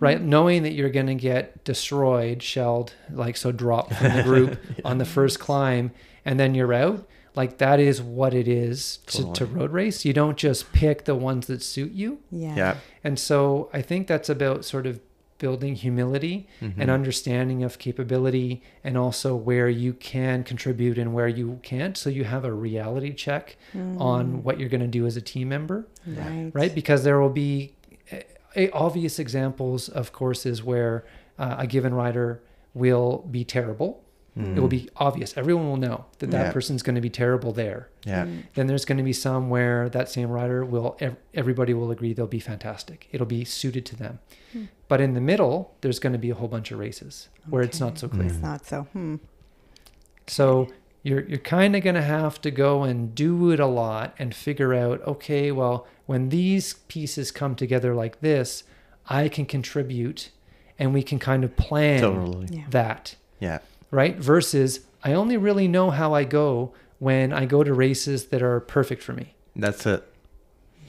right? 0.00 0.18
Mm-hmm. 0.18 0.28
Knowing 0.28 0.62
that 0.62 0.72
you're 0.72 0.90
going 0.90 1.06
to 1.06 1.14
get 1.14 1.64
destroyed, 1.64 2.42
shelled, 2.42 2.94
like 3.10 3.36
so 3.36 3.52
dropped 3.52 3.94
from 3.94 4.16
the 4.16 4.22
group 4.22 4.58
on 4.84 4.98
the 4.98 5.04
first 5.04 5.38
climb, 5.40 5.90
and 6.24 6.38
then 6.38 6.54
you're 6.54 6.72
out. 6.72 7.06
Like 7.34 7.58
that 7.58 7.78
is 7.78 8.02
what 8.02 8.34
it 8.34 8.48
is 8.48 8.98
to, 9.06 9.32
to 9.34 9.46
road 9.46 9.72
race. 9.72 10.04
You 10.04 10.12
don't 10.12 10.36
just 10.36 10.72
pick 10.72 11.04
the 11.04 11.14
ones 11.14 11.46
that 11.46 11.62
suit 11.62 11.92
you. 11.92 12.18
yeah. 12.30 12.56
Yeah. 12.56 12.76
And 13.04 13.18
so 13.18 13.70
I 13.72 13.80
think 13.80 14.08
that's 14.08 14.28
about 14.28 14.64
sort 14.64 14.86
of 14.86 15.00
building 15.38 15.74
humility 15.76 16.46
Mhm. 16.60 16.74
and 16.78 16.90
understanding 16.90 17.62
of 17.62 17.78
capability 17.78 18.60
and 18.84 18.96
also 18.98 19.34
where 19.36 19.68
you 19.68 19.92
can 19.92 20.42
contribute 20.44 20.98
and 20.98 21.14
where 21.14 21.28
you 21.28 21.58
can't. 21.62 21.96
So 21.96 22.10
you 22.10 22.24
have 22.24 22.44
a 22.44 22.52
reality 22.52 23.12
check 23.14 23.56
on 23.98 24.42
what 24.42 24.58
you're 24.58 24.68
going 24.68 24.80
to 24.80 24.86
do 24.86 25.06
as 25.06 25.16
a 25.16 25.20
team 25.20 25.48
member 25.48 25.86
right. 26.06 26.50
right? 26.52 26.74
Because 26.74 27.04
there 27.04 27.20
will 27.20 27.30
be 27.30 27.72
a, 28.12 28.24
a 28.56 28.70
obvious 28.72 29.18
examples 29.18 29.88
of 29.88 30.12
courses 30.12 30.62
where 30.62 31.04
uh, 31.38 31.56
a 31.58 31.66
given 31.66 31.94
rider 31.94 32.40
will 32.74 33.24
be 33.30 33.44
terrible. 33.44 34.02
It 34.38 34.60
will 34.60 34.68
mm. 34.68 34.70
be 34.70 34.88
obvious. 34.96 35.36
Everyone 35.36 35.68
will 35.68 35.76
know 35.76 36.04
that 36.20 36.30
that 36.30 36.46
Yeah. 36.46 36.52
person's 36.52 36.82
going 36.82 36.94
to 36.94 37.00
be 37.00 37.10
terrible 37.10 37.52
there. 37.52 37.88
Yeah. 38.04 38.26
Mm. 38.26 38.44
Then 38.54 38.66
there's 38.68 38.84
going 38.84 38.98
to 38.98 39.04
be 39.04 39.12
some 39.12 39.50
where 39.50 39.88
that 39.88 40.08
same 40.08 40.30
rider 40.30 40.64
will 40.64 40.96
everybody 41.34 41.74
will 41.74 41.90
agree 41.90 42.12
they'll 42.12 42.26
be 42.26 42.38
fantastic. 42.40 43.08
It'll 43.10 43.26
be 43.26 43.44
suited 43.44 43.84
to 43.86 43.96
them. 43.96 44.20
Hmm. 44.52 44.64
But 44.86 45.00
in 45.00 45.14
the 45.14 45.20
middle, 45.20 45.74
there's 45.80 45.98
going 45.98 46.12
to 46.12 46.18
be 46.18 46.30
a 46.30 46.34
whole 46.34 46.48
bunch 46.48 46.70
of 46.70 46.78
races 46.78 47.28
where 47.48 47.62
it's 47.62 47.80
not 47.80 47.98
so 47.98 48.08
clear. 48.08 48.22
Hmm. 48.22 48.28
It's 48.28 48.38
not 48.42 48.66
so. 48.66 48.82
Hmm. 48.92 49.16
So 50.26 50.68
you're 51.02 51.22
you're 51.22 51.38
kind 51.38 51.74
of 51.74 51.82
going 51.82 51.96
to 51.96 52.02
have 52.02 52.40
to 52.42 52.50
go 52.50 52.84
and 52.84 53.14
do 53.14 53.50
it 53.50 53.60
a 53.60 53.66
lot 53.66 54.14
and 54.18 54.34
figure 54.34 54.72
out 54.74 55.02
okay, 55.06 55.50
well, 55.50 55.86
when 56.06 56.28
these 56.28 56.74
pieces 56.86 57.30
come 57.30 57.54
together 57.54 57.94
like 57.94 58.20
this, 58.20 58.64
I 59.08 59.28
can 59.28 59.46
contribute 59.46 60.30
and 60.78 60.94
we 60.94 61.02
can 61.02 61.18
kind 61.18 61.44
of 61.44 61.56
plan 61.56 62.00
Totally. 62.00 62.48
Yeah. 62.50 62.64
that, 62.70 63.16
Yeah. 63.40 63.58
Right? 63.90 64.16
Versus 64.16 64.80
I 65.04 65.12
only 65.12 65.36
really 65.36 65.68
know 65.68 65.90
how 65.90 66.14
I 66.14 66.24
go 66.24 66.72
when 66.98 67.32
I 67.32 67.44
go 67.46 67.62
to 67.62 67.72
races 67.72 68.26
that 68.26 68.42
are 68.42 68.60
perfect 68.60 69.02
for 69.02 69.12
me. 69.12 69.34
That's 69.54 69.86
it. 69.86 70.04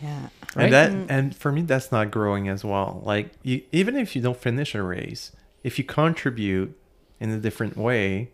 Yeah. 0.02 0.30
Right? 0.56 0.64
And 0.66 0.74
that 0.74 0.92
Mm. 0.92 1.06
and 1.10 1.36
for 1.36 1.52
me 1.52 1.62
that's 1.62 1.92
not 1.92 2.10
growing 2.12 2.48
as 2.48 2.64
well. 2.64 3.02
Like 3.06 3.32
you, 3.44 3.62
even 3.72 3.96
if 3.96 4.16
you 4.16 4.22
don't 4.22 4.38
finish 4.38 4.74
a 4.74 4.82
race, 4.82 5.32
if 5.64 5.78
you 5.78 5.84
contribute 5.84 6.76
in 7.20 7.30
a 7.32 7.38
different 7.38 7.76
way, 7.78 8.30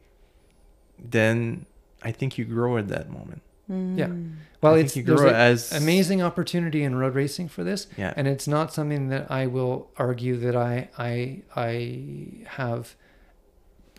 then 1.04 1.66
I 2.04 2.12
think 2.12 2.38
you 2.38 2.46
grow 2.46 2.78
at 2.78 2.88
that 2.90 3.10
moment. 3.10 3.42
Yeah. 3.68 4.08
Mm. 4.08 4.36
Well, 4.62 4.76
I 4.76 4.80
it's 4.80 4.96
you 4.96 5.04
there's 5.04 5.20
grow 5.22 5.32
as 5.32 5.72
amazing 5.74 6.22
opportunity 6.22 6.84
in 6.84 6.96
road 6.96 7.16
racing 7.16 7.50
for 7.50 7.64
this. 7.64 7.88
Yeah. 7.98 8.14
and 8.16 8.28
it's 8.28 8.48
not 8.48 8.72
something 8.74 9.10
that 9.10 9.30
I 9.32 9.48
will 9.48 9.90
argue 9.98 10.38
that 10.38 10.56
I 10.56 10.90
I 10.98 11.42
I 11.56 12.46
have 12.58 12.96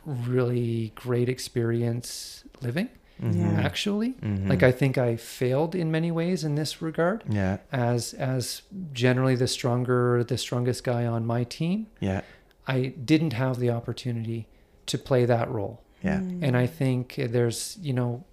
really 0.06 0.92
great 0.94 1.28
experience 1.28 2.44
living 2.62 2.88
Mhm. 3.20 3.34
Yeah. 3.36 3.60
actually 3.66 4.10
Mhm. 4.22 4.48
like 4.48 4.62
I 4.62 4.70
think 4.72 4.98
I 4.98 5.16
failed 5.16 5.74
in 5.74 5.90
many 5.90 6.10
ways 6.10 6.44
in 6.44 6.54
this 6.54 6.80
regard 6.82 7.24
Yeah. 7.28 7.58
as 7.72 8.12
as 8.14 8.62
generally 8.92 9.34
the 9.36 9.48
stronger 9.48 10.22
the 10.22 10.36
strongest 10.38 10.84
guy 10.84 11.06
on 11.06 11.24
my 11.26 11.44
team 11.44 11.86
Yeah. 12.00 12.20
I 12.68 12.92
didn't 13.04 13.32
have 13.32 13.58
the 13.58 13.70
opportunity 13.70 14.46
to 14.86 14.98
play 14.98 15.24
that 15.24 15.50
role 15.50 15.82
Yeah. 16.04 16.20
Mm. 16.20 16.42
and 16.42 16.56
I 16.56 16.66
think 16.66 17.14
there's 17.16 17.78
you 17.80 17.92
know 17.94 18.24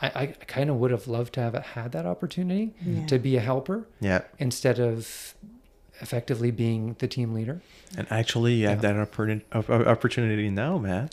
I, 0.00 0.06
I 0.22 0.26
kind 0.56 0.68
of 0.68 0.76
would 0.80 0.90
have 0.90 1.06
loved 1.06 1.32
to 1.34 1.40
have 1.40 1.54
had 1.54 1.92
that 1.92 2.04
opportunity 2.06 2.74
Yeah. 2.84 3.06
to 3.06 3.18
be 3.20 3.36
a 3.36 3.40
helper 3.40 3.86
Yeah. 4.00 4.22
instead 4.38 4.80
of 4.80 5.34
effectively 6.00 6.50
being 6.50 6.96
the 6.98 7.06
team 7.06 7.32
leader. 7.32 7.60
And 7.96 8.08
actually 8.10 8.54
you 8.54 8.66
have 8.66 8.82
Yeah. 8.82 8.92
that 8.94 9.00
opportunity 9.00 9.44
opportunity 9.52 10.50
now, 10.50 10.78
man. 10.78 11.10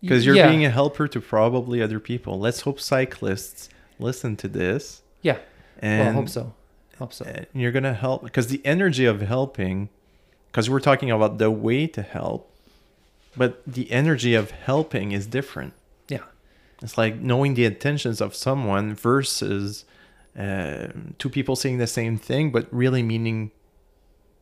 Because 0.00 0.24
you're 0.24 0.36
yeah, 0.36 0.48
being 0.48 0.64
a 0.64 0.70
helper 0.70 1.08
to 1.08 1.20
probably 1.20 1.82
other 1.82 1.98
people. 2.00 2.38
Let's 2.38 2.60
hope 2.60 2.78
cyclists 2.80 3.68
listen 3.98 4.36
to 4.36 4.48
this. 4.48 5.02
yeah. 5.22 5.38
And 5.80 6.00
Well, 6.00 6.08
I 6.08 6.12
hope 6.12 6.28
so. 6.28 6.54
Hope 6.98 7.12
so. 7.12 7.24
and 7.24 7.46
you're 7.54 7.70
gonna 7.72 7.94
help 7.94 8.24
because 8.24 8.48
the 8.48 8.60
energy 8.64 9.04
of 9.04 9.20
helping 9.20 9.88
because 10.50 10.68
we're 10.68 10.80
talking 10.80 11.10
about 11.12 11.38
the 11.38 11.48
way 11.50 11.86
to 11.86 12.02
help 12.02 12.50
but 13.36 13.62
the 13.64 13.88
energy 13.92 14.34
of 14.34 14.50
helping 14.50 15.12
is 15.12 15.24
different 15.28 15.74
Yeah. 16.08 16.24
it's 16.82 16.98
like 16.98 17.20
knowing 17.20 17.54
the 17.54 17.64
intentions 17.66 18.20
of 18.20 18.34
someone 18.34 18.96
versus 18.96 19.84
uh, 20.36 20.88
two 21.18 21.28
people 21.30 21.54
saying 21.54 21.78
the 21.78 21.86
same 21.86 22.18
thing 22.18 22.50
but 22.50 22.66
really 22.72 23.04
meaning 23.04 23.52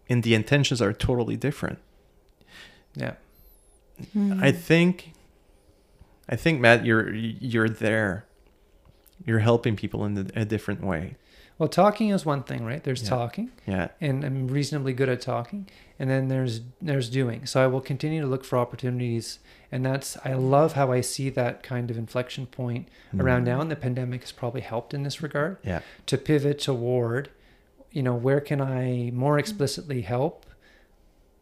and 0.09 0.23
the 0.23 0.35
intentions 0.35 0.81
are 0.81 0.95
totally 0.95 1.37
different 1.37 1.79
Yeah. 2.95 3.17
I 4.41 4.51
think 4.53 5.13
i 6.29 6.37
think 6.37 6.61
matt 6.61 6.85
you're 6.85 7.13
you're 7.15 7.69
there 7.69 8.25
you're 9.25 9.39
helping 9.41 9.77
people 9.77 10.05
in 10.05 10.31
a, 10.35 10.45
different 10.45 10.85
way 10.85 11.17
Well, 11.59 11.71
talking 11.71 12.11
is 12.11 12.27
one 12.27 12.43
thing, 12.43 12.67
right? 12.67 12.85
There's 12.85 13.03
Yeah. 13.03 13.09
talking, 13.09 13.51
yeah 13.67 13.89
and 13.99 14.23
I'm 14.25 14.47
reasonably 14.49 14.93
good 14.93 15.09
at 15.09 15.23
talking, 15.23 15.67
and 15.99 16.11
then 16.11 16.29
there's 16.29 16.61
there's 16.83 17.09
doing. 17.09 17.47
So 17.47 17.65
I 17.65 17.67
will 17.67 17.81
continue 17.81 18.21
to 18.21 18.27
look 18.27 18.45
for 18.45 18.59
opportunities, 18.59 19.39
and 19.73 19.83
that's 19.83 20.19
I 20.23 20.35
love 20.35 20.75
how 20.75 20.93
I 20.93 21.01
see 21.01 21.31
that 21.31 21.63
kind 21.63 21.91
of 21.91 21.97
inflection 21.97 22.45
point 22.47 22.89
around 23.19 23.45
now, 23.45 23.59
and 23.63 23.71
the 23.71 23.77
pandemic 23.77 24.21
has 24.21 24.33
probably 24.33 24.61
helped 24.61 24.93
in 24.93 25.03
this 25.03 25.23
regard 25.23 25.57
yeah 25.65 25.81
to 26.11 26.19
pivot 26.19 26.59
toward, 26.59 27.31
you 27.91 28.03
know, 28.03 28.15
where 28.15 28.43
can 28.43 28.61
I 28.61 29.11
more 29.15 29.39
explicitly 29.39 30.03
help 30.03 30.45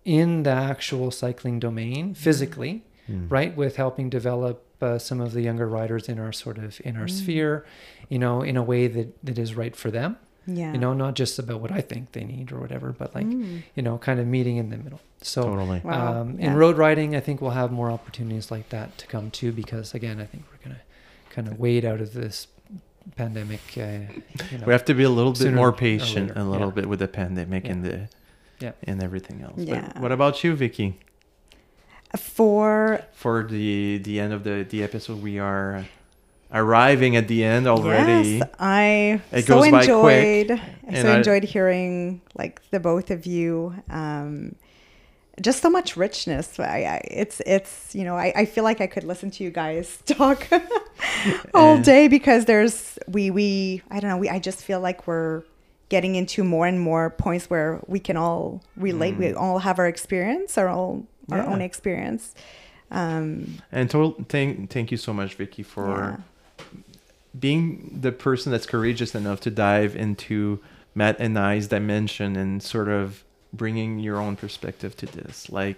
in 0.05 0.45
the 0.45 0.51
actual 0.51 1.11
cycling 1.11 1.59
domain 1.59 2.15
physically, 2.15 2.85
Mm. 3.11 3.27
right? 3.31 3.57
With 3.57 3.75
helping 3.77 4.09
develop 4.11 4.65
uh, 4.85 4.99
some 4.99 5.21
of 5.27 5.33
the 5.33 5.43
younger 5.49 5.69
riders 5.69 6.09
in 6.09 6.19
our 6.25 6.33
sort 6.33 6.59
of 6.59 6.71
in 6.85 6.95
our 7.01 7.09
sphere, 7.09 7.65
you 8.13 8.19
know, 8.19 8.43
in 8.51 8.57
a 8.57 8.63
way 8.63 8.87
that 8.97 9.09
that 9.27 9.39
is 9.39 9.51
right 9.63 9.75
for 9.83 9.91
them. 9.91 10.17
yeah. 10.47 10.73
You 10.75 10.79
know, 10.85 10.93
not 11.05 11.15
just 11.23 11.39
about 11.39 11.59
what 11.63 11.73
I 11.73 11.81
think 11.91 12.13
they 12.13 12.25
need 12.35 12.53
or 12.53 12.59
whatever, 12.65 12.89
but 13.01 13.09
like 13.19 13.27
Mm. 13.27 13.63
you 13.77 13.83
know, 13.87 13.97
kind 14.09 14.19
of 14.21 14.27
meeting 14.27 14.57
in 14.63 14.69
the 14.69 14.77
middle. 14.77 15.01
So. 15.23 15.41
totally 15.43 15.81
Wow. 15.83 16.21
Um, 16.21 16.29
Yeah. 16.39 16.47
In 16.51 16.57
road 16.63 16.77
riding, 16.77 17.17
I 17.17 17.21
think 17.27 17.41
we'll 17.41 17.59
have 17.63 17.71
more 17.81 17.91
opportunities 17.91 18.51
like 18.51 18.69
that 18.69 18.89
to 19.01 19.05
come 19.15 19.31
too, 19.31 19.51
because 19.53 19.95
again, 19.95 20.17
I 20.25 20.27
think 20.31 20.43
we're 20.51 20.63
gonna 20.67 20.83
kind 21.35 21.47
of 21.49 21.59
wade 21.59 21.85
out 21.91 22.01
of 22.05 22.13
this 22.13 22.37
pandemic. 23.17 23.61
Uh, 23.77 23.83
you 24.51 24.59
know, 24.59 24.67
we 24.67 24.73
have 24.73 24.85
to 24.85 24.95
be 24.95 25.05
a 25.05 25.15
little 25.19 25.33
bit 25.33 25.53
more 25.63 25.73
patient 25.73 26.33
a 26.37 26.45
little 26.45 26.69
yeah. 26.69 26.75
bit 26.79 26.87
with 26.91 26.99
the 27.05 27.09
pandemic 27.09 27.65
Yeah. 27.65 27.73
and 27.73 27.81
the 27.85 27.97
Yeah. 28.65 28.73
and 28.89 29.03
everything 29.03 29.39
else. 29.47 29.59
Yeah. 29.59 29.93
But 29.95 30.03
what 30.03 30.13
about 30.13 30.45
you, 30.45 30.55
Vicki? 30.55 30.89
For 32.17 33.01
For 33.13 33.43
the 33.43 33.99
the 33.99 34.21
end 34.21 34.33
of 34.33 34.45
the 34.45 34.65
the 34.69 34.83
episode, 34.83 35.23
we 35.23 35.39
are 35.39 35.85
arriving 36.53 37.17
at 37.17 37.27
the 37.29 37.43
end 37.45 37.67
already. 37.67 38.39
Yes, 38.39 38.49
I 38.59 39.21
It 39.33 39.47
so 39.47 39.55
goes 39.61 39.71
by 39.71 39.85
quick, 39.87 40.51
enjoyed. 40.51 40.61
I 40.89 41.03
so 41.03 41.13
I- 41.13 41.17
enjoyed 41.17 41.45
hearing 41.45 42.21
like 42.35 42.61
the 42.71 42.81
both 42.81 43.11
of 43.11 43.27
you. 43.27 43.75
Um, 43.91 44.55
just 45.43 45.63
so 45.63 45.69
much 45.69 45.97
richness. 45.97 46.61
I, 46.61 46.65
I, 46.65 47.01
it's 47.11 47.41
it's 47.45 47.93
you 47.95 48.05
know 48.05 48.17
I, 48.17 48.33
I 48.37 48.45
feel 48.45 48.63
like 48.63 48.81
I 48.81 48.87
could 48.87 49.03
listen 49.05 49.31
to 49.33 49.43
you 49.45 49.51
guys 49.51 49.99
talk 50.07 50.47
all 51.55 51.79
day 51.81 52.07
because 52.09 52.45
there's 52.45 52.99
we 53.09 53.31
we 53.31 53.83
I 53.91 53.99
don't 54.01 54.11
know 54.11 54.17
we 54.19 54.29
I 54.29 54.39
just 54.39 54.63
feel 54.63 54.79
like 54.81 55.09
we're 55.09 55.43
getting 55.89 56.15
into 56.15 56.45
more 56.45 56.67
and 56.67 56.81
more 56.81 57.11
points 57.11 57.51
where 57.51 57.81
we 57.87 57.99
can 57.99 58.17
all 58.17 58.63
relate. 58.77 59.17
We 59.17 59.33
all 59.35 59.59
have 59.59 59.79
our 59.79 59.87
experience, 59.89 60.57
our 60.57 60.69
all 60.69 61.05
our. 61.31 61.39
Yeah. 61.39 61.47
own 61.47 61.61
experience. 61.61 62.35
Um, 62.91 63.59
And 63.73 63.91
total 63.91 64.25
thank 64.29 64.71
thank 64.71 64.91
you 64.91 64.97
so 64.99 65.13
much, 65.13 65.35
Vicki, 65.35 65.63
for 65.63 66.19
yeah. 66.59 66.65
being 67.39 67.99
the 68.01 68.13
person 68.13 68.53
that's 68.53 68.67
courageous 68.67 69.15
enough 69.15 69.41
to 69.41 69.51
dive 69.51 69.97
into 69.97 70.61
Matt 70.95 71.17
and 71.19 71.39
I's 71.39 71.67
dimension 71.69 72.37
and 72.37 72.63
sort 72.63 72.89
of 72.89 73.25
bringing 73.53 73.99
your 73.99 74.19
own 74.19 74.37
perspective 74.37 74.97
to 74.99 75.07
this. 75.07 75.49
Like, 75.51 75.77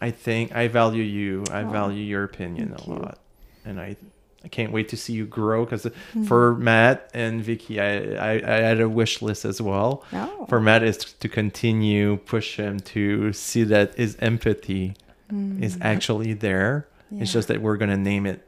I 0.00 0.10
think 0.10 0.54
I 0.54 0.68
value 0.68 1.02
you. 1.02 1.44
I 1.50 1.62
Aw, 1.62 1.70
value 1.70 2.02
your 2.04 2.24
opinion 2.24 2.74
a 2.78 2.82
you. 2.86 2.92
lot, 2.94 3.18
and 3.64 3.80
I. 3.80 3.96
I 4.44 4.48
can't 4.48 4.72
wait 4.72 4.88
to 4.90 4.96
see 4.96 5.12
you 5.12 5.26
grow 5.26 5.64
because 5.64 5.84
Mm-hmm. 5.84 6.24
for 6.24 6.54
Matt 6.56 7.10
and 7.14 7.42
Vicki, 7.42 7.80
I, 7.80 8.14
I, 8.14 8.32
I 8.34 8.56
had 8.60 8.80
a 8.80 8.88
wish 8.88 9.22
list 9.22 9.44
as 9.44 9.60
well. 9.60 10.04
Oh. 10.12 10.46
For 10.48 10.60
Matt 10.60 10.82
is 10.82 10.96
to 10.98 11.28
continue 11.28 12.16
push 12.16 12.56
him 12.56 12.80
to 12.80 13.32
see 13.32 13.62
that 13.64 13.94
his 13.94 14.16
empathy 14.20 14.94
is 15.60 15.78
actually 15.80 16.32
there. 16.34 16.88
It's 17.10 17.30
Mm. 17.30 17.32
Just 17.34 17.48
that 17.48 17.60
we're 17.62 17.76
gonna 17.76 17.96
name 17.96 18.26
it. 18.26 18.46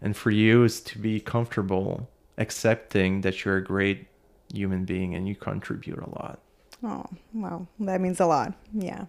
And 0.00 0.16
for 0.16 0.30
you 0.30 0.62
is 0.64 0.80
to 0.82 0.98
be 0.98 1.20
comfortable 1.20 2.08
accepting 2.38 3.22
that 3.22 3.44
you're 3.44 3.56
a 3.56 3.64
great 3.64 4.06
human 4.52 4.84
being 4.84 5.14
and 5.14 5.26
you 5.28 5.34
contribute 5.34 5.98
a 5.98 6.08
lot. 6.10 6.38
Oh, 6.84 7.04
well, 7.34 7.66
That 7.80 8.00
means 8.00 8.20
a 8.20 8.26
lot. 8.26 8.52
Yeah. 8.72 9.06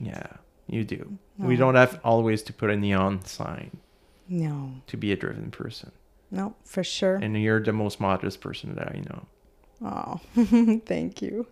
Yeah, 0.00 0.26
you 0.66 0.82
do. 0.84 1.18
We 1.38 1.54
Oh. 1.54 1.58
don't 1.58 1.74
have 1.76 2.00
always 2.04 2.42
to 2.44 2.52
put 2.52 2.70
a 2.70 2.76
neon 2.76 3.24
sign 3.24 3.78
No. 4.32 4.72
to 4.86 4.96
be 4.96 5.12
a 5.12 5.16
driven 5.16 5.50
person. 5.50 5.92
No, 6.30 6.54
for 6.64 6.82
sure. 6.82 7.16
And 7.16 7.36
you're 7.40 7.60
the 7.62 7.72
most 7.74 8.00
modest 8.00 8.40
person 8.40 8.74
that 8.76 8.88
I 8.88 9.00
know. 9.10 9.26
Oh, 9.84 10.80
thank 10.86 11.20
you. 11.20 11.46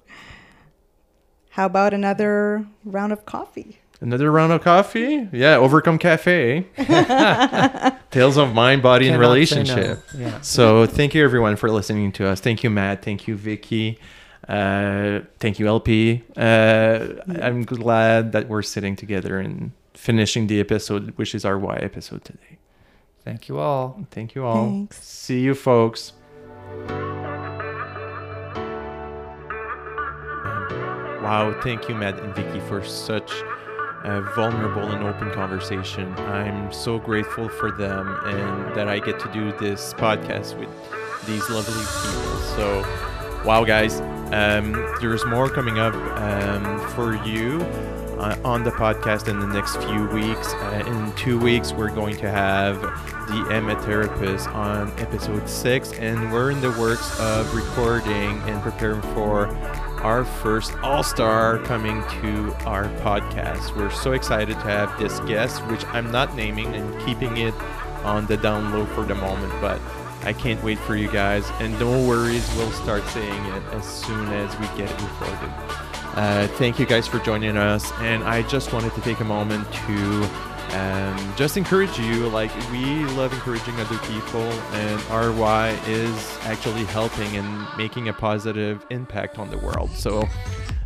How 1.50 1.66
about 1.66 1.92
another 1.92 2.64
round 2.84 3.12
of 3.12 3.26
coffee? 3.26 3.78
Another 4.00 4.30
round 4.32 4.52
of 4.52 4.62
coffee? 4.62 5.28
Yeah, 5.30 5.56
Overcome 5.56 5.98
Cafe. 5.98 6.66
Tales 8.10 8.38
of 8.38 8.54
mind, 8.54 8.82
body, 8.82 9.08
and 9.08 9.14
cannot 9.20 9.46
say 9.46 9.62
no. 9.62 9.64
relationship. 9.74 10.04
Yeah. 10.16 10.40
So 10.40 10.86
thank 10.86 11.14
you 11.14 11.22
everyone 11.22 11.56
for 11.56 11.70
listening 11.70 12.12
to 12.12 12.26
us. 12.28 12.40
Thank 12.40 12.64
you, 12.64 12.70
Matt. 12.70 13.02
Thank 13.04 13.28
you, 13.28 13.36
Vicki. 13.36 13.98
Uh, 14.48 15.20
thank 15.38 15.58
you, 15.58 15.66
LP. 15.68 16.24
Uh, 16.36 17.08
I'm 17.42 17.62
glad 17.64 18.32
that 18.32 18.48
we're 18.48 18.62
sitting 18.62 18.96
together 18.96 19.38
and 19.38 19.72
finishing 19.92 20.46
the 20.46 20.60
episode, 20.60 21.10
which 21.18 21.34
is 21.34 21.44
our 21.44 21.58
why 21.58 21.76
episode 21.76 22.24
today. 22.24 22.56
Thank 23.30 23.48
you 23.48 23.60
all. 23.60 23.96
Thank 24.10 24.34
you 24.34 24.44
all. 24.44 24.64
Thanks. 24.64 25.00
See 25.04 25.38
you, 25.38 25.54
folks. 25.54 26.14
Wow, 31.22 31.56
thank 31.62 31.88
you, 31.88 31.94
Matt 31.94 32.18
and 32.18 32.34
Vicki, 32.34 32.58
for 32.58 32.82
such 32.82 33.30
a 34.02 34.20
vulnerable 34.34 34.90
and 34.90 35.06
open 35.06 35.30
conversation. 35.30 36.12
I'm 36.18 36.72
so 36.72 36.98
grateful 36.98 37.48
for 37.48 37.70
them 37.70 38.18
and 38.24 38.74
that 38.74 38.88
I 38.88 38.98
get 38.98 39.20
to 39.20 39.32
do 39.32 39.52
this 39.58 39.94
podcast 39.94 40.58
with 40.58 40.68
these 41.24 41.48
lovely 41.48 41.84
people. 41.84 42.36
So, 42.56 42.80
wow, 43.46 43.62
guys, 43.62 44.00
um, 44.32 44.72
there's 45.00 45.24
more 45.24 45.48
coming 45.48 45.78
up 45.78 45.94
um, 45.94 46.80
for 46.96 47.14
you 47.24 47.60
on 48.20 48.64
the 48.64 48.70
podcast 48.70 49.28
in 49.28 49.38
the 49.38 49.46
next 49.46 49.76
few 49.76 50.06
weeks. 50.08 50.52
Uh, 50.54 50.84
in 50.86 51.12
two 51.16 51.38
weeks, 51.38 51.72
we're 51.72 51.90
going 51.90 52.16
to 52.16 52.30
have 52.30 52.80
the 52.80 53.48
Emma 53.50 53.80
therapist 53.82 54.48
on 54.48 54.92
episode 54.98 55.48
six, 55.48 55.92
and 55.94 56.32
we're 56.32 56.50
in 56.50 56.60
the 56.60 56.70
works 56.72 57.18
of 57.18 57.52
recording 57.54 58.38
and 58.48 58.60
preparing 58.62 59.00
for 59.14 59.46
our 60.02 60.24
first 60.24 60.74
all 60.82 61.02
star 61.02 61.58
coming 61.60 62.02
to 62.22 62.54
our 62.66 62.88
podcast. 62.98 63.76
We're 63.76 63.90
so 63.90 64.12
excited 64.12 64.54
to 64.54 64.60
have 64.60 64.98
this 64.98 65.20
guest, 65.20 65.66
which 65.66 65.84
I'm 65.86 66.10
not 66.10 66.34
naming 66.34 66.74
and 66.74 67.06
keeping 67.06 67.38
it 67.38 67.54
on 68.04 68.26
the 68.26 68.36
down 68.36 68.72
low 68.72 68.86
for 68.86 69.04
the 69.04 69.14
moment, 69.14 69.52
but 69.60 69.80
I 70.22 70.32
can't 70.32 70.62
wait 70.62 70.78
for 70.78 70.96
you 70.96 71.10
guys. 71.10 71.48
And 71.60 71.78
no 71.80 72.06
worries, 72.06 72.48
we'll 72.56 72.70
start 72.72 73.04
saying 73.08 73.44
it 73.46 73.62
as 73.72 73.86
soon 73.86 74.28
as 74.28 74.58
we 74.58 74.66
get 74.78 74.90
it 74.90 75.00
recorded. 75.00 75.89
Uh, 76.14 76.46
thank 76.48 76.78
you 76.78 76.86
guys 76.86 77.06
for 77.06 77.18
joining 77.20 77.56
us. 77.56 77.92
And 77.98 78.24
I 78.24 78.42
just 78.42 78.72
wanted 78.72 78.92
to 78.94 79.00
take 79.00 79.20
a 79.20 79.24
moment 79.24 79.66
to 79.72 80.30
um, 80.72 81.32
just 81.36 81.56
encourage 81.56 81.98
you. 81.98 82.28
Like, 82.28 82.54
we 82.70 83.04
love 83.16 83.32
encouraging 83.32 83.78
other 83.80 83.98
people, 83.98 84.42
and 84.42 85.00
RY 85.10 85.78
is 85.86 86.38
actually 86.42 86.84
helping 86.84 87.36
and 87.36 87.66
making 87.76 88.08
a 88.08 88.12
positive 88.12 88.84
impact 88.90 89.38
on 89.38 89.50
the 89.50 89.58
world. 89.58 89.90
So, 89.90 90.28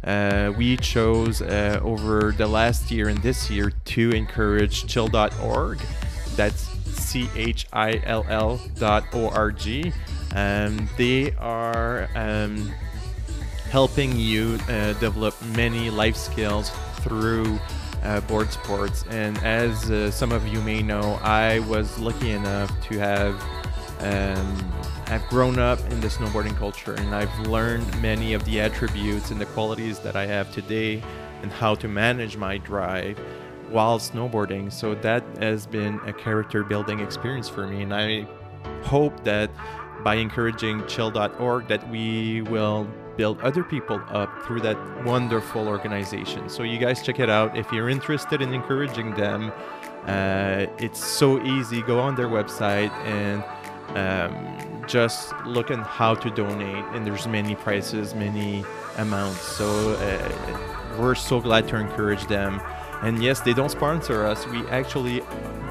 uh, 0.04 0.52
we 0.56 0.76
chose 0.76 1.40
uh, 1.40 1.80
over 1.82 2.32
the 2.32 2.46
last 2.46 2.90
year 2.90 3.08
and 3.08 3.18
this 3.18 3.50
year 3.50 3.72
to 3.86 4.10
encourage 4.10 4.86
chill.org. 4.86 5.80
That's 6.36 6.68
C 7.04 7.28
H 7.34 7.66
I 7.72 8.02
L 8.04 8.24
L 8.28 8.60
dot 8.76 9.04
O 9.12 9.28
R 9.28 9.50
G. 9.50 9.92
Um, 10.34 10.88
they 10.98 11.32
are 11.36 12.08
um, 12.14 12.72
helping 13.74 14.16
you 14.16 14.56
uh, 14.68 14.92
develop 15.00 15.34
many 15.46 15.90
life 15.90 16.14
skills 16.14 16.70
through 17.00 17.58
uh, 18.04 18.20
board 18.20 18.48
sports. 18.52 19.04
And 19.10 19.36
as 19.38 19.90
uh, 19.90 20.12
some 20.12 20.30
of 20.30 20.46
you 20.46 20.60
may 20.60 20.80
know, 20.80 21.18
I 21.24 21.58
was 21.58 21.98
lucky 21.98 22.30
enough 22.30 22.70
to 22.88 22.98
have 23.00 23.34
um, 23.98 24.72
I've 25.08 25.26
grown 25.26 25.58
up 25.58 25.80
in 25.90 26.00
the 26.00 26.06
snowboarding 26.06 26.56
culture, 26.56 26.94
and 26.94 27.12
I've 27.16 27.36
learned 27.48 28.00
many 28.00 28.32
of 28.32 28.44
the 28.44 28.60
attributes 28.60 29.32
and 29.32 29.40
the 29.40 29.46
qualities 29.46 29.98
that 30.00 30.14
I 30.14 30.24
have 30.26 30.52
today, 30.52 31.02
and 31.42 31.50
how 31.50 31.74
to 31.74 31.88
manage 31.88 32.36
my 32.36 32.58
drive 32.58 33.18
while 33.70 33.98
snowboarding. 33.98 34.72
So 34.72 34.94
that 34.94 35.24
has 35.38 35.66
been 35.66 35.98
a 36.06 36.12
character 36.12 36.62
building 36.62 37.00
experience 37.00 37.48
for 37.48 37.66
me, 37.66 37.82
and 37.82 37.92
I 37.92 38.24
hope 38.84 39.24
that 39.24 39.50
by 40.04 40.14
encouraging 40.14 40.86
chill.org 40.86 41.66
that 41.66 41.90
we 41.90 42.42
will 42.42 42.86
build 43.16 43.40
other 43.40 43.62
people 43.62 44.00
up 44.08 44.44
through 44.44 44.60
that 44.60 45.04
wonderful 45.04 45.68
organization. 45.68 46.48
So 46.48 46.62
you 46.62 46.78
guys 46.78 47.02
check 47.02 47.20
it 47.20 47.30
out 47.30 47.56
if 47.56 47.70
you're 47.72 47.88
interested 47.88 48.42
in 48.42 48.52
encouraging 48.52 49.14
them. 49.14 49.52
Uh, 50.06 50.66
it's 50.78 51.02
so 51.02 51.42
easy. 51.42 51.82
Go 51.82 51.98
on 51.98 52.14
their 52.14 52.28
website 52.28 52.90
and 53.06 53.42
um, 53.96 54.86
just 54.86 55.34
look 55.46 55.70
at 55.70 55.78
how 55.80 56.14
to 56.14 56.30
donate. 56.30 56.84
And 56.92 57.06
there's 57.06 57.26
many 57.26 57.54
prices, 57.54 58.14
many 58.14 58.64
amounts. 58.98 59.40
So 59.40 59.92
uh, 59.94 60.98
we're 60.98 61.14
so 61.14 61.40
glad 61.40 61.68
to 61.68 61.76
encourage 61.76 62.26
them. 62.26 62.60
And 63.02 63.22
yes, 63.22 63.40
they 63.40 63.52
don't 63.52 63.70
sponsor 63.70 64.24
us. 64.24 64.46
We 64.46 64.66
actually, 64.68 65.20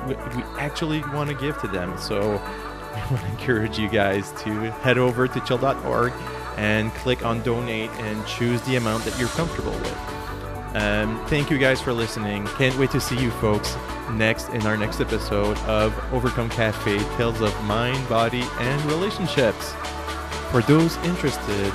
we, 0.08 0.16
we 0.16 0.44
actually 0.58 1.02
want 1.14 1.30
to 1.30 1.36
give 1.36 1.60
to 1.62 1.68
them. 1.68 1.98
So 1.98 2.20
we 2.32 3.16
want 3.16 3.26
to 3.26 3.32
encourage 3.32 3.78
you 3.78 3.90
guys 3.90 4.32
to 4.44 4.72
head 4.82 4.98
over 4.98 5.28
to 5.28 5.40
chill.org 5.42 6.14
and 6.58 6.94
click 6.96 7.26
on 7.26 7.42
donate 7.44 7.90
and 7.92 8.26
choose 8.26 8.62
the 8.64 8.76
amount 8.76 9.04
that 9.06 9.18
you're 9.20 9.30
comfortable 9.30 9.72
with. 9.72 9.98
Um, 10.76 11.24
thank 11.28 11.52
you 11.52 11.60
guys 11.60 11.80
for 11.80 11.94
listening. 11.94 12.46
Can't 12.58 12.76
wait 12.78 12.90
to 12.92 13.00
see 13.00 13.20
you 13.22 13.30
folks 13.32 13.78
next 14.12 14.50
in 14.50 14.66
our 14.66 14.76
next 14.76 15.00
episode 15.02 15.58
of 15.60 15.94
Overcome 16.12 16.50
Cafe 16.50 16.98
Tales 17.16 17.42
of 17.42 17.64
Mind, 17.66 18.08
Body, 18.10 18.44
and 18.60 18.84
Relationships. 18.86 19.74
For 20.52 20.62
those 20.62 20.98
interested, 20.98 21.74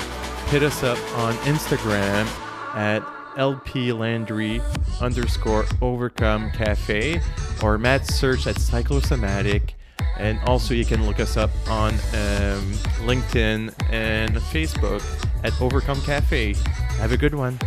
hit 0.48 0.62
us 0.62 0.82
up 0.82 0.98
on 1.16 1.34
Instagram 1.44 2.26
at 2.74 3.04
LP 3.36 3.92
Landry 3.92 4.60
underscore 5.00 5.64
Overcome 5.80 6.50
Cafe 6.50 7.20
or 7.62 7.78
Matt 7.78 8.04
search 8.06 8.48
at 8.48 8.56
Cyclosomatic. 8.56 9.74
And 10.18 10.40
also, 10.40 10.74
you 10.74 10.84
can 10.84 11.06
look 11.06 11.20
us 11.20 11.36
up 11.36 11.50
on 11.68 11.94
um, 11.94 12.72
LinkedIn 13.06 13.72
and 13.90 14.36
Facebook 14.36 15.02
at 15.44 15.58
Overcome 15.60 16.00
Cafe. 16.02 16.54
Have 16.98 17.12
a 17.12 17.16
good 17.16 17.34
one. 17.34 17.58